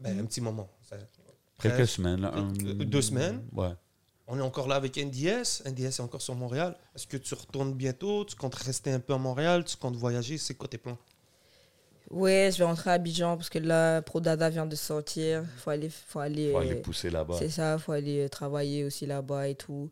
Ben, 0.00 0.18
un 0.18 0.24
petit 0.24 0.40
moment. 0.40 0.68
Ça- 0.88 0.96
Quelques 1.60 1.86
semaines. 1.88 2.20
Là, 2.20 2.32
un- 2.34 2.52
deux 2.52 3.02
semaines. 3.02 3.44
Ouais. 3.52 3.70
On 4.26 4.36
est 4.38 4.42
encore 4.42 4.68
là 4.68 4.74
avec 4.76 4.96
NDS. 4.98 5.62
NDS 5.64 5.86
est 5.86 6.00
encore 6.00 6.20
sur 6.22 6.34
Montréal. 6.34 6.76
Est-ce 6.94 7.06
que 7.06 7.16
tu 7.16 7.34
retournes 7.34 7.72
bientôt? 7.74 8.24
Tu 8.24 8.36
comptes 8.36 8.54
rester 8.56 8.90
un 8.92 9.00
peu 9.00 9.14
à 9.14 9.18
Montréal? 9.18 9.64
Tu 9.64 9.76
comptes 9.76 9.96
voyager? 9.96 10.36
C'est 10.38 10.54
quoi 10.54 10.68
tes 10.68 10.78
plans? 10.78 10.98
Ouais, 12.10 12.50
je 12.52 12.58
vais 12.58 12.64
rentrer 12.64 12.90
à 12.90 12.92
Abidjan 12.94 13.36
parce 13.36 13.50
que 13.50 13.58
là, 13.58 14.00
Pro 14.02 14.20
Dada 14.20 14.48
vient 14.48 14.66
de 14.66 14.76
sortir. 14.76 15.44
Faut 15.58 15.70
aller, 15.70 15.90
faut 15.90 16.20
aller. 16.20 16.52
Faut 16.52 16.58
aller 16.58 16.72
euh, 16.72 16.82
pousser 16.82 17.10
là-bas. 17.10 17.36
C'est 17.38 17.50
ça, 17.50 17.78
faut 17.78 17.92
aller 17.92 18.24
euh, 18.24 18.28
travailler 18.28 18.84
aussi 18.84 19.06
là-bas 19.06 19.48
et 19.48 19.54
tout. 19.54 19.90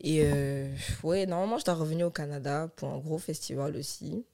Et 0.00 0.20
euh, 0.24 0.70
ouais, 1.02 1.24
normalement, 1.24 1.58
je 1.58 1.64
dois 1.64 1.74
revenir 1.74 2.06
au 2.06 2.10
Canada 2.10 2.68
pour 2.76 2.90
un 2.90 2.98
gros 2.98 3.18
festival 3.18 3.76
aussi. 3.76 4.24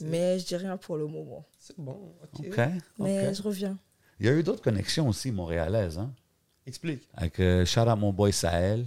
Mais 0.00 0.38
je 0.38 0.46
dis 0.46 0.56
rien 0.56 0.76
pour 0.76 0.96
le 0.96 1.06
moment. 1.06 1.44
C'est 1.58 1.78
bon, 1.78 2.14
ok. 2.22 2.58
Mais 2.98 3.34
je 3.34 3.42
reviens. 3.42 3.78
Il 4.18 4.26
y 4.26 4.28
a 4.28 4.32
eu 4.32 4.42
d'autres 4.42 4.62
connexions 4.62 5.08
aussi 5.08 5.32
montréalaises, 5.32 5.98
hein? 5.98 6.12
Explique. 6.66 7.08
Avec 7.14 7.40
euh, 7.40 7.64
out 7.64 7.98
mon 7.98 8.12
boy 8.12 8.32
Sahel. 8.32 8.86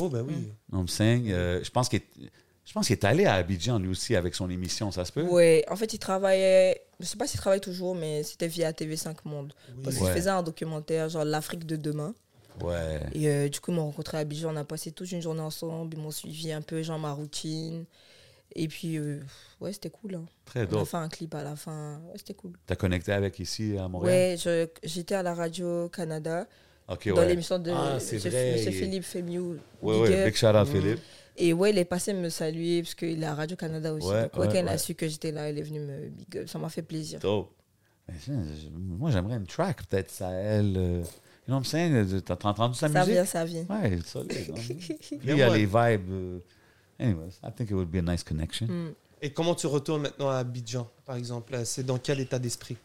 Oh, 0.00 0.08
ben 0.08 0.26
oui. 0.26 0.86
Saying, 0.88 1.30
euh, 1.30 1.62
je 1.62 1.70
pense 1.70 1.88
qu'il 1.88 2.00
est, 2.00 2.30
je 2.64 2.72
pense 2.72 2.86
qu'il 2.86 2.94
est 2.94 3.04
allé 3.04 3.26
à 3.26 3.34
Abidjan 3.34 3.78
lui 3.78 3.88
aussi 3.88 4.16
avec 4.16 4.34
son 4.34 4.50
émission, 4.50 4.90
ça 4.90 5.04
se 5.04 5.12
peut? 5.12 5.22
Ouais, 5.22 5.64
en 5.68 5.76
fait, 5.76 5.92
il 5.94 5.98
travaillait. 5.98 6.82
Je 7.02 7.06
sais 7.06 7.16
pas 7.16 7.26
s'il 7.26 7.38
travaille 7.40 7.60
toujours, 7.60 7.94
mais 7.94 8.22
c'était 8.22 8.46
via 8.46 8.72
TV5 8.72 9.16
Monde. 9.24 9.52
Parce 9.82 9.96
qu'il 9.96 10.04
Ouais. 10.06 10.14
faisait 10.14 10.30
un 10.30 10.42
documentaire, 10.42 11.08
genre 11.08 11.24
l'Afrique 11.24 11.66
de 11.66 11.76
demain. 11.76 12.14
Ouais. 12.62 13.00
Et 13.12 13.28
euh, 13.28 13.48
du 13.48 13.58
coup, 13.60 13.72
ils 13.72 13.74
m'ont 13.74 13.86
rencontré 13.86 14.18
à 14.18 14.20
Abidjan. 14.20 14.52
On 14.52 14.56
a 14.56 14.64
passé 14.64 14.92
toute 14.92 15.10
une 15.10 15.20
journée 15.20 15.40
ensemble. 15.40 15.94
Ils 15.96 16.00
m'ont 16.00 16.10
suivi 16.12 16.52
un 16.52 16.62
peu, 16.62 16.80
genre 16.82 16.98
ma 17.00 17.12
routine. 17.12 17.84
Et 18.54 18.68
puis, 18.68 18.98
euh, 18.98 19.20
ouais, 19.60 19.72
c'était 19.72 19.90
cool. 19.90 20.14
hein. 20.14 20.26
Très 20.44 20.68
On 20.74 20.82
a 20.82 20.84
fait 20.84 20.96
un 20.98 21.08
clip 21.08 21.34
à 21.34 21.42
la 21.42 21.56
fin. 21.56 22.00
Ouais, 22.06 22.14
c'était 22.18 22.34
cool. 22.34 22.52
T'as 22.66 22.76
connecté 22.76 23.10
avec 23.12 23.38
ici 23.40 23.76
à 23.78 23.88
Montréal? 23.88 24.14
Ouais, 24.32 24.36
je- 24.38 24.68
j'étais 24.86 25.14
à 25.14 25.22
la 25.22 25.34
radio 25.34 25.88
Canada 25.88 26.46
OK, 26.88 27.08
dans 27.08 27.16
ouais. 27.16 27.28
l'émission 27.28 27.58
de 27.58 27.72
Ah, 27.74 27.98
Philippe 27.98 29.04
Fémiou. 29.04 29.56
Ouais, 29.80 29.98
ouais, 30.00 30.24
big 30.26 30.34
shout 30.36 30.46
out 30.48 30.68
Philippe. 30.68 31.00
Et 31.36 31.52
ouais, 31.52 31.70
il 31.70 31.78
est 31.78 31.84
passé 31.86 32.12
me 32.12 32.28
saluer 32.28 32.82
parce 32.82 32.94
qu'il 32.94 33.22
est 33.22 33.26
à 33.26 33.34
Radio 33.34 33.56
Canada 33.56 33.92
aussi. 33.94 34.06
Ouais, 34.06 34.22
Donc, 34.24 34.34
ouais, 34.34 34.40
ouais, 34.40 34.52
quand 34.52 34.58
il 34.60 34.68
a 34.68 34.78
su 34.78 34.94
que 34.94 35.08
j'étais 35.08 35.32
là, 35.32 35.48
il 35.50 35.58
est 35.58 35.62
venu 35.62 35.80
me 35.80 36.08
big 36.08 36.38
up. 36.38 36.48
Ça 36.48 36.58
m'a 36.58 36.68
fait 36.68 36.82
plaisir. 36.82 37.18
Dope. 37.20 37.50
Ça, 38.20 38.32
moi, 38.72 39.10
j'aimerais 39.10 39.36
une 39.36 39.46
track, 39.46 39.86
peut-être 39.86 40.10
Sahel. 40.10 40.74
euh, 40.76 40.98
you 41.00 41.04
know 41.46 41.54
what 41.54 41.58
I'm 41.60 41.64
saying? 41.64 41.94
Euh, 41.94 42.20
T'as 42.20 42.36
t'as 42.36 42.48
entendu 42.50 42.74
sa 42.74 42.88
Ça 42.88 42.98
musique? 42.98 43.12
vient, 43.14 43.24
ça 43.24 43.44
vient. 43.44 43.64
Ouais, 43.70 43.98
solide. 44.04 44.50
hein. 44.50 44.74
Puis 45.00 45.20
il 45.24 45.36
y 45.36 45.42
a 45.42 45.48
les 45.48 45.64
vibes. 45.64 46.10
euh, 46.10 46.38
anyways, 46.98 47.38
I 47.42 47.50
think 47.56 47.70
it 47.70 47.74
would 47.74 47.88
be 47.90 47.96
a 47.96 48.02
nice 48.02 48.22
connection. 48.22 48.66
Mm. 48.66 48.92
Et 49.22 49.32
comment 49.32 49.54
tu 49.54 49.66
retournes 49.68 50.02
maintenant 50.02 50.28
à 50.30 50.36
Abidjan, 50.38 50.90
par 51.06 51.16
exemple? 51.16 51.58
C'est 51.64 51.86
dans 51.86 51.98
quel 51.98 52.20
état 52.20 52.38
d'esprit? 52.38 52.76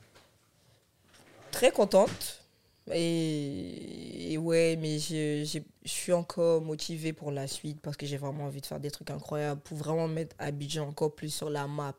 Très 1.51 1.71
contente. 1.71 2.41
Et, 2.93 4.33
et 4.33 4.37
ouais, 4.37 4.77
mais 4.79 4.99
je, 4.99 5.43
j'ai- 5.43 5.65
je 5.87 5.91
suis 5.93 6.13
encore 6.13 6.61
motivée 6.61 7.13
pour 7.13 7.31
la 7.31 7.47
suite 7.47 7.79
parce 7.81 7.95
que 7.95 8.05
j'ai 8.05 8.17
vraiment 8.17 8.43
envie 8.45 8.59
de 8.61 8.65
faire 8.65 8.79
des 8.79 8.91
trucs 8.91 9.09
incroyables 9.09 9.61
pour 9.61 9.77
vraiment 9.77 10.07
mettre 10.07 10.35
Abidjan 10.37 10.87
encore 10.87 11.15
plus 11.15 11.29
sur 11.33 11.49
la 11.49 11.65
map. 11.65 11.95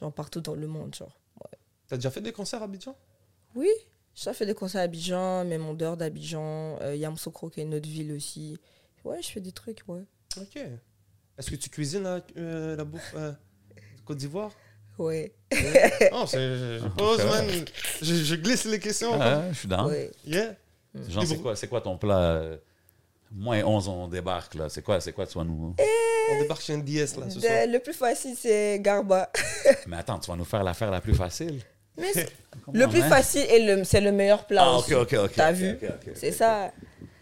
Genre 0.00 0.12
partout 0.12 0.40
dans 0.40 0.54
le 0.56 0.66
monde, 0.66 0.94
genre. 0.94 1.16
T'as 1.88 1.96
déjà 1.96 2.10
fait 2.10 2.20
des 2.20 2.32
concerts 2.32 2.62
à 2.62 2.64
Abidjan? 2.64 2.96
Oui, 3.54 3.68
j'ai 4.14 4.32
fait 4.32 4.46
des 4.46 4.54
concerts 4.54 4.80
à 4.80 4.84
Abidjan, 4.84 5.44
même 5.44 5.64
en 5.64 5.74
dehors 5.74 5.96
d'Abidjan. 5.96 6.78
Euh, 6.80 6.96
Yamsoukro, 6.96 7.48
qui 7.50 7.60
est 7.60 7.62
une 7.62 7.74
autre 7.74 7.88
ville 7.88 8.12
aussi. 8.12 8.58
Ouais, 9.04 9.22
je 9.22 9.28
fais 9.28 9.40
des 9.40 9.52
trucs, 9.52 9.82
ouais. 9.88 10.02
Ok. 10.40 10.56
Est-ce 11.38 11.50
que 11.50 11.56
tu 11.56 11.70
cuisines 11.70 12.02
la, 12.02 12.20
euh, 12.36 12.76
la 12.76 12.84
bouffe 12.84 13.12
euh, 13.14 13.30
de 13.76 14.02
Côte 14.04 14.18
d'Ivoire? 14.18 14.50
Ouais, 14.98 15.32
Non, 16.12 16.26
c'est. 16.26 16.38
Je 16.80 16.88
pose, 16.88 17.24
man. 17.24 17.46
Je, 18.02 18.14
je 18.14 18.34
glisse 18.34 18.64
les 18.64 18.78
questions. 18.80 19.12
Ah, 19.20 19.44
je 19.52 19.58
suis 19.58 19.68
down. 19.68 19.86
ouais. 19.86 20.10
Yeah. 20.26 20.54
Genre, 21.08 21.24
c'est 21.24 21.38
quoi, 21.38 21.56
c'est 21.56 21.68
quoi 21.68 21.80
ton 21.80 21.96
plat? 21.96 22.42
Moins 23.34 23.62
11, 23.64 23.88
on 23.88 24.08
débarque, 24.08 24.54
là. 24.54 24.68
C'est 24.68 24.82
quoi, 24.82 25.00
c'est 25.00 25.12
quoi, 25.12 25.26
tu 25.26 25.38
vas 25.38 25.44
nous... 25.44 25.74
On 26.30 26.40
débarque 26.42 26.60
chez 26.62 26.76
NDS 26.76 27.16
là 27.18 27.30
ce 27.30 27.36
De- 27.36 27.40
soir. 27.40 27.52
le 27.66 27.78
plus 27.78 27.94
facile, 27.94 28.34
c'est 28.38 28.78
Garba. 28.80 29.30
Mais 29.86 29.96
attends, 29.96 30.18
tu 30.18 30.30
vas 30.30 30.36
nous 30.36 30.44
faire 30.44 30.62
l'affaire 30.62 30.90
la 30.90 31.00
plus 31.00 31.14
facile. 31.14 31.60
Mais 31.98 32.12
le 32.72 32.86
plus 32.88 33.00
man. 33.00 33.08
facile 33.08 33.46
et 33.50 33.64
le, 33.64 33.84
c'est 33.84 34.00
le 34.00 34.12
meilleur 34.12 34.46
plat 34.46 34.62
Ah, 34.64 34.76
ok, 34.78 34.92
ok, 34.92 35.12
ok. 35.24 35.32
T'as 35.34 35.50
ok, 35.50 35.56
vu? 35.56 35.78
C'est 36.14 36.32
ça. 36.32 36.72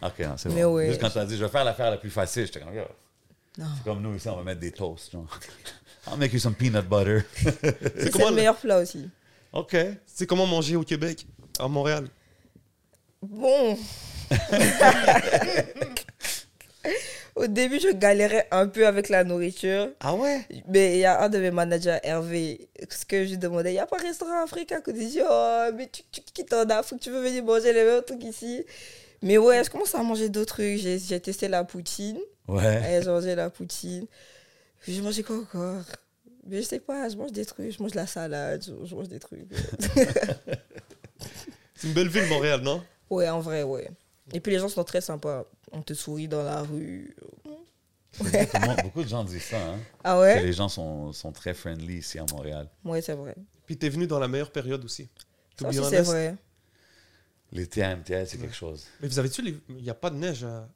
Ok, 0.03 0.19
non, 0.21 0.35
c'est 0.37 0.49
Mais 0.51 0.63
bon. 0.65 0.75
ouais. 0.75 0.89
Juste 0.89 1.01
quand 1.01 1.11
tu 1.11 1.19
as 1.19 1.25
dit, 1.25 1.37
je 1.37 1.45
vais 1.45 1.51
faire 1.51 1.65
l'affaire 1.65 1.91
la 1.91 1.97
plus 1.97 2.11
facile, 2.11 2.47
j'étais 2.47 2.61
comme, 2.61 2.75
Non. 2.75 3.67
c'est 3.77 3.85
comme 3.85 4.03
nous 4.03 4.15
ici, 4.17 4.29
on 4.29 4.37
va 4.37 4.43
mettre 4.43 4.61
des 4.61 4.73
toasts. 4.73 5.13
Genre. 5.13 5.27
I'll 6.11 6.19
make 6.19 6.33
you 6.33 6.39
some 6.39 6.55
peanut 6.55 6.87
butter. 6.89 7.21
C'est 7.37 8.17
le- 8.19 8.31
meilleur 8.35 8.57
plat 8.57 8.79
aussi. 8.79 9.09
OK. 9.53 9.77
C'est 10.07 10.27
comment 10.27 10.47
manger 10.47 10.77
au 10.77 10.83
Québec, 10.83 11.27
à 11.59 11.69
Montréal? 11.69 12.09
Bon. 13.23 13.77
Au 17.41 17.47
début, 17.47 17.81
je 17.81 17.89
galérais 17.89 18.47
un 18.51 18.69
peu 18.69 18.87
avec 18.87 19.09
la 19.09 19.25
nourriture. 19.25 19.89
Ah 20.01 20.15
ouais? 20.15 20.47
Mais 20.69 20.97
il 20.97 21.01
y 21.01 21.07
a 21.07 21.23
un 21.23 21.31
de 21.31 21.39
mes 21.39 21.51
managers, 21.51 21.97
Hervé, 22.03 22.69
ce 22.91 23.07
que 23.07 23.25
je 23.25 23.31
lui 23.31 23.39
demandais, 23.39 23.71
il 23.71 23.77
n'y 23.77 23.79
a 23.79 23.87
pas 23.87 23.99
de 23.99 24.03
restaurant 24.03 24.45
africain? 24.45 24.83
Que 24.83 24.91
dit, 24.91 25.21
oh, 25.27 25.71
mais 25.75 25.89
tu, 25.91 26.03
tu 26.13 26.21
quittes 26.21 26.53
en 26.53 26.69
Afrique, 26.69 27.01
tu 27.01 27.11
veux 27.11 27.23
venir 27.23 27.43
manger 27.43 27.73
les 27.73 27.83
mêmes 27.83 28.03
trucs 28.03 28.23
ici? 28.25 28.63
Mais 29.23 29.39
ouais, 29.39 29.65
je 29.65 29.71
commence 29.71 29.95
à 29.95 30.03
manger 30.03 30.29
d'autres 30.29 30.55
trucs. 30.55 30.77
J'ai 30.81 30.99
j'ai 30.99 31.19
testé 31.19 31.49
la 31.49 31.65
poutine. 31.65 32.19
Ouais. 32.47 32.99
Et 32.99 33.03
j'ai 33.03 33.09
mangé 33.09 33.35
la 33.35 33.49
poutine. 33.49 34.07
Puis 34.81 34.93
j'ai 34.95 35.01
mangé 35.01 35.23
quoi 35.23 35.37
encore? 35.37 35.83
Mais 36.47 36.59
je 36.59 36.63
sais 36.67 36.81
pas, 36.81 37.09
je 37.09 37.17
mange 37.17 37.33
des 37.33 37.47
trucs, 37.47 37.71
je 37.71 37.83
mange 37.83 37.93
de 37.93 37.97
la 37.97 38.07
salade, 38.07 38.63
je, 38.67 38.73
je 38.87 38.95
mange 38.95 39.09
des 39.09 39.19
trucs. 39.19 39.47
C'est 41.75 41.87
une 41.87 41.95
belle 41.95 42.09
ville, 42.09 42.27
Montréal, 42.27 42.61
non? 42.61 42.83
Ouais, 43.09 43.31
en 43.31 43.41
vrai, 43.41 43.63
ouais. 43.63 43.89
Et 44.33 44.41
puis 44.41 44.53
les 44.53 44.59
gens 44.59 44.69
sont 44.69 44.85
très 44.85 45.01
sympas. 45.01 45.45
On 45.73 45.83
te 45.83 45.95
sourit 45.95 46.29
dans 46.29 46.43
la 46.43 46.63
rue. 46.63 47.15
Monde- 48.21 48.77
beaucoup 48.83 49.05
de 49.05 49.09
gens 49.09 49.23
disent 49.25 49.45
ça, 49.45 49.57
hein? 49.71 49.79
Ah 50.03 50.15
Que 50.15 50.21
ouais 50.21 50.43
les 50.43 50.53
gens 50.53 50.69
sont, 50.69 51.13
sont 51.13 51.31
très 51.33 51.55
friendly 51.55 51.99
ici 51.99 52.19
à 52.19 52.25
Montréal. 52.33 52.69
Ouais, 52.85 53.01
c'est 53.01 53.15
vrai. 53.15 53.37
Puis 53.67 53.77
t'es 53.77 53.89
venu 53.89 54.07
dans 54.09 54.19
la 54.19 54.27
meilleure 54.29 54.51
période 54.51 54.85
aussi. 54.85 55.09
To 55.57 55.65
Ça 55.65 55.69
aussi, 55.69 55.79
c'est 55.79 55.85
honest. 55.87 56.11
vrai. 56.11 56.35
L'été 57.53 57.83
à 57.85 57.95
MTL, 57.97 58.27
c'est 58.27 58.39
quelque 58.39 58.55
chose. 58.55 58.85
Mais 59.01 59.09
vous 59.09 59.19
avez-tu 59.19 59.43
les... 59.43 59.57
Il 59.69 59.77
n'y 59.83 59.91
a 59.91 59.95
pas 59.95 60.11
de 60.11 60.17
neige 60.17 60.45
à... 60.45 60.69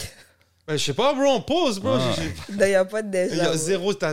Je 0.68 0.76
sais 0.76 0.94
pas, 0.94 1.14
bro, 1.14 1.24
on 1.24 1.40
pause, 1.42 1.78
bro. 1.78 1.94
Ah. 2.00 2.14
Il 2.48 2.56
n'y 2.56 2.74
a 2.74 2.84
pas 2.84 3.02
de 3.02 3.08
neige. 3.08 3.30
Il 3.32 3.38
y 3.38 3.40
a 3.40 3.56
zéro, 3.56 3.94
t'as 3.94 4.12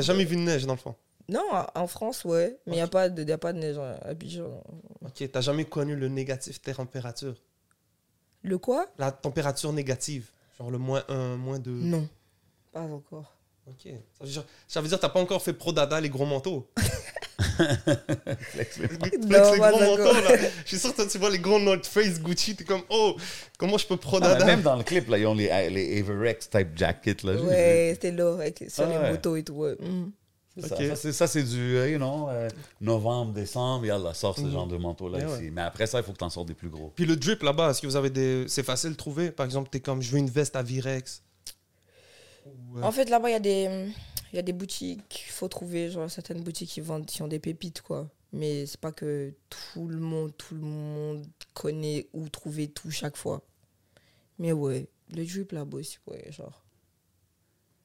jamais 0.00 0.24
vu 0.24 0.36
de 0.36 0.40
neige 0.40 0.64
dans 0.66 0.74
le 0.74 0.78
fond. 0.78 0.94
Non, 1.28 1.42
en 1.74 1.86
France, 1.86 2.24
ouais. 2.24 2.58
Mais 2.66 2.72
il 2.72 2.76
n'y 2.76 2.82
a, 2.82 2.86
pas 2.86 3.08
de- 3.08 3.22
y 3.22 3.32
a 3.32 3.38
pas 3.38 3.52
de 3.52 3.58
neige 3.58 3.78
à 3.78 3.94
Abidjan. 4.08 4.62
Ok, 5.02 5.30
t'as 5.30 5.40
jamais 5.40 5.64
connu 5.64 5.96
le 5.96 6.08
négatif 6.08 6.60
température? 6.60 7.34
Le 8.44 8.58
quoi? 8.58 8.86
La 8.98 9.10
température 9.10 9.72
négative. 9.72 10.28
Genre 10.58 10.70
le 10.70 10.78
moins 10.78 11.02
1, 11.08 11.36
moins 11.36 11.58
2. 11.58 11.70
Non, 11.72 12.08
pas 12.72 12.82
encore. 12.82 13.34
Ok. 13.66 13.90
Ça 14.18 14.24
veut 14.24 14.30
dire, 14.30 14.44
ça 14.68 14.80
veut 14.82 14.88
dire 14.88 14.98
que 14.98 15.02
t'as 15.02 15.08
pas 15.08 15.20
encore 15.20 15.42
fait 15.42 15.54
pro 15.54 15.72
dada 15.72 15.98
les 16.00 16.10
gros 16.10 16.26
manteaux. 16.26 16.68
Flex 17.58 18.78
les 18.78 19.18
Non, 19.18 19.38
gros 19.40 19.80
manteaux 19.80 20.12
là. 20.12 20.36
Je 20.64 20.68
suis 20.68 20.78
sûr 20.78 20.90
que 20.92 20.96
toi, 20.96 21.06
tu 21.06 21.18
vois 21.18 21.30
les 21.30 21.38
gros 21.38 21.58
North 21.58 21.86
Face 21.86 22.20
Gucci, 22.20 22.54
t'es 22.56 22.64
comme 22.64 22.82
oh 22.90 23.16
comment 23.58 23.78
je 23.78 23.86
peux 23.86 23.96
pro 23.96 24.20
Non, 24.20 24.26
mais 24.28 24.32
dada. 24.34 24.44
même 24.46 24.62
dans 24.62 24.76
le 24.76 24.82
clip, 24.84 25.08
là, 25.08 25.16
ils 25.18 25.26
ont 25.26 25.34
les, 25.34 25.48
les 25.70 26.00
Averex 26.00 26.50
type 26.50 26.76
jacket. 26.76 27.22
Là. 27.22 27.34
Ouais, 27.40 27.90
c'était 27.94 28.10
lourd 28.12 28.34
avec, 28.40 28.64
sur 28.68 28.84
Ah 28.84 28.88
les 28.88 28.96
ouais. 28.98 29.10
motos 29.12 29.36
et 29.36 29.42
tout. 29.44 29.54
ouais. 29.54 29.76
Mm. 29.80 30.10
C'est 30.56 30.68
ça. 30.68 30.74
Ok. 30.76 31.12
Ça, 31.12 31.26
c'est- 31.26 31.42
du, 31.42 31.76
euh, 31.76 31.90
you 31.90 31.96
know, 31.98 32.28
euh, 32.28 32.48
novembre, 32.80 33.32
décembre, 33.32 33.86
yalla, 33.86 34.14
sort 34.14 34.36
ce 34.36 34.42
Mhm. 34.42 34.52
genre 34.52 34.66
de 34.68 34.76
manteau-là 34.76 35.18
Yeah, 35.18 35.28
ici. 35.28 35.44
ouais. 35.46 35.50
Mais 35.50 35.62
après 35.62 35.86
ça, 35.86 35.98
il 35.98 36.04
faut 36.04 36.12
que 36.12 36.18
tu 36.18 36.24
en 36.24 36.30
sortes 36.30 36.46
des 36.48 36.54
plus 36.54 36.68
gros. 36.68 36.92
Puis 36.94 37.06
le 37.06 37.16
drip 37.16 37.42
là-bas, 37.42 37.70
est-ce 37.70 37.82
que 37.82 37.86
vous 37.88 37.96
avez 37.96 38.10
des 38.10 38.44
c'est 38.48 38.62
facile 38.62 38.90
de 38.90 38.96
trouver? 38.96 39.30
Par 39.32 39.44
exemple, 39.46 39.68
t'es 39.70 39.80
comme 39.80 40.00
je 40.00 40.10
veux 40.12 40.18
une 40.18 40.30
veste 40.30 40.54
à 40.54 40.62
Virex. 40.62 41.22
Ou, 42.46 42.78
euh, 42.78 42.82
En 42.82 42.92
fait, 42.92 43.08
là-bas, 43.10 43.30
il 43.30 43.32
y, 43.32 43.36
a 43.36 43.40
des- 43.40 43.88
il 44.32 44.36
y 44.36 44.38
a 44.38 44.42
des 44.42 44.52
boutiques. 44.52 45.24
Il 45.28 45.32
faut 45.32 45.48
trouver 45.48 45.90
genre, 45.90 46.10
certaines 46.10 46.42
boutiques 46.42 46.70
qui 46.70 46.80
vendent 46.80 47.06
qui 47.06 47.22
ont 47.22 47.28
des 47.28 47.38
pépites, 47.40 47.82
quoi. 47.82 48.08
Mais 48.32 48.66
c'est 48.66 48.80
pas 48.80 48.92
que 48.92 49.32
tout 49.48 49.86
le 49.88 49.98
monde, 49.98 50.32
tout 50.36 50.54
le 50.54 50.60
monde 50.60 51.24
connaît 51.54 52.06
où 52.12 52.28
trouver 52.28 52.68
tout 52.68 52.90
chaque 52.90 53.16
fois. 53.16 53.42
Mais 54.38 54.52
ouais, 54.52 54.88
le 55.14 55.24
drip 55.24 55.52
là-bas 55.52 55.78
aussi, 55.78 55.98
ouais, 56.08 56.30
genre. 56.32 56.63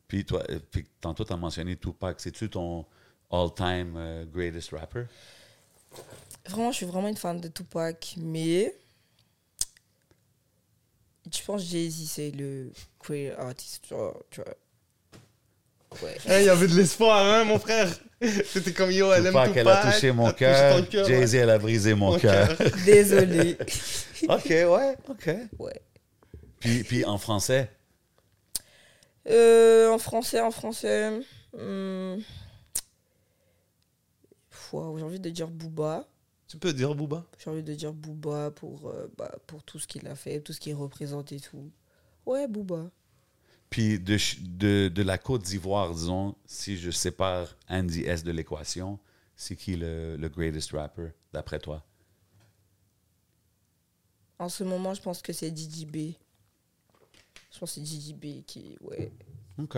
Puis, 0.10 0.26
toi, 0.26 0.44
euh, 0.50 0.60
puis 0.72 0.86
tantôt, 1.00 1.24
tu 1.24 1.32
as 1.32 1.38
mentionné 1.38 1.78
Tupac. 1.78 2.20
C'est-tu 2.20 2.50
ton 2.50 2.86
all-time 3.32 3.94
euh, 3.96 4.26
greatest 4.26 4.72
rapper? 4.72 5.04
Vraiment, 6.50 6.72
je 6.72 6.78
suis 6.78 6.86
vraiment 6.88 7.08
une 7.08 7.16
fan 7.16 7.40
de 7.40 7.48
Tupac, 7.48 8.16
mais 8.18 8.76
je 11.32 11.42
pense 11.46 11.62
que 11.64 11.68
Jay-Z, 11.70 12.10
c'est 12.10 12.32
le 12.32 12.72
great 13.00 13.34
artist, 13.38 13.88
genre, 13.88 14.18
tu 14.32 14.42
vois. 14.42 14.54
Ouais. 16.04 16.18
Hey, 16.28 16.44
il 16.44 16.46
y 16.48 16.50
avait 16.50 16.68
de 16.68 16.76
l'espoir, 16.76 17.24
hein, 17.26 17.44
mon 17.44 17.60
frère. 17.60 17.88
C'était 18.46 18.74
comme 18.74 18.92
yo, 18.92 19.12
elle 19.14 19.26
Tupac, 19.28 19.50
aime 19.50 19.54
elle 19.58 19.64
Tupac. 19.66 19.86
a 19.86 19.92
touché 19.92 20.12
mon 20.12 20.24
elle 20.24 20.30
a 20.30 20.34
touché 20.34 20.46
cœur. 20.46 20.76
ton 20.78 20.86
cœur, 20.92 21.06
Jay-Z, 21.08 21.36
elle 21.36 21.50
a 21.52 21.58
brisé 21.60 21.94
mon 21.94 22.12
Mon 22.14 22.20
cœur. 22.20 22.58
cœur. 22.58 22.68
Désolé. 22.86 23.58
OK, 24.28 24.46
ouais, 24.50 24.96
OK. 25.08 25.30
Ouais. 25.60 25.82
Puis, 26.60 26.84
puis 26.84 27.06
en 27.06 27.18
français, 27.18 27.70
Euh, 29.30 29.92
en 29.92 29.98
français, 29.98 30.42
en 30.42 30.52
français. 30.52 31.22
wow, 34.74 34.98
j'ai 34.98 35.04
envie 35.04 35.20
de 35.20 35.30
dire 35.30 35.50
Booba. 35.50 36.08
Tu 36.48 36.58
peux 36.58 36.74
dire 36.74 36.96
Booba? 36.96 37.26
J'ai 37.38 37.50
envie 37.50 37.64
de 37.64 37.74
dire 37.76 37.94
Booba 37.94 38.52
pour, 38.52 38.88
euh, 38.88 39.08
bah, 39.18 39.32
pour 39.46 39.64
tout 39.64 39.78
ce 39.80 39.88
qu'il 39.88 40.08
a 40.08 40.16
fait, 40.16 40.42
tout 40.42 40.54
ce 40.54 40.60
qu'il 40.60 40.74
représente 40.76 41.32
et 41.32 41.40
tout. 41.40 41.72
Ouais, 42.26 42.48
Booba. 42.48 42.90
puis 43.70 44.00
de, 44.00 44.18
de, 44.58 44.90
de 44.90 45.04
la 45.04 45.18
Côte 45.18 45.44
d'Ivoire, 45.44 45.94
disons, 45.94 46.36
si 46.46 46.78
je 46.78 46.90
sépare 46.90 47.56
Andy 47.70 48.02
S 48.02 48.24
de 48.24 48.32
l'équation, 48.32 49.00
c'est 49.36 49.56
qui 49.56 49.76
le, 49.76 50.18
le 50.18 50.30
greatest 50.30 50.72
rapper, 50.72 51.10
d'après 51.34 51.60
toi? 51.60 51.86
En 54.40 54.50
ce 54.50 54.64
moment, 54.64 54.94
je 54.94 55.02
pense 55.02 55.22
que 55.22 55.34
c'est 55.34 55.52
Didi 55.52 55.86
B. 55.86 56.14
Je 57.52 57.60
pense 57.60 57.70
que 57.72 57.76
c'est 57.76 57.82
Didi 57.82 58.14
B 58.14 58.44
qui. 58.46 58.78
Ouais. 58.82 59.12
OK. 59.62 59.78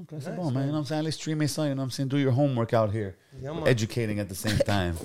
OK, 0.00 0.06
c'est 0.10 0.16
Nice, 0.16 0.36
bon, 0.36 0.44
man. 0.50 0.54
man. 0.54 0.62
You 0.62 0.68
know 0.68 0.72
what 0.74 0.78
I'm 0.80 0.84
saying? 0.86 1.00
Allez 1.00 1.10
streamer 1.12 1.48
ça, 1.48 1.66
you 1.66 1.74
know 1.74 1.82
what 1.82 1.86
I'm 1.86 1.90
saying? 1.90 2.08
Do 2.08 2.18
your 2.18 2.32
homework 2.32 2.72
out 2.72 2.92
here. 2.94 3.16
Yeah. 3.42 3.52
Educating 3.66 4.20
at 4.20 4.26
the 4.26 4.34
same 4.34 4.58
time. 4.58 4.94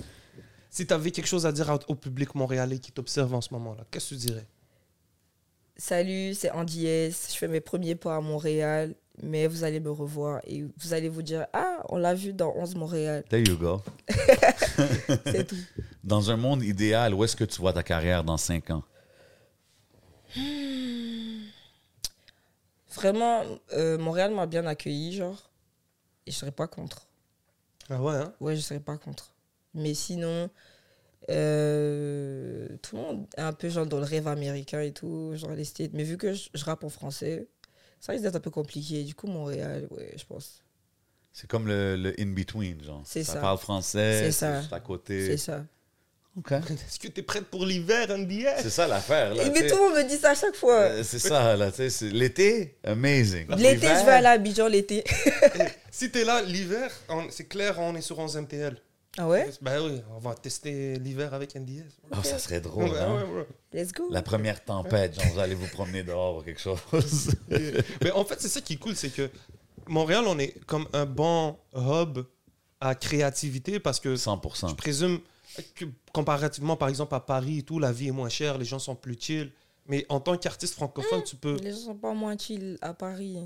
Si 0.69 0.87
tu 0.87 0.91
avais 0.95 1.11
quelque 1.11 1.27
chose 1.27 1.45
à 1.45 1.51
dire 1.51 1.69
au 1.87 1.93
public 1.93 2.33
montréalais 2.33 2.79
qui 2.79 2.91
t'observe 2.91 3.31
en 3.35 3.41
ce 3.41 3.53
moment-là, 3.53 3.85
qu'est-ce 3.91 4.15
que 4.15 4.19
tu 4.19 4.25
dirais? 4.25 4.47
Salut, 5.77 6.33
c'est 6.33 6.49
Andy 6.49 6.87
S. 6.87 7.29
Je 7.31 7.37
fais 7.37 7.47
mes 7.47 7.61
premiers 7.61 7.93
pas 7.93 8.15
à 8.15 8.21
Montréal, 8.21 8.95
mais 9.21 9.45
vous 9.45 9.63
allez 9.63 9.79
me 9.79 9.91
revoir 9.91 10.41
et 10.47 10.63
vous 10.63 10.93
allez 10.95 11.09
vous 11.09 11.21
dire 11.21 11.45
Ah, 11.53 11.83
on 11.89 11.97
l'a 11.97 12.15
vu 12.15 12.33
dans 12.33 12.55
11 12.55 12.73
Montréal. 12.73 13.23
There 13.29 13.43
you 13.47 13.55
go. 13.55 13.83
C'est 15.25 15.45
tout. 15.45 15.55
Dans 16.03 16.31
un 16.31 16.37
monde 16.37 16.63
idéal, 16.63 17.13
où 17.13 17.23
est-ce 17.23 17.35
que 17.35 17.43
tu 17.43 17.61
vois 17.61 17.73
ta 17.73 17.83
carrière 17.83 18.23
dans 18.23 18.37
5 18.37 18.71
ans? 18.71 18.83
Vraiment, 22.93 23.43
euh, 23.73 23.97
Montréal 23.97 24.33
m'a 24.33 24.45
bien 24.45 24.65
accueilli, 24.65 25.13
genre. 25.13 25.49
Et 26.25 26.31
je 26.31 26.37
serais 26.37 26.51
pas 26.51 26.67
contre. 26.67 27.07
Ah 27.89 28.01
ouais, 28.01 28.15
hein? 28.15 28.33
Ouais, 28.39 28.55
je 28.55 28.61
serais 28.61 28.79
pas 28.79 28.97
contre. 28.97 29.33
Mais 29.73 29.93
sinon, 29.93 30.49
euh, 31.29 32.67
tout 32.81 32.95
le 32.95 33.01
monde 33.01 33.27
est 33.37 33.41
un 33.41 33.53
peu 33.53 33.69
genre 33.69 33.85
dans 33.85 33.97
le 33.99 34.05
rêve 34.05 34.27
américain 34.27 34.81
et 34.81 34.91
tout, 34.93 35.33
genre 35.35 35.51
les 35.51 35.65
States. 35.65 35.91
Mais 35.93 36.03
vu 36.03 36.17
que 36.17 36.33
je, 36.33 36.49
je 36.53 36.65
rappe 36.65 36.83
en 36.83 36.89
français, 36.89 37.47
ça 37.99 38.11
risque 38.11 38.23
d'être 38.23 38.35
un 38.35 38.39
peu 38.39 38.51
compliqué. 38.51 39.03
Du 39.03 39.15
coup, 39.15 39.27
Montréal, 39.27 39.87
ouais, 39.91 40.13
je 40.17 40.25
pense. 40.25 40.63
C'est 41.31 41.47
comme 41.49 41.67
le, 41.67 41.95
le 41.95 42.19
in-between, 42.19 42.83
genre. 42.83 43.01
C'est 43.05 43.23
ça. 43.23 43.39
parle 43.39 43.57
français, 43.57 44.25
C'est 44.25 44.31
ça. 44.31 44.61
à 44.71 44.79
côté. 44.79 45.25
C'est 45.25 45.37
ça. 45.37 45.65
OK. 46.37 46.51
Est-ce 46.69 46.99
que 46.99 47.07
tu 47.07 47.19
es 47.19 47.23
prête 47.23 47.45
pour 47.45 47.65
l'hiver, 47.65 48.07
NBS 48.17 48.61
C'est 48.63 48.69
ça 48.69 48.87
l'affaire, 48.87 49.35
là. 49.35 49.43
Mais 49.45 49.51
tu 49.53 49.59
sais. 49.59 49.67
tout 49.69 49.75
le 49.75 49.81
monde 49.81 49.97
me 49.97 50.03
dit 50.09 50.17
ça 50.17 50.31
à 50.31 50.35
chaque 50.35 50.55
fois. 50.55 50.79
Euh, 50.81 51.03
c'est 51.03 51.19
ça, 51.19 51.55
là. 51.55 51.69
tu 51.71 51.77
sais, 51.77 51.89
c'est- 51.89 52.09
L'été, 52.09 52.77
amazing. 52.83 53.47
L'été, 53.55 53.87
je 53.87 54.05
vais 54.05 54.11
aller 54.11 54.27
à 54.27 54.31
Abidjan 54.31 54.67
l'été. 54.67 55.03
Si 55.91 56.09
tu 56.11 56.19
es 56.21 56.25
là 56.25 56.41
l'hiver, 56.41 56.89
on- 57.07 57.27
c'est 57.29 57.43
clair, 57.45 57.77
on 57.79 57.95
est 57.95 58.01
sur 58.01 58.17
11 58.17 58.35
MTL. 58.37 58.77
Ah 59.19 59.27
ouais? 59.27 59.47
Ben 59.61 59.79
oui, 59.79 60.01
on 60.15 60.17
va 60.17 60.33
tester 60.33 60.95
l'hiver 60.97 61.35
avec 61.35 61.53
NDS. 61.55 61.83
Oh, 62.11 62.15
ça 62.23 62.39
serait 62.39 62.59
drôle, 62.61 62.85
Ouais, 62.89 62.97
hein? 62.97 63.13
ouais, 63.13 63.41
ouais. 63.41 63.47
Let's 63.79 63.91
go. 63.91 64.07
La 64.09 64.23
première 64.23 64.63
tempête, 64.65 65.13
genre, 65.13 65.31
vous 65.33 65.39
allez 65.39 65.53
vous 65.53 65.67
promener 65.67 66.01
dehors 66.01 66.37
ou 66.37 66.41
quelque 66.41 66.59
chose. 66.59 66.79
Mais 68.01 68.09
en 68.09 68.25
fait, 68.25 68.41
c'est 68.41 68.47
ça 68.47 68.59
qui 68.59 68.73
est 68.73 68.77
cool, 68.77 68.95
c'est 68.95 69.09
que 69.13 69.29
Montréal, 69.87 70.23
on 70.25 70.39
est 70.39 70.55
comme 70.65 70.87
un 70.93 71.05
bon 71.05 71.57
hub 71.75 72.21
à 72.81 72.95
créativité 72.95 73.79
parce 73.79 73.99
que 73.99 74.15
100%. 74.15 74.69
je 74.69 74.73
présume 74.75 75.19
comparativement, 76.13 76.75
par 76.75 76.89
exemple, 76.89 77.13
à 77.15 77.19
Paris 77.19 77.59
et 77.59 77.63
tout, 77.63 77.79
la 77.79 77.91
vie 77.91 78.07
est 78.07 78.11
moins 78.11 78.29
chère, 78.29 78.57
les 78.57 78.65
gens 78.65 78.79
sont 78.79 78.95
plus 78.95 79.17
chill. 79.19 79.51
Mais 79.87 80.05
en 80.09 80.19
tant 80.19 80.37
qu'artiste 80.37 80.75
francophone, 80.75 81.23
tu 81.23 81.35
peux. 81.35 81.57
Les 81.57 81.71
gens 81.71 81.77
sont 81.77 81.95
pas 81.95 82.13
moins 82.13 82.37
chill 82.37 82.77
à 82.81 82.93
Paris. 82.93 83.37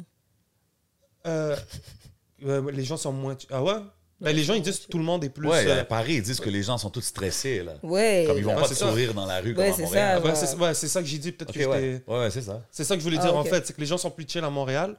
euh, 1.25 1.55
euh, 2.45 2.71
les 2.71 2.83
gens 2.83 2.97
sont 2.97 3.11
moins. 3.11 3.35
Ah 3.49 3.63
ouais? 3.63 3.73
Ben, 4.19 4.35
les 4.35 4.43
gens, 4.43 4.55
ils 4.55 4.61
disent 4.63 4.79
que 4.79 4.87
tout 4.87 4.97
le 4.97 5.03
monde 5.03 5.23
est 5.23 5.29
plus. 5.29 5.47
Ouais, 5.47 5.67
euh, 5.67 5.81
à 5.81 5.85
Paris, 5.85 6.15
ils 6.15 6.21
disent 6.23 6.39
que 6.39 6.49
les 6.49 6.63
gens 6.63 6.77
sont 6.79 6.89
tous 6.89 7.01
stressés, 7.01 7.61
là. 7.63 7.75
Ouais. 7.83 8.23
Comme 8.27 8.37
ils 8.37 8.43
vont 8.43 8.55
Ouais, 8.55 8.61
pas 8.61 8.67
c'est 8.67 8.73
te 8.73 8.79
ça. 8.79 8.89
sourire 8.89 9.13
dans 9.13 9.25
la 9.27 9.39
rue 9.41 9.49
Ouais, 9.49 9.53
comme 9.55 9.63
à 9.65 9.73
c'est 9.73 9.81
Montréal. 9.83 10.21
ça. 10.21 10.27
ouais, 10.27 10.35
c'est 10.35 10.55
ouais, 10.57 10.73
c'est 10.73 10.87
ça 10.87 11.01
que 11.01 11.07
j'ai 11.07 11.17
dit. 11.19 11.31
Peut-être 11.31 11.49
Ok, 11.51 11.55
que 11.55 11.65
ouais. 11.67 12.03
ouais, 12.07 12.19
ouais, 12.19 12.31
c'est 12.31 12.41
ça. 12.41 12.63
C'est 12.71 12.83
ça 12.83 12.95
que 12.95 12.99
je 12.99 13.03
voulais 13.05 13.17
Ah, 13.19 13.25
dire 13.25 13.35
en 13.35 13.43
fait, 13.43 13.65
c'est 13.67 13.73
que 13.73 13.79
les 13.81 13.85
gens 13.85 13.97
sont 13.99 14.09
plus 14.09 14.25
chill 14.27 14.43
à 14.43 14.49
Montréal, 14.49 14.95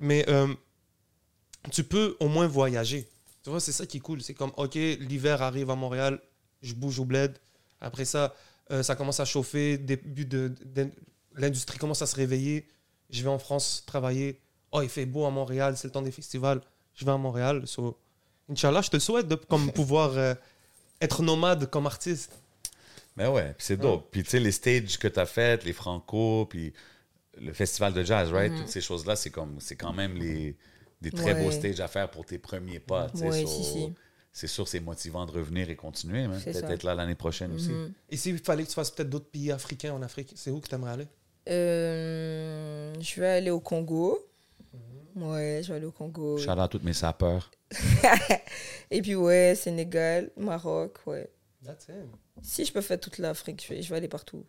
mais 0.00 0.24
euh, 0.28 0.46
tu 1.72 1.82
peux 1.84 2.16
au 2.20 2.28
moins 2.28 2.46
voyager. 2.46 3.08
Tu 3.42 3.50
vois, 3.50 3.58
c'est 3.60 3.72
ça 3.72 3.86
qui 3.86 3.96
est 3.96 4.00
cool. 4.00 4.22
C'est 4.22 4.34
comme, 4.34 4.52
ok, 4.56 4.74
l'hiver 4.74 5.42
arrive 5.42 5.70
à 5.70 5.74
Montréal, 5.74 6.20
je 6.62 6.74
bouge 6.74 6.98
au 7.00 7.04
bled. 7.04 7.36
Après 7.80 8.04
ça, 8.04 8.34
euh, 8.70 8.82
ça 8.82 8.96
commence 8.96 9.20
à 9.20 9.24
chauffer, 9.24 9.78
début 9.78 10.24
de, 10.26 10.52
de- 10.64 10.90
l'industrie 11.36 11.78
commence 11.78 12.02
à 12.02 12.06
se 12.06 12.16
réveiller. 12.16 12.66
Je 13.10 13.22
vais 13.22 13.28
en 13.28 13.38
France 13.38 13.82
travailler. 13.86 14.40
Oh, 14.72 14.82
il 14.82 14.88
fait 14.88 15.06
beau 15.06 15.24
à 15.24 15.30
Montréal, 15.30 15.76
c'est 15.76 15.88
le 15.88 15.92
temps 15.92 16.02
des 16.02 16.12
festivals. 16.12 16.60
Je 16.94 17.04
vais 17.04 17.10
à 17.12 17.16
Montréal. 17.16 17.66
So, 17.66 17.98
Inch'Allah, 18.48 18.82
je 18.82 18.90
te 18.90 18.98
souhaite 18.98 19.26
de 19.28 19.34
comme, 19.34 19.72
pouvoir 19.72 20.16
euh, 20.16 20.34
être 21.00 21.22
nomade 21.22 21.68
comme 21.70 21.86
artiste. 21.86 22.32
Mais 23.16 23.26
ouais, 23.26 23.54
puis 23.56 23.66
c'est 23.66 23.76
dope. 23.76 24.08
Puis 24.10 24.22
tu 24.22 24.30
sais, 24.30 24.40
les 24.40 24.52
stages 24.52 24.98
que 24.98 25.08
tu 25.08 25.18
as 25.18 25.26
faites, 25.26 25.64
les 25.64 25.72
Franco, 25.72 26.46
puis 26.46 26.72
le 27.40 27.52
festival 27.52 27.92
de 27.92 28.02
jazz, 28.04 28.30
right? 28.32 28.54
Toutes 28.54 28.68
ces 28.68 28.80
choses-là, 28.80 29.16
c'est 29.16 29.30
comme 29.30 29.60
c'est 29.60 29.76
quand 29.76 29.92
même 29.92 30.14
les, 30.16 30.56
des 31.00 31.12
très 31.12 31.34
beaux 31.34 31.50
stages 31.50 31.80
à 31.80 31.88
faire 31.88 32.10
pour 32.10 32.24
tes 32.26 32.38
premiers 32.38 32.80
pas. 32.80 33.10
Ouais, 33.14 33.32
So, 33.32 33.46
si, 33.46 33.64
si. 33.64 33.92
C'est 34.32 34.46
sûr, 34.46 34.68
c'est 34.68 34.80
motivant 34.80 35.26
de 35.26 35.32
revenir 35.32 35.68
et 35.70 35.76
continuer. 35.76 36.28
man. 36.28 36.38
C'est 36.42 36.52
Peut-être 36.52 36.70
être 36.70 36.82
là 36.84 36.94
l'année 36.94 37.14
prochaine 37.16 37.52
aussi. 37.52 37.70
Mhm. 37.70 37.92
Et 38.10 38.16
s'il 38.16 38.38
fallait 38.38 38.62
que 38.62 38.68
tu 38.68 38.74
fasses 38.74 38.90
peut-être 38.90 39.10
d'autres 39.10 39.30
pays 39.30 39.50
africains 39.50 39.92
en 39.92 40.02
Afrique, 40.02 40.32
c'est 40.36 40.50
où 40.50 40.60
que 40.60 40.68
tu 40.68 40.74
aimerais 40.74 40.92
aller? 40.92 41.08
Euh, 41.48 42.94
je 43.00 43.20
vais 43.20 43.26
aller 43.26 43.50
au 43.50 43.60
Congo. 43.60 44.26
Ouais, 45.16 45.60
je 45.64 45.68
vais 45.68 45.76
aller 45.76 45.86
au 45.86 45.92
Congo. 45.92 46.38
Out 46.38 46.48
à 46.48 46.68
tous 46.68 46.80
mes 46.82 46.92
sapeurs. 46.92 47.50
Et 48.90 49.02
puis, 49.02 49.16
ouais, 49.16 49.54
Sénégal, 49.56 50.30
Maroc, 50.36 50.98
ouais. 51.06 51.28
That's 51.64 51.88
it. 51.88 51.94
Si 52.42 52.64
je 52.64 52.72
peux 52.72 52.80
faire 52.80 53.00
toute 53.00 53.18
l'Afrique, 53.18 53.62
je 53.66 53.74
vais, 53.74 53.82
je 53.82 53.90
vais 53.90 53.96
aller 53.96 54.08
partout. 54.08 54.44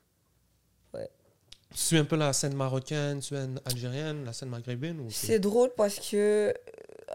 Tu 1.73 1.77
suis 1.77 1.97
un 1.97 2.03
peu 2.03 2.17
la 2.17 2.33
scène 2.33 2.53
marocaine, 2.53 3.21
scène 3.21 3.59
algérienne, 3.63 4.25
la 4.25 4.33
scène 4.33 4.49
maghrébine 4.49 4.99
ou 4.99 5.07
C'est 5.09 5.39
drôle 5.39 5.71
parce 5.77 5.99
que 5.99 6.53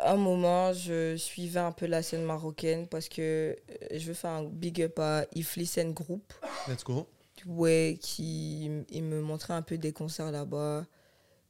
un 0.04 0.16
moment, 0.16 0.72
je 0.72 1.16
suivais 1.16 1.60
un 1.60 1.72
peu 1.72 1.86
la 1.86 2.02
scène 2.02 2.24
marocaine 2.24 2.86
parce 2.86 3.08
que 3.08 3.22
euh, 3.22 3.98
je 3.98 4.06
veux 4.06 4.14
faire 4.14 4.30
un 4.30 4.44
big 4.44 4.82
up 4.82 4.98
à 4.98 5.24
Iflisen 5.34 5.92
Group. 5.92 6.32
Let's 6.68 6.84
go. 6.84 7.06
Ouais, 7.46 7.98
qui 8.00 8.70
il 8.90 9.02
me 9.04 9.20
montrait 9.20 9.54
un 9.54 9.62
peu 9.62 9.78
des 9.78 9.92
concerts 9.92 10.32
là-bas. 10.32 10.84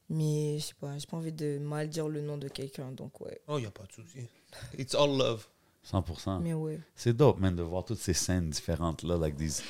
Mais 0.09 0.59
je 0.59 0.67
sais 0.67 0.73
pas, 0.79 0.97
j'ai 0.97 1.05
pas 1.05 1.17
envie 1.17 1.33
de 1.33 1.57
mal 1.59 1.89
dire 1.89 2.07
le 2.07 2.21
nom 2.21 2.37
de 2.37 2.47
quelqu'un, 2.47 2.91
donc 2.91 3.19
ouais. 3.19 3.41
Oh, 3.47 3.57
il 3.57 3.61
n'y 3.61 3.67
a 3.67 3.71
pas 3.71 3.83
de 3.83 3.91
souci. 3.91 4.29
It's 4.77 4.95
all 4.95 5.17
love. 5.17 5.45
100%. 5.91 6.41
Mais 6.41 6.53
ouais. 6.53 6.79
C'est 6.95 7.15
dope, 7.15 7.39
man, 7.39 7.55
de 7.55 7.61
voir 7.61 7.83
toutes 7.83 7.99
ces 7.99 8.13
scènes 8.13 8.49
différentes 8.49 9.03
là, 9.03 9.17
like 9.17 9.35
these. 9.37 9.61
Tu 9.61 9.65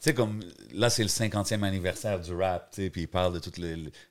sais, 0.00 0.14
comme 0.14 0.42
là, 0.72 0.90
c'est 0.90 1.02
le 1.02 1.08
50e 1.08 1.62
anniversaire 1.62 2.20
du 2.20 2.32
rap, 2.34 2.70
tu 2.70 2.82
sais, 2.82 2.90
puis 2.90 3.02
il 3.02 3.08
parle 3.08 3.34
de 3.34 3.38
toute 3.38 3.58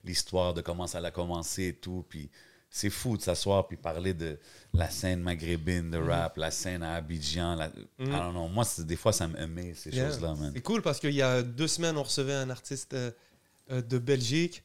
l'histoire, 0.04 0.54
de 0.54 0.62
comment 0.62 0.86
ça 0.86 1.00
a 1.00 1.12
commencé 1.12 1.68
et 1.68 1.74
tout, 1.74 2.06
puis 2.10 2.30
c'est 2.70 2.90
fou 2.90 3.18
de 3.18 3.22
s'asseoir 3.22 3.68
puis 3.68 3.78
parler 3.78 4.14
de 4.14 4.38
la 4.74 4.90
scène 4.90 5.22
maghrébine 5.22 5.90
de 5.90 5.98
rap, 5.98 6.38
la 6.38 6.52
scène 6.52 6.84
à 6.84 6.96
Abidjan. 6.96 7.56
La... 7.56 7.70
Don't 8.00 8.32
know. 8.32 8.48
Moi, 8.50 8.66
des 8.80 8.96
fois, 8.96 9.14
ça 9.14 9.28
m'aimait, 9.28 9.74
ces 9.74 9.90
Yeah. 9.92 10.10
choses-là. 10.10 10.36
C'est 10.54 10.62
cool 10.62 10.82
parce 10.82 11.00
qu'il 11.00 11.14
y 11.14 11.22
a 11.22 11.42
deux 11.42 11.68
semaines, 11.68 11.98
on 11.98 12.04
recevait 12.04 12.34
un 12.36 12.50
artiste 12.50 12.94
euh, 12.94 13.12
euh, 13.72 13.82
de 13.82 13.98
Belgique. 13.98 14.64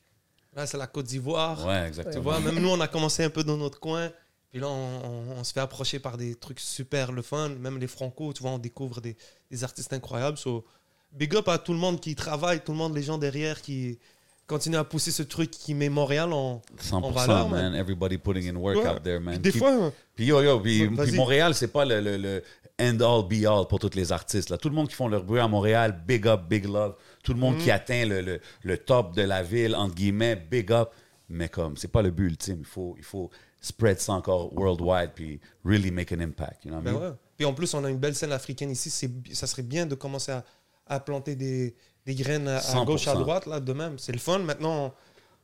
Là, 0.54 0.66
c'est 0.66 0.76
la 0.76 0.86
Côte 0.86 1.06
d'Ivoire. 1.06 1.64
Ouais, 1.66 1.82
Tu 1.82 1.86
exactement. 1.88 2.22
vois, 2.24 2.40
même 2.40 2.58
nous, 2.58 2.68
on 2.68 2.80
a 2.80 2.88
commencé 2.88 3.24
un 3.24 3.30
peu 3.30 3.42
dans 3.44 3.56
notre 3.56 3.80
coin. 3.80 4.10
Puis 4.50 4.60
là, 4.60 4.68
on, 4.68 4.72
on- 5.04 5.30
on 5.38 5.44
se 5.44 5.52
fait 5.54 5.60
approcher 5.60 5.98
par 5.98 6.18
des 6.18 6.34
trucs 6.34 6.60
super 6.60 7.10
le 7.12 7.22
fun. 7.22 7.48
Même 7.50 7.78
les 7.78 7.86
Franco, 7.86 8.32
tu 8.34 8.42
vois, 8.42 8.50
on 8.50 8.58
découvre 8.58 9.00
des, 9.00 9.16
des 9.50 9.64
artistes 9.64 9.92
incroyables. 9.94 10.36
So, 10.36 10.66
big 11.12 11.34
up 11.36 11.48
à 11.48 11.56
tout 11.56 11.72
le 11.72 11.78
monde 11.78 12.00
qui 12.00 12.14
travaille, 12.14 12.62
tout 12.62 12.72
le 12.72 12.78
monde, 12.78 12.94
les 12.94 13.02
gens 13.02 13.16
derrière 13.16 13.62
qui 13.62 13.98
continuent 14.46 14.76
à 14.76 14.84
pousser 14.84 15.10
ce 15.10 15.22
truc 15.22 15.50
qui 15.50 15.74
met 15.74 15.88
Montréal 15.88 16.32
en. 16.32 16.60
100%, 16.80 17.12
valeur, 17.12 17.48
man. 17.48 17.72
man. 17.72 17.74
Everybody 17.74 18.18
putting 18.18 18.48
in 18.48 18.56
work 18.56 18.76
Ouais. 18.78 18.88
out 18.88 19.02
there, 19.02 19.20
man. 19.20 19.40
Puis 19.40 19.52
des 19.52 19.58
fois, 19.58 19.92
Puis 20.14 20.26
yo, 20.26 20.42
yo, 20.42 20.60
puis, 20.60 20.88
puis 20.88 21.12
Montréal, 21.12 21.54
c'est 21.54 21.68
pas 21.68 21.84
le, 21.84 22.00
le, 22.00 22.16
le 22.16 22.42
end-all, 22.80 23.26
be-all 23.28 23.66
pour 23.68 23.78
tous 23.78 23.94
les 23.94 24.12
artistes. 24.12 24.50
Là. 24.50 24.58
Tout 24.58 24.68
le 24.68 24.74
monde 24.74 24.88
qui 24.88 24.94
font 24.94 25.08
leur 25.08 25.24
bruit 25.24 25.40
à 25.40 25.48
Montréal, 25.48 26.02
big 26.06 26.26
up, 26.26 26.42
big 26.48 26.64
love. 26.66 26.94
Tout 27.22 27.32
le 27.34 27.38
monde 27.40 27.58
qui 27.58 27.70
atteint 27.70 28.04
le, 28.04 28.20
le, 28.20 28.40
le 28.62 28.78
top 28.78 29.14
de 29.14 29.22
la 29.22 29.42
ville, 29.42 29.74
entre 29.76 29.94
guillemets, 29.94 30.36
big 30.36 30.72
up. 30.72 30.90
Mais 31.28 31.48
comme, 31.48 31.76
c'est 31.76 31.88
pas 31.88 32.02
le 32.02 32.10
but 32.10 32.26
ultime. 32.26 32.58
Il 32.60 32.64
faut, 32.66 32.94
il 32.98 33.04
faut 33.04 33.30
spread 33.60 34.00
ça 34.00 34.12
encore 34.14 34.52
worldwide, 34.54 35.12
puis 35.14 35.40
really 35.64 35.90
make 35.90 36.12
an 36.12 36.18
impact. 36.20 36.64
You 36.64 36.72
know 36.72 36.78
what 36.78 36.82
I 36.82 36.84
Ben 36.84 36.92
mean? 37.00 37.10
ouais. 37.10 37.16
Puis 37.36 37.46
en 37.46 37.54
plus, 37.54 37.72
on 37.74 37.84
a 37.84 37.90
une 37.90 37.98
belle 37.98 38.14
scène 38.14 38.32
africaine 38.32 38.70
ici. 38.70 38.90
Ça 39.32 39.46
serait 39.46 39.62
bien 39.62 39.86
de 39.86 39.94
commencer 39.94 40.32
à, 40.32 40.44
à 40.86 40.98
planter 41.00 41.36
des, 41.36 41.74
des 42.06 42.14
graines 42.14 42.48
à, 42.48 42.56
à 42.56 42.60
100%. 42.60 42.84
gauche, 42.84 43.08
à 43.08 43.14
droite, 43.14 43.46
là, 43.46 43.60
de 43.60 43.72
même. 43.72 43.98
C'est 43.98 44.12
le 44.12 44.18
fun. 44.18 44.38
Maintenant, 44.40 44.94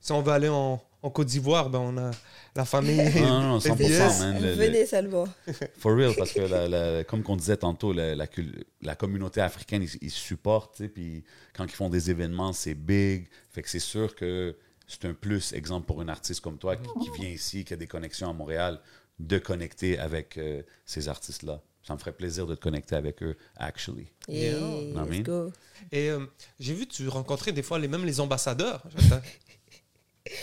si 0.01 0.13
on 0.13 0.23
veut 0.23 0.33
aller 0.33 0.49
en, 0.49 0.83
en 1.03 1.11
Côte 1.11 1.27
d'Ivoire, 1.29 1.71
ben 1.71 1.79
on 1.79 1.97
a 1.99 2.11
la 2.57 2.65
famille. 2.65 2.97
Non, 3.21 3.41
non, 3.41 3.43
non, 3.49 3.59
100%, 3.61 3.79
Yes. 3.89 4.21
man. 4.21 4.35
Le- 4.41 4.49
le- 4.49 4.53
Venez, 4.55 4.87
Salva. 4.87 5.25
For 5.79 5.95
real, 5.97 6.15
parce 6.17 6.33
que 6.33 6.41
la- 6.41 6.69
la- 6.69 7.05
comme 7.05 7.23
qu'on 7.23 7.37
disait 7.37 7.57
tantôt, 7.57 7.93
la, 7.93 8.15
la 8.17 8.95
communauté 8.97 9.41
africaine, 9.41 9.83
ils, 9.83 9.99
ils 10.03 10.11
supportent, 10.11 10.83
puis 10.89 11.25
quand 11.55 11.65
ils 11.65 11.71
font 11.71 11.89
des 11.89 12.11
événements, 12.11 12.53
c'est 12.53 12.75
big. 12.75 13.29
Fait 13.51 13.63
que 13.63 13.69
c'est 13.71 13.79
sûr 13.79 14.15
que 14.15 14.57
c'est 14.87 15.05
un 15.05 15.15
plus, 15.15 15.53
exemple, 15.53 15.87
pour 15.87 16.01
un 16.01 16.09
artiste 16.09 16.41
comme 16.41 16.59
toi 16.59 16.77
qui, 16.77 16.89
qui 17.05 17.21
vient 17.21 17.29
ici, 17.31 17.65
qui 17.65 17.75
a 17.75 17.77
des 17.77 17.87
connexions 17.87 18.31
à 18.31 18.33
Montréal, 18.33 18.81
de 19.19 19.39
connecter 19.39 19.99
avec 19.99 20.39
euh, 20.39 20.63
ces 20.87 21.09
artistes-là. 21.09 21.61
Ça 21.89 21.95
me 21.95 21.99
ferait 21.99 22.13
plaisir 22.13 22.47
de 22.47 22.55
te 22.55 22.61
connecter 22.61 22.97
avec 22.97 23.23
eux, 23.23 23.35
actually. 23.57 24.09
Yeah, 24.29 24.59
let's 24.95 25.23
go. 25.23 25.51
Et 25.91 26.11
euh, 26.11 26.27
j'ai 26.61 26.75
vu, 26.75 26.87
tu 26.87 27.09
rencontrais 27.09 27.51
des 27.53 27.63
fois 27.63 27.79
les, 27.79 27.89
même 27.89 28.05
les 28.05 28.21
ambassadeurs. 28.21 28.83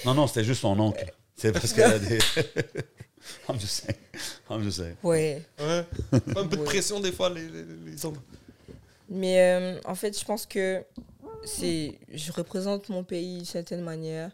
Non, 0.05 0.15
non, 0.15 0.25
c'était 0.25 0.43
juste 0.43 0.61
son 0.61 0.79
oncle. 0.79 1.05
C'est 1.35 1.51
parce 1.51 1.71
qu'elle 1.71 1.91
a 1.93 1.99
des... 1.99 2.17
I'm 3.47 3.59
just 3.59 3.83
saying. 3.83 3.97
I'm 4.49 4.63
just 4.63 4.77
saying. 4.77 4.95
Ouais. 5.03 5.43
Ouais. 5.59 5.85
Un 6.11 6.19
peu 6.47 6.55
de 6.55 6.57
Ouais. 6.57 6.63
pression 6.65 6.99
des 6.99 7.11
fois, 7.11 7.29
les, 7.29 7.47
les, 7.47 7.63
les 7.85 8.05
amb- 8.05 8.17
Mais 9.07 9.39
euh, 9.41 9.79
en 9.85 9.93
fait, 9.93 10.19
je 10.19 10.25
pense 10.25 10.47
que 10.47 10.83
c'est, 11.43 11.99
je 12.11 12.31
représente 12.31 12.89
mon 12.89 13.03
pays 13.03 13.35
d'une 13.35 13.45
certaine 13.45 13.81
manière. 13.81 14.31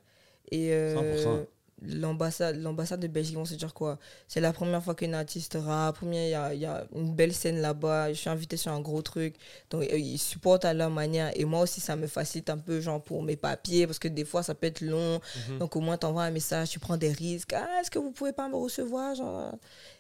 Et 0.50 0.72
euh, 0.72 0.96
100%. 1.42 1.46
L'ambassade, 1.82 2.58
l'ambassade 2.58 3.00
de 3.00 3.08
Belgique, 3.08 3.36
vont 3.36 3.46
se 3.46 3.56
dire 3.56 3.74
quoi? 3.74 3.98
C'est 4.28 4.40
la 4.42 4.54
première 4.54 4.84
fois 4.84 4.96
qu'une 4.96 5.14
artiste 5.16 5.58
rap. 5.60 5.96
Première, 5.96 6.24
il 6.26 6.30
y 6.32 6.36
a, 6.36 6.54
il 6.54 6.60
y 6.62 6.66
a 6.66 6.86
une 6.96 7.14
belle 7.14 7.34
scène 7.34 7.60
là-bas. 7.60 8.10
Je 8.14 8.18
suis 8.18 8.30
invitée 8.30 8.58
sur 8.58 8.72
un 8.72 8.80
gros 8.82 9.02
truc. 9.02 9.36
Donc, 9.70 9.84
euh, 9.84 9.98
ils 9.98 10.18
supportent 10.18 10.66
à 10.66 10.74
leur 10.74 10.90
manière. 10.90 11.32
Et 11.40 11.46
moi 11.46 11.62
aussi, 11.62 11.82
ça 11.82 11.96
me 11.96 12.08
facilite 12.08 12.50
un 12.50 12.58
peu, 12.58 12.80
genre, 12.82 13.02
pour 13.04 13.24
mes 13.24 13.36
papiers. 13.36 13.88
Parce 13.88 14.00
que 14.00 14.08
des 14.08 14.26
fois, 14.26 14.44
ça 14.44 14.54
peut 14.56 14.68
être 14.68 14.82
long. 14.82 15.20
Donc, 15.60 15.76
au 15.76 15.80
moins, 15.82 15.98
tu 15.98 16.06
envoies 16.06 16.24
un 16.24 16.32
message, 16.32 16.70
tu 16.70 16.80
prends 16.80 16.98
des 16.98 17.12
risques. 17.12 17.54
Ah, 17.54 17.80
est-ce 17.82 17.90
que 17.92 18.00
vous 18.00 18.12
pouvez 18.12 18.34
pas 18.34 18.48
me 18.48 18.56
recevoir 18.56 19.16
genre 19.16 19.54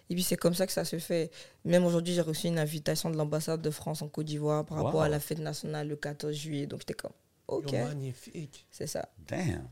Et 0.09 0.13
puis, 0.13 0.23
c'est 0.23 0.37
comme 0.37 0.53
ça 0.53 0.65
que 0.67 0.73
ça 0.73 0.85
se 0.85 0.99
fait. 0.99 1.31
Même 1.65 1.85
aujourd'hui, 1.85 2.13
j'ai 2.13 2.21
reçu 2.21 2.47
une 2.47 2.59
invitation 2.59 3.09
de 3.09 3.17
l'ambassade 3.17 3.61
de 3.61 3.69
France 3.71 4.01
en 4.01 4.07
Côte 4.07 4.25
d'Ivoire 4.25 4.65
par 4.65 4.77
rapport 4.77 4.95
Wow. 4.95 5.01
à 5.01 5.09
la 5.09 5.19
fête 5.19 5.39
nationale 5.39 5.87
le 5.87 5.95
14 5.95 6.33
juillet. 6.35 6.67
Donc, 6.67 6.79
j'étais 6.81 6.93
comme, 6.93 7.11
OK, 7.47 7.71
magnifique. 7.73 8.65
c'est 8.71 8.87
ça. 8.87 9.09
Damn. 9.27 9.67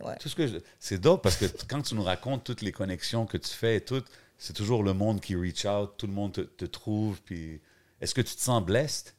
Ouais. 0.00 0.16
Tout 0.18 0.28
ce 0.28 0.34
que 0.34 0.46
je- 0.46 0.58
C'est 0.80 0.98
dope 0.98 1.22
parce 1.22 1.36
que 1.36 1.46
quand 1.68 1.82
tu 1.82 1.94
nous 1.94 2.02
racontes 2.02 2.44
toutes 2.44 2.62
les 2.62 2.72
connexions 2.72 3.26
que 3.26 3.36
tu 3.36 3.50
fais 3.50 3.76
et 3.76 3.80
tout, 3.80 4.02
c'est 4.38 4.52
toujours 4.52 4.82
le 4.82 4.92
monde 4.92 5.20
qui 5.20 5.36
reach 5.36 5.64
out, 5.64 5.92
tout 5.96 6.06
le 6.06 6.12
monde 6.12 6.32
te, 6.32 6.40
te 6.40 6.64
trouve. 6.64 7.20
Puis 7.22 7.60
est-ce 8.00 8.14
que 8.14 8.20
tu 8.20 8.34
te 8.34 8.40
sens 8.40 8.62
blessed? 8.64 9.14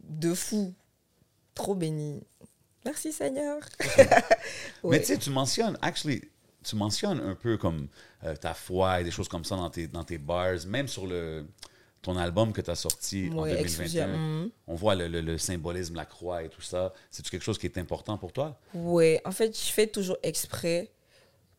De 0.00 0.32
fou. 0.34 0.74
Trop 1.54 1.74
béni. 1.74 2.22
Merci, 2.84 3.12
Seigneur. 3.12 3.58
Mais 4.84 5.00
tu 5.00 5.06
sais, 5.06 5.18
tu 5.18 5.30
mentionnes, 5.30 5.76
actually, 5.82 6.22
tu 6.62 6.76
mentionnes 6.76 7.20
un 7.20 7.34
peu 7.34 7.56
comme 7.56 7.88
euh, 8.24 8.36
ta 8.36 8.54
foi 8.54 9.00
et 9.00 9.04
des 9.04 9.10
choses 9.10 9.28
comme 9.28 9.44
ça 9.44 9.56
dans 9.56 9.70
tes, 9.70 9.88
dans 9.88 10.04
tes 10.04 10.18
bars, 10.18 10.64
même 10.66 10.86
sur 10.86 11.06
le, 11.06 11.46
ton 12.06 12.16
album 12.16 12.52
que 12.52 12.60
tu 12.60 12.70
as 12.70 12.74
sorti 12.76 13.28
en 13.32 13.42
Ouais, 13.42 13.50
2021. 13.56 13.60
Excusez. 13.64 14.52
On 14.68 14.74
voit 14.76 14.94
le, 14.94 15.08
le- 15.08 15.20
le 15.20 15.38
symbolisme, 15.38 15.96
la 15.96 16.04
croix 16.06 16.42
et 16.44 16.48
tout 16.48 16.62
ça. 16.62 16.92
C'est-tu 17.10 17.30
quelque 17.30 17.42
chose 17.42 17.58
qui 17.58 17.66
est 17.66 17.78
important 17.78 18.16
pour 18.16 18.32
toi? 18.32 18.58
Ouais, 18.74 19.20
en 19.24 19.32
fait, 19.32 19.56
je 19.56 19.72
fais 19.72 19.86
toujours 19.88 20.16
exprès 20.22 20.92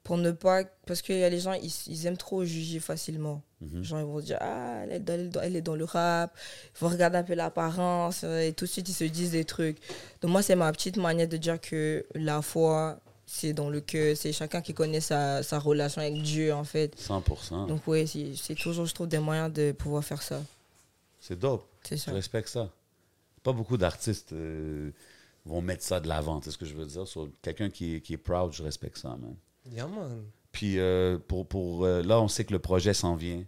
pour 0.04 0.18
ne 0.18 0.32
pas. 0.32 0.64
Parce 0.86 1.02
qu'il 1.02 1.18
y 1.18 1.24
a 1.24 1.30
les 1.30 1.40
gens, 1.42 1.52
ils, 1.54 1.74
ils 1.88 2.06
aiment 2.06 2.16
trop 2.18 2.46
juger 2.46 2.80
facilement. 2.80 3.42
Mhm. 3.60 3.78
Les 3.80 3.84
gens, 3.84 4.00
ils 4.00 4.06
vont 4.06 4.22
dire, 4.22 4.38
ah, 4.40 4.84
elle 4.84 4.94
est, 4.94 5.00
dans, 5.02 5.14
elle 5.14 5.20
est 5.26 5.30
dans- 5.30 5.42
elle 5.42 5.56
est 5.58 5.62
dans 5.62 5.76
le 5.76 5.84
rap. 5.84 6.34
Ils 6.76 6.80
vont 6.80 6.88
regarder 6.90 7.18
un 7.18 7.24
peu 7.24 7.34
l'apparence. 7.36 8.22
euh, 8.24 8.40
Et 8.48 8.54
tout 8.54 8.64
de 8.66 8.70
suite, 8.70 8.88
ils 8.88 8.94
se 8.94 9.04
disent 9.04 9.32
des 9.32 9.44
trucs. 9.46 9.80
Donc, 10.22 10.32
moi, 10.32 10.42
c'est 10.42 10.56
ma 10.56 10.72
petite 10.72 10.96
manière 10.98 11.28
de 11.28 11.36
dire 11.38 11.60
que 11.60 12.06
la 12.16 12.42
foi, 12.42 13.00
c'est 13.30 13.54
dans 13.54 13.70
le 13.70 13.82
cœur. 13.82 14.16
C'est 14.18 14.32
chacun 14.34 14.62
qui 14.62 14.74
connaît 14.74 15.02
sa, 15.02 15.44
sa 15.44 15.60
relation 15.60 16.02
avec 16.02 16.22
Dieu, 16.24 16.52
en 16.54 16.64
fait. 16.64 16.96
100% 17.00 17.68
Donc, 17.68 17.86
ouais, 17.88 18.06
c'est 18.08 18.56
toujours, 18.56 18.86
je 18.86 18.94
trouve, 18.96 19.08
des 19.08 19.20
moyens 19.20 19.52
de 19.54 19.74
pouvoir 19.74 20.04
faire 20.04 20.22
ça. 20.24 20.42
C'est 21.20 21.38
dope. 21.38 21.68
C'est 21.84 21.98
Je 21.98 22.02
ça. 22.04 22.12
respecte 22.14 22.48
ça. 22.50 22.70
Pas 23.44 23.52
beaucoup 23.54 23.78
d'artistes 23.78 24.34
euh, 24.34 24.92
vont 25.46 25.62
mettre 25.62 25.84
ça 25.84 26.00
de 26.00 26.08
l'avant, 26.08 26.42
c'est 26.42 26.52
ce 26.52 26.58
que 26.58 26.66
je 26.66 26.74
veux 26.74 26.86
dire. 26.86 27.08
So, 27.08 27.30
Quelqu'un 27.42 27.70
qui, 27.70 27.96
est- 27.96 28.02
qui 28.02 28.14
est 28.14 28.18
proud, 28.18 28.52
je 28.54 28.64
respecte 28.64 28.98
ça, 28.98 29.10
man. 29.10 29.36
Yeah, 29.72 29.88
man. 29.88 30.24
Puis 30.52 30.80
euh, 30.80 31.18
pour, 31.28 31.46
pour 31.46 31.86
euh, 31.86 32.02
là, 32.02 32.20
on 32.22 32.28
sait 32.28 32.46
que 32.46 32.54
le 32.54 32.60
projet 32.60 32.94
s'en 32.94 33.16
vient 33.16 33.44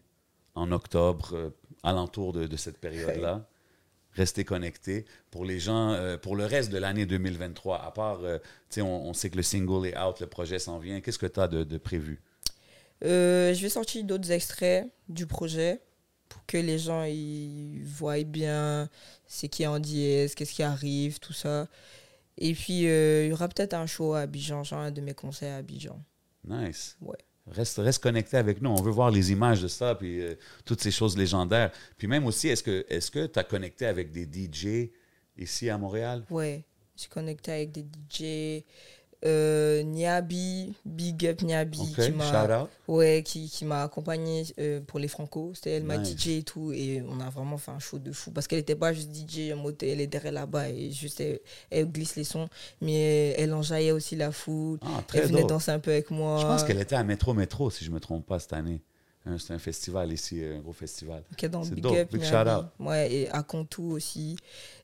en 0.56 0.72
octobre, 0.72 1.30
euh, 1.34 1.50
alentour 1.84 2.34
de, 2.34 2.46
de 2.48 2.58
cette 2.58 2.78
période-là. 2.78 3.46
Restez 4.20 4.44
connectés. 4.44 5.06
Pour 5.32 5.46
les 5.46 5.60
gens, 5.60 5.94
euh, 5.94 6.18
pour 6.18 6.36
le 6.36 6.46
reste 6.46 6.70
de 6.72 6.78
l'année 6.78 7.06
2023, 7.06 7.82
à 7.82 7.92
part, 7.92 8.20
euh, 8.24 8.38
tu 8.38 8.76
sais, 8.76 8.82
on, 8.82 9.08
on 9.08 9.14
sait 9.14 9.30
que 9.30 9.38
le 9.38 9.44
single 9.44 9.88
est 9.88 9.98
out, 9.98 10.20
le 10.20 10.28
projet 10.28 10.60
s'en 10.60 10.78
vient. 10.78 11.00
Qu'est-ce 11.00 11.18
que 11.18 11.26
tu 11.26 11.40
as 11.40 11.48
de, 11.48 11.64
de 11.64 11.78
prévu? 11.78 12.22
Euh, 13.06 13.54
je 13.54 13.62
vais 13.62 13.70
sortir 13.70 14.04
d'autres 14.04 14.30
extraits 14.32 14.86
du 15.08 15.26
projet 15.26 15.80
pour 16.28 16.46
que 16.46 16.58
les 16.58 16.78
gens 16.78 17.06
ils 17.06 17.82
voient 17.82 18.22
bien 18.26 18.90
ce 19.26 19.46
qui 19.46 19.64
est 19.64 19.68
en 19.68 19.80
dièse, 19.80 20.36
qu'est-ce 20.36 20.54
qui 20.54 20.64
arrive, 20.64 21.20
tout 21.20 21.32
ça. 21.32 21.70
Et 22.38 22.54
puis, 22.54 22.88
euh, 22.88 23.24
il 23.26 23.30
y 23.30 23.34
aura 23.34 23.48
peut-être 23.48 23.74
un 23.74 23.86
show 23.86 24.14
à 24.16 24.22
Abidjan, 24.22 24.66
genre 24.66 24.80
un 24.80 24.92
de 24.92 25.00
mes 25.00 25.14
concerts 25.14 25.56
à 25.56 25.58
Abidjan. 25.60 26.04
Nice. 26.46 26.98
Ouais. 27.02 27.18
Reste, 27.52 28.00
connecté 28.00 28.38
avec 28.38 28.62
nous. 28.62 28.70
On 28.70 28.82
veut 28.82 28.91
voir 28.91 29.12
les 29.12 29.32
images 29.32 29.62
de 29.62 29.68
ça, 29.68 29.95
puis 29.95 30.22
euh, 30.22 30.36
toutes 30.66 30.82
ces 30.82 30.91
choses 30.91 31.18
légendaires. 31.18 31.72
Puis 31.97 32.08
même 32.08 32.26
aussi, 32.26 32.47
est-ce 32.50 32.64
que 32.64 33.26
tu 33.26 33.39
as 33.39 33.43
connecté 33.43 33.86
avec 33.86 34.12
des 34.12 34.26
DJ 34.26 34.91
ici 35.38 35.70
à 35.70 35.78
Montréal? 35.78 36.24
Ouais, 36.30 36.64
je 36.95 37.02
suis 37.02 37.10
connectée 37.10 37.52
avec 37.52 37.72
des 37.72 37.82
DJ. 37.82 38.64
Euh, 39.26 39.84
Niabi, 39.84 40.74
Big 40.86 41.26
Up 41.28 41.42
Niabi, 41.42 41.78
qui 41.94 42.02
shout 42.04 42.14
m'a 42.16 42.62
out. 42.62 42.70
ouais, 42.88 43.22
qui, 43.26 43.50
qui 43.50 43.66
m'a 43.66 43.84
accompagné 43.84 44.46
euh, 44.60 44.80
pour 44.80 44.98
les 45.00 45.10
Franco. 45.10 45.52
C'était 45.56 45.72
elle, 45.72 45.84
ma. 45.84 46.02
DJ 46.02 46.28
et 46.30 46.44
tout. 46.44 46.72
Et 46.72 47.04
on 47.08 47.20
a 47.20 47.30
vraiment 47.30 47.58
fait 47.58 47.72
un 47.72 47.80
show 47.80 48.00
de 48.00 48.12
fou. 48.14 48.32
Parce 48.32 48.48
qu'elle 48.48 48.60
n'était 48.60 48.76
pas 48.78 48.94
juste 48.94 49.10
DJ, 49.14 49.52
en 49.52 49.58
mode, 49.58 49.76
elle 49.84 50.00
est 50.00 50.08
derrière 50.08 50.32
là-bas 50.32 50.70
et 50.70 50.92
juste 50.92 51.20
elle, 51.20 51.40
elle 51.70 51.92
glisse 51.92 52.16
les 52.16 52.24
sons. 52.24 52.48
Mais 52.82 53.32
elle 53.38 53.54
enjaillait 53.54 53.92
aussi 53.92 54.16
la 54.16 54.32
foule. 54.32 54.80
Ah, 54.84 55.04
Elle 55.14 55.26
venait 55.28 55.42
dope. 55.42 55.50
danser 55.50 55.72
un 55.72 55.80
peu 55.80 55.92
avec 55.92 56.12
moi. 56.12 56.40
Je 56.40 56.46
pense 56.46 56.64
qu'elle 56.64 56.80
était 56.80 56.96
à 56.96 57.04
Métro 57.04 57.34
Métro, 57.34 57.70
si 57.70 57.84
je 57.84 57.90
ne 57.90 57.96
me 57.96 58.00
trompe 58.00 58.26
pas, 58.26 58.40
cette 58.40 58.54
année. 58.54 58.82
C'est 59.38 59.54
un 59.54 59.60
festival 59.60 60.12
ici, 60.14 60.42
un 60.44 60.60
gros 60.60 60.72
festival. 60.74 61.22
dans 61.52 61.64
C'est 61.64 61.76
Big 61.76 61.84
dope. 61.84 61.94
Up, 61.98 62.12
Big 62.14 62.22
Niabi. 62.22 62.50
shout-out. 62.50 62.66
Ouais, 62.80 63.14
et 63.14 63.30
à 63.30 63.44
Contou 63.44 63.92
aussi. 63.92 64.38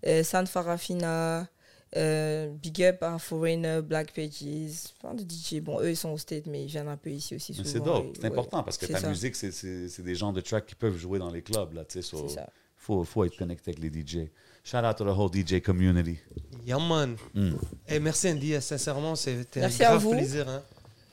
Euh, 0.06 0.24
San 0.24 0.46
Farafina, 0.46 1.48
euh, 1.96 2.50
Big 2.62 2.84
Up 2.84 3.02
à 3.04 3.18
Foreigner, 3.20 3.82
Black 3.82 4.14
Pages, 4.14 4.94
plein 5.00 5.14
de 5.14 5.22
DJ. 5.24 5.62
Bon, 5.62 5.80
eux, 5.82 5.92
ils 5.92 5.96
sont 5.98 6.10
au 6.10 6.18
State, 6.18 6.46
mais 6.48 6.64
ils 6.64 6.68
viennent 6.68 6.88
un 6.88 6.98
peu 6.98 7.10
ici 7.10 7.36
aussi 7.36 7.54
souvent. 7.54 7.70
c'est 7.70 7.80
dope, 7.80 8.08
c'est 8.16 8.24
ouais, 8.24 8.28
important 8.32 8.64
parce 8.64 8.78
que 8.78 8.86
ta 8.86 9.00
ça. 9.00 9.10
musique, 9.10 9.36
c'est- 9.36 10.02
des 10.02 10.16
genres 10.16 10.34
de 10.34 10.42
tracks 10.42 10.66
qui 10.66 10.76
peuvent 10.76 10.98
jouer 10.98 11.20
dans 11.20 11.30
les 11.32 11.42
clubs. 11.42 11.74
Là, 11.74 11.86
tu 11.86 11.94
sais, 11.94 12.02
so, 12.02 12.28
ça. 12.28 12.50
faut, 12.76 13.04
faut 13.04 13.24
être 13.24 13.38
connecté 13.38 13.72
avec 13.72 13.80
les 13.82 13.90
DJ. 13.90 14.30
Shout 14.64 14.78
out 14.78 14.98
to 14.98 15.06
the 15.06 15.16
whole 15.18 15.30
DJ 15.32 15.62
community. 15.62 16.18
Yeah, 16.66 16.80
man. 16.80 17.16
Mm. 17.34 17.52
Eh, 17.88 18.00
merci, 18.00 18.30
Andy. 18.30 18.60
Sincèrement, 18.62 19.16
c'était 19.16 19.60
un 19.60 19.64
Merci 19.64 19.84
à 19.84 19.90
grave 19.90 20.02
vous. 20.02 20.12
plaisir. 20.12 20.50
Hein. 20.50 20.64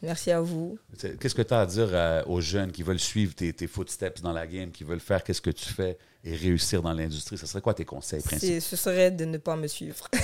Merci 0.02 0.30
à 0.32 0.40
vous. 0.40 0.78
Qu'est-ce 1.20 1.34
que 1.34 1.42
tu 1.42 1.54
as 1.54 1.60
à 1.60 1.66
dire 1.66 1.88
euh, 1.92 2.22
aux 2.26 2.40
jeunes 2.40 2.72
qui 2.72 2.82
veulent 2.82 2.98
suivre 2.98 3.34
tes, 3.34 3.52
tes 3.52 3.66
footsteps 3.68 4.20
dans 4.22 4.32
la 4.32 4.46
game, 4.48 4.70
qui 4.72 4.82
veulent 4.82 4.98
faire 5.00 5.22
qu'est-ce 5.22 5.40
que 5.42 5.50
tu 5.50 5.66
fais? 5.68 5.96
Et 6.24 6.34
réussir 6.34 6.82
dans 6.82 6.92
l'industrie? 6.92 7.38
Ce 7.38 7.46
serait 7.46 7.60
quoi 7.60 7.74
tes 7.74 7.84
conseils 7.84 8.22
principaux? 8.22 8.60
Ce 8.60 8.76
serait 8.76 9.10
de 9.10 9.24
ne 9.24 9.38
pas 9.38 9.56
me 9.56 9.66
suivre. 9.66 10.08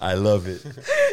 I 0.00 0.14
love 0.16 0.48
it. 0.48 0.62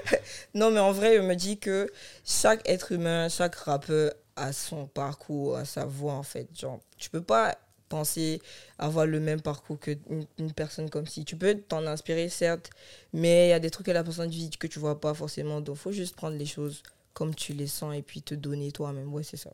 non, 0.53 0.71
mais 0.71 0.79
en 0.79 0.91
vrai, 0.91 1.17
je 1.17 1.21
me 1.21 1.35
dis 1.35 1.57
que 1.57 1.89
chaque 2.25 2.67
être 2.67 2.91
humain, 2.91 3.29
chaque 3.29 3.55
rappeur 3.55 4.11
a 4.35 4.51
son 4.53 4.87
parcours, 4.87 5.55
a 5.57 5.65
sa 5.65 5.85
voix, 5.85 6.13
en 6.13 6.23
fait. 6.23 6.47
Genre, 6.57 6.79
tu 6.97 7.09
peux 7.09 7.21
pas 7.21 7.57
penser 7.87 8.41
avoir 8.79 9.05
le 9.05 9.19
même 9.19 9.41
parcours 9.41 9.77
qu'une 9.79 10.25
une 10.37 10.53
personne 10.53 10.89
comme 10.89 11.07
si. 11.07 11.25
Tu 11.25 11.35
peux 11.35 11.55
t'en 11.55 11.85
inspirer, 11.85 12.29
certes, 12.29 12.69
mais 13.13 13.47
il 13.47 13.49
y 13.49 13.53
a 13.53 13.59
des 13.59 13.69
trucs 13.69 13.85
que 13.85 13.91
la 13.91 14.03
personne 14.03 14.29
vit 14.29 14.49
que 14.49 14.67
tu 14.67 14.79
vois 14.79 14.99
pas 14.99 15.13
forcément. 15.13 15.61
Donc, 15.61 15.77
faut 15.77 15.91
juste 15.91 16.15
prendre 16.15 16.37
les 16.37 16.45
choses 16.45 16.83
comme 17.13 17.35
tu 17.35 17.53
les 17.53 17.67
sens 17.67 17.95
et 17.95 18.01
puis 18.01 18.21
te 18.21 18.35
donner 18.35 18.71
toi-même. 18.71 19.13
Ouais, 19.13 19.23
c'est 19.23 19.37
ça. 19.37 19.51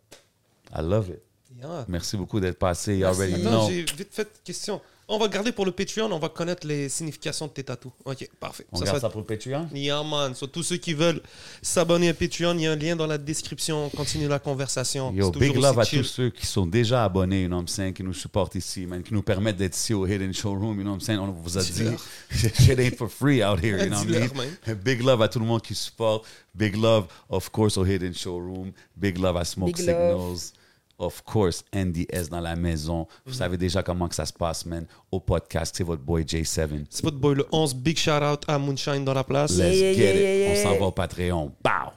I 0.75 0.81
love 0.81 1.09
it. 1.09 1.21
Yeah. 1.55 1.85
Merci 1.87 2.17
beaucoup 2.17 2.39
d'être 2.39 2.59
passé. 2.59 3.03
Attends, 3.03 3.15
know. 3.15 3.69
j'ai 3.69 3.83
vite 3.83 4.09
fait 4.11 4.23
une 4.23 4.43
question. 4.43 4.81
On 5.09 5.17
va 5.17 5.29
garder 5.29 5.53
pour 5.53 5.65
le 5.65 5.71
Patreon, 5.71 6.11
on 6.11 6.19
va 6.19 6.27
connaître 6.27 6.67
les 6.67 6.89
significations 6.89 7.47
de 7.47 7.53
tes 7.53 7.63
tatous. 7.63 7.93
Ok, 8.03 8.29
parfait. 8.41 8.65
On 8.73 8.77
Ça 8.77 8.85
garde 8.85 8.99
ça 8.99 9.09
pour 9.09 9.21
le 9.21 9.25
Patreon? 9.25 9.69
Yeah, 9.73 10.03
man. 10.03 10.35
So, 10.35 10.47
tous 10.47 10.63
ceux 10.63 10.75
qui 10.75 10.93
veulent 10.93 11.21
s'abonner 11.61 12.09
à 12.09 12.13
Patreon, 12.13 12.55
il 12.55 12.63
y 12.63 12.67
a 12.67 12.73
un 12.73 12.75
lien 12.75 12.93
dans 12.97 13.07
la 13.07 13.17
description. 13.17 13.85
On 13.85 13.89
continue 13.89 14.27
la 14.27 14.39
conversation. 14.39 15.13
Yo, 15.13 15.31
C'est 15.31 15.39
big 15.39 15.55
love 15.55 15.79
à 15.79 15.85
chill. 15.85 16.01
tous 16.01 16.07
ceux 16.07 16.29
qui 16.29 16.45
sont 16.45 16.65
déjà 16.65 17.05
abonnés, 17.05 17.43
you 17.43 17.47
know 17.47 17.55
what 17.55 17.61
I'm 17.61 17.67
saying, 17.69 17.93
qui 17.93 18.03
nous 18.03 18.13
supportent 18.13 18.55
ici, 18.55 18.85
man, 18.85 19.01
qui 19.01 19.13
nous 19.13 19.23
permettent 19.23 19.55
d'être 19.55 19.77
ici 19.77 19.93
au 19.93 20.05
Hidden 20.05 20.33
Showroom, 20.33 20.75
you 20.75 20.81
know 20.81 20.91
what 20.91 20.97
I'm 20.97 21.01
saying? 21.01 21.19
On 21.19 21.31
vous 21.31 21.57
a 21.57 21.63
dit, 21.63 21.95
shit 22.29 22.77
ain't 22.77 22.97
for 22.97 23.09
free 23.09 23.41
out 23.41 23.63
here, 23.63 23.81
you 23.81 23.89
know 23.89 23.99
what 23.99 24.07
I 24.07 24.29
mean? 24.35 24.75
Big 24.83 25.01
love 25.01 25.21
à 25.21 25.29
tout 25.29 25.39
le 25.39 25.45
monde 25.45 25.61
qui 25.61 25.73
supporte. 25.73 26.25
Big 26.53 26.75
love, 26.75 27.05
of 27.29 27.49
course, 27.49 27.77
au 27.77 27.85
Hidden 27.85 28.13
Showroom. 28.13 28.73
Big 28.97 29.17
love 29.17 29.37
à 29.37 29.45
Smoke 29.45 29.71
Big 29.71 29.87
love. 29.87 30.51
Of 30.99 31.21
course, 31.23 31.63
NDS 31.75 32.29
dans 32.29 32.39
la 32.39 32.55
maison. 32.55 33.05
Vous 33.25 33.33
savez 33.33 33.57
déjà 33.57 33.83
comment 33.83 34.07
que 34.07 34.15
ça 34.15 34.25
se 34.25 34.33
passe, 34.33 34.65
man. 34.65 34.85
Au 35.11 35.19
podcast, 35.19 35.75
c'est 35.77 35.83
votre 35.83 36.01
boy 36.01 36.23
J7. 36.23 36.85
C'est 36.89 37.03
votre 37.03 37.17
boy 37.17 37.35
le 37.35 37.45
11. 37.51 37.75
Big 37.75 37.97
shout 37.97 38.23
out 38.23 38.43
à 38.47 38.57
Moonshine 38.57 39.05
dans 39.05 39.13
la 39.13 39.23
place. 39.23 39.51
Let's 39.51 39.75
yeah, 39.77 39.93
get 39.93 39.99
yeah, 39.99 40.13
it. 40.13 40.39
yeah, 40.39 40.69
On 40.69 40.73
s'en 40.73 40.79
va 40.79 40.85
au 40.87 40.91
Patreon. 40.91 41.51
Bow! 41.63 41.91